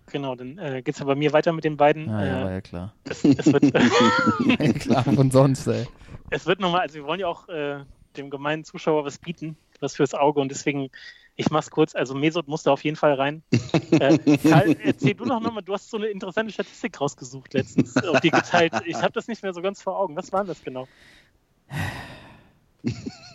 Genau, 0.07 0.35
dann 0.35 0.57
äh, 0.57 0.81
geht 0.81 0.95
es 0.95 0.99
ja 0.99 1.05
bei 1.05 1.15
mir 1.15 1.31
weiter 1.33 1.53
mit 1.53 1.63
den 1.63 1.77
beiden. 1.77 2.09
Ah, 2.09 2.25
ja, 2.25 2.41
war 2.41 2.51
äh, 2.51 2.53
ja 2.55 2.61
klar. 2.61 2.93
es, 3.05 3.23
es 3.23 3.45
wird, 3.51 3.63
Ja, 3.63 4.73
klar, 4.79 5.07
und 5.07 5.31
sonst, 5.31 5.67
ey. 5.67 5.87
es 6.29 6.45
wird 6.45 6.59
nochmal, 6.59 6.81
also 6.81 6.95
wir 6.95 7.05
wollen 7.05 7.19
ja 7.19 7.27
auch 7.27 7.47
äh, 7.49 7.79
dem 8.17 8.29
gemeinen 8.29 8.63
Zuschauer 8.63 9.05
was 9.05 9.17
bieten, 9.17 9.55
was 9.79 9.95
fürs 9.95 10.13
Auge 10.13 10.41
und 10.41 10.49
deswegen, 10.49 10.89
ich 11.35 11.49
mach's 11.49 11.69
kurz, 11.69 11.95
also 11.95 12.13
Mesut 12.13 12.47
musste 12.47 12.71
auf 12.71 12.83
jeden 12.83 12.97
Fall 12.97 13.13
rein. 13.13 13.43
äh, 13.91 14.37
Karl, 14.37 14.75
erzähl 14.83 15.13
du 15.13 15.25
noch 15.25 15.39
nochmal, 15.39 15.63
du 15.63 15.73
hast 15.73 15.89
so 15.89 15.97
eine 15.97 16.07
interessante 16.07 16.51
Statistik 16.51 16.99
rausgesucht 16.99 17.53
letztens 17.53 17.95
und 17.95 18.23
die 18.23 18.31
geteilt. 18.31 18.73
Ich 18.85 18.97
habe 18.97 19.13
das 19.13 19.27
nicht 19.27 19.43
mehr 19.43 19.53
so 19.53 19.61
ganz 19.61 19.81
vor 19.81 19.97
Augen. 19.97 20.15
Was 20.17 20.33
war 20.33 20.43
das 20.43 20.61
genau? 20.61 20.87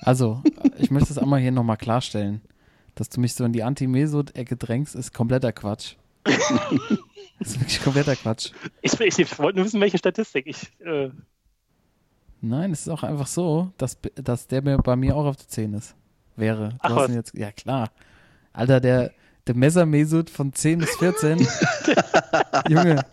Also, 0.03 0.43
ich 0.79 0.91
möchte 0.91 1.12
es 1.12 1.19
einmal 1.19 1.41
hier 1.41 1.53
nochmal 1.53 1.77
klarstellen. 1.77 2.43
Dass 2.95 3.09
du 3.11 3.21
mich 3.21 3.35
so 3.35 3.45
in 3.45 3.53
die 3.53 3.62
Anti-Mesut-Ecke 3.62 4.57
drängst, 4.57 4.95
ist 4.95 5.12
kompletter 5.12 5.53
Quatsch. 5.53 5.97
das 7.39 7.49
ist 7.49 7.61
wirklich 7.61 7.83
kompletter 7.83 8.16
Quatsch. 8.16 8.51
Ich, 8.83 8.99
ich, 9.01 9.18
ich 9.18 9.39
wollte 9.39 9.59
nur 9.59 9.66
wissen, 9.66 9.81
welche 9.81 9.99
Statistik. 9.99 10.47
Ich, 10.47 10.70
äh, 10.81 11.11
Nein, 12.41 12.72
es 12.72 12.83
ist 12.83 12.89
auch 12.89 13.03
einfach 13.03 13.27
so, 13.27 13.72
dass, 13.79 13.99
dass 14.14 14.47
der 14.47 14.62
mir 14.62 14.79
bei 14.79 14.97
mir 14.97 15.16
auch 15.16 15.27
auf 15.27 15.37
der 15.37 15.49
10 15.49 15.74
ist. 15.74 15.95
Wäre. 16.37 16.70
Du 16.70 16.77
Ach 16.81 17.09
jetzt, 17.09 17.35
ja 17.35 17.51
klar. 17.51 17.91
Alter, 18.53 18.81
der, 18.81 19.12
der 19.47 19.55
Messer-Mesut 19.55 20.29
von 20.29 20.53
10 20.53 20.81
bis 20.81 20.97
14. 20.97 21.39
Junge, 22.68 23.05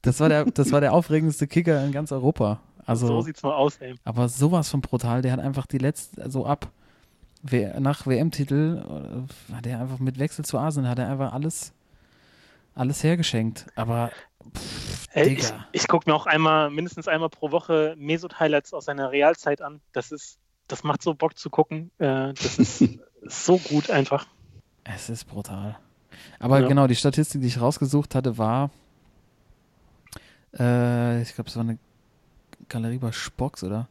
das 0.00 0.20
war, 0.20 0.28
der, 0.28 0.44
das 0.46 0.72
war 0.72 0.80
der 0.80 0.92
aufregendste 0.92 1.46
Kicker 1.46 1.84
in 1.84 1.92
ganz 1.92 2.12
Europa. 2.12 2.60
Also, 2.84 3.06
so 3.06 3.20
sieht's 3.20 3.42
mal 3.42 3.54
aus, 3.54 3.76
ey. 3.76 3.94
aber 4.04 4.28
sowas 4.28 4.68
von 4.68 4.80
brutal. 4.80 5.22
Der 5.22 5.32
hat 5.32 5.40
einfach 5.40 5.66
die 5.66 5.78
letzte, 5.78 6.22
also 6.22 6.46
ab 6.46 6.70
nach 7.78 8.06
WM-Titel, 8.06 8.82
äh, 9.50 9.54
hat 9.54 9.66
er 9.66 9.80
einfach 9.80 9.98
mit 9.98 10.18
Wechsel 10.18 10.44
zu 10.44 10.58
Asien, 10.58 10.88
hat 10.88 10.98
er 10.98 11.08
einfach 11.08 11.32
alles, 11.32 11.72
alles 12.74 13.02
hergeschenkt. 13.02 13.66
Aber, 13.74 14.10
pff, 14.54 15.06
Ey, 15.12 15.28
ich 15.28 15.40
Digga. 15.46 15.66
ich 15.72 15.88
gucke 15.88 16.08
mir 16.10 16.16
auch 16.16 16.26
einmal, 16.26 16.70
mindestens 16.70 17.06
einmal 17.08 17.28
pro 17.28 17.50
Woche 17.50 17.94
Mesut-Highlights 17.98 18.72
aus 18.72 18.86
seiner 18.86 19.10
Realzeit 19.10 19.60
an. 19.60 19.80
Das 19.92 20.10
ist, 20.12 20.38
das 20.68 20.84
macht 20.84 21.02
so 21.02 21.14
Bock 21.14 21.36
zu 21.36 21.50
gucken. 21.50 21.90
Äh, 21.98 22.32
das 22.34 22.58
ist 22.58 22.84
so 23.22 23.58
gut 23.58 23.90
einfach. 23.90 24.26
Es 24.84 25.08
ist 25.10 25.24
brutal. 25.26 25.78
Aber 26.38 26.60
Ja. 26.60 26.68
genau, 26.68 26.86
die 26.86 26.96
Statistik, 26.96 27.40
die 27.40 27.46
ich 27.48 27.60
rausgesucht 27.60 28.14
hatte, 28.14 28.38
war, 28.38 28.70
äh, 30.58 31.22
ich 31.22 31.34
glaube, 31.34 31.48
es 31.48 31.56
war 31.56 31.62
eine 31.64 31.78
Galerie 32.68 32.98
bei 32.98 33.12
Spox, 33.12 33.62
oder? 33.64 33.88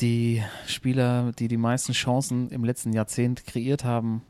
Die 0.00 0.42
Spieler, 0.66 1.32
die 1.32 1.48
die 1.48 1.56
meisten 1.56 1.92
Chancen 1.92 2.50
im 2.50 2.64
letzten 2.64 2.92
Jahrzehnt 2.92 3.46
kreiert 3.46 3.84
haben. 3.84 4.22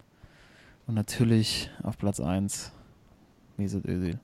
Und 0.86 0.94
natürlich 0.94 1.70
auf 1.82 1.96
Platz 1.96 2.20
1 2.20 2.70
Mesut 3.56 3.84
Özil. 3.86 4.18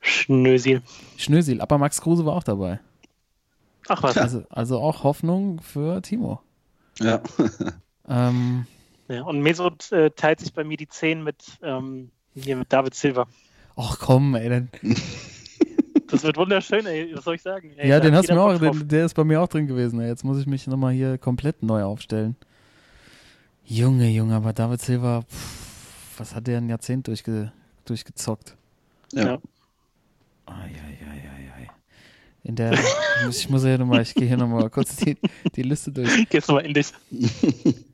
Schnösil. 0.00 0.82
Schnösil, 1.16 1.60
aber 1.60 1.78
Max 1.78 2.00
Kruse 2.00 2.24
war 2.24 2.34
auch 2.34 2.42
dabei. 2.44 2.80
Ach 3.88 4.02
was. 4.02 4.16
Also, 4.16 4.44
also 4.50 4.80
auch 4.80 5.04
Hoffnung 5.04 5.60
für 5.60 6.02
Timo. 6.02 6.40
Ja. 7.00 7.20
Ähm, 8.10 8.64
Ja, 9.08 9.22
und 9.24 9.42
Mesut 9.42 9.92
äh, 9.92 10.10
teilt 10.10 10.40
sich 10.40 10.54
bei 10.54 10.64
mir 10.64 10.78
die 10.78 10.88
10 10.88 11.22
mit, 11.22 11.36
ähm, 11.62 12.10
hier 12.34 12.56
mit 12.56 12.72
David 12.72 12.94
Silva. 12.94 13.26
ach 13.76 13.98
komm, 13.98 14.34
ey, 14.34 14.48
dann, 14.48 14.70
Das 16.10 16.22
wird 16.22 16.38
wunderschön, 16.38 16.86
ey. 16.86 17.14
Was 17.14 17.24
soll 17.24 17.34
ich 17.34 17.42
sagen? 17.42 17.72
Ey, 17.76 17.90
ja, 17.90 18.00
den 18.00 18.14
hast 18.14 18.30
du 18.30 18.34
mir 18.34 18.40
auch, 18.40 18.58
den, 18.58 18.88
der 18.88 19.04
ist 19.04 19.12
bei 19.12 19.24
mir 19.24 19.42
auch 19.42 19.48
drin 19.48 19.66
gewesen. 19.66 20.00
ey. 20.00 20.08
Jetzt 20.08 20.24
muss 20.24 20.38
ich 20.38 20.46
mich 20.46 20.66
nochmal 20.66 20.94
hier 20.94 21.18
komplett 21.18 21.62
neu 21.62 21.82
aufstellen. 21.82 22.34
Junge, 23.66 24.08
Junge, 24.08 24.34
aber 24.36 24.54
David 24.54 24.80
Silva, 24.80 25.20
pff, 25.20 26.18
was 26.18 26.34
hat 26.34 26.46
der 26.46 26.56
ein 26.56 26.70
Jahrzehnt 26.70 27.08
durchge, 27.08 27.52
durchgezockt? 27.88 28.56
Ja. 29.12 29.24
Ja. 29.24 29.38
Eieieiei. 30.46 31.70
In 32.44 32.56
der, 32.56 32.78
ich 33.28 33.50
muss 33.50 33.64
ja 33.64 33.76
nochmal, 33.76 34.02
ich 34.02 34.14
gehe 34.14 34.26
hier 34.26 34.38
nochmal 34.38 34.70
kurz 34.70 34.96
die, 34.96 35.18
die 35.54 35.62
Liste 35.62 35.92
durch. 35.92 36.28
Gehst 36.30 36.48
du 36.48 36.54
mal 36.54 36.64
in 36.64 36.74
dich. 36.74 36.92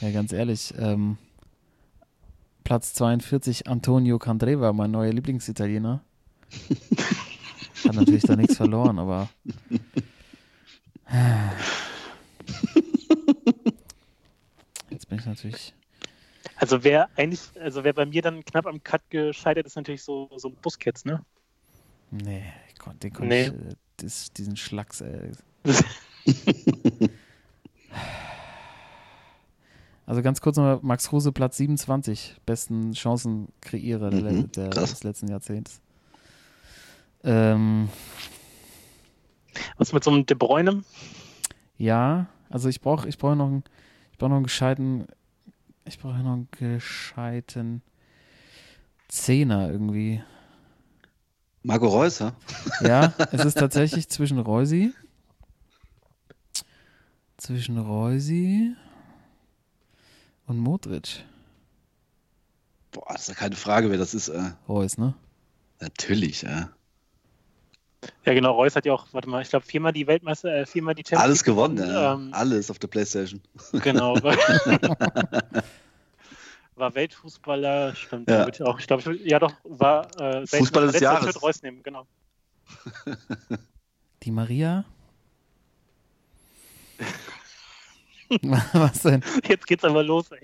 Ja, 0.00 0.12
ganz 0.12 0.32
ehrlich, 0.32 0.72
ähm, 0.78 1.18
Platz 2.62 2.94
42, 2.94 3.66
Antonio 3.66 4.20
Candreva, 4.20 4.72
mein 4.72 4.92
neuer 4.92 5.12
Lieblingsitaliener. 5.12 6.04
Hat 7.84 7.94
natürlich 7.94 8.22
da 8.22 8.36
nichts 8.36 8.56
verloren, 8.56 9.00
aber. 9.00 9.28
Jetzt 14.90 15.08
bin 15.08 15.18
ich 15.18 15.26
natürlich. 15.26 15.74
Also 16.60 16.82
wer 16.84 17.08
eigentlich, 17.16 17.40
also 17.60 17.84
wer 17.84 17.92
bei 17.92 18.04
mir 18.06 18.22
dann 18.22 18.44
knapp 18.44 18.66
am 18.66 18.82
Cut 18.82 19.02
gescheitert 19.10 19.66
ist, 19.66 19.76
natürlich 19.76 20.02
so, 20.02 20.28
so 20.36 20.48
ein 20.48 20.56
Busquets, 20.56 21.04
ne? 21.04 21.24
Nee, 22.10 22.42
ich 22.68 22.78
kon- 22.78 22.98
den 22.98 23.12
konnte 23.12 23.26
Nee. 23.26 23.42
ich, 23.46 23.52
äh, 23.52 23.74
das, 23.98 24.32
diesen 24.32 24.56
Schlacks, 24.56 25.00
ey. 25.00 25.32
Also 30.06 30.22
ganz 30.22 30.40
kurz 30.40 30.56
noch, 30.56 30.80
Max 30.82 31.08
Kruse, 31.08 31.32
Platz 31.32 31.58
27, 31.58 32.36
besten 32.46 32.94
Chancenkreierer 32.94 34.10
der, 34.10 34.20
Mhm, 34.20 34.52
der, 34.52 34.70
des 34.70 35.04
letzten 35.04 35.28
Jahrzehnts. 35.28 35.80
Ähm, 37.24 37.88
Was 39.76 39.92
mit 39.92 40.04
so 40.04 40.10
einem 40.10 40.26
De 40.26 40.36
Bruyne? 40.36 40.84
ja, 41.76 42.26
also 42.50 42.68
ich 42.68 42.80
brauche 42.80 43.08
ich 43.08 43.18
brauch 43.18 43.34
noch, 43.34 43.46
einen- 43.46 43.64
ich 44.12 44.18
brauch 44.18 44.28
noch 44.28 44.36
einen 44.36 44.44
gescheiten, 44.44 45.06
ich 45.88 45.98
brauche 45.98 46.18
noch 46.18 46.34
einen 46.34 46.48
gescheiten 46.50 47.82
Zehner 49.08 49.70
irgendwie. 49.70 50.22
Marco 51.62 51.88
Reus, 51.88 52.18
ja? 52.18 52.32
Ja, 52.82 53.14
es 53.32 53.44
ist 53.44 53.58
tatsächlich 53.58 54.08
zwischen 54.08 54.38
Reusi, 54.38 54.92
zwischen 57.38 57.78
Reusi 57.78 58.74
und 60.46 60.58
Modric. 60.58 61.24
Boah, 62.92 63.12
das 63.12 63.22
ist 63.22 63.28
ja 63.28 63.34
keine 63.34 63.56
Frage, 63.56 63.90
wer 63.90 63.98
das 63.98 64.14
ist. 64.14 64.28
Äh. 64.28 64.52
Reus, 64.68 64.98
ne? 64.98 65.14
Natürlich, 65.80 66.42
ja. 66.42 66.70
Ja, 68.24 68.32
genau. 68.34 68.52
Reus 68.52 68.76
hat 68.76 68.86
ja 68.86 68.92
auch, 68.92 69.06
warte 69.12 69.28
mal, 69.28 69.42
ich 69.42 69.48
glaube, 69.50 69.66
viermal 69.66 69.92
die 69.92 70.06
Weltmeister, 70.06 70.54
äh, 70.54 70.66
viermal 70.66 70.94
die 70.94 71.02
Champions 71.02 71.22
Alles 71.24 71.42
gewonnen, 71.44 71.78
ja. 71.78 72.14
Ähm, 72.14 72.28
Alles 72.32 72.70
auf 72.70 72.78
der 72.78 72.88
Playstation. 72.88 73.40
Genau. 73.82 74.14
War, 74.22 74.36
war 76.76 76.94
Weltfußballer, 76.94 77.94
stimmt. 77.96 78.30
Ja. 78.30 78.46
Ich, 78.46 78.62
auch, 78.62 78.78
ich 78.78 78.86
glaube, 78.86 79.14
ich- 79.14 79.24
ja 79.24 79.38
doch, 79.40 79.52
war 79.64 80.06
äh, 80.20 80.46
selten- 80.46 80.58
Fußballer 80.64 80.92
des 80.92 81.00
Jahres. 81.00 81.24
Schritt 81.24 81.42
Reus 81.42 81.62
nehmen, 81.62 81.82
genau. 81.82 82.06
Die 84.22 84.30
Maria? 84.30 84.84
Was 88.74 89.02
denn? 89.02 89.22
Jetzt 89.48 89.66
geht's 89.66 89.84
aber 89.84 90.02
los, 90.02 90.30
ey. 90.32 90.40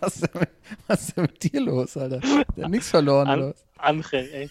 Was 0.00 0.16
ist 0.16 0.22
denn 0.34 0.40
mit, 0.40 0.50
was 0.86 1.00
ist 1.08 1.16
denn 1.16 1.22
mit 1.22 1.42
dir 1.42 1.60
los, 1.60 1.96
Alter? 1.96 2.20
Der 2.20 2.64
hat 2.64 2.70
nichts 2.70 2.90
verloren, 2.90 3.26
An- 3.28 3.38
oder? 3.40 3.48
was? 3.50 3.64
Angel, 3.78 4.28
ey. 4.32 4.50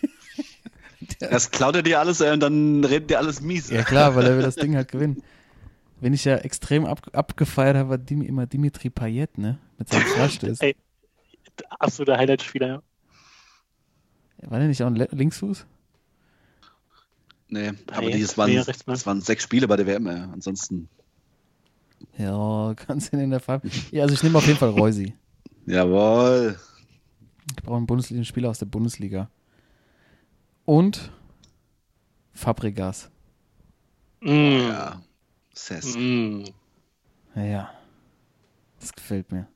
Das 1.20 1.52
klaut 1.52 1.76
er 1.76 1.84
dir 1.84 2.00
alles 2.00 2.22
ey, 2.22 2.32
und 2.34 2.40
dann 2.40 2.84
redet 2.84 3.10
dir 3.10 3.18
alles 3.20 3.42
mies. 3.42 3.70
Ja 3.70 3.84
klar, 3.84 4.16
weil 4.16 4.26
er 4.26 4.36
will 4.38 4.44
das 4.44 4.56
Ding 4.64 4.76
halt 4.76 4.92
gewinnen. 4.92 5.22
Wen 6.02 6.14
ich 6.14 6.26
ja 6.26 6.36
extrem 6.38 6.86
ab, 6.86 7.02
abgefeiert 7.14 7.78
habe, 7.78 7.90
war 7.90 7.98
Dim, 7.98 8.22
immer 8.22 8.46
Dimitri 8.46 8.90
Payet, 8.90 9.38
ne? 9.38 9.58
Mit 9.78 9.90
seinem 9.90 10.02
Freistoß. 10.16 10.60
Ey. 10.62 10.76
Absoluter 11.80 12.18
Highlight-Spieler, 12.18 12.68
ja. 12.68 12.82
War 14.50 14.60
der 14.60 14.68
nicht 14.68 14.82
auch 14.84 14.88
ein 14.88 14.96
Le 14.96 15.08
Linksfuß? 15.12 15.66
Nee, 17.50 17.72
aber 17.92 18.08
Nee, 18.08 18.14
die, 18.14 18.22
es, 18.22 18.38
waren, 18.38 18.50
nee, 18.50 18.58
es 18.58 19.06
waren 19.06 19.22
sechs 19.22 19.44
Spiele 19.44 19.68
bei 19.68 19.76
der 19.78 19.86
WM. 19.86 20.08
Ey. 20.08 20.22
Ansonsten, 20.34 20.90
Ja, 22.18 22.74
kannst 22.76 23.14
du 23.14 23.18
ihn 23.18 23.24
in 23.24 23.30
der 23.30 23.40
Farbe. 23.40 23.70
Ja, 23.92 24.04
also 24.04 24.16
ich 24.16 24.24
nehme 24.24 24.38
auf 24.38 24.46
jeden 24.48 24.58
Fall 24.58 24.70
Reusi. 24.70 25.14
jawohl. 25.66 26.58
Ich 27.56 27.64
brauche 27.64 27.78
einen 27.78 27.86
Bundesliga-Spieler 27.86 28.50
aus 28.50 28.60
der 28.60 28.66
Bundesliga. 28.66 29.30
Und 30.66 31.12
Fabregas. 32.34 33.12
Mm. 34.22 34.68
Ja, 34.70 35.02
Sess. 35.54 35.96
Mm. 35.96 36.44
Ja, 37.36 37.44
ja. 37.44 37.74
Das 38.80 38.94
gefällt 38.94 39.32
mir. 39.32 39.48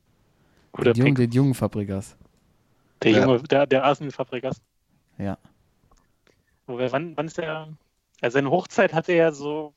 Guter 0.72 0.92
Den 0.92 1.00
jungen, 1.06 1.14
Pick. 1.14 1.30
den 1.30 1.32
jungen 1.32 1.54
Fabregas. 1.54 2.16
Der 3.02 3.12
Ja. 3.12 3.20
Junge, 3.26 3.42
der, 3.44 3.66
der 3.66 3.84
Arsenal-Fabrikas. 3.84 4.60
Ja. 5.18 5.38
Wobei, 6.66 6.90
wann, 6.92 7.16
wann 7.16 7.26
ist 7.26 7.38
der? 7.38 7.68
Also 8.20 8.34
seine 8.34 8.50
Hochzeit 8.50 8.92
hatte 8.92 9.12
er 9.12 9.32
so, 9.32 9.72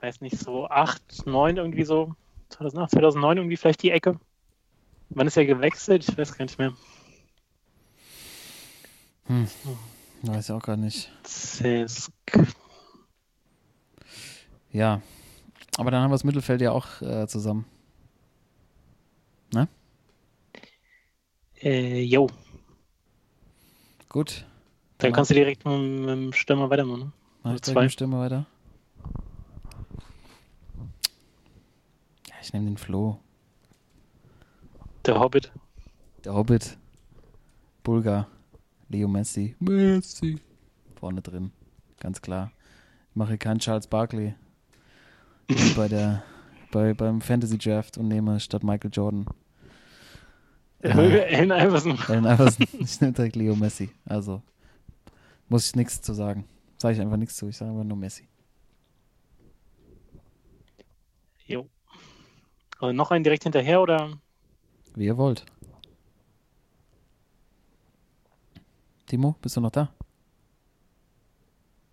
weiß 0.00 0.20
nicht, 0.20 0.38
so 0.38 0.68
8, 0.68 1.26
9 1.26 1.56
irgendwie 1.56 1.84
so, 1.84 2.14
2008, 2.50 2.90
2009 2.92 3.36
irgendwie 3.38 3.56
vielleicht 3.56 3.82
die 3.82 3.90
Ecke. 3.92 4.18
Wann 5.10 5.26
ist 5.26 5.36
er 5.36 5.46
gewechselt? 5.46 6.06
Ich 6.08 6.18
weiß 6.18 6.36
gar 6.36 6.44
nicht 6.44 6.58
mehr. 6.58 6.72
Weiß 10.22 10.48
ich 10.48 10.52
auch 10.52 10.62
gar 10.62 10.76
nicht. 10.76 11.10
Zesk. 11.22 12.12
Ja. 14.70 15.00
Aber 15.76 15.90
dann 15.90 16.02
haben 16.02 16.10
wir 16.10 16.14
das 16.14 16.24
Mittelfeld 16.24 16.60
ja 16.60 16.72
auch 16.72 17.00
äh, 17.02 17.26
zusammen. 17.28 17.64
Äh, 21.60 22.02
jo, 22.02 22.28
Gut. 24.08 24.46
dann 24.98 25.12
kannst 25.12 25.30
du 25.30 25.34
direkt 25.34 25.64
mit, 25.64 25.80
mit 25.80 26.08
dem 26.08 26.32
Stürmer 26.32 26.70
weitermachen. 26.70 27.00
Ne? 27.00 27.12
Mach 27.42 27.54
ich 27.54 27.62
zwei. 27.62 27.88
Stimme 27.88 28.20
weiter. 28.20 28.46
Ja, 32.28 32.34
ich 32.40 32.52
nehme 32.52 32.66
den 32.66 32.76
Flo. 32.76 33.18
Der 35.04 35.18
Hobbit. 35.18 35.50
Der 36.24 36.34
Hobbit. 36.34 36.78
Bulgar. 37.82 38.28
Leo 38.88 39.08
Messi. 39.08 39.54
Messi. 39.60 40.38
Vorne 40.96 41.20
drin. 41.22 41.52
Ganz 42.00 42.20
klar. 42.22 42.52
Ich 43.10 43.16
mache 43.16 43.38
keinen 43.38 43.60
Charles 43.60 43.86
Barkley. 43.86 44.34
Wie 45.48 45.74
bei 45.74 45.88
der, 45.88 46.22
bei, 46.72 46.94
beim 46.94 47.20
Fantasy 47.20 47.58
Draft 47.58 47.98
und 47.98 48.08
nehme 48.08 48.40
statt 48.40 48.62
Michael 48.64 48.90
Jordan. 48.92 49.26
Ja. 50.80 50.92
Allen 50.92 51.50
Iverson. 51.50 51.98
Allen 52.06 52.24
Iverson. 52.24 52.64
Ich 52.78 53.00
nehme 53.00 53.12
direkt 53.12 53.34
Leo 53.34 53.56
Messi. 53.56 53.90
Also 54.04 54.42
muss 55.48 55.66
ich 55.66 55.74
nichts 55.74 56.00
zu 56.02 56.12
sagen. 56.12 56.44
Sage 56.76 56.94
ich 56.94 57.00
einfach 57.00 57.16
nichts 57.16 57.36
zu. 57.36 57.48
Ich 57.48 57.56
sage 57.56 57.72
einfach 57.72 57.82
nur 57.82 57.96
Messi. 57.96 58.28
Jo. 61.46 61.68
Also 62.78 62.92
noch 62.92 63.10
einen 63.10 63.24
direkt 63.24 63.42
hinterher 63.42 63.80
oder? 63.80 64.12
Wie 64.94 65.06
ihr 65.06 65.16
wollt. 65.16 65.44
Timo, 69.08 69.34
bist 69.42 69.56
du 69.56 69.60
noch 69.60 69.70
da? 69.70 69.90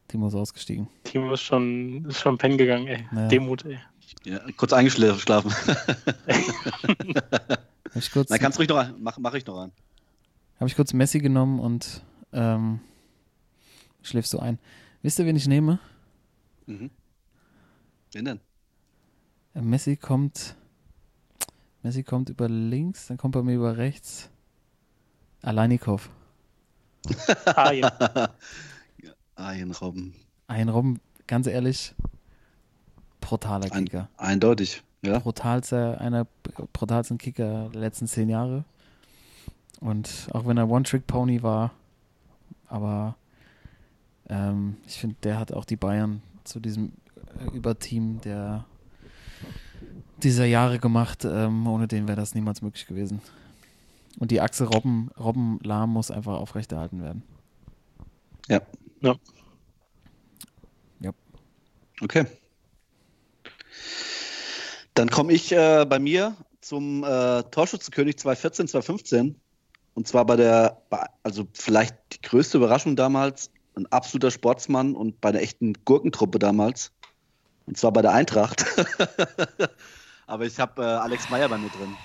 Timo 0.07 0.27
ist 0.27 0.35
ausgestiegen. 0.35 0.87
Timo 1.03 1.33
ist 1.33 1.41
schon, 1.41 2.05
ist 2.05 2.19
schon 2.19 2.37
pennen 2.37 2.57
gegangen, 2.57 2.87
ey. 2.87 3.07
Ja. 3.11 3.27
Demut, 3.27 3.65
ey. 3.65 3.79
Ja, 4.23 4.39
kurz 4.55 4.71
eingeschlafen. 4.73 5.51
Habe 6.85 7.59
ich, 7.95 8.11
kurz- 8.11 8.29
Na, 8.29 8.37
kannst 8.37 8.59
ruhig 8.59 8.69
noch 8.69 8.77
ein. 8.77 8.93
Mach, 8.99 9.17
mach 9.17 9.33
ich 9.33 9.45
noch 9.45 9.57
an. 9.57 9.71
hab 10.59 10.67
ich 10.67 10.75
kurz 10.75 10.93
Messi 10.93 11.19
genommen 11.19 11.59
und 11.59 12.03
ähm, 12.33 12.81
schläfst 14.03 14.33
du 14.33 14.39
ein. 14.39 14.59
Wisst 15.01 15.17
ihr, 15.19 15.25
wen 15.25 15.35
ich 15.35 15.47
nehme? 15.47 15.79
Mhm. 16.67 16.91
Wen 18.11 18.25
denn? 18.25 18.39
Äh, 19.55 19.61
Messi 19.61 19.95
kommt. 19.95 20.55
Messi 21.81 22.03
kommt 22.03 22.29
über 22.29 22.47
links, 22.49 23.07
dann 23.07 23.17
kommt 23.17 23.33
bei 23.33 23.43
mir 23.43 23.55
über 23.55 23.77
rechts. 23.77 24.29
Aleinikow. 25.41 26.09
Ein 29.35 29.71
Robben. 29.71 30.13
Ein 30.47 30.69
Robben, 30.69 30.99
ganz 31.27 31.47
ehrlich, 31.47 31.93
brutaler 33.21 33.71
Ein, 33.71 33.85
Kicker. 33.85 34.09
eindeutig. 34.17 34.83
Ja. 35.01 35.19
brutalster, 35.19 36.01
einer 36.01 36.25
brutalsten 36.73 37.17
Kicker 37.17 37.69
der 37.71 37.81
letzten 37.81 38.07
zehn 38.07 38.29
Jahre. 38.29 38.63
Und 39.79 40.29
auch 40.33 40.47
wenn 40.47 40.57
er 40.57 40.69
One-Trick-Pony 40.69 41.43
war, 41.43 41.71
aber 42.67 43.15
ähm, 44.29 44.77
ich 44.87 44.97
finde, 44.97 45.15
der 45.23 45.37
hat 45.37 45.51
auch 45.51 45.65
die 45.65 45.75
Bayern 45.75 46.21
zu 46.43 46.59
diesem 46.59 46.93
äh, 47.39 47.55
Überteam 47.55 48.19
der 48.21 48.65
dieser 50.23 50.45
Jahre 50.45 50.79
gemacht. 50.79 51.25
Ähm, 51.25 51.67
ohne 51.67 51.87
den 51.87 52.07
wäre 52.07 52.15
das 52.15 52.33
niemals 52.33 52.61
möglich 52.61 52.87
gewesen. 52.87 53.21
Und 54.19 54.31
die 54.31 54.41
Achse 54.41 54.65
Robben, 54.65 55.09
Robben 55.19 55.59
Lahm 55.63 55.91
muss 55.91 56.11
einfach 56.11 56.39
aufrechterhalten 56.39 57.01
werden. 57.03 57.23
Ja. 58.47 58.61
Ja. 59.01 59.15
Ja. 60.99 61.11
Okay. 62.01 62.25
Dann 64.93 65.09
komme 65.09 65.33
ich 65.33 65.51
äh, 65.51 65.85
bei 65.87 65.99
mir 65.99 66.35
zum 66.61 67.03
äh, 67.03 67.43
Torschützenkönig 67.43 68.17
2014, 68.17 68.67
2015. 68.69 69.35
Und 69.93 70.07
zwar 70.07 70.25
bei 70.25 70.35
der, 70.35 70.81
also 71.23 71.47
vielleicht 71.53 71.95
die 72.13 72.21
größte 72.21 72.57
Überraschung 72.57 72.95
damals, 72.95 73.49
ein 73.75 73.85
absoluter 73.87 74.31
Sportsmann 74.31 74.95
und 74.95 75.19
bei 75.21 75.29
einer 75.29 75.41
echten 75.41 75.73
Gurkentruppe 75.85 76.39
damals. 76.39 76.91
Und 77.65 77.77
zwar 77.77 77.91
bei 77.91 78.01
der 78.01 78.13
Eintracht. 78.13 78.65
Aber 80.27 80.45
ich 80.45 80.59
habe 80.59 80.81
äh, 80.81 80.85
Alex 80.85 81.29
Meyer 81.29 81.49
bei 81.49 81.57
mir 81.57 81.69
drin. 81.69 81.95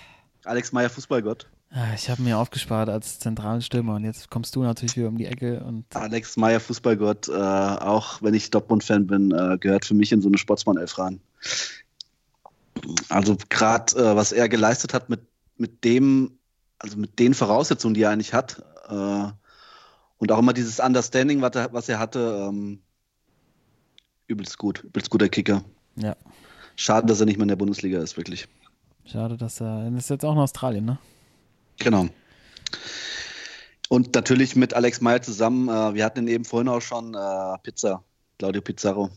Alex 0.45 0.73
Meyer, 0.73 0.91
Fußballgott. 0.91 1.49
Ah, 1.73 1.95
Ich 1.95 2.11
habe 2.11 2.23
mir 2.23 2.37
aufgespart 2.39 2.89
als 2.89 3.21
zentralen 3.21 3.63
Stürmer 3.63 3.95
und 3.95 4.05
jetzt 4.05 4.29
kommst 4.29 4.57
du 4.57 4.63
natürlich 4.63 4.97
wieder 4.97 5.09
um 5.09 5.17
die 5.17 5.27
Ecke 5.27 5.61
und 5.63 5.85
Alex 5.95 6.37
Meyer, 6.37 6.59
Fußballgott, 6.59 7.29
äh, 7.29 7.33
auch 7.33 8.21
wenn 8.23 8.35
ich 8.35 8.51
Dortmund-Fan 8.51 9.07
bin, 9.07 9.31
äh, 9.31 9.57
gehört 9.59 9.85
für 9.85 9.95
mich 9.95 10.11
in 10.11 10.21
so 10.21 10.29
eine 10.29 10.39
Sportsmann-Elf 10.39 10.99
rein. 10.99 11.21
Also 13.09 13.37
gerade 13.49 13.95
äh, 13.97 14.17
was 14.17 14.33
er 14.33 14.49
geleistet 14.49 14.95
hat 14.95 15.11
mit, 15.11 15.21
mit 15.59 15.85
dem, 15.85 16.33
also 16.79 16.97
mit 16.97 17.19
den 17.21 17.35
Voraussetzungen, 17.35 17.95
die 17.95 18.03
er 18.03 18.11
eigentlich 18.11 18.35
hat, 18.35 18.63
äh, 18.89 19.29
und 20.19 20.33
auch 20.33 20.39
immer 20.39 20.53
dieses 20.53 20.81
Understanding, 20.81 21.41
was 21.41 21.55
er, 21.55 21.73
was 21.73 21.89
er 21.89 21.99
hatte, 21.99 22.47
ähm, 22.49 22.81
übelst 24.27 24.59
gut, 24.59 24.83
übelst 24.85 25.09
guter 25.11 25.29
Kicker. 25.29 25.63
ja, 25.97 26.17
Schade, 26.77 27.07
dass 27.07 27.21
er 27.21 27.27
nicht 27.27 27.37
mehr 27.37 27.45
in 27.45 27.49
der 27.49 27.57
Bundesliga 27.57 28.01
ist, 28.01 28.17
wirklich. 28.17 28.49
schade, 29.05 29.37
dass 29.37 29.61
er, 29.61 29.85
er 29.85 29.97
ist 29.97 30.11
jetzt 30.11 30.25
auch 30.25 30.33
in 30.33 30.39
Australien, 30.39 30.85
ne? 30.85 30.99
Genau. 31.81 32.09
Und 33.89 34.15
natürlich 34.15 34.55
mit 34.55 34.75
Alex 34.75 35.01
Meyer 35.01 35.21
zusammen, 35.21 35.69
äh, 35.69 35.95
wir 35.95 36.05
hatten 36.05 36.21
ihn 36.21 36.29
eben 36.29 36.45
vorhin 36.45 36.69
auch 36.69 36.81
schon, 36.81 37.15
äh, 37.15 37.59
Pizza, 37.65 38.05
Claudio 38.39 38.63
Pizarro. 38.63 39.11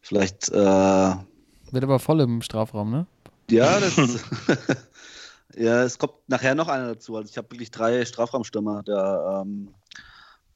Vielleicht, 0.00 0.48
äh, 0.50 0.56
ja, 0.56 1.24
Wird 1.70 1.84
aber 1.84 2.00
voll 2.00 2.20
im 2.20 2.42
Strafraum, 2.42 2.90
ne? 2.90 3.06
das 3.48 3.96
ist, 3.96 4.24
ja, 5.56 5.84
es 5.84 5.98
kommt 5.98 6.14
nachher 6.26 6.56
noch 6.56 6.66
einer 6.66 6.88
dazu. 6.88 7.16
Also 7.16 7.30
ich 7.30 7.38
habe 7.38 7.50
wirklich 7.52 7.70
drei 7.70 8.04
Strafraumstürmer, 8.04 8.82
da 8.82 9.42
ähm, 9.42 9.68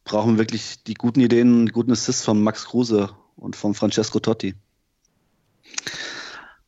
brauchen 0.03 0.33
wir 0.33 0.39
wirklich 0.39 0.83
die 0.83 0.95
guten 0.95 1.21
Ideen, 1.21 1.67
die 1.67 1.73
guten 1.73 1.93
Assists 1.93 2.25
von 2.25 2.43
Max 2.43 2.65
Kruse 2.65 3.11
und 3.37 3.55
von 3.55 3.75
Francesco 3.75 4.19
Totti. 4.19 4.57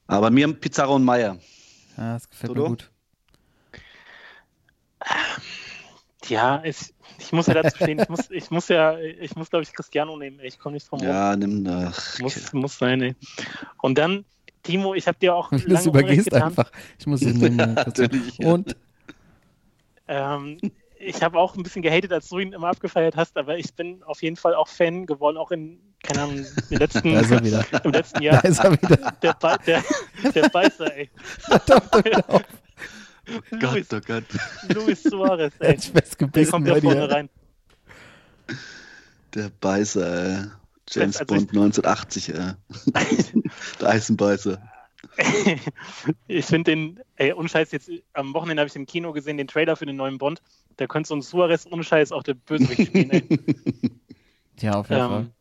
Aber 0.07 0.31
mir 0.31 0.53
Pizarro 0.53 0.95
und 0.95 1.05
Meyer. 1.05 1.39
Ja, 1.97 2.15
das 2.15 2.29
gefällt 2.29 2.53
Toto? 2.53 2.63
mir 2.63 2.69
gut. 2.69 2.92
Ja, 6.29 6.63
ich, 6.65 6.95
ich 7.19 7.33
muss 7.33 7.47
ja 7.47 7.55
dazu 7.55 7.77
stehen. 7.77 7.99
Ich 8.01 8.09
muss, 8.09 8.31
ich 8.31 8.51
muss 8.51 8.69
ja, 8.69 8.97
ich 8.99 9.35
muss, 9.37 9.51
glaube 9.51 9.65
ich, 9.65 9.73
Cristiano 9.73 10.17
nehmen. 10.17 10.39
Ich 10.43 10.59
komme 10.59 10.75
nicht 10.75 10.91
drum 10.91 11.01
rum. 11.01 11.09
Ja, 11.09 11.35
nimm 11.37 11.67
ach, 11.69 12.19
Muss, 12.21 12.53
muss 12.53 12.79
sein, 12.79 13.03
ey. 13.03 13.17
Und 13.81 13.99
dann, 13.99 14.25
Timo, 14.63 14.95
ich 14.95 15.09
habe 15.09 15.19
dir 15.19 15.35
auch 15.35 15.51
lange 15.51 15.65
Unrecht 15.67 15.87
übergehst 15.87 16.25
getan. 16.31 16.43
einfach. 16.45 16.71
Ich 16.99 17.07
muss 17.07 17.23
ihn 17.23 17.39
nehmen. 17.39 17.77
ja. 18.39 18.47
Und 18.53 18.77
Ähm, 20.09 20.59
ich 20.99 21.23
habe 21.23 21.39
auch 21.39 21.57
ein 21.57 21.63
bisschen 21.65 21.83
gehatet, 21.83 22.13
als 22.13 22.29
du 22.29 22.39
ihn 22.39 22.53
immer 22.53 22.69
abgefeiert 22.69 23.17
hast, 23.17 23.37
aber 23.37 23.59
ich 23.59 23.75
bin 23.75 24.03
auf 24.05 24.23
jeden 24.23 24.37
Fall 24.37 24.55
auch 24.55 24.69
Fan 24.69 25.07
geworden, 25.07 25.37
auch 25.37 25.51
in, 25.51 25.81
keine 26.05 26.23
Ahnung, 26.23 26.47
im 26.71 26.79
letzten, 26.79 27.13
da 27.15 27.21
ist 27.21 27.31
er 27.33 27.45
wieder. 27.45 27.65
im 27.85 27.91
letzten 27.93 28.19
Da 28.19 28.25
Jahr. 28.25 28.45
ist 28.45 28.59
er 28.63 28.73
wieder. 28.73 28.97
Der, 29.23 29.35
der, 29.67 29.83
der 30.33 30.49
Beißer, 30.49 30.97
ey. 30.97 31.11
Gott, 33.27 33.63
Luis, 33.63 33.93
oh 33.93 34.01
Gott. 34.07 34.25
Luis 34.75 35.03
Suarez, 35.03 35.53
ey. 35.61 35.77
Der 35.77 36.47
kommt 36.47 36.67
ja 36.67 36.81
vorne 36.81 37.11
rein. 37.11 37.29
Der 39.35 39.51
Beißer, 39.61 40.41
ey. 40.41 40.47
James 40.91 41.17
Also 41.17 41.35
Bond 41.35 41.51
1980, 41.51 42.35
ey. 42.35 42.53
Der 43.81 43.89
Eisenbeißer. 43.89 44.61
ich 46.29 46.45
finde 46.45 46.71
den, 46.71 47.01
ey, 47.17 47.33
unscheiß, 47.33 47.73
jetzt 47.73 47.91
am 48.13 48.35
Wochenende 48.35 48.61
habe 48.61 48.69
ich 48.69 48.77
im 48.77 48.87
Kino 48.87 49.13
gesehen, 49.13 49.37
den 49.37 49.49
Trailer 49.49 49.77
für 49.77 49.87
den 49.87 49.97
neuen 49.97 50.19
Bond. 50.19 50.43
Da 50.77 50.87
könnte 50.87 51.09
so 51.09 51.15
ein 51.15 51.23
Suarez 51.23 51.67
unscheiß 51.67 52.13
auch 52.13 52.23
der 52.23 52.35
Bösewicht 52.35 52.89
spielen, 52.89 53.11
ey. 53.11 53.23
Ja, 54.61 54.75
auf 54.75 54.91
jeden 54.91 55.09
Fall. 55.09 55.21
Ähm, 55.23 55.33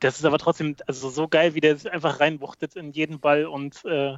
das 0.00 0.18
ist 0.18 0.24
aber 0.24 0.38
trotzdem 0.38 0.76
also 0.86 1.08
so 1.08 1.28
geil, 1.28 1.54
wie 1.54 1.60
der 1.60 1.76
sich 1.76 1.90
einfach 1.90 2.20
reinwuchtet 2.20 2.76
in 2.76 2.90
jeden 2.90 3.20
Ball 3.20 3.46
und 3.46 3.84
äh, 3.84 4.16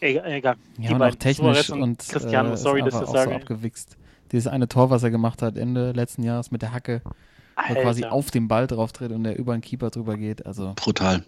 egal. 0.00 0.32
egal. 0.32 0.56
Ja, 0.78 0.88
Die 0.88 0.94
und 0.94 1.02
auch 1.02 1.14
technisch 1.14 1.36
Suarez 1.66 1.68
und 1.70 1.82
und 1.82 1.98
Cristiano, 2.08 2.52
äh, 2.52 2.56
sorry, 2.56 2.80
ist 2.80 2.86
dass 2.86 2.94
ich 2.94 3.00
einfach 3.00 3.12
das 3.14 3.24
so 3.24 3.30
abgewichst. 3.32 3.96
Dieses 4.32 4.46
eine 4.48 4.68
Tor, 4.68 4.90
was 4.90 5.02
er 5.02 5.10
gemacht 5.10 5.42
hat 5.42 5.56
Ende 5.56 5.92
letzten 5.92 6.22
Jahres 6.22 6.50
mit 6.50 6.62
der 6.62 6.72
Hacke, 6.72 7.02
wo 7.04 7.74
er 7.74 7.82
quasi 7.82 8.04
auf 8.04 8.30
den 8.30 8.48
Ball 8.48 8.66
drauf 8.66 8.92
tritt 8.92 9.12
und 9.12 9.24
der 9.24 9.38
über 9.38 9.52
den 9.56 9.60
Keeper 9.60 9.90
drüber 9.90 10.16
geht. 10.16 10.44
Also, 10.46 10.72
Brutal. 10.76 11.24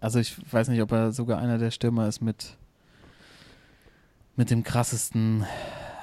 also 0.00 0.18
ich 0.20 0.36
weiß 0.52 0.68
nicht, 0.68 0.80
ob 0.80 0.92
er 0.92 1.12
sogar 1.12 1.38
einer 1.38 1.58
der 1.58 1.70
Stürmer 1.70 2.06
ist 2.06 2.20
mit, 2.20 2.56
mit 4.36 4.50
dem 4.50 4.62
krassesten 4.62 5.44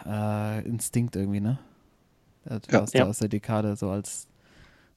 äh, 0.05 0.65
Instinkt 0.65 1.15
irgendwie, 1.15 1.39
ne? 1.41 1.59
Ja. 2.69 2.81
aus, 2.81 2.91
der, 2.91 3.01
Ja. 3.01 3.07
aus 3.07 3.19
der 3.19 3.29
Dekade, 3.29 3.75
so 3.77 3.89
als, 3.89 4.27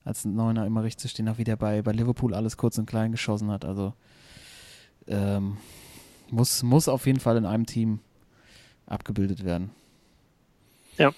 als 0.05 0.25
Neuner 0.25 0.67
immer 0.67 0.83
richtig 0.83 1.03
zu 1.03 1.09
stehen, 1.09 1.29
auch 1.29 1.39
wie 1.39 1.45
der 1.45 1.57
bei, 1.57 1.81
bei 1.83 1.93
Liverpool 1.93 2.35
alles 2.35 2.57
kurz 2.57 2.77
und 2.79 2.87
klein 2.87 3.13
geschossen 3.13 3.51
hat. 3.53 3.65
Also 3.65 3.95
ähm, 5.07 5.57
muss, 6.31 6.63
muss 6.63 6.89
auf 6.89 7.07
jeden 7.07 7.21
Fall 7.21 7.37
in 7.37 7.47
einem 7.47 7.67
Team 7.67 8.01
abgebildet 8.87 9.45
werden. 9.45 9.71
Ja. 10.99 11.13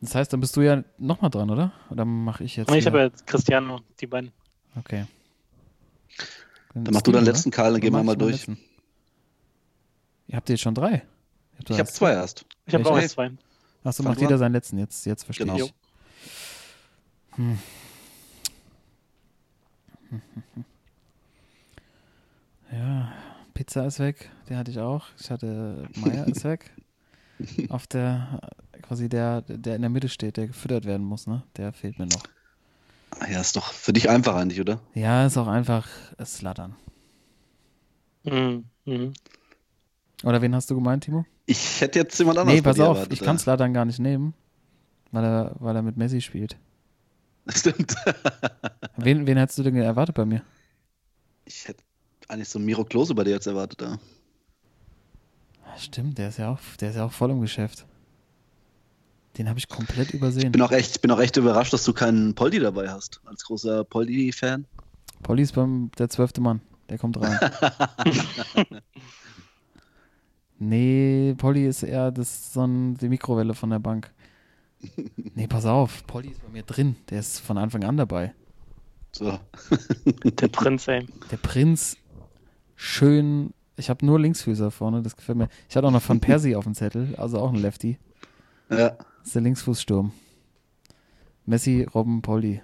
Das 0.00 0.14
heißt, 0.14 0.32
dann 0.32 0.40
bist 0.40 0.56
du 0.56 0.60
ja 0.60 0.84
nochmal 0.98 1.30
dran, 1.30 1.50
oder? 1.50 1.72
Oder 1.90 2.04
mache 2.04 2.44
ich 2.44 2.56
jetzt? 2.56 2.70
Ich 2.70 2.86
habe 2.86 2.98
wieder? 2.98 3.06
jetzt 3.06 3.26
Cristiano, 3.26 3.80
die 4.00 4.06
beiden. 4.06 4.30
Okay. 4.76 5.06
Dann 6.74 6.92
mach 6.92 7.02
du 7.02 7.10
deinen 7.12 7.24
letzten, 7.24 7.50
Karl, 7.50 7.72
dann 7.72 7.80
gehen 7.80 7.92
wir 7.92 8.02
mal 8.02 8.16
durch. 8.16 8.46
Ihr 10.28 10.36
habt 10.36 10.48
jetzt 10.48 10.60
schon 10.60 10.74
drei. 10.74 11.02
Ich 11.68 11.78
habe 11.78 11.88
zwei 11.88 12.12
erst. 12.12 12.44
Ich 12.66 12.74
habe 12.74 12.88
auch 12.88 12.98
jetzt 12.98 13.12
zwei. 13.12 13.30
Achso, 13.82 14.02
macht 14.02 14.20
jeder 14.20 14.38
seinen 14.38 14.52
letzten. 14.52 14.78
Jetzt, 14.78 15.06
jetzt 15.06 15.24
verstehe 15.24 15.46
Genau. 15.46 15.64
ich. 15.64 15.74
Hm. 17.36 17.58
Ja, 22.70 23.10
Pizza 23.58 23.84
ist 23.86 23.98
weg. 23.98 24.30
Der 24.48 24.56
hatte 24.56 24.70
ich 24.70 24.78
auch. 24.78 25.06
Ich 25.18 25.32
hatte 25.32 25.88
Meier 25.96 26.28
ist 26.28 26.44
weg. 26.44 26.70
Auf 27.70 27.88
der, 27.88 28.40
quasi 28.82 29.08
der, 29.08 29.42
der 29.42 29.74
in 29.74 29.82
der 29.82 29.90
Mitte 29.90 30.08
steht, 30.08 30.36
der 30.36 30.46
gefüttert 30.46 30.84
werden 30.84 31.04
muss, 31.04 31.26
ne? 31.26 31.42
Der 31.56 31.72
fehlt 31.72 31.98
mir 31.98 32.06
noch. 32.06 32.22
Ah 33.18 33.28
Ja, 33.28 33.40
ist 33.40 33.56
doch 33.56 33.72
für 33.72 33.92
dich 33.92 34.08
einfach 34.10 34.36
eigentlich, 34.36 34.60
oder? 34.60 34.80
Ja, 34.94 35.26
ist 35.26 35.36
auch 35.36 35.48
einfach 35.48 35.88
Slattern. 36.24 36.76
Mhm. 38.22 38.66
Mhm. 38.84 39.12
Oder 40.22 40.40
wen 40.40 40.54
hast 40.54 40.70
du 40.70 40.76
gemeint, 40.76 41.02
Timo? 41.02 41.26
Ich 41.46 41.80
hätte 41.80 41.98
jetzt 41.98 42.16
jemand 42.16 42.38
anderes 42.38 42.54
Nee, 42.58 42.60
bei 42.60 42.70
pass 42.70 42.76
dir 42.76 42.84
auf, 42.86 42.96
erwartet, 42.98 43.12
ich 43.12 43.22
kann. 43.24 43.40
Slattern 43.40 43.74
gar 43.74 43.86
nicht 43.86 43.98
nehmen, 43.98 44.34
weil 45.10 45.24
er, 45.24 45.56
weil 45.58 45.74
er 45.74 45.82
mit 45.82 45.96
Messi 45.96 46.20
spielt. 46.20 46.56
Stimmt. 47.48 47.92
Wen, 48.96 49.26
wen 49.26 49.36
hättest 49.36 49.58
du 49.58 49.64
denn 49.64 49.74
erwartet 49.74 50.14
bei 50.14 50.26
mir? 50.26 50.42
Ich 51.44 51.66
hätte 51.66 51.82
eigentlich 52.28 52.48
so 52.48 52.58
Miro 52.58 52.84
Klose 52.84 53.14
bei 53.14 53.24
dir 53.24 53.30
jetzt 53.30 53.46
erwartet, 53.46 53.82
ja. 53.82 53.98
Ah, 55.64 55.78
Stimmt, 55.78 56.18
der 56.18 56.28
ist 56.28 56.38
ja 56.38 56.50
auch, 56.50 56.58
der 56.80 56.90
ist 56.90 56.96
ja 56.96 57.04
auch 57.04 57.12
voll 57.12 57.30
im 57.30 57.40
Geschäft. 57.40 57.86
Den 59.36 59.48
habe 59.48 59.58
ich 59.58 59.68
komplett 59.68 60.10
übersehen. 60.12 60.46
Ich 60.46 60.52
bin 60.52 60.62
auch 60.62 60.72
echt, 60.72 61.00
bin 61.00 61.10
auch 61.10 61.20
echt 61.20 61.36
überrascht, 61.36 61.72
dass 61.72 61.84
du 61.84 61.92
keinen 61.92 62.34
Poldi 62.34 62.58
dabei 62.58 62.90
hast. 62.90 63.20
Als 63.24 63.44
großer 63.44 63.84
Poldi-Fan. 63.84 64.66
Polly 65.22 65.42
ist 65.42 65.54
beim 65.54 65.90
der 65.98 66.08
zwölfte 66.08 66.40
Mann. 66.40 66.60
Der 66.88 66.98
kommt 66.98 67.20
rein. 67.20 67.38
nee, 70.58 71.34
Polly 71.36 71.66
ist 71.66 71.82
eher 71.82 72.10
das, 72.10 72.52
so 72.52 72.64
ein, 72.64 72.96
die 72.96 73.08
Mikrowelle 73.08 73.54
von 73.54 73.70
der 73.70 73.78
Bank. 73.78 74.12
Nee, 75.34 75.46
pass 75.46 75.66
auf. 75.66 76.06
Polly 76.06 76.28
ist 76.30 76.42
bei 76.42 76.48
mir 76.48 76.62
drin. 76.62 76.96
Der 77.10 77.20
ist 77.20 77.40
von 77.40 77.58
Anfang 77.58 77.84
an 77.84 77.96
dabei. 77.96 78.32
So. 79.12 79.38
Der 80.24 80.48
Prinz, 80.48 80.88
ey. 80.88 81.06
Der 81.30 81.36
Prinz, 81.36 81.96
schön. 82.78 83.52
Ich 83.76 83.90
habe 83.90 84.04
nur 84.06 84.18
Linksfüßer 84.18 84.70
vorne, 84.70 85.02
das 85.02 85.14
gefällt 85.16 85.38
mir. 85.38 85.48
Ich 85.68 85.76
hatte 85.76 85.86
auch 85.86 85.92
noch 85.92 86.02
von 86.02 86.20
Persi 86.20 86.54
auf 86.56 86.64
dem 86.64 86.74
Zettel, 86.74 87.14
also 87.16 87.38
auch 87.38 87.52
ein 87.52 87.60
Lefty. 87.60 87.98
Ja. 88.70 88.90
Das 88.90 89.26
ist 89.26 89.34
der 89.34 89.42
Linksfußsturm. 89.42 90.12
Messi, 91.46 91.86
Robben, 91.94 92.22
Polly. 92.22 92.60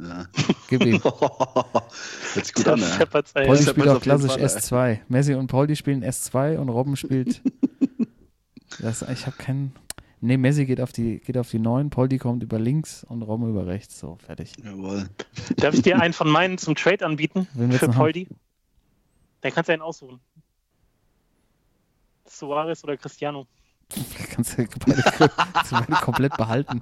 ja. 0.00 0.26
Gib 0.68 0.84
ihm. 0.84 1.02
Hört 2.34 2.46
sich 2.46 2.54
gut 2.54 2.66
Der 2.66 2.74
an, 2.74 2.80
ja. 2.80 2.98
Ey. 3.34 3.46
Polly 3.46 3.58
Das 3.64 3.70
spielt 3.70 3.88
auch 3.88 4.00
klassisch 4.00 4.32
Fall, 4.32 4.42
S2. 4.42 4.98
Messi 5.08 5.34
und 5.34 5.48
Polly 5.48 5.76
spielen 5.76 6.04
S2 6.04 6.56
und 6.56 6.68
Robben 6.68 6.96
spielt. 6.96 7.42
das, 8.80 9.02
ich 9.02 9.26
habe 9.26 9.36
keinen. 9.36 9.72
Nee, 10.20 10.36
Messi 10.36 10.66
geht 10.66 10.80
auf 10.80 10.92
die 10.92 11.20
geht 11.20 11.38
auf 11.38 11.48
die 11.50 11.60
9, 11.60 11.90
Poldi 11.90 12.18
kommt 12.18 12.42
über 12.42 12.58
links 12.58 13.04
und 13.04 13.22
Robben 13.22 13.48
über 13.50 13.66
rechts. 13.68 14.00
So, 14.00 14.16
fertig. 14.16 14.52
Jawohl. 14.64 15.08
Darf 15.56 15.74
ich 15.74 15.82
dir 15.82 16.00
einen 16.00 16.12
von 16.12 16.28
meinen 16.28 16.58
zum 16.58 16.74
Trade 16.74 17.06
anbieten? 17.06 17.46
Für 17.54 17.68
du 17.68 17.94
haben? 17.94 18.26
Dann 19.40 19.52
kannst 19.52 19.68
du 19.68 19.72
einen 19.72 19.82
aussuchen. 19.82 20.20
Suarez 22.26 22.84
oder 22.84 22.96
Cristiano. 22.96 23.46
Kannst 24.34 24.58
du 24.58 24.66
beide, 24.84 25.02
kannst 25.54 25.72
du 25.72 25.76
beide 25.76 25.92
komplett 26.02 26.36
behalten. 26.36 26.80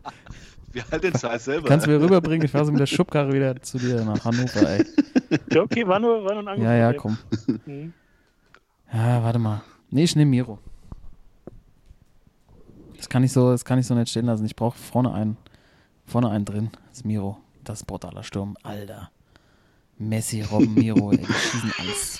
Wir 0.72 0.84
halten 0.90 1.12
den 1.12 1.18
Scheiß 1.18 1.44
selber. 1.44 1.68
Kannst 1.68 1.86
du 1.86 1.90
mir 1.90 2.00
rüberbringen? 2.00 2.44
Ich 2.44 2.50
fahre 2.50 2.66
so 2.66 2.72
mit 2.72 2.80
der 2.80 2.86
Schubkarre 2.86 3.32
wieder 3.32 3.62
zu 3.62 3.78
dir 3.78 4.04
nach 4.04 4.24
Hannover, 4.24 4.68
ey. 4.68 4.84
Ja, 5.52 5.62
okay, 5.62 5.86
war 5.86 5.98
nur, 5.98 6.24
war 6.24 6.32
nur 6.34 6.42
ein 6.42 6.48
Angebot. 6.48 6.64
Ja, 6.64 6.76
ja, 6.76 6.92
komm. 6.92 7.16
Mhm. 7.64 7.92
Ja, 8.92 9.22
warte 9.22 9.38
mal. 9.38 9.62
Nee, 9.90 10.04
ich 10.04 10.16
nehme 10.16 10.30
Miro. 10.30 10.58
Das 12.96 13.08
kann 13.08 13.24
ich 13.24 13.32
so, 13.32 13.50
das 13.50 13.64
kann 13.64 13.78
ich 13.78 13.86
so 13.86 13.94
nicht 13.94 14.10
stehen 14.10 14.26
lassen. 14.26 14.44
Ich 14.44 14.56
brauche 14.56 14.76
vorne 14.76 15.14
einen, 15.14 15.36
vorne 16.04 16.28
einen 16.28 16.44
drin. 16.44 16.70
Das 16.88 16.98
ist 16.98 17.04
Miro. 17.04 17.38
Das 17.64 17.80
ist 17.80 17.86
brutaler 17.86 18.22
Sturm. 18.22 18.56
Alter. 18.62 19.10
Messi, 19.98 20.42
Robben, 20.42 20.74
Miro, 20.74 21.12
ey, 21.12 21.18
die 21.18 21.32
schießen 21.32 21.72
alles. 21.78 22.18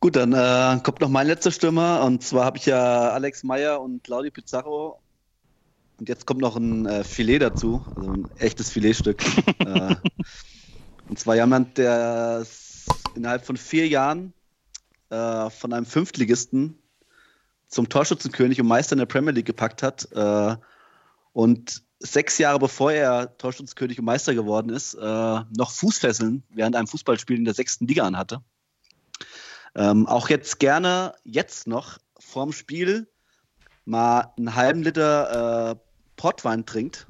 Gut, 0.00 0.16
dann 0.16 0.32
äh, 0.32 0.80
kommt 0.82 1.00
noch 1.00 1.08
mein 1.08 1.26
letzter 1.26 1.50
Stürmer. 1.50 2.04
Und 2.04 2.22
zwar 2.22 2.44
habe 2.44 2.58
ich 2.58 2.66
ja 2.66 3.10
Alex 3.10 3.44
Meyer 3.44 3.80
und 3.80 4.04
Claudio 4.04 4.30
Pizarro. 4.30 5.00
Und 5.98 6.08
jetzt 6.08 6.26
kommt 6.26 6.40
noch 6.40 6.56
ein 6.56 6.86
äh, 6.86 7.04
Filet 7.04 7.38
dazu. 7.38 7.84
Also 7.96 8.12
ein 8.12 8.28
echtes 8.38 8.70
Filetstück. 8.70 9.24
äh, 9.60 9.94
und 11.08 11.18
zwar 11.18 11.36
jemand, 11.36 11.78
der 11.78 12.40
es 12.42 12.86
innerhalb 13.14 13.46
von 13.46 13.56
vier 13.56 13.88
Jahren 13.88 14.32
äh, 15.10 15.48
von 15.50 15.72
einem 15.72 15.86
Fünftligisten 15.86 16.78
zum 17.68 17.88
Torschützenkönig 17.88 18.60
und 18.60 18.68
Meister 18.68 18.92
in 18.92 18.98
der 18.98 19.06
Premier 19.06 19.32
League 19.32 19.46
gepackt 19.46 19.82
hat. 19.82 20.08
Äh, 20.12 20.56
und 21.32 21.82
sechs 21.98 22.38
Jahre 22.38 22.58
bevor 22.58 22.92
er 22.92 23.36
Torschützenkönig 23.38 23.98
und 23.98 24.04
Meister 24.04 24.34
geworden 24.34 24.70
ist, 24.70 24.94
äh, 24.94 25.00
noch 25.00 25.70
Fußfesseln 25.70 26.42
während 26.50 26.76
einem 26.76 26.86
Fußballspiel 26.86 27.36
in 27.36 27.44
der 27.44 27.54
sechsten 27.54 27.86
Liga 27.86 28.04
anhatte. 28.04 28.42
Ähm, 29.74 30.06
auch 30.06 30.28
jetzt 30.28 30.58
gerne, 30.58 31.14
jetzt 31.24 31.66
noch 31.66 31.98
vorm 32.18 32.52
Spiel 32.52 33.08
mal 33.84 34.32
einen 34.36 34.54
halben 34.54 34.82
Liter 34.82 35.70
äh, 35.70 35.76
Portwein 36.16 36.66
trinkt. 36.66 37.06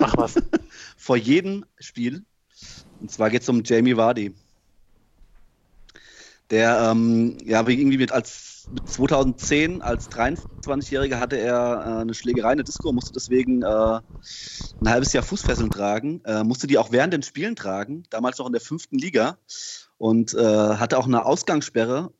Ach 0.00 0.16
was. 0.16 0.34
vor 0.96 1.16
jedem 1.16 1.64
Spiel. 1.78 2.24
Und 3.00 3.10
zwar 3.10 3.30
geht 3.30 3.42
es 3.42 3.48
um 3.48 3.62
Jamie 3.64 3.96
Vardy. 3.96 4.34
Der, 6.50 6.90
ähm, 6.90 7.38
ja, 7.44 7.66
wie 7.66 7.80
irgendwie 7.80 7.98
mit, 7.98 8.12
als, 8.12 8.51
2010 8.84 9.82
als 9.82 10.10
23-Jähriger 10.10 11.18
hatte 11.18 11.36
er 11.36 11.84
äh, 11.84 12.00
eine 12.00 12.14
Schlägerei 12.14 12.52
in 12.52 12.58
der 12.58 12.64
Disco, 12.64 12.92
musste 12.92 13.12
deswegen 13.12 13.62
äh, 13.62 13.66
ein 13.66 14.88
halbes 14.88 15.12
Jahr 15.12 15.22
Fußfesseln 15.22 15.70
tragen, 15.70 16.22
äh, 16.24 16.44
musste 16.44 16.66
die 16.66 16.78
auch 16.78 16.92
während 16.92 17.12
den 17.12 17.22
Spielen 17.22 17.56
tragen, 17.56 18.04
damals 18.10 18.38
noch 18.38 18.46
in 18.46 18.52
der 18.52 18.60
fünften 18.60 18.98
Liga 18.98 19.38
und 19.98 20.34
äh, 20.34 20.38
hatte 20.76 20.98
auch 20.98 21.06
eine 21.06 21.24
Ausgangssperre 21.24 22.12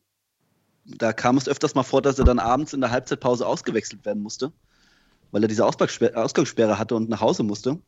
da 0.85 1.12
kam 1.12 1.36
es 1.36 1.48
öfters 1.48 1.74
mal 1.74 1.82
vor, 1.82 2.02
dass 2.02 2.19
er 2.19 2.24
dann 2.24 2.39
abends 2.39 2.73
in 2.73 2.81
der 2.81 2.90
Halbzeitpause 2.90 3.47
ausgewechselt 3.47 4.05
werden 4.05 4.23
musste, 4.23 4.52
weil 5.31 5.43
er 5.43 5.48
diese 5.48 5.64
Ausgangssperre, 5.64 6.78
hatte 6.78 6.94
und 6.94 7.09
nach 7.09 7.20
Hause 7.20 7.43
musste. 7.43 7.81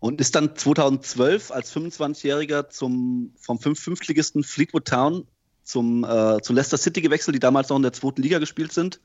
Und 0.00 0.20
ist 0.20 0.34
dann 0.34 0.56
2012 0.56 1.50
als 1.50 1.74
25-Jähriger 1.74 2.68
zum, 2.68 3.32
vom 3.38 3.58
Fünf-Fünftligisten 3.58 4.42
Fleetwood 4.42 4.86
Town 4.86 5.26
zum, 5.64 6.04
äh, 6.04 6.40
zu 6.42 6.52
Leicester 6.52 6.78
City 6.78 7.00
gewechselt, 7.00 7.34
die 7.34 7.40
damals 7.40 7.68
noch 7.68 7.76
in 7.76 7.82
der 7.82 7.92
zweiten 7.92 8.22
Liga 8.22 8.38
gespielt 8.38 8.72
sind. 8.72 9.00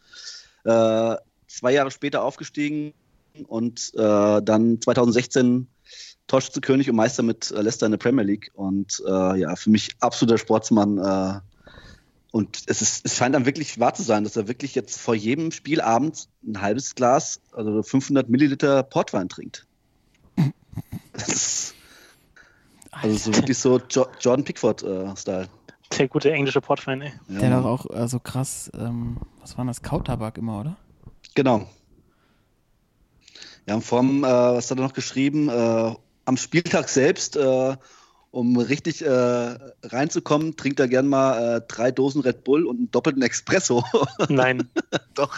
Äh, 0.66 1.16
zwei 1.48 1.72
Jahre 1.72 1.92
später 1.92 2.24
aufgestiegen 2.24 2.94
und 3.48 3.92
äh, 3.96 4.42
dann 4.42 4.80
2016 4.82 5.68
Torschützenkönig 6.28 6.90
und 6.90 6.96
Meister 6.96 7.24
mit 7.24 7.52
äh, 7.52 7.62
Leicester 7.62 7.88
in 7.88 7.94
der 7.94 7.98
Premier 7.98 8.24
League. 8.24 8.52
Und 8.54 9.02
äh, 9.06 9.40
ja, 9.40 9.56
für 9.56 9.70
mich 9.70 9.90
absoluter 10.00 10.38
Sportsmann. 10.38 10.98
Äh, 10.98 11.40
und 12.32 12.62
es, 12.68 12.82
ist, 12.84 13.06
es 13.06 13.16
scheint 13.16 13.34
dann 13.34 13.48
wirklich 13.48 13.80
wahr 13.80 13.96
zu 13.96 14.04
sein, 14.04 14.24
dass 14.24 14.36
er 14.36 14.48
wirklich 14.48 14.76
jetzt 14.76 15.00
vor 15.00 15.16
jedem 15.16 15.52
Spielabend 15.52 16.28
ein 16.46 16.62
halbes 16.62 16.94
Glas, 16.94 17.42
also 17.52 17.82
500 17.82 18.30
Milliliter 18.30 18.84
Portwein 18.84 19.30
trinkt. 19.30 19.66
Das 21.14 21.28
ist 21.28 21.74
also 22.92 23.32
so 23.32 23.36
wirklich 23.36 23.58
so 23.58 23.82
jo 23.90 24.06
Jordan 24.20 24.46
Pickford-Style. 24.46 25.50
Der 25.98 26.08
gute 26.08 26.32
englische 26.32 26.62
Portwein, 26.62 27.02
ey. 27.02 27.14
Ja, 27.28 27.40
Der 27.40 27.62
doch 27.62 27.66
auch 27.66 28.08
so 28.08 28.20
krass, 28.20 28.72
ähm, 28.74 29.18
was 29.42 29.58
war 29.58 29.66
das? 29.66 29.82
Kautabak 29.82 30.38
immer, 30.38 30.60
oder? 30.60 30.78
Genau. 31.36 31.68
Ja, 33.66 33.76
und 33.76 33.84
vom, 33.84 34.24
äh, 34.24 34.28
was 34.28 34.70
hat 34.72 34.78
er 34.80 34.84
noch 34.84 34.94
geschrieben? 34.94 35.50
Äh, 35.50 35.96
am 36.26 36.38
Spieltag 36.38 36.90
selbst, 36.90 37.36
äh, 37.36 37.76
um 38.32 38.58
richtig 38.58 39.04
äh, 39.04 39.58
reinzukommen, 39.84 40.56
trinkt 40.56 40.80
er 40.80 40.88
gern 40.88 41.08
mal 41.08 41.58
äh, 41.58 41.62
drei 41.68 41.92
Dosen 41.92 42.22
Red 42.22 42.44
Bull 42.44 42.66
und 42.66 42.78
einen 42.78 42.92
doppelten 42.92 43.22
Espresso. 43.22 43.84
Nein. 44.30 44.70
Doch. 45.16 45.38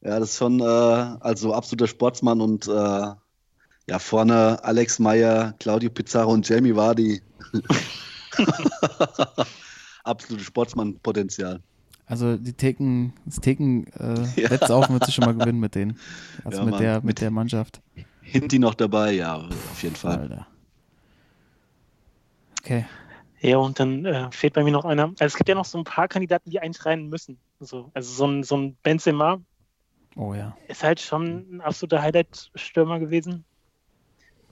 ja, 0.00 0.18
das 0.18 0.30
ist 0.30 0.38
schon 0.38 0.60
äh, 0.60 0.64
also 0.64 1.54
absoluter 1.54 1.86
Sportsmann 1.86 2.40
und 2.40 2.66
äh, 2.66 2.70
ja, 2.70 3.98
vorne 3.98 4.62
Alex 4.62 4.98
Meyer, 4.98 5.54
Claudio 5.58 5.90
Pizarro 5.90 6.32
und 6.32 6.48
Jamie 6.48 6.74
Vardy. 6.76 7.22
Absolutes 10.04 10.46
Sportsmann-Potenzial. 10.46 11.60
Also 12.06 12.36
die 12.36 12.52
Theken, 12.52 13.12
das 13.24 13.36
Theken 13.40 13.86
äh, 13.98 14.14
Ja. 14.40 14.48
letztes 14.48 14.70
auf 14.70 14.88
wird 14.90 15.04
sie 15.06 15.12
schon 15.12 15.24
mal 15.24 15.34
gewinnen 15.34 15.60
mit 15.60 15.74
denen. 15.74 15.98
Also 16.44 16.58
Ja, 16.58 16.64
mit, 16.64 16.72
Mann. 16.72 16.82
der, 16.82 16.94
mit 16.96 17.04
Mit- 17.04 17.20
der 17.20 17.30
Mannschaft. 17.30 17.80
Hinti 18.22 18.58
noch 18.58 18.74
dabei, 18.74 19.12
ja, 19.12 19.36
auf 19.36 19.82
jeden 19.82 19.96
Fall. 19.96 20.18
Alter. 20.20 20.46
Okay. 22.62 22.84
Ja, 23.40 23.56
und 23.56 23.78
dann 23.80 24.04
äh, 24.04 24.30
fehlt 24.32 24.52
bei 24.52 24.62
mir 24.62 24.70
noch 24.70 24.84
einer. 24.84 25.04
Also 25.04 25.24
es 25.24 25.36
gibt 25.36 25.48
ja 25.48 25.54
noch 25.54 25.64
so 25.64 25.78
ein 25.78 25.84
paar 25.84 26.08
Kandidaten, 26.08 26.50
die 26.50 26.60
eigentlich 26.60 26.84
rein 26.84 27.08
müssen. 27.08 27.38
So, 27.58 27.90
also 27.94 28.12
so 28.12 28.26
ein, 28.26 28.42
so 28.42 28.56
ein 28.56 28.76
Benzema 28.82 29.40
Oh 30.16 30.34
ja. 30.34 30.56
ist 30.68 30.82
halt 30.82 31.00
schon 31.00 31.56
ein 31.56 31.60
absoluter 31.60 32.02
Highlight-Stürmer 32.02 32.98
gewesen. 32.98 33.44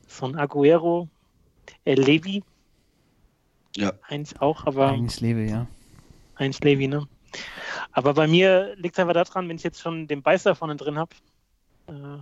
So 0.06 0.26
ein 0.26 0.36
Aguero, 0.36 1.08
äh, 1.84 1.94
Levi, 1.94 2.42
Ja. 3.78 3.92
eins 4.02 4.38
auch, 4.40 4.66
aber 4.66 4.88
Eigentlich 4.88 5.20
lebe, 5.20 5.42
ja. 5.44 5.66
eins 6.34 6.60
Levi, 6.60 6.88
ne? 6.88 7.06
Aber 7.92 8.14
bei 8.14 8.26
mir 8.26 8.74
liegt 8.76 8.96
es 8.96 8.98
einfach 9.00 9.14
daran, 9.14 9.48
wenn 9.48 9.56
ich 9.56 9.62
jetzt 9.62 9.80
schon 9.80 10.06
den 10.08 10.22
Beißer 10.22 10.54
vorne 10.54 10.76
drin 10.76 10.98
habe 10.98 11.14
äh, 11.88 12.20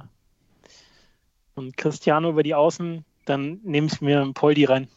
und 1.54 1.76
Cristiano 1.76 2.30
über 2.30 2.42
die 2.42 2.54
Außen, 2.54 3.04
dann 3.24 3.60
nehme 3.62 3.86
ich 3.86 4.00
mir 4.00 4.20
einen 4.20 4.34
Poldi 4.34 4.64
rein. 4.64 4.88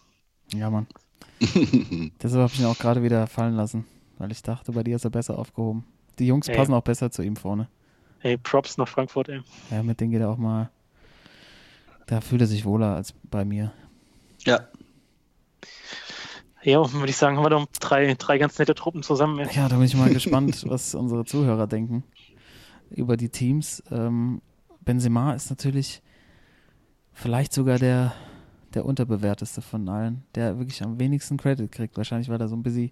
Ja, 0.53 0.69
Mann. 0.69 0.87
Deshalb 1.41 2.41
habe 2.43 2.51
ich 2.53 2.59
ihn 2.59 2.65
auch 2.65 2.77
gerade 2.77 3.01
wieder 3.03 3.27
fallen 3.27 3.55
lassen, 3.55 3.85
weil 4.17 4.31
ich 4.31 4.41
dachte, 4.41 4.71
bei 4.71 4.83
dir 4.83 4.95
ist 4.95 5.05
er 5.05 5.11
besser 5.11 5.37
aufgehoben. 5.37 5.85
Die 6.17 6.27
Jungs 6.27 6.47
Ja, 6.47 6.55
passen 6.55 6.73
auch 6.73 6.81
besser 6.83 7.11
zu 7.11 7.21
ihm 7.21 7.35
vorne. 7.35 7.69
Ey, 8.21 8.37
Props 8.37 8.77
nach 8.77 8.87
Frankfurt, 8.87 9.29
ey. 9.29 9.41
Ja, 9.71 9.81
mit 9.83 10.01
denen 10.01 10.11
geht 10.11 10.19
er 10.21 10.29
auch 10.29 10.37
mal. 10.37 10.69
Da 12.07 12.19
fühlt 12.19 12.41
er 12.41 12.47
sich 12.47 12.65
wohler 12.65 12.95
als 12.95 13.13
bei 13.29 13.45
mir. 13.45 13.71
ja, 14.45 14.67
Ja, 16.63 16.91
würde 16.93 17.09
ich 17.09 17.15
sagen, 17.17 17.37
haben 17.37 17.45
wir 17.45 17.49
doch 17.49 17.65
drei, 17.79 18.13
drei 18.15 18.37
ganz 18.37 18.59
nette 18.59 18.75
Truppen 18.75 19.01
zusammen. 19.03 19.39
Ey. 19.39 19.47
Ja, 19.55 19.69
da 19.69 19.75
bin 19.77 19.85
ich 19.85 19.95
mal 19.95 20.09
gespannt, 20.13 20.65
was 20.67 20.93
unsere 20.95 21.25
Zuhörer 21.25 21.67
denken 21.67 22.03
über 22.89 23.15
die 23.17 23.29
Teams. 23.29 23.81
Ähm, 23.91 24.41
Benzema 24.81 25.33
ist 25.33 25.49
natürlich 25.49 26.01
vielleicht 27.13 27.53
sogar 27.53 27.79
der, 27.79 28.13
der 28.73 28.85
unterbewerteste 28.85 29.61
von 29.61 29.87
allen, 29.87 30.23
der 30.35 30.57
wirklich 30.59 30.83
am 30.83 30.99
wenigsten 30.99 31.37
Credit 31.37 31.71
kriegt. 31.71 31.95
Wahrscheinlich, 31.97 32.29
weil 32.29 32.41
er 32.41 32.47
so 32.47 32.55
ein 32.55 32.63
bisschen 32.63 32.91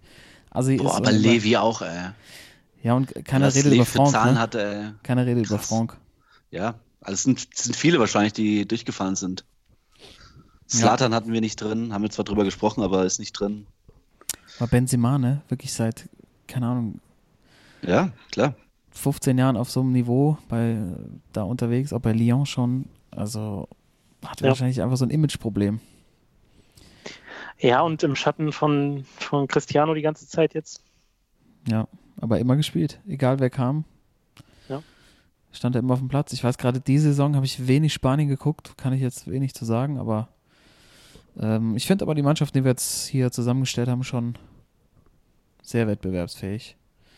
assi 0.50 0.76
ist. 0.76 0.84
Boah, 0.84 0.96
aber 0.98 1.08
und 1.10 1.16
immer- 1.16 1.20
Levi 1.34 1.58
auch, 1.58 1.82
ey. 1.82 2.12
Ja, 2.84 2.94
und 2.94 3.14
keiner 3.26 3.54
redet 3.54 3.74
über. 3.74 3.86
Zahlen 3.86 4.36
Ne? 4.36 4.40
hatte, 4.40 4.64
ey. 4.64 4.92
Keiner 5.04 5.26
redet 5.26 5.48
über 5.48 5.58
Krass. 5.58 5.68
Franck. 5.68 5.98
Ja, 6.52 6.76
also 7.02 7.14
es 7.16 7.24
sind, 7.24 7.48
es 7.54 7.64
sind 7.66 7.76
viele 7.76 8.00
wahrscheinlich, 8.00 8.34
die 8.34 8.66
durchgefallen 8.68 9.16
sind. 9.16 9.44
Slatan 10.70 11.14
hatten 11.14 11.32
wir 11.32 11.42
nicht 11.42 11.56
drin, 11.62 11.94
haben 11.94 12.02
wir 12.02 12.10
zwar 12.10 12.26
drüber 12.26 12.44
gesprochen, 12.44 12.84
aber 12.84 13.06
ist 13.06 13.20
nicht 13.20 13.34
drin. 13.34 13.66
Aber 14.60 14.68
Benzema, 14.68 15.18
ne? 15.18 15.42
Wirklich 15.50 15.74
seit, 15.74 16.10
keine 16.48 16.68
Ahnung, 16.68 17.00
Ja, 17.82 18.12
klar. 18.32 18.56
15 18.92 19.38
Jahren 19.38 19.56
auf 19.58 19.70
so 19.70 19.82
einem 19.82 19.92
Niveau 19.92 20.38
bei 20.50 20.78
da 21.32 21.44
unterwegs, 21.44 21.94
auch 21.94 22.00
bei 22.02 22.12
Lyon 22.14 22.46
schon. 22.48 22.86
Also 23.12 23.68
hat 24.26 24.42
Ja. 24.42 24.48
wahrscheinlich 24.50 24.82
einfach 24.82 24.98
so 24.98 25.06
ein 25.06 25.12
Imageproblem. 25.12 25.80
Ja, 27.60 27.82
und 27.82 28.04
im 28.04 28.16
Schatten 28.16 28.52
von, 28.52 29.06
von 29.18 29.48
Cristiano 29.48 29.94
die 29.94 30.02
ganze 30.02 30.28
Zeit 30.28 30.54
jetzt. 30.54 30.82
Ja, 31.68 31.88
aber 32.20 32.40
immer 32.40 32.56
gespielt, 32.56 33.00
egal 33.08 33.40
wer 33.40 33.50
kam. 33.50 33.84
Ja. 34.70 34.82
Stand 35.52 35.76
er 35.76 35.80
immer 35.80 35.94
auf 35.94 36.00
dem 36.00 36.08
Platz. 36.08 36.34
Ich 36.34 36.44
weiß 36.44 36.58
gerade, 36.58 36.80
die 36.80 36.98
Saison 37.00 37.36
habe 37.36 37.46
ich 37.46 37.68
wenig 37.68 37.94
Spanien 37.94 38.28
geguckt, 38.28 38.78
kann 38.78 38.94
ich 38.94 39.02
jetzt 39.02 39.30
wenig 39.30 39.54
zu 39.54 39.66
sagen, 39.66 39.98
aber 40.00 40.30
ähm, 41.40 41.76
ich 41.76 41.86
finde 41.86 42.04
aber 42.04 42.16
die 42.16 42.24
Mannschaft, 42.24 42.56
die 42.56 42.64
wir 42.64 42.72
jetzt 42.72 43.08
hier 43.08 43.32
zusammengestellt 43.32 43.88
haben, 43.88 44.04
schon 44.04 44.38
sehr 45.62 45.88
wettbewerbsfähig. 45.88 46.76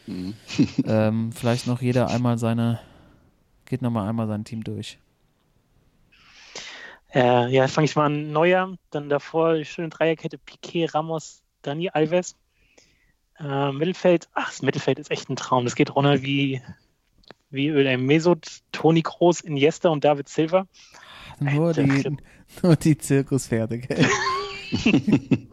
Mhm. 0.07 0.33
ähm, 0.85 1.31
vielleicht 1.35 1.67
noch 1.67 1.81
jeder 1.81 2.09
einmal 2.09 2.37
seine, 2.37 2.79
geht 3.65 3.81
nochmal 3.81 4.09
einmal 4.09 4.27
sein 4.27 4.43
Team 4.43 4.63
durch. 4.63 4.97
Äh, 7.13 7.51
ja, 7.51 7.67
fange 7.67 7.85
ich 7.85 7.95
mal 7.95 8.05
an. 8.05 8.31
Neuer, 8.31 8.75
dann 8.91 9.09
davor 9.09 9.55
die 9.55 9.65
schöne 9.65 9.89
Dreierkette 9.89 10.37
Piquet, 10.37 10.93
Ramos, 10.93 11.41
Dani 11.61 11.89
Alves. 11.89 12.35
Äh, 13.39 13.71
Mittelfeld, 13.71 14.27
ach, 14.33 14.49
das 14.49 14.61
Mittelfeld 14.61 14.99
ist 14.99 15.11
echt 15.11 15.29
ein 15.29 15.35
Traum. 15.35 15.63
Das 15.63 15.75
geht 15.75 15.95
runter 15.95 16.21
wie, 16.21 16.61
wie 17.49 17.69
Öl. 17.69 17.97
Mesut, 17.97 18.61
Toni 18.71 19.01
Kroos, 19.01 19.41
Iniesta 19.41 19.89
und 19.89 20.03
David 20.03 20.29
Silva. 20.29 20.67
Nur 21.39 21.73
die, 21.73 22.17
nur 22.63 22.75
die 22.75 22.97
Zirkuspferde, 22.97 23.79
gell? 23.79 24.05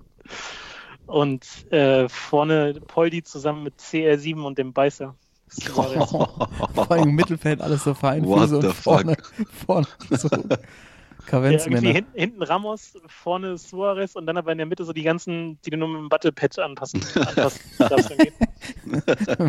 Und 1.07 1.71
äh, 1.73 2.09
vorne 2.09 2.81
Poldi 2.87 3.23
zusammen 3.23 3.63
mit 3.63 3.79
CR7 3.79 4.43
und 4.43 4.59
dem 4.59 4.73
Beißer. 4.73 5.15
Suarez. 5.49 6.11
Vor 6.75 6.91
allem 6.91 7.11
im 7.11 7.15
Mittelfeld 7.15 7.61
alles 7.61 7.85
so 7.85 7.95
fein 7.95 8.25
What 8.25 8.49
the 8.49 8.57
und 8.57 8.73
vorne, 8.75 9.17
vorne 9.67 9.87
so 10.11 10.29
Ja, 10.29 10.41
irgendwie 10.41 10.57
Kavenzmänner. 11.27 11.93
hin, 11.93 12.07
hinten 12.15 12.43
Ramos, 12.43 12.95
vorne 13.07 13.57
Suarez 13.57 14.17
und 14.17 14.27
dann 14.27 14.37
aber 14.37 14.53
in 14.53 14.59
der 14.59 14.67
Mitte 14.67 14.85
so 14.85 14.93
die 14.93 15.03
ganzen, 15.05 15.61
die 15.63 15.71
du 15.71 15.77
nur 15.77 15.89
mit 15.89 15.99
dem 16.01 16.09
Battlepad 16.09 16.59
anpassen, 16.59 17.01
anpassen 17.15 17.61
darfst. 17.79 18.11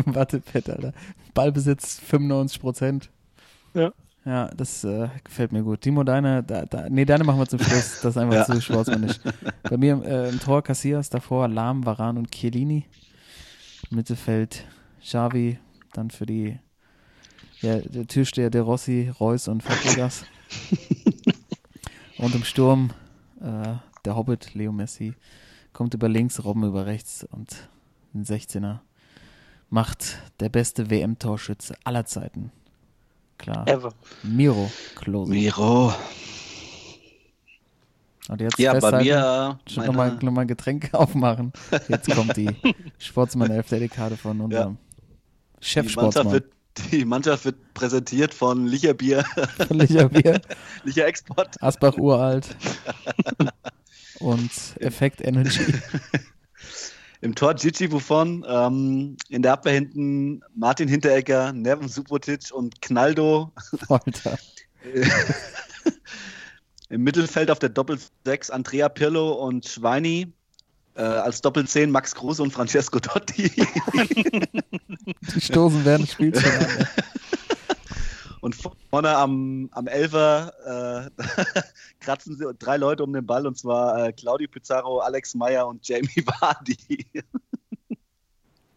Wattepad, 0.06 0.70
Alter. 0.70 0.92
Ballbesitz 1.34 2.00
95 2.00 2.60
Prozent. 2.60 3.10
Ja. 3.74 3.92
Ja, 4.24 4.48
das 4.48 4.84
äh, 4.84 5.08
gefällt 5.24 5.52
mir 5.52 5.62
gut. 5.62 5.80
Timo, 5.80 6.04
deine, 6.04 6.42
da, 6.42 6.66
da, 6.66 6.88
nee, 6.90 7.04
deine 7.04 7.24
machen 7.24 7.38
wir 7.38 7.46
zum 7.46 7.60
Schluss. 7.60 8.00
Das 8.02 8.04
ist 8.10 8.16
einfach 8.18 8.34
Ja. 8.34 8.44
zu 8.44 8.60
sportsmännisch. 8.60 9.16
Bei 9.62 9.76
mir 9.76 10.02
äh, 10.04 10.28
im 10.28 10.38
Tor 10.40 10.62
Cassias, 10.62 11.08
davor 11.08 11.48
Lahm, 11.48 11.86
Varan 11.86 12.18
und 12.18 12.30
Chiellini. 12.30 12.84
Mittelfeld 13.90 14.66
Xavi, 15.02 15.58
dann 15.94 16.10
für 16.10 16.26
die 16.26 16.58
ja, 17.60 17.78
der 17.78 18.06
Türsteher 18.06 18.50
De 18.50 18.60
Rossi, 18.60 19.10
Reus 19.18 19.48
und 19.48 19.62
Fabregas. 19.62 20.24
und 22.18 22.34
im 22.34 22.44
Sturm 22.44 22.90
äh, 23.40 23.74
der 24.04 24.16
Hobbit, 24.16 24.54
Leo 24.54 24.72
Messi, 24.72 25.14
kommt 25.72 25.94
über 25.94 26.08
links, 26.08 26.44
Robben 26.44 26.64
über 26.64 26.86
rechts 26.86 27.24
und 27.24 27.68
ein 28.14 28.24
16er 28.24 28.78
macht 29.70 30.18
der 30.40 30.48
beste 30.48 30.90
WM-Torschütze 30.90 31.76
aller 31.84 32.04
Zeiten. 32.04 32.52
Klar. 33.38 33.66
Ever. 33.68 33.92
Miro 34.22 34.70
Klose. 34.96 35.30
Miro. 35.32 35.94
Und 38.28 38.40
jetzt 38.42 38.58
Ja, 38.58 38.74
bei 38.78 39.02
mir 39.02 39.58
schon 39.66 39.86
nochmal 39.86 40.08
meine, 40.10 40.24
noch 40.24 40.32
mal 40.32 40.40
ein 40.42 40.48
Getränk 40.48 40.90
aufmachen. 40.92 41.52
Jetzt 41.88 42.10
kommt 42.14 42.36
die 42.36 42.50
Sportsmann 42.98 43.50
11 43.50 43.68
der 43.68 43.78
Dekade 43.80 44.16
von 44.16 44.40
unserem 44.40 44.76
Mannschaft, 44.76 45.64
Chefsportsmann. 45.64 46.42
die 46.92 47.04
Mannschaft 47.06 47.44
wird 47.46 47.56
präsentiert 47.74 48.34
von 48.34 48.66
Licherbier, 48.66 49.24
Licher 49.70 50.08
Bier, 50.10 50.40
Licher 50.84 51.06
Export. 51.06 51.60
Asbach 51.62 51.96
uralt 51.96 52.54
und 54.20 54.50
Effekt 54.80 55.20
Energy. 55.22 55.74
Im 57.20 57.34
Tor 57.34 57.54
Gigi 57.54 57.88
Buffon, 57.88 58.44
ähm, 58.48 59.16
in 59.28 59.42
der 59.42 59.54
Abwehr 59.54 59.72
hinten 59.72 60.40
Martin 60.54 60.88
Hinteregger, 60.88 61.52
Neven 61.52 61.88
Subotic 61.88 62.52
und 62.52 62.80
Knaldo. 62.80 63.50
Alter. 63.88 64.38
Im 66.90 67.02
Mittelfeld 67.02 67.50
auf 67.50 67.58
der 67.58 67.70
Doppel-6 67.70 68.50
Andrea 68.50 68.88
Pirlo 68.88 69.32
und 69.32 69.66
Schweini. 69.66 70.32
Äh, 70.94 71.02
als 71.02 71.42
Doppel-10 71.42 71.88
Max 71.88 72.14
Kruse 72.14 72.42
und 72.42 72.52
Francesco 72.52 72.98
Totti. 72.98 73.50
Die 75.34 75.40
stoßen 75.40 75.84
während 75.84 76.04
des 76.04 76.12
Spiels 76.14 76.40
schon 76.40 76.50
an. 76.50 76.66
ey. 76.78 76.86
Und 78.40 78.54
vorne 78.90 79.16
am, 79.16 79.68
am 79.72 79.86
Elfer 79.86 81.10
äh, 81.16 81.22
kratzen 82.00 82.36
sie 82.36 82.46
drei 82.58 82.76
Leute 82.76 83.04
um 83.04 83.12
den 83.12 83.26
Ball 83.26 83.46
und 83.46 83.58
zwar 83.58 84.06
äh, 84.06 84.12
Claudio 84.12 84.48
Pizarro, 84.48 85.00
Alex 85.00 85.34
Meyer 85.34 85.66
und 85.66 85.86
Jamie 85.86 86.08
Vardy. 86.40 87.06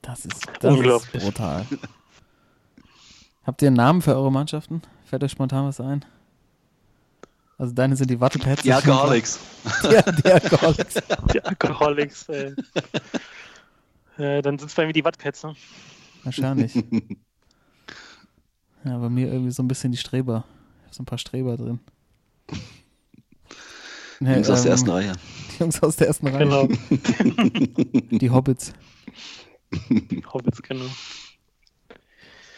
Das 0.01 0.25
ist, 0.25 0.47
das 0.59 0.71
ist 0.73 0.77
Unglaublich. 0.79 1.23
brutal. 1.23 1.65
Habt 3.43 3.61
ihr 3.61 3.67
einen 3.67 3.77
Namen 3.77 4.01
für 4.01 4.15
eure 4.15 4.31
Mannschaften? 4.31 4.81
Fällt 5.05 5.23
euch 5.23 5.31
spontan 5.31 5.65
was 5.65 5.79
ein? 5.79 6.05
Also 7.57 7.73
deine 7.75 7.95
sind 7.95 8.09
die 8.09 8.19
Wattepads. 8.19 8.63
Die 8.63 8.73
Alcoholics. 8.73 9.39
Ja, 9.83 10.01
die 10.01 10.31
Alkoholics. 10.31 10.95
Die 11.31 11.43
Alkoholics, 11.43 12.29
ey. 12.29 12.55
Äh, 14.17 14.41
dann 14.41 14.57
sind 14.57 14.69
es 14.69 14.73
bei 14.73 14.87
mir 14.87 14.93
die 14.93 15.03
Wattpads, 15.05 15.43
ne? 15.43 15.55
Wahrscheinlich. 16.23 16.73
Ja, 18.83 18.97
bei 18.97 19.09
mir 19.09 19.31
irgendwie 19.31 19.51
so 19.51 19.61
ein 19.63 19.67
bisschen 19.67 19.91
die 19.91 19.97
Streber. 19.97 20.45
Ich 20.79 20.85
habe 20.85 20.95
so 20.95 21.03
ein 21.03 21.05
paar 21.05 21.17
Streber 21.17 21.57
drin. 21.57 21.79
Nee, 24.19 24.35
Jungs 24.35 24.49
aus 24.49 24.61
der 24.61 24.67
ähm, 24.67 24.73
ersten 24.73 24.89
Reihe. 24.89 25.13
Die 25.53 25.59
Jungs 25.59 25.83
aus 25.83 25.95
der 25.95 26.07
ersten 26.07 26.27
Reihe. 26.27 26.45
Genau. 26.45 26.67
Die 28.19 28.29
Hobbits. 28.29 28.73
Hobbits, 30.33 30.61
genau. 30.61 30.85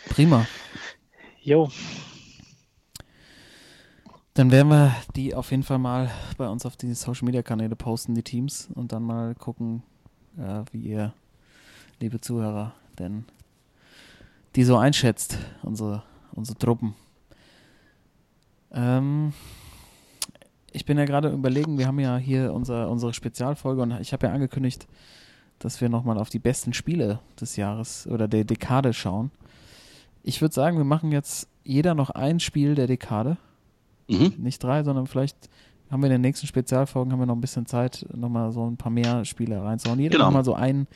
Prima. 0.10 0.46
Jo, 1.42 1.70
Dann 4.34 4.50
werden 4.50 4.70
wir 4.70 4.96
die 5.16 5.36
auf 5.36 5.52
jeden 5.52 5.62
Fall 5.62 5.78
mal 5.78 6.10
bei 6.38 6.48
uns 6.48 6.66
auf 6.66 6.76
die 6.76 6.94
Social 6.96 7.26
Media 7.26 7.44
Kanäle 7.44 7.76
posten, 7.76 8.16
die 8.16 8.24
Teams, 8.24 8.68
und 8.74 8.92
dann 8.92 9.04
mal 9.04 9.36
gucken, 9.36 9.84
äh, 10.38 10.64
wie 10.72 10.80
ihr, 10.80 11.14
liebe 12.00 12.20
Zuhörer, 12.20 12.74
denn 12.98 13.26
die 14.56 14.64
so 14.64 14.78
einschätzt, 14.78 15.38
unsere, 15.62 16.04
unsere 16.36 16.58
Truppen. 16.58 16.94
Ähm, 18.72 19.34
ich 20.72 20.86
bin 20.86 20.98
ja 20.98 21.06
gerade 21.06 21.30
überlegen, 21.30 21.78
wir 21.78 21.88
haben 21.88 22.00
ja 22.00 22.18
hier 22.18 22.54
unser, 22.54 22.90
unsere 22.90 23.14
Spezialfolge 23.14 23.82
und 23.82 23.92
ich 24.02 24.14
habe 24.14 24.28
ja 24.28 24.34
angekündigt, 24.34 24.88
dass 25.60 25.80
wir 25.82 25.90
nochmal 25.90 26.18
auf 26.18 26.30
die 26.30 26.40
besten 26.40 26.74
Spiele 26.74 27.20
des 27.40 27.56
Jahres 27.56 28.08
oder 28.08 28.28
der 28.28 28.44
Dekade 28.44 28.94
schauen. 28.94 29.32
Ich 30.24 30.42
würde 30.42 30.56
sagen, 30.56 30.78
wir 30.78 30.84
machen 30.86 31.12
jetzt 31.12 31.48
jeder 31.64 31.94
noch 31.96 32.10
ein 32.10 32.40
Spiel 32.40 32.76
der 32.76 32.88
Dekade 32.88 33.38
Mhm. 34.10 34.34
nicht 34.38 34.62
drei, 34.62 34.84
sondern 34.84 35.08
vielleicht 35.08 35.50
haben 35.90 36.02
wir 36.02 36.08
in 36.08 36.14
den 36.14 36.22
nächsten 36.22 36.46
Spezialfolgen 36.46 37.12
haben 37.14 37.20
wir 37.20 37.26
noch 37.26 37.36
ein 37.36 37.42
bisschen 37.42 37.66
Zeit, 37.66 38.06
nochmal 38.14 38.52
so 38.52 38.70
ein 38.70 38.76
paar 38.76 38.92
mehr 38.92 39.24
Spiele 39.24 39.62
reinzuhauen. 39.64 39.98
Jeder 40.00 40.14
Genau. 40.14 40.26
nochmal 40.26 40.44
so 40.44 40.56
ein, 40.56 40.88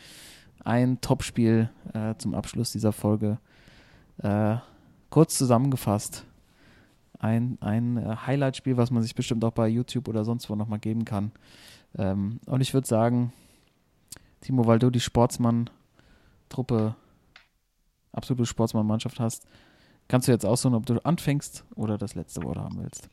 ein 0.65 0.99
Topspiel 0.99 1.69
äh, 1.93 2.15
zum 2.17 2.35
Abschluss 2.35 2.73
dieser 2.73 2.91
Folge. 2.91 3.37
Äh, 4.21 4.57
kurz 5.09 5.37
zusammengefasst. 5.37 6.23
Ein, 7.19 7.57
ein 7.61 7.97
äh, 7.97 8.15
Highlight-Spiel, 8.27 8.77
was 8.77 8.91
man 8.91 9.01
sich 9.01 9.15
bestimmt 9.15 9.43
auch 9.43 9.51
bei 9.51 9.67
YouTube 9.67 10.07
oder 10.07 10.23
sonst 10.23 10.49
wo 10.49 10.55
nochmal 10.55 10.79
geben 10.79 11.03
kann. 11.05 11.31
Ähm, 11.97 12.39
und 12.45 12.61
ich 12.61 12.73
würde 12.73 12.87
sagen, 12.87 13.33
Timo, 14.41 14.67
weil 14.67 14.77
du 14.79 14.89
die 14.91 14.99
Sportsmann-Truppe, 14.99 16.95
absolute 18.11 18.45
Sportsmann-Mannschaft 18.45 19.19
hast, 19.19 19.47
kannst 20.07 20.27
du 20.27 20.31
jetzt 20.31 20.45
aussuchen, 20.45 20.75
ob 20.75 20.85
du 20.85 20.99
anfängst 21.03 21.63
oder 21.75 21.97
das 21.97 22.13
letzte 22.15 22.43
Wort 22.43 22.57
haben 22.57 22.77
willst. 22.81 23.09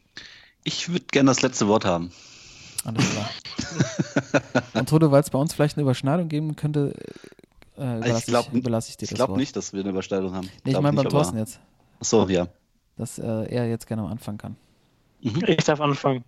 Ich 0.64 0.88
würde 0.90 1.06
gerne 1.10 1.30
das 1.30 1.40
letzte 1.42 1.66
Wort 1.68 1.84
haben. 1.84 2.10
Alles 2.84 3.10
klar. 3.10 3.30
Und 4.74 4.88
Toto, 4.88 5.10
weil 5.10 5.22
es 5.22 5.30
bei 5.30 5.38
uns 5.38 5.54
vielleicht 5.54 5.76
eine 5.76 5.82
Überschneidung 5.82 6.28
geben 6.28 6.56
könnte, 6.56 6.94
äh, 7.78 7.96
überlasse 7.98 8.18
ich, 8.18 8.26
glaub- 8.26 8.52
überlasse 8.52 8.90
ich 8.90 8.96
dir 8.98 9.04
Ich 9.04 9.10
das 9.10 9.16
glaube 9.16 9.30
Wort. 9.32 9.40
nicht, 9.40 9.56
dass 9.56 9.72
wir 9.72 9.80
eine 9.80 9.90
Überschneidung 9.90 10.34
haben. 10.34 10.48
Nee, 10.64 10.72
ich 10.72 10.80
meine 10.80 10.94
beim 10.96 11.08
Thorsten 11.08 11.38
jetzt, 11.38 11.58
so, 12.09 12.28
ja. 12.28 12.47
dass 12.97 13.18
äh, 13.18 13.47
er 13.48 13.68
jetzt 13.68 13.86
gerne 13.86 14.02
am 14.02 14.10
Anfang 14.10 14.39
kann. 14.39 14.56
Mhm. 15.20 15.43
ich 15.47 15.64
darf 15.64 15.81
anfangen. 15.81 16.24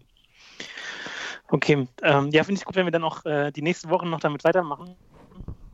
Okay, 1.48 1.86
ähm, 2.02 2.30
ja, 2.32 2.42
finde 2.42 2.58
ich 2.58 2.64
gut, 2.64 2.74
wenn 2.74 2.86
wir 2.86 2.90
dann 2.90 3.04
auch 3.04 3.24
äh, 3.24 3.52
die 3.52 3.62
nächsten 3.62 3.88
Wochen 3.90 4.10
noch 4.10 4.20
damit 4.20 4.42
weitermachen. 4.44 4.96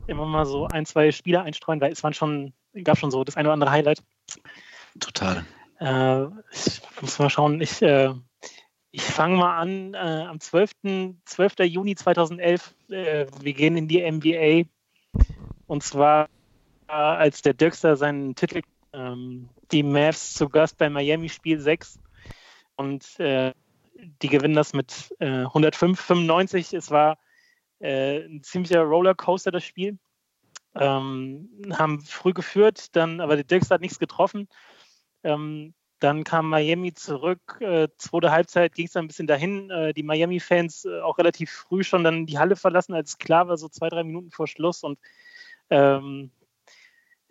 Immer 0.05 0.25
mal 0.25 0.45
so 0.45 0.67
ein, 0.67 0.85
zwei 0.85 1.11
Spieler 1.11 1.43
einstreuen, 1.43 1.81
weil 1.81 1.91
es 1.91 2.03
waren 2.03 2.13
schon, 2.13 2.53
gab 2.83 2.97
schon 2.97 3.09
so 3.09 3.23
das 3.23 3.37
eine 3.37 3.47
oder 3.47 3.53
andere 3.53 3.71
Highlight. 3.71 4.03
Total. 4.99 5.45
Äh, 5.79 6.25
ich 6.51 6.81
muss 7.01 7.17
mal 7.17 7.29
schauen, 7.29 7.59
ich, 7.61 7.81
äh, 7.81 8.13
ich 8.91 9.03
fange 9.03 9.37
mal 9.37 9.57
an 9.57 9.93
äh, 9.95 9.97
am 9.97 10.39
12. 10.39 10.71
12. 11.25 11.53
Juni 11.61 11.95
2011. 11.95 12.75
Äh, 12.89 13.25
wir 13.41 13.53
gehen 13.53 13.75
in 13.75 13.87
die 13.87 14.09
NBA 14.09 14.69
und 15.65 15.81
zwar 15.81 16.29
äh, 16.87 16.91
als 16.91 17.41
der 17.41 17.53
Dirkster 17.53 17.95
seinen 17.95 18.35
Titel, 18.35 18.61
ähm, 18.93 19.49
die 19.73 19.83
Mavs 19.83 20.35
zu 20.35 20.49
Gast 20.49 20.77
bei 20.77 20.89
Miami 20.89 21.29
Spiel 21.29 21.59
6 21.59 21.99
und 22.75 23.19
äh, 23.19 23.53
die 24.21 24.29
gewinnen 24.29 24.53
das 24.53 24.73
mit 24.73 25.13
äh, 25.19 25.45
105, 25.45 25.99
95. 25.99 26.73
Es 26.73 26.91
war 26.91 27.17
äh, 27.79 28.23
ein 28.23 28.43
ziemlicher 28.43 28.83
Rollercoaster, 28.83 29.51
das 29.51 29.63
Spiel. 29.63 29.97
Ähm, 30.75 31.49
haben 31.73 32.01
früh 32.01 32.33
geführt, 32.33 32.95
dann 32.95 33.19
aber 33.19 33.35
der 33.35 33.45
Dirkster 33.45 33.75
hat 33.75 33.81
nichts 33.81 33.99
getroffen. 33.99 34.47
Ähm, 35.23 35.73
dann 35.99 36.23
kam 36.23 36.49
Miami 36.49 36.93
zurück. 36.93 37.57
Äh, 37.59 37.87
zweite 37.97 38.31
Halbzeit 38.31 38.75
ging 38.75 38.85
es 38.85 38.91
dann 38.91 39.05
ein 39.05 39.07
bisschen 39.07 39.27
dahin. 39.27 39.69
Äh, 39.69 39.93
die 39.93 40.03
Miami-Fans 40.03 40.85
äh, 40.85 41.01
auch 41.01 41.17
relativ 41.17 41.49
früh 41.49 41.83
schon 41.83 42.03
dann 42.03 42.25
die 42.25 42.37
Halle 42.37 42.55
verlassen, 42.55 42.93
als 42.93 43.17
klar 43.17 43.47
war, 43.47 43.57
so 43.57 43.69
zwei, 43.69 43.89
drei 43.89 44.03
Minuten 44.03 44.29
vor 44.29 44.47
Schluss. 44.47 44.83
Und 44.83 44.99
ähm, 45.69 46.31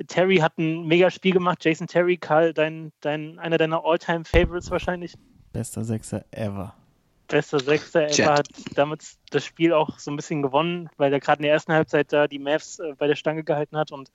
Terry 0.06 0.38
hat 0.38 0.58
ein 0.58 0.86
mega 0.86 1.10
Spiel 1.10 1.32
gemacht. 1.32 1.64
Jason 1.64 1.86
Terry, 1.86 2.16
Karl, 2.16 2.52
dein, 2.52 2.92
dein, 3.00 3.38
einer 3.38 3.58
deiner 3.58 3.84
All-Time-Favorites 3.84 4.70
wahrscheinlich. 4.70 5.14
Bester 5.52 5.84
Sechser 5.84 6.24
ever. 6.30 6.74
Bester 7.28 7.60
Sechster 7.60 8.08
Jet. 8.08 8.20
ever 8.20 8.34
hat 8.34 8.48
damals 8.74 9.18
das 9.30 9.44
Spiel 9.44 9.72
auch 9.72 9.98
so 9.98 10.10
ein 10.10 10.16
bisschen 10.16 10.42
gewonnen, 10.42 10.88
weil 10.96 11.12
er 11.12 11.20
gerade 11.20 11.38
in 11.38 11.44
der 11.44 11.52
ersten 11.52 11.72
Halbzeit 11.72 12.12
da 12.12 12.26
die 12.26 12.38
Mavs 12.38 12.78
äh, 12.78 12.94
bei 12.96 13.06
der 13.06 13.16
Stange 13.16 13.44
gehalten 13.44 13.76
hat 13.76 13.92
und 13.92 14.10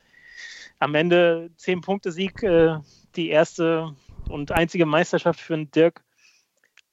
am 0.79 0.93
Ende 0.95 1.49
10 1.57 1.81
Punkte 1.81 2.11
Sieg, 2.11 2.43
äh, 2.43 2.77
die 3.15 3.29
erste 3.29 3.95
und 4.29 4.51
einzige 4.51 4.85
Meisterschaft 4.85 5.39
für 5.39 5.55
den 5.55 5.71
Dirk. 5.71 6.03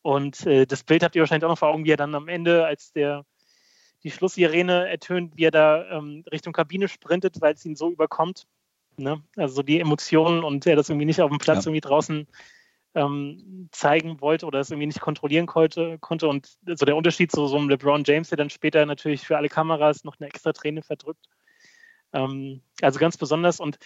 Und 0.03 0.47
äh, 0.47 0.67
das 0.67 0.85
Bild 0.85 1.03
habt 1.03 1.17
ihr 1.17 1.23
wahrscheinlich 1.23 1.45
auch 1.45 1.51
noch 1.51 1.59
vor 1.59 1.69
Augen, 1.69 1.85
wie 1.85 1.93
er 1.93 1.97
dann 1.97 2.15
am 2.15 2.29
Ende, 2.29 2.65
als 2.67 2.93
der 2.93 3.25
die 4.03 4.11
Schlusssirene 4.11 4.89
ertönt, 4.89 5.37
wie 5.37 5.45
er 5.45 5.51
da 5.51 5.85
ähm, 5.91 6.25
Richtung 6.31 6.53
Kabine 6.53 6.89
sprintet, 6.89 7.41
weil 7.41 7.55
es 7.55 7.65
ihn 7.65 7.75
so 7.75 7.91
überkommt. 7.91 8.47
Ne? 8.97 9.23
Also 9.37 9.63
die 9.63 9.81
Emotionen 9.81 10.45
und 10.45 10.67
er 10.67 10.77
das 10.77 10.89
irgendwie 10.89 11.07
nicht 11.07 11.21
auf 11.21 11.31
dem 11.31 11.39
Platz 11.39 11.65
Ja. 11.65 11.71
irgendwie 11.71 11.81
draußen 11.81 12.27
ähm, 12.95 13.69
zeigen 13.73 14.21
wollte 14.21 14.47
oder 14.47 14.61
es 14.61 14.71
irgendwie 14.71 14.87
nicht 14.87 15.01
kontrollieren 15.01 15.47
konnte. 15.47 15.99
konnte. 15.99 16.29
Und 16.29 16.57
so 16.65 16.85
der 16.85 16.97
Unterschied 16.97 17.33
zu 17.33 17.47
so 17.47 17.57
einem 17.57 17.69
LeBron 17.69 18.05
James, 18.05 18.29
der 18.29 18.39
dann 18.39 18.51
später 18.51 18.87
natürlich 18.87 19.27
für 19.27 19.37
alle 19.37 19.49
Kameras 19.49 20.05
noch 20.05 20.19
eine 20.19 20.29
extra 20.29 20.53
Träne 20.53 20.83
verdrückt. 20.83 21.27
Ähm, 22.13 22.63
also 22.83 22.99
ganz 23.01 23.17
besonders 23.17 23.59
und 23.59 23.79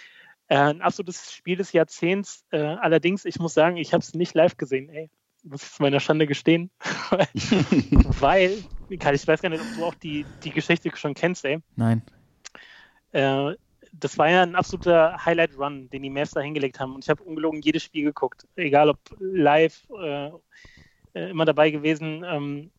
äh, 0.48 0.56
ein 0.56 0.82
absolutes 0.82 1.32
Spiel 1.32 1.56
des 1.56 1.72
Jahrzehnts. 1.72 2.44
Äh, 2.50 2.58
allerdings, 2.58 3.24
ich 3.24 3.38
muss 3.38 3.54
sagen, 3.54 3.76
ich 3.76 3.92
habe 3.94 4.02
es 4.02 4.14
nicht 4.14 4.34
live 4.34 4.56
gesehen, 4.56 4.88
ey. 4.90 5.10
Muss 5.44 5.62
ich 5.62 5.70
zu 5.70 5.82
meiner 5.82 6.00
Schande 6.00 6.26
gestehen. 6.26 6.70
Weil, 8.20 8.58
Karl, 8.98 9.14
ich 9.14 9.26
weiß 9.26 9.40
gar 9.40 9.50
nicht, 9.50 9.60
ob 9.60 9.74
du 9.76 9.84
auch 9.84 9.94
die, 9.94 10.26
die 10.42 10.50
Geschichte 10.50 10.90
schon 10.96 11.14
kennst, 11.14 11.44
ey. 11.44 11.60
Nein. 11.76 12.02
Äh, 13.12 13.54
das 14.00 14.18
war 14.18 14.30
ja 14.30 14.42
ein 14.42 14.54
absoluter 14.54 15.24
Highlight-Run, 15.24 15.90
den 15.90 16.02
die 16.02 16.10
Mavs 16.10 16.32
da 16.32 16.40
hingelegt 16.40 16.80
haben. 16.80 16.94
Und 16.94 17.04
ich 17.04 17.10
habe 17.10 17.22
ungelogen 17.22 17.60
jedes 17.62 17.82
Spiel 17.82 18.04
geguckt, 18.04 18.46
egal 18.56 18.90
ob 18.90 18.98
live, 19.18 19.82
äh, 19.98 20.30
äh, 21.14 21.30
immer 21.30 21.44
dabei 21.44 21.70
gewesen. 21.70 22.24
Ähm, 22.24 22.70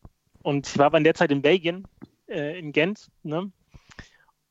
und 0.42 0.68
ich 0.68 0.78
war 0.78 0.86
aber 0.86 0.98
in 0.98 1.04
der 1.04 1.14
Zeit 1.14 1.30
in 1.30 1.42
Belgien, 1.42 1.86
äh, 2.28 2.58
in 2.58 2.72
Gent. 2.72 3.10
Ne? 3.22 3.50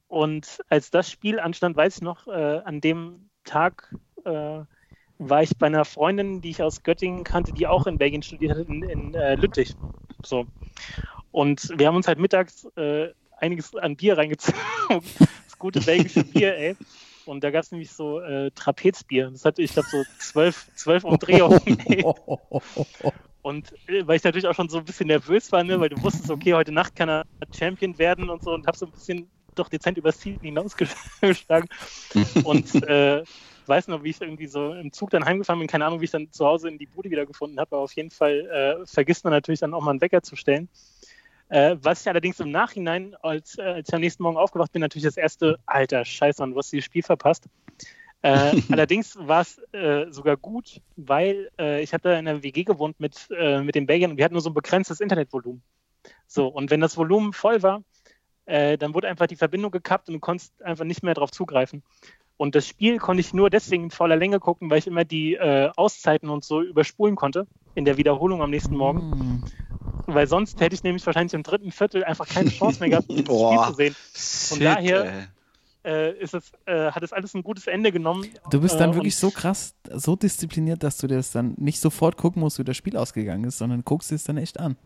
Und 0.08 0.64
als 0.70 0.91
das 0.91 1.10
Spiel 1.10 1.40
anstand, 1.40 1.76
weiß 1.76 1.98
ich 1.98 2.02
noch, 2.02 2.28
äh, 2.28 2.62
an 2.64 2.82
dem 2.82 3.30
Tag 3.44 3.94
äh, 4.26 4.62
war 5.18 5.44
ich 5.44 5.58
bei 5.58 5.68
einer 5.68 5.86
Freundin, 5.86 6.41
die 6.41 6.52
ich 6.52 6.64
aus 6.64 6.84
Göttingen 6.84 7.24
kannte, 7.24 7.54
die 7.54 7.68
auch 7.68 7.88
in 7.88 7.98
Belgien 7.98 8.22
studiert 8.22 8.58
hat, 8.58 8.68
in, 8.68 8.84
in 8.84 9.14
äh, 9.14 9.36
Lüttich. 9.36 9.76
So. 10.24 10.46
Und 11.32 11.74
wir 11.78 11.88
haben 11.88 11.96
uns 11.96 12.08
halt 12.08 12.20
mittags 12.20 12.68
einiges 13.38 13.76
an 13.76 13.96
Bier 13.96 14.18
reingezogen. 14.18 14.60
Gute 15.60 15.81
belgische 15.81 16.23
Bier, 16.34 16.57
ey. 16.57 16.76
Und 17.26 17.44
da 17.44 17.52
gab 17.52 17.64
es 17.64 17.72
nämlich 17.72 17.91
so 17.91 18.19
äh, 18.22 18.49
Trapezbier. 18.52 19.30
Das 19.30 19.45
hatte, 19.45 19.61
ich 19.61 19.73
glaube, 19.73 19.88
so 19.90 20.03
zwölf, 20.18 20.68
zwölf 20.73 21.03
Umdrehungen. 21.03 21.61
Ey. 21.86 22.03
Und 23.44 23.72
äh, 23.88 24.07
weil 24.07 24.18
ich 24.18 24.23
natürlich 24.23 24.48
auch 24.48 24.56
schon 24.56 24.69
so 24.69 24.80
ein 24.80 24.86
bisschen 24.86 25.07
nervös 25.07 25.52
war, 25.52 25.64
ne, 25.64 25.80
weil 25.80 25.90
du 25.90 26.02
wusstest, 26.02 26.31
okay, 26.31 26.56
heute 26.56 26.72
Nacht 26.72 26.95
kann 26.95 27.07
er 27.07 27.26
Champion 27.56 27.98
werden 27.99 28.30
und 28.30 28.44
so 28.44 28.52
und 28.52 28.65
habe 28.65 28.76
so 28.76 28.88
ein 28.88 28.91
bisschen 28.91 29.30
doch 29.53 29.69
dezent 29.69 29.98
übers 29.98 30.19
Ziel 30.19 30.40
hinausgeschlagen. 30.41 31.69
und 32.44 32.73
äh, 32.84 33.23
weiß 33.65 33.88
noch, 33.88 34.03
wie 34.03 34.10
ich 34.10 34.19
irgendwie 34.19 34.48
so 34.48 34.73
im 34.73 34.91
Zug 34.91 35.11
dann 35.11 35.23
heimgefahren 35.23 35.60
bin. 35.60 35.68
Keine 35.68 35.86
Ahnung, 35.86 36.02
wie 36.02 36.06
ich 36.06 36.11
dann 36.11 36.31
zu 36.31 36.45
Hause 36.45 36.68
in 36.68 36.77
die 36.77 36.88
Bude 36.88 37.10
wieder 37.10 37.26
gefunden 37.26 37.60
habe. 37.60 37.76
Aber 37.76 37.84
auf 37.84 37.94
jeden 37.94 38.11
Fall 38.11 38.81
äh, 38.81 38.86
vergisst 38.86 39.23
man 39.23 39.31
natürlich 39.31 39.60
dann 39.60 39.73
auch 39.73 39.81
mal 39.81 39.91
einen 39.91 40.02
Wecker 40.02 40.23
zu 40.23 40.36
stellen. 40.36 40.68
Äh, 41.50 41.78
was 41.82 42.02
ich 42.02 42.08
allerdings 42.08 42.40
im 42.40 42.52
Nachhinein, 42.52 43.16
als, 43.22 43.58
äh, 43.58 43.64
als 43.64 43.90
ich 43.90 43.96
am 43.96 44.02
nächsten 44.02 44.24
Morgen 44.24 44.38
aufgewacht 44.38 44.72
bin, 44.72 44.82
natürlich 44.82 45.06
das 45.06 45.18
erste, 45.18 45.60
alter 45.66 46.06
Scheiße, 46.06 46.46
du 46.48 46.56
hast 46.56 46.72
dieses 46.72 46.86
Spiel 46.86 47.04
verpasst. 47.04 47.46
Äh, 48.22 48.52
allerdings 48.72 49.18
war 49.20 49.42
es 49.42 49.58
äh, 49.74 50.12
sogar 50.12 50.38
gut, 50.38 50.82
weil 50.96 51.50
äh, 51.60 51.82
ich 51.82 51.94
habe 51.94 52.04
da 52.04 52.12
in 52.20 52.28
einer 52.28 52.44
WG 52.44 52.64
gewohnt 52.64 53.00
mit, 53.00 53.28
äh, 53.36 53.62
mit 53.62 53.76
den 53.76 53.88
Belgiern 53.88 54.12
und 54.12 54.18
wir 54.18 54.26
hatten 54.26 54.36
nur 54.36 54.42
so 54.42 54.52
ein 54.52 54.56
begrenztes 54.56 55.00
Internetvolumen. 55.02 55.64
So, 56.28 56.48
und 56.48 56.70
wenn 56.70 56.82
das 56.82 56.98
Volumen 56.98 57.34
voll 57.34 57.62
war, 57.64 57.84
dann 58.46 58.96
wurde 58.96 59.08
einfach 59.08 59.28
die 59.28 59.36
Verbindung 59.36 59.70
gekappt 59.70 60.08
und 60.08 60.16
du 60.16 60.20
konntest 60.20 60.60
einfach 60.64 60.84
nicht 60.84 61.04
mehr 61.04 61.14
darauf 61.14 61.30
zugreifen. 61.30 61.84
Und 62.40 62.56
das 62.56 62.66
Spiel 62.66 62.99
konnte 62.99 63.20
ich 63.20 63.34
nur 63.34 63.49
deswegen 63.49 63.84
in 63.84 63.91
voller 63.91 64.16
Länge 64.16 64.40
gucken, 64.40 64.70
weil 64.70 64.78
ich 64.78 64.88
immer 64.88 65.03
die 65.03 65.34
äh, 65.34 65.70
Auszeiten 65.76 66.30
und 66.30 66.45
so 66.45 66.61
überspulen 66.61 67.18
konnte 67.18 67.48
in 67.76 67.84
der 67.84 67.98
Wiederholung 67.98 68.41
am 68.41 68.49
nächsten 68.49 68.78
Morgen. 68.78 69.10
Mm. 69.10 69.44
Weil 70.07 70.26
sonst 70.26 70.61
hätte 70.61 70.74
ich 70.74 70.82
nämlich 70.84 71.06
wahrscheinlich 71.06 71.34
im 71.34 71.44
dritten 71.44 71.72
Viertel 71.74 72.06
einfach 72.06 72.30
keine 72.30 72.49
Chance 72.49 72.80
mehr 72.80 72.91
gehabt, 72.91 73.10
das 73.10 73.18
Spiel 73.18 73.60
zu 73.68 73.74
sehen. 73.74 73.95
Shit, 74.16 74.66
daher-. 74.66 75.28
Äh, 75.84 76.14
ist 76.20 76.34
es, 76.34 76.52
äh, 76.66 76.91
hat 76.91 77.03
es 77.03 77.11
alles 77.11 77.34
ein 77.34 77.44
gutes 77.44 77.68
Ende 77.68 77.91
genommen. 77.91 78.26
Du 78.49 78.61
bist 78.61 78.80
dann 78.80 78.91
Äh, 78.91 78.95
wirklich 78.95 79.18
so 79.18 79.32
krass, 79.32 79.76
so 79.94 80.16
diszipliniert, 80.16 80.82
dass 80.82 80.98
du 80.98 81.07
dir 81.07 81.18
das 81.18 81.32
dann 81.32 81.56
nicht 81.57 81.82
sofort 81.82 82.16
gucken 82.16 82.41
musst, 82.41 82.57
wie 82.57 82.64
das 82.64 82.78
Spiel 82.78 82.95
ausgegangen 82.95 83.44
ist, 83.44 83.57
sondern 83.57 83.84
guckst 83.84 84.11
dir 84.11 84.16
es 84.16 84.24
dann 84.24 84.38
echt 84.38 84.60
an. 84.61 84.78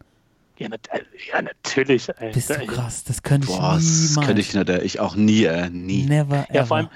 Ja, 0.57 0.69
nat 0.69 0.87
äh, 0.91 1.01
ja 1.31 1.41
natürlich. 1.41 2.09
Ey. 2.17 2.31
Bist 2.31 2.49
du 2.49 2.65
krass, 2.65 3.03
das 3.03 3.21
könnte 3.23 3.47
ich 3.47 3.55
Boah, 3.55 3.73
das 3.75 4.09
niemals. 4.09 4.27
könnte 4.27 4.41
ich 4.41 4.53
nicht, 4.53 4.69
ich 4.69 4.99
auch 4.99 5.15
nie, 5.15 5.43
äh, 5.45 5.69
nie. 5.69 6.05
Never 6.05 6.45
ever. 6.47 6.53
Ja, 6.53 6.65
vor 6.65 6.77
allem, 6.77 6.89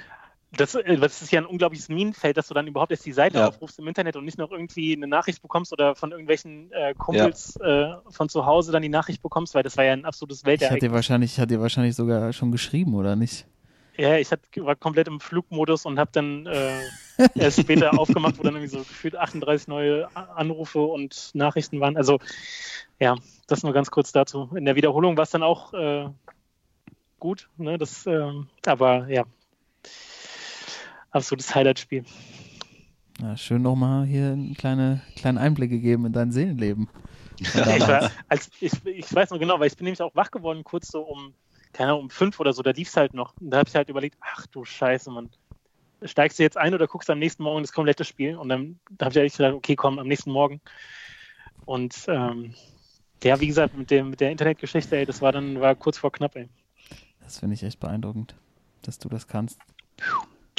das, 0.52 0.76
äh, 0.76 0.98
das 0.98 1.22
ist 1.22 1.32
ja 1.32 1.42
ein 1.42 1.46
unglaubliches 1.46 1.90
Minenfeld, 1.90 2.38
dass 2.38 2.48
du 2.48 2.54
dann 2.54 2.68
überhaupt 2.68 2.92
erst 2.92 3.06
die 3.06 3.12
Seite 3.14 3.40
Ja. 3.40 3.48
aufrufst 3.48 3.80
im 3.80 3.88
Internet 3.88 4.16
und 4.16 4.26
nicht 4.26 4.38
noch 4.38 4.52
irgendwie 4.52 4.96
eine 4.96 5.08
Nachricht 5.08 5.42
bekommst 5.42 5.74
oder 5.74 5.96
von 5.96 6.12
irgendwelchen 6.12 6.72
äh, 6.72 6.94
Kumpels 6.98 7.58
äh, 7.60 7.94
von 8.10 8.30
zu 8.30 8.46
Hause 8.46 8.72
dann 8.72 8.82
die 8.82 8.90
Nachricht 8.90 9.22
bekommst, 9.22 9.56
weil 9.56 9.64
das 9.64 9.76
war 9.78 9.84
ja 9.84 9.94
ein 9.94 10.06
absolutes 10.06 10.40
ich 10.40 10.44
hatte 10.46 10.56
dir 10.56 10.60
Weltereignis. 10.62 10.92
wahrscheinlich, 10.94 11.34
ich 11.34 11.40
hatte 11.40 11.56
dir 11.56 11.62
wahrscheinlich 11.62 11.96
sogar 11.96 12.32
schon 12.34 12.52
geschrieben, 12.52 12.96
oder 12.96 13.16
nicht? 13.16 13.46
Ja, 13.98 14.16
ich 14.18 14.30
war 14.32 14.76
komplett 14.76 15.08
im 15.08 15.20
Flugmodus 15.20 15.86
und 15.86 15.98
habe 16.00 16.12
dann 16.14 16.46
äh, 16.46 16.82
erst 17.36 17.60
später 17.60 17.98
aufgemacht, 17.98 18.38
wo 18.38 18.44
dann 18.44 18.54
irgendwie 18.56 18.72
so 18.72 18.80
gefühlt 18.84 19.16
38 19.16 19.68
neue 19.68 20.08
A- 20.16 20.36
Anrufe 20.36 20.80
und 20.80 21.32
Nachrichten 21.34 21.80
waren. 21.80 21.98
Also 21.98 22.20
ja, 23.00 23.16
das 23.48 23.64
nur 23.64 23.74
ganz 23.74 23.90
kurz 23.92 24.12
dazu. 24.12 24.50
In 24.56 24.66
der 24.66 24.76
Wiederholung 24.76 25.18
war 25.18 25.24
es 25.24 25.32
dann 25.32 25.44
auch 25.44 25.74
äh, 25.74 26.10
gut, 27.20 27.50
ne? 27.58 27.78
Das, 27.78 28.06
ähm, 28.06 28.48
aber 28.66 29.08
ja, 29.10 29.26
absolutes 31.12 31.54
Highlight-Spiel. 31.54 32.04
Ja, 33.22 33.36
schön 33.36 33.64
nochmal 33.64 34.06
hier 34.06 34.28
einen 34.34 34.54
kleine, 34.54 35.02
kleinen 35.16 35.38
Einblick 35.40 35.72
gegeben 35.72 36.06
in 36.06 36.14
dein 36.14 36.32
Seelenleben. 36.32 36.88
Ja, 37.54 37.76
ich, 37.76 37.88
war, 37.88 38.12
als, 38.30 38.50
ich, 38.60 38.74
ich 38.84 39.14
weiß 39.14 39.30
noch 39.30 39.38
genau, 39.38 39.60
weil 39.60 39.68
ich 39.68 39.78
bin 39.78 39.86
nämlich 39.86 40.02
auch 40.02 40.16
wach 40.16 40.32
geworden, 40.32 40.64
kurz 40.64 40.88
so 40.88 41.02
um, 41.04 41.36
keine 41.72 41.92
Ahnung, 41.92 42.06
um 42.06 42.10
fünf 42.10 42.40
oder 42.40 42.52
so, 42.52 42.64
da 42.64 42.72
lief 42.72 42.88
es 42.88 42.98
halt 42.98 43.14
noch. 43.14 43.36
Und 43.40 43.52
da 43.52 43.60
habe 43.60 43.70
ich 43.70 43.76
halt 43.76 43.90
überlegt, 43.90 44.18
ach 44.22 44.48
du 44.48 44.66
Scheiße, 44.66 45.12
Mann. 45.12 45.30
Steigst 46.02 46.40
du 46.40 46.44
jetzt 46.44 46.58
ein 46.58 46.74
oder 46.74 46.88
guckst 46.88 47.12
am 47.12 47.20
nächsten 47.20 47.44
Morgen 47.44 47.62
das 47.62 47.74
komplette 47.74 48.06
Spiel? 48.06 48.38
Und 48.38 48.50
dann 48.50 48.80
da 48.90 49.06
habe 49.06 49.14
ich 49.14 49.20
eigentlich 49.20 49.38
gedacht, 49.38 49.54
okay, 49.54 49.76
komm, 49.76 50.00
am 50.00 50.08
nächsten 50.08 50.32
Morgen. 50.32 50.62
Und 51.66 51.94
ähm, 52.08 52.56
ja, 53.24 53.40
wie 53.40 53.48
gesagt, 53.48 53.78
mit, 53.78 53.92
dem, 53.92 54.10
mit 54.10 54.20
der 54.20 54.32
Internetgeschichte, 54.32 54.98
ey, 54.98 55.06
das 55.06 55.22
war 55.22 55.32
dann 55.32 55.62
war 55.62 55.76
kurz 55.76 56.00
vor 56.00 56.12
knapp, 56.12 56.36
ey. 56.36 56.50
Das 57.20 57.40
finde 57.40 57.54
ich 57.54 57.62
echt 57.62 57.80
beeindruckend, 57.80 58.36
dass 58.82 58.98
du 58.98 59.10
das 59.10 59.28
kannst. 59.28 59.60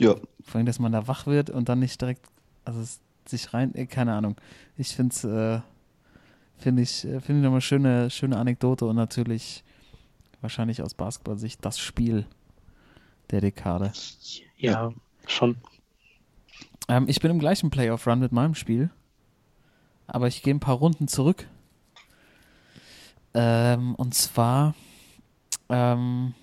Ja. 0.01 0.15
Vor 0.43 0.57
allem, 0.57 0.67
dass 0.67 0.79
man 0.79 0.93
da 0.93 1.07
wach 1.07 1.27
wird 1.27 1.51
und 1.51 1.69
dann 1.69 1.81
nicht 1.81 2.01
direkt, 2.01 2.25
also 2.65 2.81
es 2.81 3.01
sich 3.29 3.53
rein, 3.53 3.75
äh, 3.75 3.87
keine 3.87 4.15
Ahnung. 4.15 4.37
Ich 4.77 4.95
finde 4.95 5.15
es, 5.15 5.25
äh, 5.25 5.61
finde 6.57 6.83
ich, 6.83 7.05
äh, 7.05 7.21
finde 7.21 7.41
ich 7.41 7.45
nochmal 7.45 7.61
schöne, 7.61 8.11
schöne 8.11 8.39
Anekdote 8.39 8.87
und 8.87 8.97
natürlich 8.97 9.65
wahrscheinlich 10.41 10.83
aus 10.83 10.95
Basketball-Sicht 10.95 11.65
das 11.65 11.79
Spiel 11.79 12.27
der 13.31 13.41
Dekade. 13.41 13.93
Ja, 14.57 14.93
schon. 15.27 15.57
Ähm, 16.89 17.07
ich 17.09 17.21
bin 17.21 17.31
im 17.31 17.39
gleichen 17.39 17.71
Playoff-Run 17.71 18.21
mit 18.21 18.33
meinem 18.33 18.55
Spiel, 18.55 18.91
aber 20.07 20.27
ich 20.29 20.43
gehe 20.43 20.55
ein 20.55 20.61
paar 20.61 20.77
Runden 20.77 21.09
zurück. 21.09 21.47
Ähm, 23.35 23.95
und 23.97 24.15
zwar 24.15 24.75
ähm, 25.69 26.35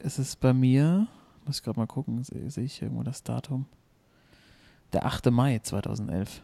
ist 0.00 0.18
es 0.18 0.36
bei 0.36 0.52
mir, 0.52 1.06
muss 1.46 1.58
ich 1.58 1.62
gerade 1.62 1.78
mal 1.78 1.86
gucken, 1.86 2.22
sehe 2.24 2.50
seh 2.50 2.62
ich 2.62 2.82
irgendwo 2.82 3.02
das 3.02 3.22
Datum? 3.22 3.66
Der 4.92 5.06
8. 5.06 5.30
Mai 5.30 5.58
2011. 5.58 6.42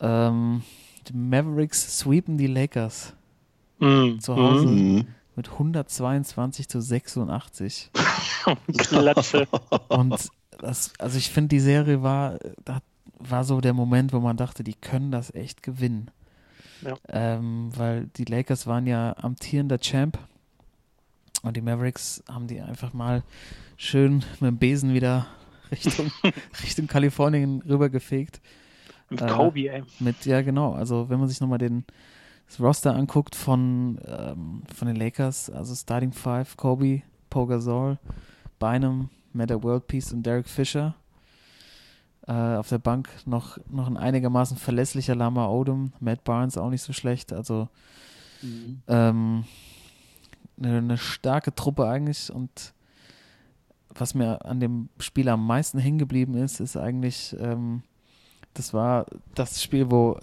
Ähm, 0.00 0.62
die 1.08 1.12
Mavericks 1.12 1.98
sweepen 1.98 2.38
die 2.38 2.46
Lakers 2.46 3.14
Mm, 3.78 4.18
zu 4.18 4.36
Hause 4.36 4.66
mm. 4.66 5.06
Mit 5.36 5.52
122 5.52 6.68
zu 6.68 6.80
86. 6.80 7.90
Klatsche. 8.76 9.46
Und 9.88 10.30
das, 10.58 10.92
also 10.98 11.16
ich 11.16 11.30
finde, 11.30 11.48
die 11.48 11.60
Serie 11.60 12.02
war, 12.02 12.38
da 12.64 12.80
war 13.20 13.44
so 13.44 13.60
der 13.60 13.72
Moment, 13.72 14.12
wo 14.12 14.18
man 14.18 14.36
dachte, 14.36 14.64
die 14.64 14.74
können 14.74 15.12
das 15.12 15.32
echt 15.32 15.62
gewinnen. 15.62 16.10
Ja. 16.82 16.96
Ähm, 17.08 17.70
weil 17.76 18.06
die 18.16 18.24
Lakers 18.24 18.66
waren 18.66 18.86
ja 18.88 19.14
amtierender 19.16 19.78
Champ 19.78 20.18
und 21.42 21.56
die 21.56 21.60
Mavericks 21.60 22.22
haben 22.28 22.46
die 22.46 22.60
einfach 22.60 22.92
mal 22.92 23.22
schön 23.76 24.24
mit 24.40 24.50
dem 24.50 24.58
Besen 24.58 24.94
wieder 24.94 25.26
Richtung, 25.70 26.10
Richtung 26.62 26.86
Kalifornien 26.86 27.62
rübergefegt. 27.62 28.40
Mit 29.10 29.20
Äh, 29.20 29.26
Kobe, 29.26 29.68
ey. 29.68 29.82
Mit, 30.00 30.26
ja 30.26 30.42
genau, 30.42 30.72
also 30.72 31.08
wenn 31.08 31.18
man 31.18 31.28
sich 31.28 31.40
nochmal 31.40 31.58
den 31.58 31.84
das 32.46 32.60
Roster 32.60 32.94
anguckt 32.94 33.34
von, 33.34 34.00
ähm, 34.06 34.62
von 34.74 34.88
den 34.88 34.96
Lakers, 34.96 35.50
also 35.50 35.74
Starting 35.74 36.12
Five, 36.12 36.56
Kobe, 36.56 37.02
Paul 37.28 37.46
Gasol, 37.46 37.98
Bynum, 38.58 39.10
Meta 39.34 39.62
World 39.62 39.86
Peace 39.86 40.12
und 40.12 40.24
Derek 40.24 40.48
Fisher. 40.48 40.94
Äh, 42.26 42.32
auf 42.32 42.68
der 42.68 42.78
Bank 42.78 43.10
noch, 43.26 43.58
noch 43.70 43.86
ein 43.86 43.96
einigermaßen 43.98 44.56
verlässlicher 44.56 45.14
Lama 45.14 45.48
Odom, 45.48 45.92
Matt 46.00 46.24
Barnes 46.24 46.56
auch 46.56 46.70
nicht 46.70 46.82
so 46.82 46.92
schlecht, 46.94 47.32
also 47.32 47.68
ähm, 48.86 49.44
eine, 50.58 50.78
eine 50.78 50.98
starke 50.98 51.54
Truppe 51.54 51.86
eigentlich 51.86 52.32
und 52.32 52.74
was 53.94 54.14
mir 54.14 54.44
an 54.44 54.60
dem 54.60 54.90
Spiel 54.98 55.28
am 55.28 55.46
meisten 55.46 55.78
hängen 55.78 55.98
geblieben 55.98 56.34
ist, 56.34 56.60
ist 56.60 56.76
eigentlich, 56.76 57.36
ähm, 57.40 57.82
das 58.54 58.72
war 58.74 59.06
das 59.34 59.62
Spiel, 59.62 59.90
wo 59.90 60.18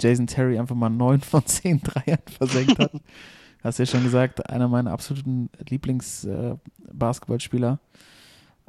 Jason 0.00 0.26
Terry 0.26 0.58
einfach 0.58 0.74
mal 0.74 0.90
neun 0.90 1.20
von 1.20 1.46
zehn 1.46 1.80
Dreiern 1.82 2.18
versenkt 2.26 2.78
hat. 2.78 2.90
Hast 3.62 3.78
du 3.78 3.82
ja 3.82 3.86
schon 3.86 4.02
gesagt, 4.04 4.48
einer 4.48 4.68
meiner 4.68 4.92
absoluten 4.92 5.50
Lieblings-Basketballspieler. 5.68 7.80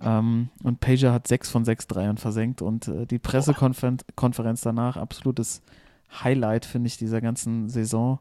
ähm, 0.02 0.50
und 0.64 0.80
Pager 0.80 1.14
hat 1.14 1.28
sechs 1.28 1.52
von 1.52 1.64
sechs 1.64 1.86
Dreiern 1.86 2.18
versenkt 2.18 2.64
und 2.64 2.88
äh, 2.88 3.06
die 3.06 3.20
Pressekonferenz 3.20 4.62
danach, 4.62 4.98
absolutes 4.98 5.62
Highlight, 6.24 6.66
finde 6.66 6.88
ich, 6.88 6.98
dieser 6.98 7.22
ganzen 7.22 7.70
Saison. 7.70 8.18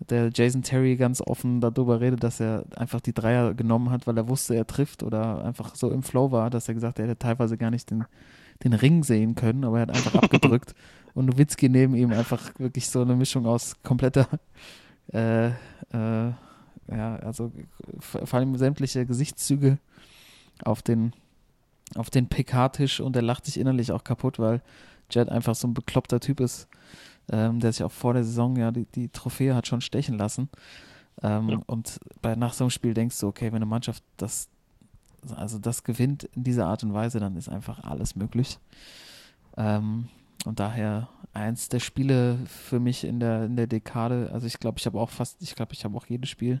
Der 0.00 0.30
Jason 0.32 0.62
Terry 0.62 0.96
ganz 0.96 1.20
offen 1.20 1.60
darüber 1.60 2.00
redet, 2.00 2.22
dass 2.22 2.38
er 2.38 2.64
einfach 2.76 3.00
die 3.00 3.12
Dreier 3.12 3.54
genommen 3.54 3.90
hat, 3.90 4.06
weil 4.06 4.16
er 4.16 4.28
wusste, 4.28 4.54
er 4.54 4.66
trifft 4.66 5.02
oder 5.02 5.44
einfach 5.44 5.74
so 5.74 5.90
im 5.90 6.02
Flow 6.02 6.30
war, 6.30 6.50
dass 6.50 6.68
er 6.68 6.74
gesagt 6.74 6.98
hat, 6.98 7.04
er 7.04 7.08
hätte 7.08 7.18
teilweise 7.18 7.58
gar 7.58 7.70
nicht 7.70 7.90
den, 7.90 8.04
den 8.62 8.74
Ring 8.74 9.02
sehen 9.02 9.34
können, 9.34 9.64
aber 9.64 9.78
er 9.78 9.82
hat 9.82 9.90
einfach 9.90 10.14
abgedrückt. 10.22 10.74
Und 11.14 11.26
Nowitzki 11.26 11.68
neben 11.68 11.96
ihm 11.96 12.12
einfach 12.12 12.58
wirklich 12.58 12.88
so 12.88 13.02
eine 13.02 13.16
Mischung 13.16 13.46
aus 13.46 13.74
kompletter, 13.82 14.28
äh, 15.12 15.48
äh, 15.48 15.52
ja, 16.90 17.16
also 17.16 17.52
vor 17.98 18.34
allem 18.34 18.56
sämtliche 18.56 19.04
Gesichtszüge 19.04 19.78
auf 20.64 20.82
den, 20.82 21.12
auf 21.96 22.10
den 22.10 22.28
PK-Tisch 22.28 23.00
und 23.00 23.16
er 23.16 23.22
lacht 23.22 23.46
sich 23.46 23.58
innerlich 23.58 23.92
auch 23.92 24.04
kaputt, 24.04 24.38
weil 24.38 24.62
Jet 25.10 25.28
einfach 25.28 25.54
so 25.54 25.66
ein 25.66 25.74
bekloppter 25.74 26.20
Typ 26.20 26.40
ist, 26.40 26.68
ähm, 27.30 27.60
der 27.60 27.72
sich 27.72 27.82
auch 27.82 27.92
vor 27.92 28.14
der 28.14 28.24
Saison 28.24 28.56
ja 28.56 28.70
die, 28.70 28.86
die 28.86 29.08
Trophäe 29.08 29.54
hat 29.54 29.66
schon 29.66 29.80
stechen 29.80 30.16
lassen. 30.16 30.48
Ähm, 31.22 31.48
Ja. 31.48 31.60
Und 31.66 32.00
bei, 32.22 32.36
nach 32.36 32.52
so 32.52 32.64
einem 32.64 32.70
Spiel 32.70 32.94
denkst 32.94 33.18
du, 33.20 33.28
okay, 33.28 33.46
wenn 33.46 33.56
eine 33.56 33.66
Mannschaft 33.66 34.02
das, 34.16 34.48
also 35.34 35.58
das 35.58 35.84
gewinnt 35.84 36.24
in 36.34 36.44
dieser 36.44 36.66
Art 36.66 36.82
und 36.84 36.94
Weise, 36.94 37.20
dann 37.20 37.36
ist 37.36 37.48
einfach 37.48 37.82
alles 37.84 38.16
möglich. 38.16 38.58
Ähm, 39.56 40.08
und 40.44 40.60
daher 40.60 41.08
eins 41.32 41.68
der 41.68 41.80
Spiele 41.80 42.38
für 42.46 42.80
mich 42.80 43.04
in 43.04 43.20
der, 43.20 43.44
in 43.44 43.56
der 43.56 43.66
Dekade, 43.66 44.30
also 44.32 44.46
ich 44.46 44.58
glaube, 44.60 44.78
ich 44.78 44.86
habe 44.86 44.98
auch 45.00 45.10
fast, 45.10 45.42
ich 45.42 45.54
glaube, 45.54 45.74
ich 45.74 45.84
habe 45.84 45.96
auch 45.96 46.06
jedes 46.06 46.30
Spiel 46.30 46.60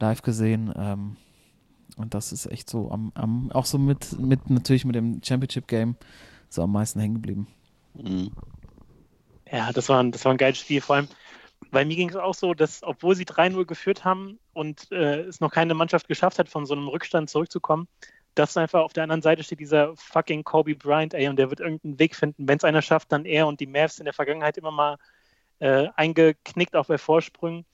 live 0.00 0.22
gesehen. 0.22 0.72
Ähm, 0.76 1.16
und 1.96 2.14
das 2.14 2.32
ist 2.32 2.46
echt 2.46 2.70
so 2.70 2.90
am, 2.90 3.12
am 3.14 3.52
auch 3.52 3.66
so 3.66 3.78
mit, 3.78 4.18
mit 4.18 4.50
natürlich 4.50 4.84
mit 4.84 4.96
dem 4.96 5.20
Championship 5.22 5.68
Game 5.68 5.96
so 6.48 6.62
am 6.62 6.72
meisten 6.72 7.00
hängen 7.00 7.14
geblieben. 7.14 7.46
Mhm. 7.94 8.30
Ja, 9.50 9.72
das 9.72 9.88
war, 9.88 10.02
ein, 10.02 10.12
das 10.12 10.24
war 10.24 10.32
ein 10.32 10.38
geiles 10.38 10.58
Spiel. 10.58 10.80
Vor 10.80 10.96
allem, 10.96 11.08
Weil 11.70 11.86
mir 11.86 11.96
ging 11.96 12.10
es 12.10 12.16
auch 12.16 12.34
so, 12.34 12.54
dass 12.54 12.82
obwohl 12.82 13.14
sie 13.16 13.24
3-0 13.24 13.64
geführt 13.66 14.04
haben 14.04 14.38
und 14.52 14.90
äh, 14.92 15.22
es 15.22 15.40
noch 15.40 15.50
keine 15.52 15.74
Mannschaft 15.74 16.08
geschafft 16.08 16.38
hat, 16.38 16.48
von 16.48 16.66
so 16.66 16.74
einem 16.74 16.88
Rückstand 16.88 17.30
zurückzukommen, 17.30 17.88
dass 18.34 18.56
einfach 18.56 18.82
auf 18.82 18.92
der 18.92 19.04
anderen 19.04 19.22
Seite 19.22 19.42
steht 19.44 19.60
dieser 19.60 19.96
fucking 19.96 20.44
Kobe 20.44 20.74
Bryant, 20.74 21.14
ey, 21.14 21.28
und 21.28 21.36
der 21.36 21.50
wird 21.50 21.60
irgendeinen 21.60 21.98
Weg 21.98 22.16
finden. 22.16 22.48
Wenn 22.48 22.58
es 22.58 22.64
einer 22.64 22.82
schafft, 22.82 23.12
dann 23.12 23.24
er 23.26 23.46
und 23.46 23.60
die 23.60 23.66
Mavs 23.66 23.98
in 23.98 24.04
der 24.06 24.14
Vergangenheit 24.14 24.58
immer 24.58 24.72
mal 24.72 24.98
äh, 25.60 25.88
eingeknickt, 25.96 26.76
auch 26.76 26.86
bei 26.86 26.98
Vorsprüngen. 26.98 27.64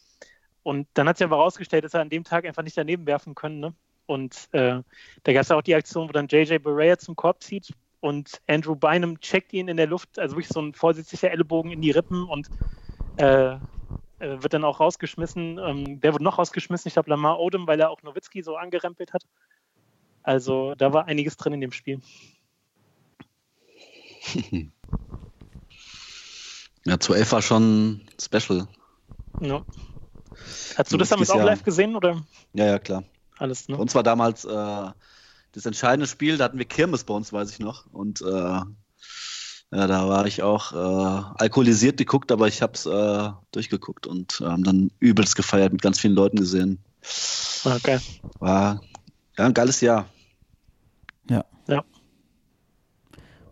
Und 0.62 0.88
dann 0.94 1.08
hat 1.08 1.18
sich 1.18 1.24
aber 1.24 1.38
herausgestellt, 1.38 1.84
dass 1.84 1.94
er 1.94 2.02
an 2.02 2.10
dem 2.10 2.24
Tag 2.24 2.44
einfach 2.46 2.62
nicht 2.62 2.76
daneben 2.76 3.06
werfen 3.06 3.34
können. 3.34 3.60
Ne? 3.60 3.74
Und 4.06 4.48
äh, 4.52 4.82
da 5.22 5.32
gab 5.32 5.42
es 5.42 5.50
auch 5.50 5.62
die 5.62 5.74
Aktion, 5.74 6.08
wo 6.08 6.12
dann 6.12 6.28
JJ 6.28 6.58
Barea 6.58 6.98
zum 6.98 7.16
Korb 7.16 7.42
zieht 7.42 7.72
und 8.00 8.40
Andrew 8.46 8.74
Bynum 8.74 9.20
checkt 9.20 9.52
ihn 9.52 9.68
in 9.68 9.76
der 9.76 9.86
Luft, 9.86 10.18
also 10.18 10.36
wirklich 10.36 10.48
so 10.52 10.60
ein 10.60 10.74
vorsätzlicher 10.74 11.30
Ellenbogen 11.30 11.70
in 11.70 11.82
die 11.82 11.90
Rippen 11.90 12.24
und 12.24 12.48
äh, 13.16 13.54
äh, 13.54 13.58
wird 14.18 14.52
dann 14.52 14.64
auch 14.64 14.80
rausgeschmissen. 14.80 15.58
Ähm, 15.58 15.98
wer 16.00 16.12
wird 16.12 16.22
noch 16.22 16.38
rausgeschmissen? 16.38 16.88
Ich 16.88 16.94
glaube 16.94 17.10
Lamar 17.10 17.38
Odom, 17.38 17.66
weil 17.66 17.80
er 17.80 17.90
auch 17.90 18.02
Nowitzki 18.02 18.42
so 18.42 18.56
angerempelt 18.56 19.12
hat. 19.12 19.24
Also 20.22 20.74
da 20.76 20.92
war 20.92 21.06
einiges 21.06 21.36
drin 21.36 21.54
in 21.54 21.60
dem 21.60 21.72
Spiel. 21.72 22.00
Ja, 26.86 26.98
zu 26.98 27.12
11 27.12 27.32
war 27.32 27.42
schon 27.42 28.00
special. 28.18 28.66
Ja. 29.40 29.62
Hast 30.76 30.92
du 30.92 30.96
das 30.96 31.10
damals 31.10 31.30
auch 31.30 31.42
live 31.42 31.62
gesehen 31.62 31.94
oder 31.94 32.22
Ja, 32.54 32.64
ja, 32.66 32.78
klar. 32.78 33.04
alles? 33.38 33.66
Bei 33.66 33.74
Ne? 33.74 33.80
uns 33.80 33.94
war 33.94 34.02
damals 34.02 34.46
äh, 34.46 34.90
das 35.52 35.66
entscheidende 35.66 36.06
Spiel, 36.06 36.36
da 36.36 36.44
hatten 36.44 36.58
wir 36.58 36.64
Kirmes 36.64 37.04
bei 37.04 37.14
uns, 37.14 37.32
weiß 37.32 37.50
ich 37.50 37.58
noch. 37.58 37.86
Und 37.92 38.20
äh, 38.22 38.24
ja, 39.72 39.86
da 39.86 40.08
war 40.08 40.26
ich 40.26 40.42
auch 40.42 40.72
äh, 40.72 41.24
alkoholisiert 41.38 41.96
geguckt, 41.96 42.32
aber 42.32 42.48
ich 42.48 42.62
habe 42.62 42.72
es 42.74 42.86
äh, 42.86 43.30
durchgeguckt 43.52 44.06
und 44.06 44.42
ähm, 44.44 44.64
dann 44.64 44.90
übelst 44.98 45.36
gefeiert, 45.36 45.72
mit 45.72 45.82
ganz 45.82 46.00
vielen 46.00 46.14
Leuten 46.14 46.38
gesehen. 46.38 46.82
Okay. 47.64 48.00
War 48.38 48.80
ja, 49.38 49.46
ein 49.46 49.54
geiles 49.54 49.80
Jahr. 49.80 50.06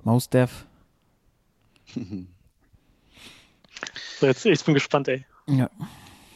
Mouse 0.03 0.29
Dev. 0.29 0.51
So, 4.21 4.27
jetzt, 4.27 4.45
ich 4.45 4.65
bin 4.65 4.75
gespannt, 4.75 5.07
ey. 5.07 5.25
Ja. 5.47 5.71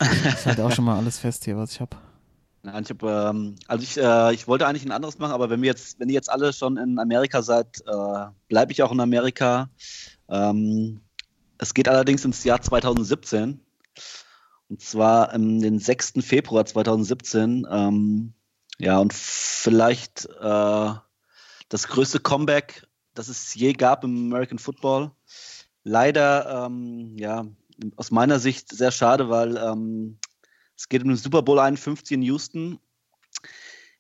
Ist 0.01 0.47
halt 0.47 0.61
auch 0.61 0.71
schon 0.71 0.85
mal 0.85 0.97
alles 0.97 1.19
fest 1.19 1.45
hier, 1.45 1.57
was 1.57 1.73
ich 1.73 1.81
habe. 1.81 1.97
Nein, 2.65 2.85
ich 2.85 2.91
habe, 2.91 3.31
ähm, 3.31 3.57
also 3.67 3.83
ich, 3.83 3.99
äh, 3.99 4.33
ich 4.33 4.47
wollte 4.47 4.67
eigentlich 4.67 4.85
ein 4.85 4.93
anderes 4.93 5.19
machen, 5.19 5.33
aber 5.33 5.51
wenn 5.51 5.63
wir 5.63 5.69
jetzt, 5.69 5.99
wenn 5.99 6.09
ihr 6.09 6.15
jetzt 6.15 6.31
alle 6.31 6.53
schon 6.53 6.77
in 6.77 6.99
Amerika 7.01 7.43
seid, 7.43 7.81
äh, 7.87 8.27
bleibe 8.47 8.71
ich 8.71 8.83
auch 8.85 8.93
in 8.93 9.01
Amerika. 9.01 9.69
Ähm, 10.29 11.01
es 11.59 11.75
geht 11.75 11.89
allerdings 11.89 12.25
ins 12.25 12.45
Jahr 12.45 12.61
2017. 12.61 13.61
Und 14.69 14.81
zwar 14.81 15.35
ähm, 15.35 15.61
den 15.61 15.81
6. 15.81 16.15
Februar 16.21 16.65
2017. 16.65 17.67
Ähm, 17.69 18.33
ja, 18.79 18.99
und 18.99 19.13
vielleicht 19.13 20.27
äh, 20.41 20.91
das 21.69 21.89
größte 21.89 22.21
Comeback, 22.21 22.87
das 23.15 23.29
es 23.29 23.55
je 23.55 23.73
gab 23.73 24.05
im 24.05 24.33
American 24.33 24.59
Football. 24.59 25.11
Leider, 25.83 26.67
ähm, 26.67 27.17
ja, 27.19 27.45
aus 27.97 28.13
meiner 28.13 28.39
Sicht 28.39 28.71
sehr 28.71 28.93
schade, 28.93 29.29
weil 29.29 29.57
ähm, 29.57 30.19
es 30.77 30.89
geht 30.89 31.03
um 31.03 31.09
den 31.09 31.17
Super 31.17 31.43
Bowl 31.43 31.59
51 31.59 32.13
in 32.13 32.23
Houston, 32.23 32.79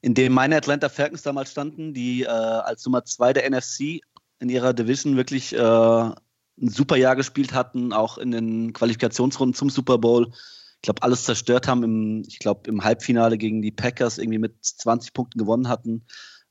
in 0.01 0.15
dem 0.15 0.33
meine 0.33 0.57
Atlanta 0.57 0.89
Falcons 0.89 1.23
damals 1.23 1.51
standen, 1.51 1.95
die 1.95 2.23
äh, 2.23 2.29
als 2.29 2.85
Nummer 2.85 3.05
zwei 3.05 3.33
der 3.33 3.49
NFC 3.49 4.01
in 4.41 4.49
ihrer 4.49 4.73
Division 4.73 5.17
wirklich 5.17 5.55
äh, 5.55 5.59
ein 5.59 6.69
super 6.69 6.97
Jahr 6.97 7.17
gespielt 7.17 7.55
hatten, 7.55 7.93
auch 7.93 8.19
in 8.19 8.31
den 8.31 8.73
Qualifikationsrunden 8.73 9.55
zum 9.55 9.71
Super 9.71 9.99
Bowl. 9.99 10.33
Ich 10.77 10.83
glaube, 10.83 11.03
alles 11.03 11.25
zerstört 11.25 11.69
haben. 11.69 11.85
Im, 11.85 12.23
ich 12.27 12.41
glaube, 12.41 12.69
im 12.69 12.83
Halbfinale 12.83 13.39
gegen 13.39 13.63
die 13.63 13.71
Packers 13.71 14.19
irgendwie 14.19 14.39
mit 14.39 14.55
20 14.65 15.13
Punkten 15.13 15.39
gewonnen 15.39 15.69
hatten. 15.69 16.05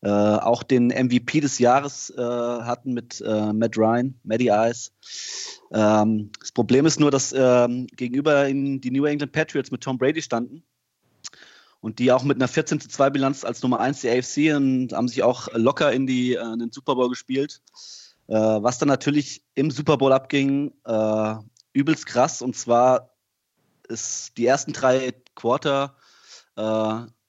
Äh, 0.03 0.09
auch 0.09 0.63
den 0.63 0.87
MVP 0.87 1.41
des 1.41 1.59
Jahres 1.59 2.09
äh, 2.17 2.21
hatten 2.21 2.93
mit 2.93 3.21
äh, 3.21 3.53
Matt 3.53 3.77
Ryan, 3.77 4.15
Matty 4.23 4.49
Ice. 4.49 4.91
Ähm, 5.71 6.31
das 6.39 6.51
Problem 6.51 6.87
ist 6.87 6.99
nur, 6.99 7.11
dass 7.11 7.31
ähm, 7.37 7.85
gegenüber 7.95 8.49
ihnen 8.49 8.81
die 8.81 8.89
New 8.89 9.05
England 9.05 9.31
Patriots 9.31 9.69
mit 9.69 9.81
Tom 9.81 9.99
Brady 9.99 10.23
standen 10.23 10.63
und 11.81 11.99
die 11.99 12.11
auch 12.11 12.23
mit 12.23 12.37
einer 12.37 12.47
14 12.47 12.79
zu 12.79 12.89
2 12.89 13.11
Bilanz 13.11 13.45
als 13.45 13.61
Nummer 13.61 13.79
1 13.79 14.01
der 14.01 14.17
AFC 14.17 14.55
und 14.55 14.91
haben 14.91 15.07
sich 15.07 15.21
auch 15.21 15.49
locker 15.53 15.91
in, 15.91 16.07
die, 16.07 16.33
äh, 16.33 16.53
in 16.53 16.57
den 16.57 16.71
Super 16.71 16.95
Bowl 16.95 17.09
gespielt. 17.09 17.61
Äh, 18.27 18.33
was 18.33 18.79
dann 18.79 18.87
natürlich 18.87 19.43
im 19.53 19.69
Super 19.69 19.97
Bowl 19.97 20.13
abging, 20.13 20.73
äh, 20.83 21.35
übelst 21.73 22.07
krass 22.07 22.41
und 22.41 22.55
zwar 22.55 23.11
ist 23.87 24.35
die 24.37 24.47
ersten 24.47 24.73
drei 24.73 25.13
Quarter 25.35 25.95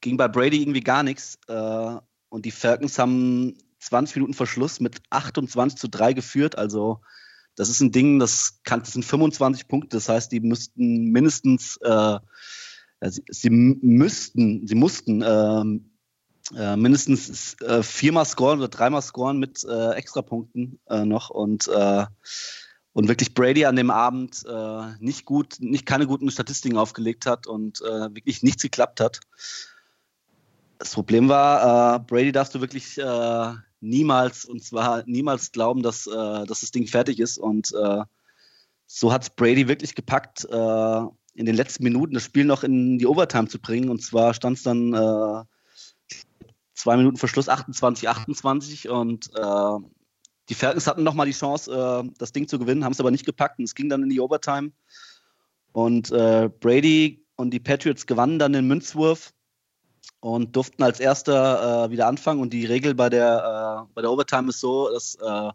ging 0.01 0.17
bei 0.17 0.29
Brady 0.29 0.61
irgendwie 0.61 0.81
gar 0.81 1.03
nichts 1.03 1.39
äh, 1.49 1.97
und 2.33 2.47
die 2.47 2.51
Falcons 2.51 2.99
haben 2.99 3.59
20 3.81 4.17
Minuten 4.17 4.35
Verschluss 4.35 4.81
mit 4.81 5.03
28 5.11 5.79
zu 5.79 5.89
3 5.89 6.15
geführt, 6.15 6.57
also 6.57 7.01
das 7.57 7.69
ist 7.69 7.81
ein 7.81 7.93
Ding, 7.93 8.19
das, 8.19 8.61
kann, 8.65 8.81
das 8.81 8.95
sind 8.95 9.05
25 9.05 9.69
Punkte. 9.69 9.99
Das 9.99 10.09
heißt, 10.09 10.33
die 10.33 10.41
müssten 10.41 11.11
mindestens, 11.11 11.77
äh, 11.83 12.19
sie, 13.03 13.23
sie 13.29 13.51
müssten, 13.51 14.67
sie 14.67 14.75
mussten 14.75 15.23
ähm, 15.23 15.91
äh, 16.57 16.75
mindestens 16.77 17.61
äh, 17.61 17.83
viermal 17.83 18.25
scoren 18.25 18.61
oder 18.61 18.69
dreimal 18.69 19.03
scoren 19.03 19.39
mit 19.39 19.63
äh, 19.65 19.91
Extrapunkten 19.91 20.81
äh, 20.89 21.05
noch 21.05 21.29
und 21.29 21.69
äh, 21.69 22.07
und 22.95 23.09
wirklich 23.09 23.33
Brady 23.35 23.65
an 23.65 23.77
dem 23.77 23.91
Abend 23.91 24.45
äh, 24.47 24.83
nicht 24.99 25.25
gut, 25.25 25.57
nicht 25.61 25.87
keine 25.87 26.07
guten 26.07 26.31
Statistiken 26.31 26.77
aufgelegt 26.77 27.25
hat 27.27 27.47
und 27.47 27.81
äh, 27.81 28.15
wirklich 28.15 28.43
nichts 28.43 28.63
geklappt 28.63 29.01
hat. 29.01 29.21
Das 30.83 30.95
Problem 30.95 31.29
war, 31.29 31.95
äh, 31.95 31.99
Brady 32.01 32.33
darfst 32.33 32.57
du 32.57 32.61
wirklich 32.61 32.99
äh, 32.99 33.53
niemals, 33.81 34.45
und 34.45 34.65
zwar 34.65 35.05
niemals 35.07 35.53
glauben, 35.53 35.81
dass, 35.81 36.09
äh, 36.09 36.11
dass 36.45 36.61
das 36.61 36.73
Ding 36.73 36.89
fertig 36.89 37.21
ist. 37.21 37.39
Und 37.39 37.73
äh, 37.73 38.03
so 38.89 39.13
hat 39.13 39.23
es 39.23 39.31
Brady 39.31 39.69
wirklich 39.69 39.95
gepackt, 39.95 40.45
äh, 40.45 41.01
in 41.35 41.47
den 41.47 41.55
letzten 41.55 41.85
Minuten 41.85 42.15
das 42.15 42.25
Spiel 42.25 42.45
noch 42.45 42.65
in 42.65 42.99
die 42.99 43.07
Overtime 43.07 43.47
zu 43.47 43.61
bringen. 43.61 43.91
Und 43.91 44.03
zwar 44.03 44.35
stand 44.35 44.57
es 44.57 44.65
dann 44.65 44.93
äh, 44.93 45.45
zwei 46.75 46.97
Minuten 46.97 47.17
vor 47.17 47.29
Schluss 47.29 47.49
28, 47.49 48.09
28 48.09 48.89
und 48.89 49.31
äh, 49.37 49.89
die 50.49 50.55
Falcons 50.55 50.89
hatten 50.89 51.05
nochmal 51.05 51.27
die 51.27 51.33
Chance, 51.33 52.11
das 52.19 52.33
Ding 52.33 52.49
zu 52.49 52.59
gewinnen, 52.59 52.85
haben 52.85 52.93
es 52.93 52.99
aber 52.99 53.13
nicht 53.13 53.25
gepackt 53.25 53.61
und 53.61 53.65
es 53.65 53.77
ging 53.77 53.89
dann 53.89 54.03
in 54.03 54.11
die 54.11 54.21
Overtime. 54.21 54.73
Und 55.71 56.09
Brady 56.11 57.25
und 57.37 57.53
die 57.53 57.61
Patriots 57.61 58.07
gewannen 58.07 58.41
dann 58.41 58.53
den 58.53 58.67
Münzwurf 58.67 59.33
und 60.23 60.55
durften 60.55 60.85
als 60.85 61.01
erster 61.01 61.87
äh, 61.87 61.91
wieder 61.91 62.07
anfangen. 62.07 62.41
Und 62.41 62.53
die 62.53 62.65
Regel 62.65 62.95
bei 62.95 63.11
der, 63.11 63.87
äh, 63.89 63.93
bei 63.95 64.03
der 64.03 64.11
Overtime 64.11 64.51
ist 64.51 64.61
so, 64.61 64.89
dass 64.89 65.17
äh, 65.17 65.51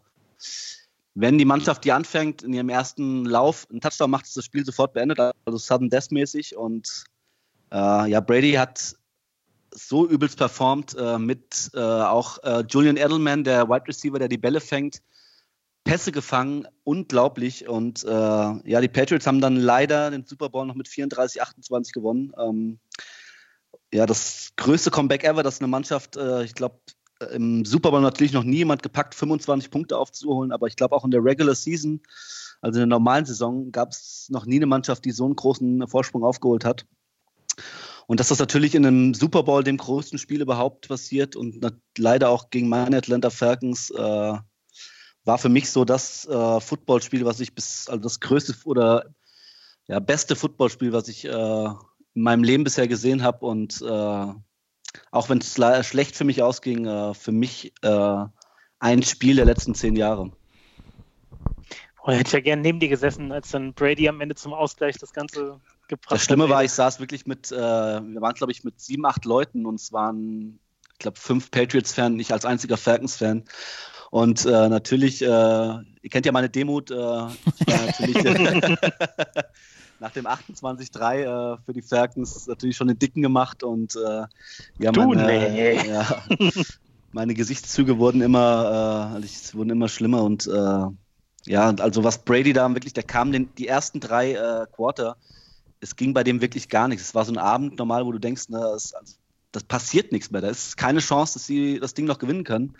wenn 1.14 1.38
die 1.38 1.46
Mannschaft, 1.46 1.84
die 1.84 1.92
anfängt, 1.92 2.42
in 2.42 2.52
ihrem 2.52 2.68
ersten 2.68 3.24
Lauf 3.24 3.66
einen 3.70 3.80
Touchdown 3.80 4.10
macht, 4.10 4.26
ist 4.26 4.36
das 4.36 4.44
Spiel 4.44 4.66
sofort 4.66 4.92
beendet, 4.92 5.18
also 5.18 5.56
Sudden 5.56 5.88
Death 5.88 6.10
mäßig. 6.10 6.54
Und 6.54 7.04
äh, 7.72 8.10
ja, 8.10 8.20
Brady 8.20 8.52
hat 8.52 8.94
so 9.70 10.06
übelst 10.06 10.36
performt 10.36 10.94
äh, 10.98 11.18
mit 11.18 11.70
äh, 11.74 11.80
auch 11.80 12.38
Julian 12.68 12.98
Edelman, 12.98 13.44
der 13.44 13.70
Wide 13.70 13.88
Receiver, 13.88 14.18
der 14.18 14.28
die 14.28 14.38
Bälle 14.38 14.60
fängt, 14.60 15.00
Pässe 15.84 16.12
gefangen, 16.12 16.68
unglaublich. 16.84 17.66
Und 17.66 18.02
ja, 18.02 18.60
die 18.62 18.88
Patriots 18.88 19.26
haben 19.26 19.40
dann 19.40 19.56
leider 19.56 20.10
den 20.10 20.26
Super 20.26 20.50
Bowl 20.50 20.66
noch 20.66 20.74
mit 20.74 20.88
34, 20.88 21.40
28 21.40 21.94
gewonnen. 21.94 22.34
Ähm, 22.38 22.78
ja, 23.92 24.06
das 24.06 24.50
größte 24.56 24.90
Comeback 24.90 25.24
ever, 25.24 25.42
dass 25.42 25.60
eine 25.60 25.68
Mannschaft, 25.68 26.16
äh, 26.16 26.44
ich 26.44 26.54
glaube, 26.54 26.80
im 27.32 27.64
Super 27.64 27.90
Bowl 27.90 28.00
natürlich 28.00 28.32
noch 28.32 28.44
nie 28.44 28.58
jemand 28.58 28.82
gepackt, 28.82 29.14
25 29.14 29.70
Punkte 29.70 29.98
aufzuholen, 29.98 30.52
aber 30.52 30.66
ich 30.66 30.76
glaube 30.76 30.94
auch 30.94 31.04
in 31.04 31.10
der 31.10 31.24
Regular 31.24 31.54
Season, 31.54 32.00
also 32.60 32.78
in 32.78 32.88
der 32.88 32.98
normalen 32.98 33.24
Saison, 33.24 33.72
gab 33.72 33.90
es 33.90 34.28
noch 34.30 34.46
nie 34.46 34.56
eine 34.56 34.66
Mannschaft, 34.66 35.04
die 35.04 35.10
so 35.10 35.24
einen 35.24 35.36
großen 35.36 35.86
Vorsprung 35.88 36.24
aufgeholt 36.24 36.64
hat. 36.64 36.86
Und 38.06 38.20
dass 38.20 38.28
das 38.28 38.38
natürlich 38.38 38.74
in 38.74 38.86
einem 38.86 39.14
Super 39.14 39.42
Bowl, 39.42 39.62
dem 39.62 39.76
größten 39.76 40.18
Spiel 40.18 40.40
überhaupt 40.40 40.88
passiert 40.88 41.36
und 41.36 41.60
leider 41.98 42.30
auch 42.30 42.50
gegen 42.50 42.68
meine 42.68 42.96
Atlanta 42.96 43.30
Falcons, 43.30 43.90
äh, 43.90 44.34
war 45.24 45.38
für 45.38 45.50
mich 45.50 45.70
so 45.70 45.84
das 45.84 46.26
äh, 46.26 46.60
Footballspiel, 46.60 47.24
was 47.26 47.40
ich 47.40 47.54
bis, 47.54 47.86
also 47.88 48.00
das 48.00 48.20
größte 48.20 48.54
oder 48.64 49.14
ja, 49.86 50.00
beste 50.00 50.36
Footballspiel, 50.36 50.92
was 50.92 51.08
ich 51.08 51.26
äh, 51.26 51.68
in 52.14 52.22
meinem 52.22 52.44
Leben 52.44 52.64
bisher 52.64 52.88
gesehen 52.88 53.22
habe. 53.22 53.46
Und 53.46 53.82
äh, 53.82 54.32
auch 55.10 55.28
wenn 55.28 55.38
es 55.38 55.54
schlecht 55.86 56.16
für 56.16 56.24
mich 56.24 56.42
ausging, 56.42 56.86
äh, 56.86 57.14
für 57.14 57.32
mich 57.32 57.72
äh, 57.82 58.24
ein 58.80 59.02
Spiel 59.02 59.36
der 59.36 59.44
letzten 59.44 59.74
zehn 59.74 59.96
Jahre. 59.96 60.30
Oh, 62.02 62.10
hätte 62.12 62.28
ich 62.28 62.32
ja 62.32 62.40
gern 62.40 62.62
neben 62.62 62.80
dir 62.80 62.88
gesessen, 62.88 63.32
als 63.32 63.50
dann 63.50 63.74
Brady 63.74 64.08
am 64.08 64.20
Ende 64.20 64.34
zum 64.34 64.54
Ausgleich 64.54 64.96
das 64.98 65.12
Ganze 65.12 65.60
gebracht 65.88 66.12
Das 66.12 66.24
Schlimme 66.24 66.44
hat. 66.44 66.50
war, 66.50 66.64
ich 66.64 66.72
saß 66.72 67.00
wirklich 67.00 67.26
mit, 67.26 67.52
äh, 67.52 67.56
wir 67.56 68.20
waren, 68.20 68.34
glaube 68.34 68.52
ich, 68.52 68.64
mit 68.64 68.80
sieben, 68.80 69.04
acht 69.04 69.24
Leuten 69.24 69.66
und 69.66 69.74
es 69.74 69.92
waren, 69.92 70.58
ich 70.92 70.98
glaube, 71.00 71.18
fünf 71.18 71.50
Patriots-Fan, 71.50 72.18
ich 72.18 72.32
als 72.32 72.44
einziger 72.44 72.76
Falcons-Fan. 72.76 73.44
Und 74.10 74.46
äh, 74.46 74.68
natürlich, 74.68 75.20
äh, 75.20 75.26
ihr 75.26 76.10
kennt 76.10 76.24
ja 76.24 76.32
meine 76.32 76.48
Demut, 76.48 76.90
äh, 76.90 76.94
ich 76.94 77.66
war 77.66 77.86
natürlich, 77.86 78.16
nach 80.00 80.12
dem 80.12 80.26
28-3 80.26 81.22
äh, 81.22 81.58
für 81.64 81.72
die 81.72 81.82
Falcons 81.82 82.46
natürlich 82.46 82.76
schon 82.76 82.88
den 82.88 82.98
Dicken 82.98 83.22
gemacht 83.22 83.62
und 83.62 83.96
äh, 83.96 84.26
ja, 84.78 84.92
Du, 84.92 85.14
meine, 85.14 85.26
nee. 85.26 85.86
ja, 85.86 86.22
meine 87.12 87.34
Gesichtszüge 87.34 87.98
wurden 87.98 88.20
immer, 88.20 89.18
äh, 89.20 89.24
ich- 89.24 89.54
wurden 89.54 89.70
immer 89.70 89.88
schlimmer 89.88 90.22
und 90.22 90.46
äh, 90.46 90.86
ja, 91.46 91.70
also 91.78 92.04
was 92.04 92.24
Brady 92.24 92.52
da 92.52 92.68
wirklich, 92.74 92.92
der 92.92 93.04
kam 93.04 93.32
den, 93.32 93.54
die 93.54 93.68
ersten 93.68 94.00
drei 94.00 94.32
äh, 94.34 94.66
Quarter, 94.72 95.16
es 95.80 95.96
ging 95.96 96.12
bei 96.14 96.24
dem 96.24 96.40
wirklich 96.40 96.68
gar 96.68 96.88
nichts. 96.88 97.06
Es 97.08 97.14
war 97.14 97.24
so 97.24 97.32
ein 97.32 97.38
Abend 97.38 97.78
normal, 97.78 98.04
wo 98.06 98.12
du 98.12 98.18
denkst, 98.18 98.44
na, 98.48 98.60
das, 98.72 98.92
also, 98.94 99.14
das 99.52 99.64
passiert 99.64 100.12
nichts 100.12 100.30
mehr. 100.30 100.40
Da 100.40 100.48
ist 100.50 100.76
keine 100.76 101.00
Chance, 101.00 101.34
dass 101.34 101.46
sie 101.46 101.78
das 101.80 101.94
Ding 101.94 102.06
noch 102.06 102.18
gewinnen 102.18 102.44
können. 102.44 102.76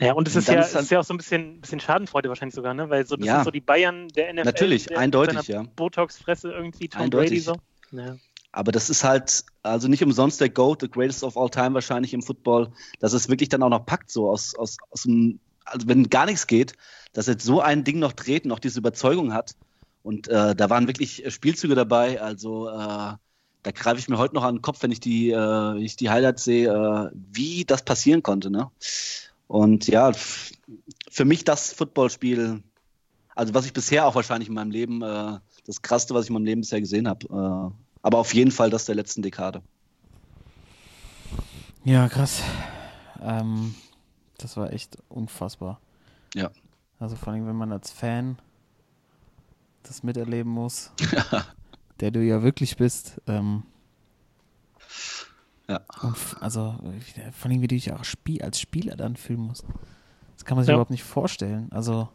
Ja, 0.00 0.12
und 0.12 0.28
es 0.28 0.34
Und 0.34 0.40
ist 0.40 0.48
dann 0.48 0.54
ja, 0.56 0.60
ist 0.62 0.74
dann- 0.74 0.84
ist 0.84 0.90
ja 0.90 1.00
auch 1.00 1.04
so 1.04 1.14
ein 1.14 1.16
bisschen, 1.16 1.60
bisschen 1.60 1.80
Schadenfreude 1.80 2.28
wahrscheinlich 2.28 2.54
sogar, 2.54 2.72
ne? 2.74 2.88
Weil 2.88 3.06
so, 3.06 3.16
das 3.16 3.26
Ja. 3.26 3.36
sind 3.36 3.44
so 3.46 3.50
die 3.50 3.60
Bayern 3.60 4.08
der 4.08 4.30
NFL. 4.32 4.44
Natürlich, 4.44 4.86
der, 4.86 4.98
eindeutig, 4.98 5.48
ja. 5.48 5.64
Botox-Fresse 5.74 6.52
irgendwie, 6.52 6.88
Tom 6.88 7.02
Eindeutig. 7.02 7.30
Brady 7.30 7.40
so. 7.40 7.96
Ja. 7.96 8.16
Aber 8.52 8.72
das 8.72 8.90
ist 8.90 9.04
halt, 9.04 9.44
also 9.62 9.88
nicht 9.88 10.02
umsonst 10.02 10.40
der 10.40 10.48
GOAT, 10.50 10.80
the 10.80 10.88
greatest 10.88 11.22
of 11.24 11.36
all 11.36 11.50
time 11.50 11.74
wahrscheinlich 11.74 12.14
im 12.14 12.22
Football, 12.22 12.70
dass 13.00 13.12
es 13.12 13.28
wirklich 13.28 13.48
dann 13.48 13.62
auch 13.62 13.68
noch 13.68 13.84
packt, 13.86 14.10
so 14.10 14.30
aus, 14.30 14.54
aus, 14.54 14.76
aus 14.90 15.02
dem, 15.02 15.38
also 15.64 15.86
wenn 15.88 16.08
gar 16.08 16.26
nichts 16.26 16.46
geht, 16.46 16.72
dass 17.12 17.26
jetzt 17.26 17.44
so 17.44 17.60
ein 17.60 17.84
Ding 17.84 17.98
noch 17.98 18.12
dreht 18.12 18.44
und 18.44 18.52
auch 18.52 18.58
diese 18.58 18.78
Überzeugung 18.78 19.34
hat. 19.34 19.54
Und 20.02 20.28
äh, 20.28 20.54
da 20.54 20.70
waren 20.70 20.86
wirklich 20.86 21.24
äh, 21.26 21.30
Spielzüge 21.30 21.74
dabei, 21.74 22.20
also 22.22 22.68
äh, 22.68 22.72
da 23.64 23.70
greife 23.74 23.98
ich 23.98 24.08
mir 24.08 24.16
heute 24.16 24.34
noch 24.34 24.44
an 24.44 24.56
den 24.56 24.62
Kopf, 24.62 24.82
wenn 24.82 24.92
ich 24.92 25.00
die, 25.00 25.30
äh, 25.30 25.36
wenn 25.36 25.82
ich 25.82 25.96
die 25.96 26.08
Highlights 26.08 26.44
sehe, 26.44 26.68
äh, 26.72 27.10
wie 27.14 27.64
das 27.64 27.84
passieren 27.84 28.22
konnte. 28.22 28.50
Ne? 28.50 28.70
Und 29.48 29.88
ja, 29.88 30.12
für 31.10 31.24
mich 31.24 31.42
das 31.42 31.72
Footballspiel, 31.72 32.62
also 33.34 33.54
was 33.54 33.66
ich 33.66 33.72
bisher 33.72 34.06
auch 34.06 34.14
wahrscheinlich 34.14 34.48
in 34.48 34.54
meinem 34.54 34.70
Leben, 34.70 35.02
äh, 35.02 35.38
das 35.66 35.82
krasseste, 35.82 36.14
was 36.14 36.24
ich 36.24 36.30
in 36.30 36.34
meinem 36.34 36.44
Leben 36.44 36.60
bisher 36.60 36.80
gesehen 36.80 37.08
habe. 37.08 37.26
Äh, 37.26 37.82
aber 38.02 38.18
auf 38.18 38.32
jeden 38.34 38.50
Fall 38.50 38.70
das 38.70 38.84
der 38.84 38.94
letzten 38.94 39.22
Dekade. 39.22 39.62
Ja, 41.84 42.08
krass. 42.08 42.42
Ähm, 43.22 43.74
das 44.36 44.56
war 44.56 44.72
echt 44.72 44.98
unfassbar. 45.08 45.80
Ja. 46.34 46.50
Also 47.00 47.16
vor 47.16 47.32
allem, 47.32 47.46
wenn 47.46 47.56
man 47.56 47.72
als 47.72 47.90
Fan 47.90 48.38
das 49.82 50.02
miterleben 50.02 50.52
muss, 50.52 50.92
der 52.00 52.10
du 52.10 52.22
ja 52.22 52.42
wirklich 52.42 52.76
bist. 52.76 53.20
Ähm, 53.26 53.62
Ja. 55.68 55.80
also 56.40 56.76
wie- 56.82 57.30
vor 57.32 57.50
allem, 57.50 57.60
wie 57.60 57.66
du 57.68 57.74
dich 57.74 57.92
auch 57.92 58.04
Spiel, 58.04 58.42
als 58.42 58.58
Spieler 58.60 58.96
dann 58.96 59.16
fühlen 59.16 59.40
musst. 59.40 59.64
Das 60.34 60.44
kann 60.44 60.56
man 60.56 60.64
sich 60.64 60.68
Ja. 60.70 60.74
überhaupt 60.76 60.90
nicht 60.90 61.02
vorstellen. 61.04 61.70
Also 61.72 62.08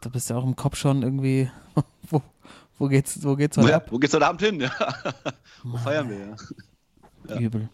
da 0.00 0.08
bist 0.08 0.30
du 0.30 0.34
auch 0.34 0.44
im 0.44 0.54
Kopf 0.56 0.76
schon 0.76 1.02
irgendwie, 1.02 1.50
wo, 2.10 2.22
wo 2.78 2.86
geht's, 2.88 3.22
wo 3.24 3.34
geht's 3.36 3.56
Wo, 3.56 3.62
heute 3.62 3.76
ab? 3.76 3.86
wo 3.90 3.98
geht's 3.98 4.14
heute 4.14 4.26
Abend 4.26 4.40
hin? 4.40 4.60
Ja. 4.60 4.70
wo 5.64 5.68
Mann, 5.70 5.82
feiern 5.82 6.08
wir? 6.08 6.18
Ja. 6.18 6.36
Ja. 7.34 7.38
Übel. 7.40 7.68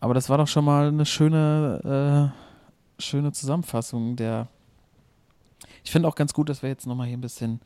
Aber 0.00 0.14
das 0.14 0.28
war 0.28 0.38
doch 0.38 0.48
schon 0.48 0.64
mal 0.64 0.88
eine 0.88 1.06
schöne, 1.06 2.32
äh, 2.98 3.02
schöne 3.02 3.32
Zusammenfassung 3.32 4.16
der. 4.16 4.48
Ich 5.84 5.90
finde 5.92 6.08
auch 6.08 6.14
ganz 6.14 6.32
gut, 6.32 6.48
dass 6.48 6.62
wir 6.62 6.68
jetzt 6.70 6.86
nochmal 6.86 7.06
hier 7.06 7.16
ein 7.16 7.20
bisschen 7.20 7.60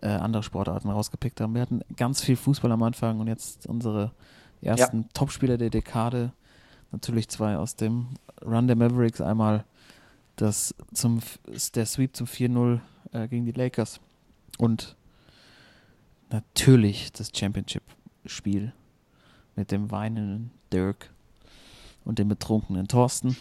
äh, 0.00 0.08
andere 0.08 0.42
Sportarten 0.42 0.90
rausgepickt 0.90 1.40
haben. 1.40 1.54
Wir 1.54 1.62
hatten 1.62 1.80
ganz 1.96 2.22
viel 2.22 2.36
Fußball 2.36 2.70
am 2.72 2.82
Anfang 2.82 3.20
und 3.20 3.26
jetzt 3.26 3.66
unsere 3.66 4.12
ersten 4.62 5.08
Topspieler 5.12 5.58
der 5.58 5.70
Dekade. 5.70 6.32
Natürlich 6.92 7.28
zwei 7.28 7.56
aus 7.56 7.76
dem 7.76 8.08
Run 8.44 8.66
der 8.66 8.76
Mavericks. 8.76 9.20
Einmal 9.20 9.64
das 10.36 10.74
zum, 10.92 11.20
der 11.74 11.86
Sweep 11.86 12.16
zum 12.16 12.26
4-0 12.26 12.80
äh, 13.12 13.28
gegen 13.28 13.44
die 13.44 13.52
Lakers 13.52 14.00
und 14.58 14.96
natürlich 16.30 17.12
das 17.12 17.30
Championship-Spiel 17.34 18.72
mit 19.56 19.72
dem 19.72 19.90
weinenden 19.90 20.50
Dirk 20.72 21.10
und 22.04 22.18
dem 22.18 22.28
betrunkenen 22.28 22.86
Thorsten. 22.86 23.36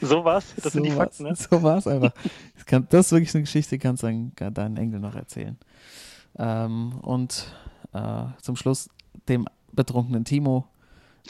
So 0.00 0.24
war's. 0.24 0.44
Das 0.62 0.72
sind 0.72 0.84
die 0.84 0.90
so 0.90 0.96
Fakten, 0.96 1.22
ne? 1.24 1.28
war's- 1.30 1.48
So 1.50 1.62
war 1.62 1.78
es 1.78 1.86
einfach. 1.86 2.12
Das, 2.54 2.66
kann, 2.66 2.86
das 2.90 3.06
ist 3.06 3.12
wirklich 3.12 3.34
eine 3.34 3.42
Geschichte, 3.44 3.76
die 3.76 3.78
kannst 3.78 4.02
du 4.02 4.06
deinen, 4.08 4.32
deinen 4.54 4.76
Enkel 4.76 5.00
noch 5.00 5.14
erzählen. 5.14 5.56
Ähm, 6.38 6.98
und 7.02 7.52
äh, 7.92 8.24
zum 8.42 8.56
Schluss 8.56 8.88
dem 9.28 9.46
betrunkenen 9.72 10.24
Timo, 10.24 10.66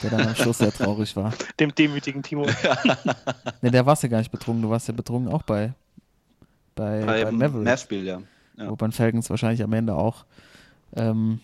der 0.03 0.11
dann 0.11 0.29
am 0.29 0.35
Schluss 0.35 0.59
sehr 0.59 0.73
traurig 0.73 1.15
war. 1.17 1.33
Dem 1.59 1.75
demütigen 1.75 2.23
Timo. 2.23 2.47
Ne, 3.61 3.71
der 3.73 3.85
warst 3.87 4.05
ja 4.05 4.09
gar 4.09 4.19
nicht 4.19 4.31
betrunken, 4.31 4.63
du 4.63 4.71
warst 4.71 4.87
ja 4.87 4.95
betrunken 4.95 5.33
auch 5.33 5.43
bei, 5.43 5.73
bei, 6.77 7.05
bei, 7.05 7.25
Beim 7.25 7.37
Mavericks. 7.39 7.65
Mavs-Spiel, 7.65 8.05
ja. 8.07 8.23
Ja. 8.57 8.71
Wo 8.71 8.77
bei 8.77 8.87
den 8.87 8.93
Falcons 8.93 9.29
wahrscheinlich 9.31 9.63
am 9.65 9.73
Ende 9.73 9.95
auch 9.97 10.25
ähm, 10.95 11.41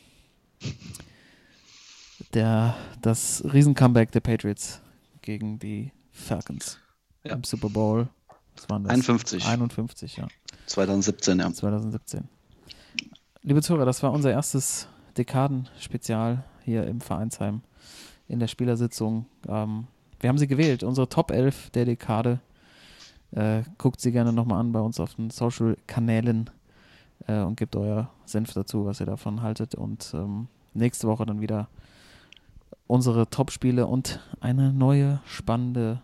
der, 2.35 2.77
das 3.03 3.43
Riesen-Comeback 3.53 4.13
der 4.13 4.21
Patriots 4.21 4.81
gegen 5.25 5.59
die 5.59 5.93
Falcons 6.13 6.79
Ja. 7.25 7.35
im 7.35 7.45
Super 7.45 7.69
Bowl. 7.71 8.09
Was 8.57 8.69
waren 8.71 8.85
das? 8.85 8.93
51. 8.93 9.47
51, 9.47 10.17
ja. 10.19 10.29
2017, 10.67 11.39
ja. 11.41 11.53
2017. 11.53 12.29
Liebe 13.43 13.61
Zuhörer, 13.63 13.85
das 13.85 14.03
war 14.03 14.13
unser 14.13 14.31
erstes 14.31 14.87
Dekaden-Spezial 15.17 16.45
hier 16.65 16.87
im 16.87 17.01
Vereinsheim 17.01 17.63
in 18.29 18.39
der 18.39 18.47
Spielersitzung. 18.47 19.27
Ähm, 19.49 19.87
wir 20.21 20.29
haben 20.29 20.39
sie 20.39 20.47
gewählt, 20.47 20.83
unsere 20.83 21.09
Top 21.09 21.31
11 21.31 21.71
der 21.71 21.85
Dekade. 21.85 22.41
Äh, 23.33 23.63
guckt 23.79 24.01
sie 24.01 24.13
gerne 24.13 24.33
nochmal 24.33 24.61
an 24.61 24.73
bei 24.73 24.81
uns 24.81 25.01
auf 25.01 25.15
den 25.15 25.31
Social-Kanälen 25.31 26.49
äh, 27.27 27.41
und 27.41 27.57
gebt 27.57 27.75
euer 27.77 28.11
Senf 28.25 28.53
dazu, 28.55 28.87
was 28.87 29.01
ihr 29.01 29.07
davon 29.07 29.43
haltet. 29.43 29.75
Und 29.75 30.13
ähm, 30.15 30.47
nächste 30.73 31.09
Woche 31.09 31.27
dann 31.27 31.41
wieder 31.41 31.69
unsere 32.87 33.29
Top-Spiele 33.29 33.87
und 33.87 34.21
eine 34.41 34.73
neue 34.73 35.21
spannende 35.27 36.01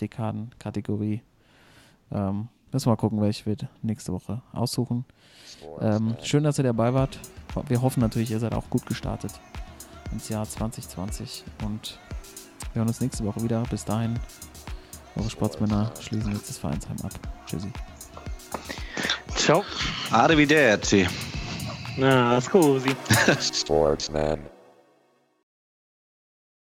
Dekaden-Kategorie. 0.00 1.22
Ähm, 2.10 2.48
müssen 2.72 2.86
wir 2.86 2.92
mal 2.92 2.96
gucken, 2.96 3.20
welche 3.20 3.46
wir 3.46 3.56
nächste 3.82 4.12
Woche 4.12 4.42
aussuchen. 4.52 5.04
Ähm, 5.80 6.16
schön, 6.22 6.44
dass 6.44 6.58
ihr 6.58 6.64
dabei 6.64 6.92
wart. 6.94 7.18
Wir 7.68 7.82
hoffen 7.82 8.00
natürlich, 8.00 8.30
ihr 8.30 8.40
seid 8.40 8.52
auch 8.54 8.68
gut 8.68 8.84
gestartet 8.86 9.32
ins 10.12 10.28
Jahr 10.28 10.48
2020 10.48 11.44
und 11.64 11.98
wir 12.72 12.80
hören 12.80 12.88
uns 12.88 13.00
nächste 13.00 13.24
Woche 13.24 13.42
wieder. 13.42 13.62
Bis 13.70 13.84
dahin, 13.84 14.18
eure 15.16 15.30
Sportsmänner 15.30 15.92
schließen 16.00 16.32
jetzt 16.32 16.48
das 16.48 16.58
Vereinsheim 16.58 16.96
ab. 17.02 17.12
Tschüssi. 17.46 17.70
Ciao. 19.36 19.62
Arrivederci. 20.10 21.06
Na, 21.96 22.40
scusi. 22.40 22.90
Sportsman. 23.52 24.53